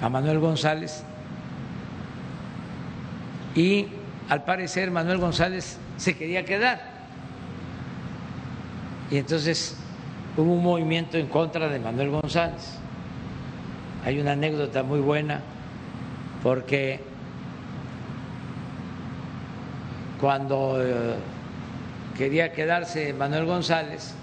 a 0.05 0.09
Manuel 0.09 0.37
González, 0.37 1.03
y 3.55 3.87
al 4.29 4.43
parecer 4.43 4.91
Manuel 4.91 5.17
González 5.17 5.79
se 5.97 6.15
quería 6.15 6.45
quedar. 6.45 6.79
Y 9.09 9.17
entonces 9.17 9.77
hubo 10.37 10.53
un 10.53 10.61
movimiento 10.61 11.17
en 11.17 11.25
contra 11.25 11.69
de 11.69 11.79
Manuel 11.79 12.11
González. 12.11 12.77
Hay 14.05 14.19
una 14.19 14.33
anécdota 14.33 14.83
muy 14.83 14.99
buena 14.99 15.41
porque 16.43 16.99
cuando 20.21 20.83
eh, 20.83 21.15
quería 22.15 22.53
quedarse 22.53 23.11
Manuel 23.11 23.45
González, 23.45 24.13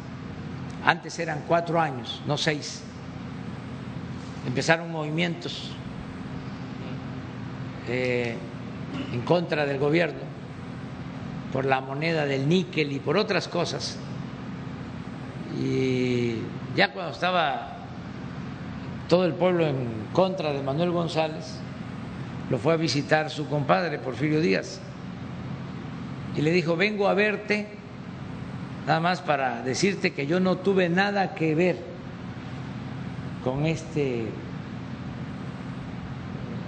antes 0.85 1.19
eran 1.19 1.43
cuatro 1.49 1.81
años, 1.81 2.23
no 2.29 2.39
seis, 2.39 2.85
empezaron 4.47 4.91
movimientos 4.91 5.71
eh, 7.89 8.37
en 9.13 9.21
contra 9.23 9.67
del 9.67 9.79
gobierno 9.79 10.21
por 11.53 11.65
la 11.65 11.81
moneda 11.81 12.25
del 12.27 12.49
níquel 12.49 12.93
y 12.93 12.99
por 12.99 13.17
otras 13.17 13.49
cosas. 13.49 13.99
Y 15.61 16.37
ya 16.75 16.93
cuando 16.93 17.13
estaba 17.13 17.77
todo 19.09 19.27
el 19.27 19.35
pueblo 19.35 19.67
en 19.67 20.07
contra 20.13 20.53
de 20.53 20.63
Manuel 20.63 20.91
González, 20.91 21.59
lo 22.51 22.59
fue 22.59 22.73
a 22.73 22.77
visitar 22.77 23.31
su 23.31 23.47
compadre 23.47 23.99
Porfirio 23.99 24.41
Díaz 24.41 24.81
y 26.37 26.41
le 26.41 26.51
dijo, 26.51 26.77
vengo 26.77 27.09
a 27.09 27.15
verte 27.15 27.69
nada 28.87 29.01
más 29.01 29.21
para 29.21 29.63
decirte 29.63 30.13
que 30.13 30.27
yo 30.27 30.41
no 30.41 30.57
tuve 30.57 30.89
nada 30.89 31.35
que 31.35 31.55
ver 31.55 31.92
con 33.45 33.67
este 33.67 34.27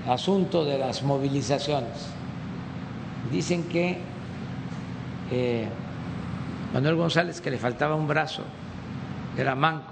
asunto 0.08 0.64
de 0.64 0.78
las 0.78 1.02
movilizaciones. 1.02 2.08
Dicen 3.30 3.64
que 3.64 3.98
eh, 5.30 5.68
Manuel 6.72 6.96
González, 6.96 7.40
que 7.40 7.50
le 7.50 7.58
faltaba 7.58 7.94
un 7.94 8.06
brazo, 8.06 8.42
era 9.38 9.54
manco, 9.54 9.90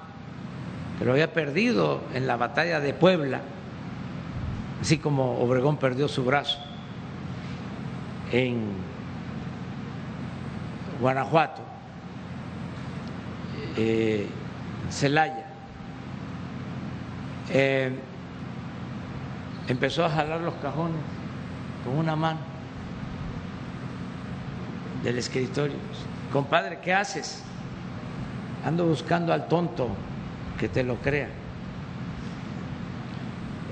que 0.98 1.04
lo 1.04 1.12
había 1.12 1.32
perdido 1.32 2.00
en 2.14 2.26
la 2.26 2.36
batalla 2.36 2.80
de 2.80 2.92
Puebla, 2.92 3.40
así 4.80 4.98
como 4.98 5.38
Obregón 5.38 5.76
perdió 5.76 6.08
su 6.08 6.24
brazo 6.24 6.58
en 8.32 8.60
Guanajuato, 11.00 11.62
eh, 13.76 14.26
Celaya. 14.90 15.51
Eh, 17.50 17.92
empezó 19.68 20.04
a 20.04 20.10
jalar 20.10 20.40
los 20.40 20.54
cajones 20.54 21.00
con 21.84 21.96
una 21.96 22.16
mano 22.16 22.40
del 25.02 25.18
escritorio. 25.18 25.76
Compadre, 26.32 26.78
¿qué 26.80 26.94
haces? 26.94 27.42
Ando 28.64 28.86
buscando 28.86 29.32
al 29.32 29.48
tonto 29.48 29.88
que 30.58 30.68
te 30.68 30.84
lo 30.84 30.96
crea. 30.96 31.28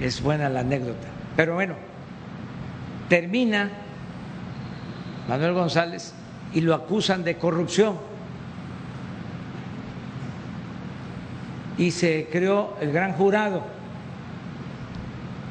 Es 0.00 0.22
buena 0.22 0.48
la 0.48 0.60
anécdota. 0.60 1.06
Pero 1.36 1.54
bueno, 1.54 1.74
termina 3.08 3.70
Manuel 5.28 5.54
González 5.54 6.14
y 6.52 6.60
lo 6.60 6.74
acusan 6.74 7.22
de 7.22 7.36
corrupción. 7.36 8.09
Y 11.80 11.90
se 11.92 12.28
creó 12.30 12.76
el 12.80 12.92
gran 12.92 13.14
jurado 13.14 13.62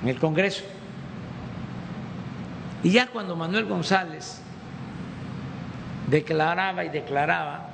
en 0.03 0.10
el 0.10 0.19
Congreso. 0.19 0.64
Y 2.84 2.91
ya 2.91 3.07
cuando 3.07 3.35
Manuel 3.35 3.65
González 3.65 4.41
declaraba 6.07 6.85
y 6.85 6.89
declaraba 6.89 7.69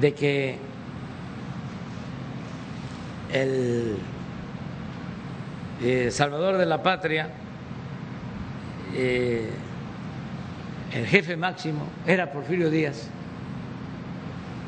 de 0.00 0.14
que 0.14 0.58
el 3.32 3.98
eh, 5.82 6.10
Salvador 6.10 6.56
de 6.56 6.66
la 6.66 6.82
Patria 6.82 7.28
eh, 8.94 9.50
el 10.94 11.06
jefe 11.06 11.36
máximo 11.36 11.88
era 12.06 12.30
Porfirio 12.30 12.70
Díaz, 12.70 13.08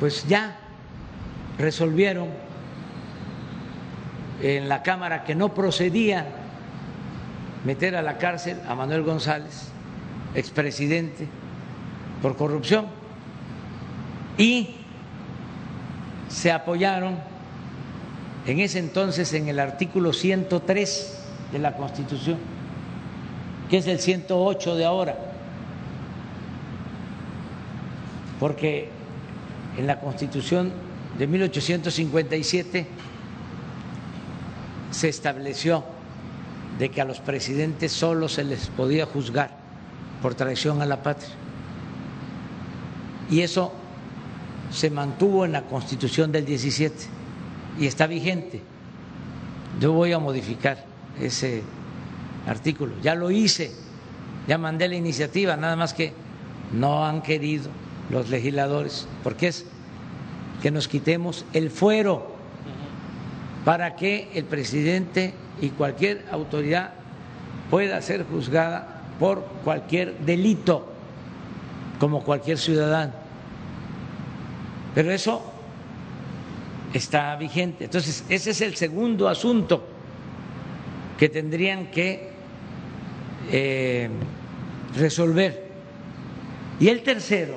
pues 0.01 0.27
ya 0.27 0.57
resolvieron 1.59 2.29
en 4.43 4.69
la 4.69 4.83
Cámara 4.83 5.25
que 5.25 5.35
no 5.35 5.55
procedía 5.55 6.27
meter 7.65 7.97
a 7.97 8.03
la 8.03 8.19
cárcel 8.19 8.61
a 8.69 8.75
Manuel 8.75 9.03
González, 9.03 9.69
expresidente, 10.35 11.27
por 12.23 12.37
corrupción. 12.37 12.87
Y 14.39 14.77
se 16.29 16.53
apoyaron 16.53 17.17
en 18.47 18.61
ese 18.61 18.79
entonces 18.79 19.33
en 19.33 19.49
el 19.49 19.59
artículo 19.59 20.13
103 20.13 21.25
de 21.53 21.59
la 21.59 21.77
Constitución, 21.77 22.39
que 23.71 23.79
es 23.79 23.87
el 23.87 23.99
108 23.99 24.77
de 24.77 24.85
ahora 24.85 25.17
porque 28.41 28.89
en 29.77 29.87
la 29.87 30.01
Constitución 30.01 30.73
de 31.19 31.27
1857 31.27 32.87
se 34.91 35.09
estableció 35.09 35.85
de 36.79 36.91
que 36.91 37.01
a 37.01 37.05
los 37.05 37.21
presidentes 37.21 37.93
solo 37.93 38.29
se 38.29 38.45
les 38.45 38.69
podía 38.69 39.07
juzgar 39.07 39.57
por 40.23 40.35
traición 40.35 40.83
a 40.83 40.87
la 40.87 41.03
patria. 41.03 41.35
Y 43.31 43.41
eso 43.41 43.73
se 44.71 44.91
mantuvo 44.91 45.45
en 45.45 45.53
la 45.53 45.63
Constitución 45.63 46.33
del 46.33 46.45
17 46.45 46.95
y 47.79 47.87
está 47.87 48.07
vigente. 48.07 48.63
Yo 49.81 49.93
voy 49.93 50.13
a 50.13 50.19
modificar 50.19 50.85
ese 51.21 51.63
artículo. 52.47 52.93
Ya 53.03 53.15
lo 53.15 53.31
hice, 53.31 53.73
ya 54.47 54.59
mandé 54.59 54.89
la 54.89 54.97
iniciativa, 54.97 55.57
nada 55.57 55.77
más 55.77 55.95
que 55.95 56.13
no 56.73 57.07
han 57.07 57.23
querido 57.23 57.71
los 58.11 58.29
legisladores, 58.29 59.09
porque 59.23 59.49
es 59.49 59.67
que 60.67 60.73
nos 60.73 60.89
quitemos 60.89 61.45
el 61.53 61.71
fuero 61.71 62.27
para 63.65 63.95
que 63.95 64.33
el 64.35 64.47
presidente 64.47 65.33
y 65.61 65.69
cualquier 65.69 66.25
autoridad 66.29 66.91
pueda 67.71 68.03
ser 68.03 68.25
juzgada 68.25 69.05
por 69.21 69.45
cualquier 69.63 70.19
delito, 70.19 70.89
como 72.01 72.25
cualquier 72.25 72.59
ciudadano. 72.59 73.13
Pero 74.93 75.13
eso 75.13 75.41
está 76.93 77.37
vigente. 77.37 77.85
Entonces, 77.85 78.25
ese 78.29 78.51
es 78.51 78.61
el 78.61 78.75
segundo 78.75 79.29
asunto 79.29 79.87
que 81.17 81.29
tendrían 81.29 81.93
que 81.93 82.33
eh, 83.53 84.11
resolver. 84.97 85.65
Y 86.81 86.89
el 86.89 87.05
tercero 87.05 87.55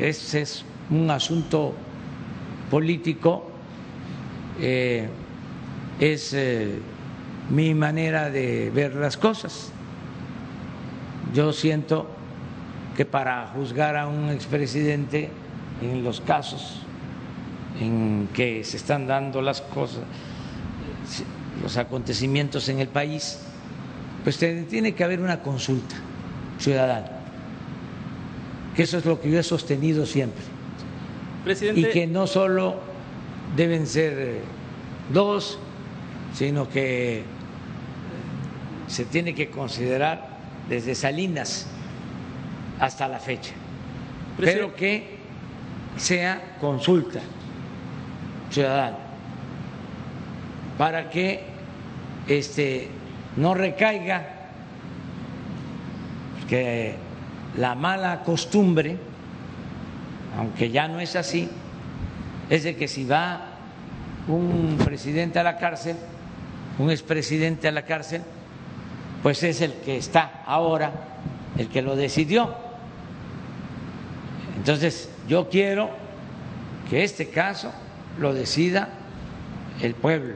ese 0.00 0.40
es 0.40 0.64
un 0.90 1.10
asunto 1.10 1.74
político, 2.70 3.50
eh, 4.60 5.08
es 6.00 6.32
eh, 6.32 6.78
mi 7.50 7.74
manera 7.74 8.30
de 8.30 8.70
ver 8.70 8.94
las 8.94 9.16
cosas. 9.16 9.70
Yo 11.32 11.52
siento 11.52 12.08
que 12.96 13.04
para 13.04 13.48
juzgar 13.48 13.96
a 13.96 14.06
un 14.06 14.30
expresidente 14.30 15.30
en 15.82 16.04
los 16.04 16.20
casos 16.20 16.80
en 17.80 18.28
que 18.32 18.62
se 18.62 18.76
están 18.76 19.06
dando 19.06 19.42
las 19.42 19.60
cosas, 19.60 20.02
los 21.62 21.76
acontecimientos 21.76 22.68
en 22.68 22.78
el 22.78 22.88
país, 22.88 23.40
pues 24.22 24.38
tiene 24.38 24.94
que 24.94 25.04
haber 25.04 25.20
una 25.20 25.40
consulta 25.40 25.96
ciudadana 26.58 27.14
que 28.74 28.82
eso 28.82 28.98
es 28.98 29.04
lo 29.04 29.20
que 29.20 29.30
yo 29.30 29.38
he 29.38 29.42
sostenido 29.42 30.04
siempre. 30.04 30.42
Y 31.74 31.84
que 31.84 32.06
no 32.06 32.26
solo 32.26 32.76
deben 33.56 33.86
ser 33.86 34.12
eh, 34.18 34.40
dos, 35.12 35.58
sino 36.34 36.68
que 36.68 37.22
se 38.86 39.04
tiene 39.04 39.34
que 39.34 39.50
considerar 39.50 40.28
desde 40.68 40.94
Salinas 40.94 41.66
hasta 42.80 43.08
la 43.08 43.18
fecha, 43.18 43.52
pero 44.38 44.74
que 44.74 45.18
sea 45.96 46.56
consulta 46.60 47.20
ciudadano 48.50 49.04
para 50.78 51.10
que 51.10 51.40
este, 52.26 52.88
no 53.36 53.54
recaiga 53.54 54.26
que 56.48 56.94
la 57.56 57.74
mala 57.74 58.22
costumbre, 58.22 58.96
aunque 60.36 60.70
ya 60.70 60.88
no 60.88 61.00
es 61.00 61.16
así, 61.16 61.48
es 62.50 62.64
de 62.64 62.76
que 62.76 62.88
si 62.88 63.04
va 63.04 63.54
un 64.28 64.78
presidente 64.84 65.38
a 65.38 65.42
la 65.42 65.56
cárcel, 65.56 65.96
un 66.78 66.90
expresidente 66.90 67.68
a 67.68 67.72
la 67.72 67.84
cárcel, 67.84 68.22
pues 69.22 69.42
es 69.42 69.60
el 69.60 69.72
que 69.74 69.96
está 69.96 70.42
ahora, 70.46 70.92
el 71.56 71.68
que 71.68 71.82
lo 71.82 71.96
decidió. 71.96 72.54
Entonces, 74.56 75.10
yo 75.28 75.48
quiero 75.48 75.90
que 76.90 77.04
este 77.04 77.28
caso 77.28 77.72
lo 78.18 78.34
decida 78.34 78.88
el 79.80 79.94
pueblo, 79.94 80.34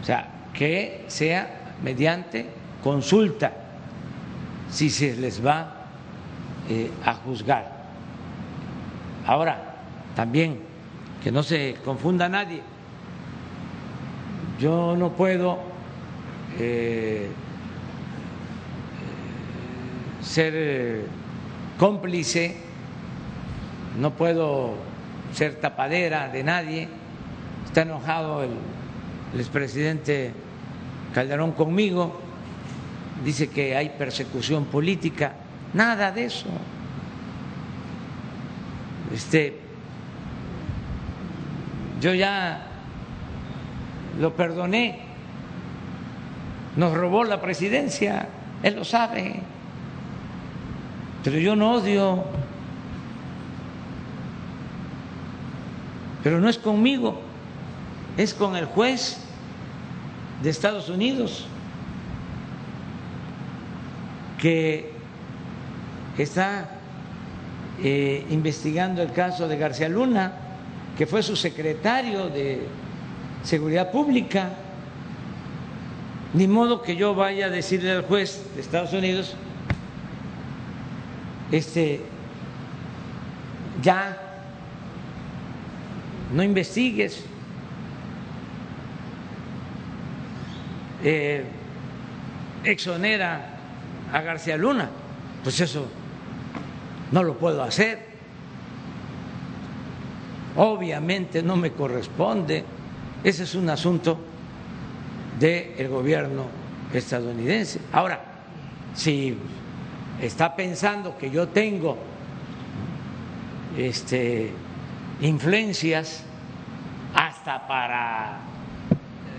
o 0.00 0.04
sea, 0.04 0.28
que 0.52 1.04
sea 1.08 1.74
mediante 1.82 2.46
consulta 2.82 3.52
si 4.70 4.90
se 4.90 5.16
les 5.16 5.44
va 5.44 5.86
eh, 6.68 6.90
a 7.04 7.14
juzgar. 7.14 7.73
Ahora, 9.26 9.76
también, 10.14 10.60
que 11.22 11.32
no 11.32 11.42
se 11.42 11.76
confunda 11.84 12.28
nadie, 12.28 12.60
yo 14.60 14.94
no 14.96 15.10
puedo 15.12 15.58
eh, 16.58 17.28
ser 20.20 20.52
eh, 20.54 21.06
cómplice, 21.78 22.56
no 23.98 24.10
puedo 24.12 24.74
ser 25.32 25.56
tapadera 25.56 26.28
de 26.28 26.44
nadie. 26.44 26.88
Está 27.64 27.82
enojado 27.82 28.42
el, 28.44 28.50
el 29.32 29.40
expresidente 29.40 30.32
Calderón 31.14 31.52
conmigo, 31.52 32.20
dice 33.24 33.48
que 33.48 33.76
hay 33.76 33.90
persecución 33.90 34.66
política, 34.66 35.34
nada 35.72 36.12
de 36.12 36.26
eso. 36.26 36.46
Este, 39.12 39.58
yo 42.00 42.14
ya 42.14 42.66
lo 44.18 44.34
perdoné, 44.34 45.00
nos 46.76 46.94
robó 46.94 47.24
la 47.24 47.40
presidencia, 47.40 48.28
él 48.62 48.76
lo 48.76 48.84
sabe, 48.84 49.40
pero 51.22 51.38
yo 51.38 51.56
no 51.56 51.74
odio, 51.74 52.24
pero 56.22 56.40
no 56.40 56.48
es 56.48 56.58
conmigo, 56.58 57.20
es 58.16 58.34
con 58.34 58.56
el 58.56 58.66
juez 58.66 59.18
de 60.42 60.50
Estados 60.50 60.88
Unidos 60.88 61.46
que 64.38 64.92
está 66.18 66.68
eh, 67.82 68.24
investigando 68.30 69.02
el 69.02 69.12
caso 69.12 69.48
de 69.48 69.56
García 69.56 69.88
Luna, 69.88 70.32
que 70.96 71.06
fue 71.06 71.22
su 71.22 71.34
secretario 71.34 72.28
de 72.28 72.66
Seguridad 73.42 73.90
Pública. 73.90 74.50
Ni 76.34 76.48
modo 76.48 76.82
que 76.82 76.96
yo 76.96 77.14
vaya 77.14 77.46
a 77.46 77.50
decirle 77.50 77.92
al 77.92 78.02
juez 78.02 78.42
de 78.54 78.60
Estados 78.60 78.92
Unidos, 78.92 79.34
este, 81.52 82.00
ya 83.82 84.18
no 86.32 86.42
investigues, 86.42 87.24
eh, 91.04 91.44
exonera 92.64 93.50
a 94.12 94.20
García 94.22 94.56
Luna, 94.56 94.90
pues 95.42 95.60
eso 95.60 95.86
no 97.14 97.22
lo 97.22 97.38
puedo 97.38 97.62
hacer. 97.62 98.00
Obviamente 100.56 101.44
no 101.44 101.54
me 101.54 101.70
corresponde, 101.70 102.64
ese 103.22 103.44
es 103.44 103.54
un 103.54 103.70
asunto 103.70 104.18
del 105.38 105.88
gobierno 105.88 106.46
estadounidense. 106.92 107.80
Ahora, 107.92 108.20
si 108.94 109.36
está 110.20 110.56
pensando 110.56 111.16
que 111.16 111.30
yo 111.30 111.46
tengo 111.48 111.96
este, 113.78 114.50
influencias 115.20 116.24
hasta 117.14 117.64
para 117.68 118.40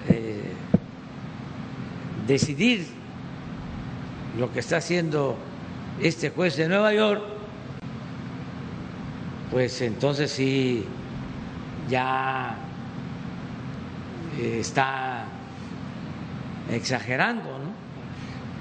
eh, 0.08 0.54
decidir 2.26 2.88
lo 4.40 4.54
que 4.54 4.62
está 4.62 4.78
haciendo 4.78 5.36
este 6.02 6.30
juez 6.30 6.56
de 6.56 6.70
Nueva 6.70 6.94
York, 6.94 7.35
pues 9.52 9.82
entonces 9.82 10.32
sí 10.32 10.84
ya 11.90 12.58
está 14.40 15.26
exagerando, 16.72 17.44
¿no? 17.60 17.76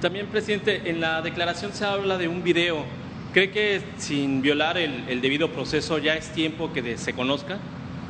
También, 0.01 0.27
presidente, 0.27 0.83
en 0.91 1.01
la 1.01 1.23
declaración 1.23 1.73
se 1.73 1.85
habla 1.85 2.19
de 2.19 2.29
un 2.29 2.43
video. 2.43 2.85
¿Cree 3.33 3.51
que 3.51 3.83
sin 3.97 4.43
violar 4.43 4.77
el, 4.79 5.05
el 5.09 5.21
debido 5.21 5.51
proceso 5.51 5.99
ya 5.99 6.15
es 6.15 6.29
tiempo 6.31 6.73
que 6.73 6.83
de- 6.83 6.99
se 6.99 7.15
conozca? 7.15 7.59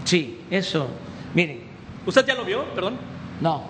Sí, 0.05 0.41
eso. 0.51 0.89
Miren, 1.35 1.61
¿Usted 2.05 2.27
ya 2.27 2.35
lo 2.35 2.45
vio? 2.45 2.65
Perdón. 2.75 2.97
no, 3.41 3.65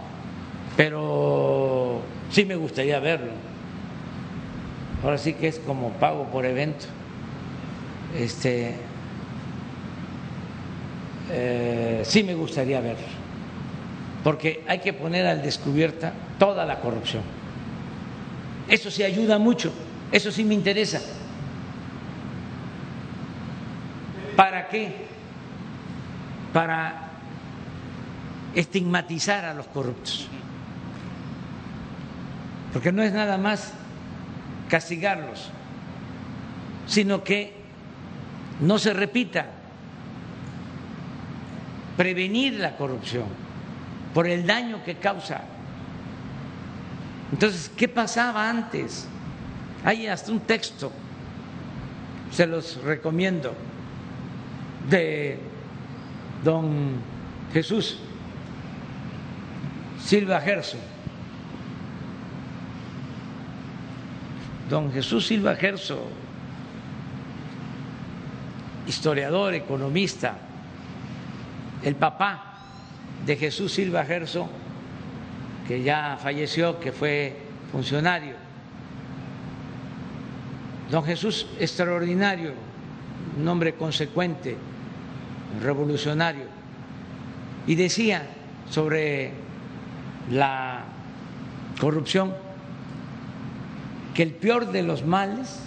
pero 0.76 2.00
sí 2.30 2.44
me 2.44 2.56
gustaría 2.56 2.98
verlo. 2.98 3.30
Ahora 5.04 5.18
sí 5.18 5.34
que 5.34 5.46
es 5.48 5.58
como 5.60 5.90
pago 5.92 6.24
por 6.32 6.44
evento. 6.46 6.86
Este, 8.18 8.74
eh, 11.36 12.02
sí 12.04 12.22
me 12.22 12.34
gustaría 12.34 12.80
verlo, 12.80 13.06
porque 14.22 14.62
hay 14.68 14.78
que 14.78 14.92
poner 14.92 15.26
al 15.26 15.42
descubierta 15.42 16.12
toda 16.38 16.64
la 16.64 16.80
corrupción. 16.80 17.22
Eso 18.68 18.90
sí 18.90 19.02
ayuda 19.02 19.38
mucho, 19.38 19.72
eso 20.12 20.30
sí 20.30 20.44
me 20.44 20.54
interesa. 20.54 21.00
¿Para 24.36 24.68
qué? 24.68 24.92
Para 26.52 27.10
estigmatizar 28.54 29.44
a 29.44 29.54
los 29.54 29.66
corruptos. 29.66 30.28
Porque 32.72 32.92
no 32.92 33.02
es 33.02 33.12
nada 33.12 33.38
más 33.38 33.72
castigarlos, 34.68 35.50
sino 36.86 37.22
que 37.22 37.54
no 38.60 38.78
se 38.78 38.92
repita, 38.92 39.46
prevenir 41.96 42.54
la 42.54 42.76
corrupción 42.76 43.26
por 44.12 44.26
el 44.26 44.46
daño 44.46 44.82
que 44.84 44.96
causa. 44.96 45.42
Entonces, 47.32 47.70
¿qué 47.76 47.88
pasaba 47.88 48.48
antes? 48.48 49.08
Hay 49.84 50.06
hasta 50.06 50.32
un 50.32 50.40
texto, 50.40 50.92
se 52.30 52.46
los 52.46 52.82
recomiendo, 52.82 53.54
de 54.88 55.38
don 56.42 56.96
Jesús 57.52 57.98
Silva 60.04 60.40
Gerson. 60.40 60.80
Don 64.68 64.92
Jesús 64.92 65.26
Silva 65.26 65.56
Gerson, 65.56 65.98
historiador, 68.86 69.54
economista, 69.54 70.36
el 71.84 71.96
papá 71.96 72.54
de 73.26 73.36
Jesús 73.36 73.72
Silva 73.72 74.04
Gerson, 74.04 74.48
que 75.68 75.82
ya 75.82 76.18
falleció, 76.20 76.80
que 76.80 76.92
fue 76.92 77.36
funcionario. 77.70 78.34
Don 80.90 81.04
Jesús, 81.04 81.46
extraordinario, 81.58 82.52
un 83.38 83.48
hombre 83.48 83.74
consecuente, 83.74 84.56
revolucionario, 85.62 86.46
y 87.66 87.74
decía 87.74 88.26
sobre 88.70 89.32
la 90.30 90.84
corrupción 91.80 92.34
que 94.14 94.22
el 94.22 94.32
peor 94.32 94.70
de 94.70 94.82
los 94.82 95.04
males 95.04 95.60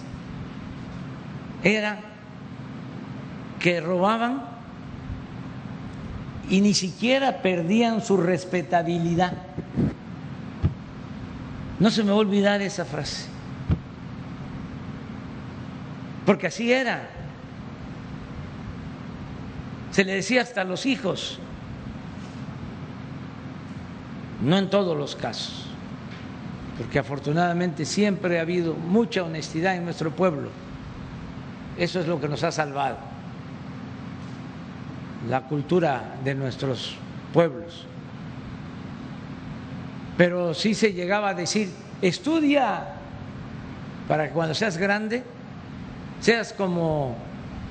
era 1.62 2.00
que 3.60 3.80
robaban 3.80 4.57
y 6.50 6.60
ni 6.60 6.74
siquiera 6.74 7.42
perdían 7.42 8.02
su 8.02 8.16
respetabilidad. 8.16 9.32
No 11.78 11.90
se 11.90 12.02
me 12.02 12.10
va 12.10 12.16
a 12.16 12.20
olvidar 12.20 12.60
esa 12.62 12.84
frase, 12.84 13.26
porque 16.26 16.48
así 16.48 16.72
era. 16.72 17.10
Se 19.92 20.04
le 20.04 20.14
decía 20.14 20.42
hasta 20.42 20.62
a 20.62 20.64
los 20.64 20.86
hijos, 20.86 21.38
no 24.42 24.56
en 24.58 24.70
todos 24.70 24.96
los 24.96 25.16
casos, 25.16 25.66
porque 26.76 26.98
afortunadamente 26.98 27.84
siempre 27.84 28.38
ha 28.38 28.42
habido 28.42 28.74
mucha 28.74 29.22
honestidad 29.22 29.76
en 29.76 29.84
nuestro 29.84 30.10
pueblo. 30.10 30.50
Eso 31.76 32.00
es 32.00 32.06
lo 32.06 32.20
que 32.20 32.28
nos 32.28 32.42
ha 32.42 32.52
salvado, 32.52 32.98
la 35.28 35.42
cultura 35.42 36.16
de 36.24 36.34
nuestros 36.34 36.96
pueblos. 37.32 37.84
Pero 40.16 40.54
sí 40.54 40.74
se 40.74 40.92
llegaba 40.92 41.30
a 41.30 41.34
decir, 41.34 41.70
estudia 42.02 42.94
para 44.08 44.28
que 44.28 44.32
cuando 44.32 44.54
seas 44.54 44.76
grande 44.78 45.22
seas 46.20 46.52
como 46.52 47.16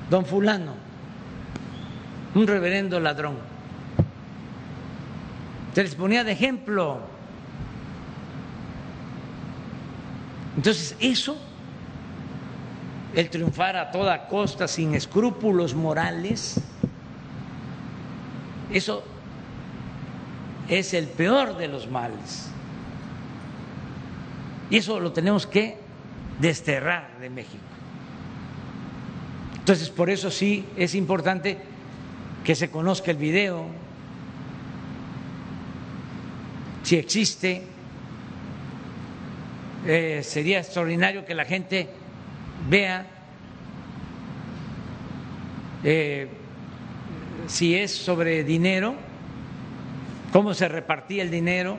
don 0.10 0.26
fulano, 0.26 0.74
un 2.36 2.48
reverendo 2.48 3.00
ladrón. 3.00 3.38
Se 5.74 5.84
les 5.84 5.96
ponía 5.96 6.24
de 6.24 6.32
ejemplo. 6.32 7.00
Entonces, 10.56 10.96
eso, 11.00 11.38
el 13.14 13.30
triunfar 13.30 13.76
a 13.76 13.92
toda 13.92 14.28
costa, 14.28 14.68
sin 14.68 14.96
escrúpulos 14.96 15.76
morales, 15.76 16.60
eso 18.72 19.04
es 20.68 20.94
el 20.94 21.08
peor 21.08 21.58
de 21.58 21.68
los 21.68 21.90
males. 21.90 22.50
Y 24.70 24.78
eso 24.78 25.00
lo 25.00 25.14
tenemos 25.14 25.48
que 25.48 25.78
desterrar 26.40 27.18
de 27.20 27.30
México. 27.30 27.64
Entonces, 29.60 29.90
por 29.90 30.10
eso 30.10 30.32
sí 30.32 30.66
es 30.76 30.96
importante 30.96 31.58
que 32.44 32.56
se 32.56 32.70
conozca 32.70 33.12
el 33.12 33.18
video, 33.18 33.66
si 36.84 36.96
existe, 36.96 37.64
eh, 39.86 40.22
sería 40.24 40.60
extraordinario 40.60 41.26
que 41.26 41.36
la 41.36 41.44
gente 41.44 41.90
vea 42.70 43.06
eh, 45.84 46.30
si 47.48 47.76
es 47.76 47.96
sobre 47.96 48.44
dinero, 48.44 48.96
cómo 50.32 50.54
se 50.54 50.68
repartía 50.68 51.24
el 51.24 51.32
dinero, 51.32 51.78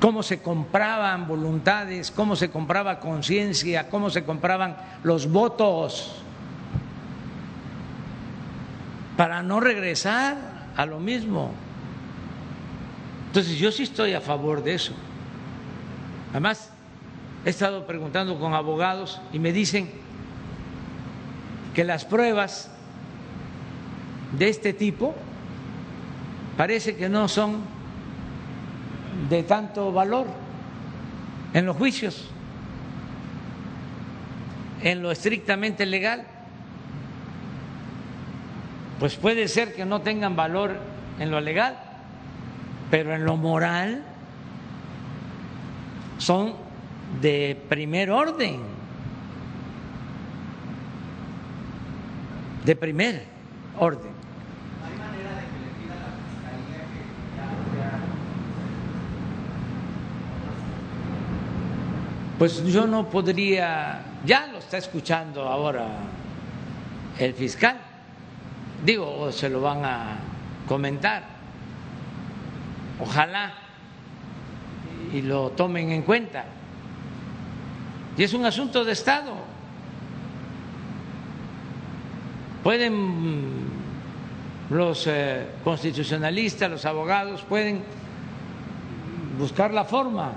cómo 0.00 0.22
se 0.22 0.40
compraban 0.40 1.26
voluntades, 1.26 2.10
cómo 2.10 2.36
se 2.36 2.50
compraba 2.50 3.00
conciencia, 3.00 3.88
cómo 3.88 4.10
se 4.10 4.24
compraban 4.24 4.76
los 5.02 5.30
votos 5.30 6.16
para 9.16 9.42
no 9.42 9.60
regresar 9.60 10.36
a 10.76 10.86
lo 10.86 11.00
mismo. 11.00 11.52
Entonces 13.26 13.58
yo 13.58 13.70
sí 13.70 13.82
estoy 13.84 14.14
a 14.14 14.20
favor 14.20 14.62
de 14.62 14.74
eso. 14.74 14.92
Además, 16.30 16.70
he 17.44 17.50
estado 17.50 17.86
preguntando 17.86 18.38
con 18.38 18.54
abogados 18.54 19.20
y 19.32 19.38
me 19.38 19.52
dicen 19.52 19.90
que 21.74 21.84
las 21.84 22.04
pruebas 22.04 22.70
de 24.38 24.48
este 24.48 24.72
tipo 24.72 25.14
parece 26.56 26.96
que 26.96 27.08
no 27.08 27.26
son 27.28 27.62
de 29.28 29.42
tanto 29.42 29.92
valor 29.92 30.26
en 31.52 31.66
los 31.66 31.76
juicios, 31.76 32.28
en 34.82 35.02
lo 35.02 35.10
estrictamente 35.10 35.86
legal. 35.86 36.26
Pues 38.98 39.16
puede 39.16 39.48
ser 39.48 39.74
que 39.74 39.84
no 39.84 40.02
tengan 40.02 40.36
valor 40.36 40.76
en 41.18 41.30
lo 41.30 41.40
legal, 41.40 41.78
pero 42.90 43.14
en 43.14 43.24
lo 43.24 43.36
moral 43.36 44.04
son 46.18 46.54
de 47.22 47.60
primer 47.68 48.10
orden, 48.10 48.60
de 52.64 52.76
primer 52.76 53.24
orden. 53.78 54.19
Pues 62.40 62.64
yo 62.64 62.86
no 62.86 63.06
podría, 63.06 64.00
ya 64.24 64.46
lo 64.46 64.60
está 64.60 64.78
escuchando 64.78 65.42
ahora 65.42 65.88
el 67.18 67.34
fiscal, 67.34 67.76
digo, 68.82 69.30
se 69.30 69.50
lo 69.50 69.60
van 69.60 69.84
a 69.84 70.16
comentar, 70.66 71.22
ojalá 72.98 73.52
y 75.12 75.20
lo 75.20 75.50
tomen 75.50 75.90
en 75.90 76.00
cuenta. 76.00 76.46
Y 78.16 78.22
es 78.24 78.32
un 78.32 78.46
asunto 78.46 78.86
de 78.86 78.92
Estado. 78.92 79.34
Pueden 82.62 83.66
los 84.70 85.06
eh, 85.08 85.46
constitucionalistas, 85.62 86.70
los 86.70 86.86
abogados, 86.86 87.42
pueden 87.42 87.82
buscar 89.38 89.74
la 89.74 89.84
forma 89.84 90.32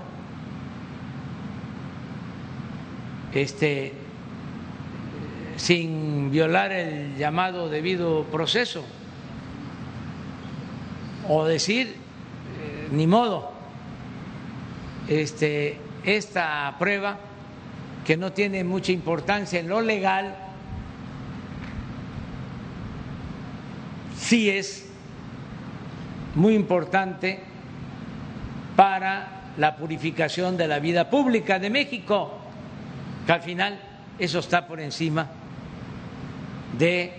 este, 3.35 3.93
sin 5.55 6.31
violar 6.31 6.71
el 6.71 7.17
llamado 7.17 7.69
debido 7.69 8.23
proceso 8.25 8.83
o 11.27 11.45
decir 11.45 11.87
eh, 11.87 12.89
ni 12.91 13.07
modo 13.07 13.51
este, 15.07 15.77
esta 16.03 16.75
prueba 16.77 17.17
que 18.05 18.17
no 18.17 18.33
tiene 18.33 18.63
mucha 18.63 18.91
importancia 18.91 19.59
en 19.59 19.67
lo 19.67 19.81
legal 19.81 20.35
sí 24.17 24.49
es 24.49 24.89
muy 26.35 26.55
importante 26.55 27.39
para 28.75 29.51
la 29.57 29.75
purificación 29.75 30.57
de 30.57 30.67
la 30.67 30.79
vida 30.79 31.09
pública 31.09 31.59
de 31.59 31.69
México 31.69 32.42
que 33.25 33.31
al 33.31 33.41
final 33.41 33.79
eso 34.19 34.39
está 34.39 34.67
por 34.67 34.79
encima 34.79 35.27
de 36.77 37.13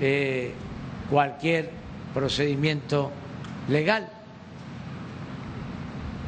eh, 0.00 0.52
cualquier 1.10 1.70
procedimiento 2.12 3.10
legal. 3.68 4.08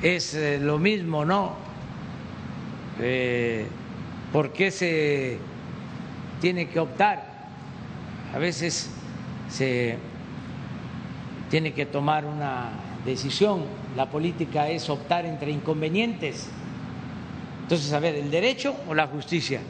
Es 0.02 0.34
eh, 0.34 0.58
lo 0.58 0.78
mismo, 0.78 1.24
¿no? 1.24 1.54
Eh, 3.00 3.66
¿Por 4.32 4.52
qué 4.52 4.70
se 4.70 5.38
tiene 6.40 6.68
que 6.68 6.80
optar? 6.80 7.24
A 8.34 8.38
veces 8.38 8.90
se 9.48 9.96
tiene 11.50 11.72
que 11.72 11.86
tomar 11.86 12.24
una 12.24 12.70
decisión. 13.04 13.64
La 13.96 14.10
política 14.10 14.68
es 14.68 14.90
optar 14.90 15.24
entre 15.24 15.50
inconvenientes. 15.50 16.50
Entonces, 17.66 17.92
a 17.92 17.98
ver, 17.98 18.14
¿el 18.14 18.30
derecho 18.30 18.76
o 18.86 18.94
la 18.94 19.08
justicia? 19.08 19.60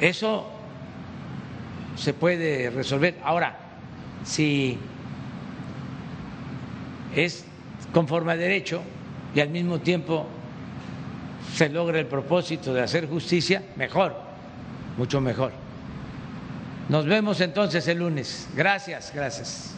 Eso 0.00 0.50
se 1.96 2.14
puede 2.14 2.70
resolver. 2.70 3.18
Ahora, 3.22 3.58
si 4.24 4.78
es 7.14 7.44
conforme 7.92 8.32
a 8.32 8.36
derecho 8.36 8.80
y 9.34 9.40
al 9.40 9.50
mismo 9.50 9.80
tiempo 9.80 10.26
se 11.54 11.68
logra 11.68 11.98
el 11.98 12.06
propósito 12.06 12.72
de 12.72 12.80
hacer 12.80 13.06
justicia, 13.06 13.62
mejor, 13.76 14.16
mucho 14.96 15.20
mejor. 15.20 15.52
Nos 16.88 17.04
vemos 17.04 17.42
entonces 17.42 17.86
el 17.86 17.98
lunes. 17.98 18.48
Gracias, 18.56 19.12
gracias. 19.14 19.74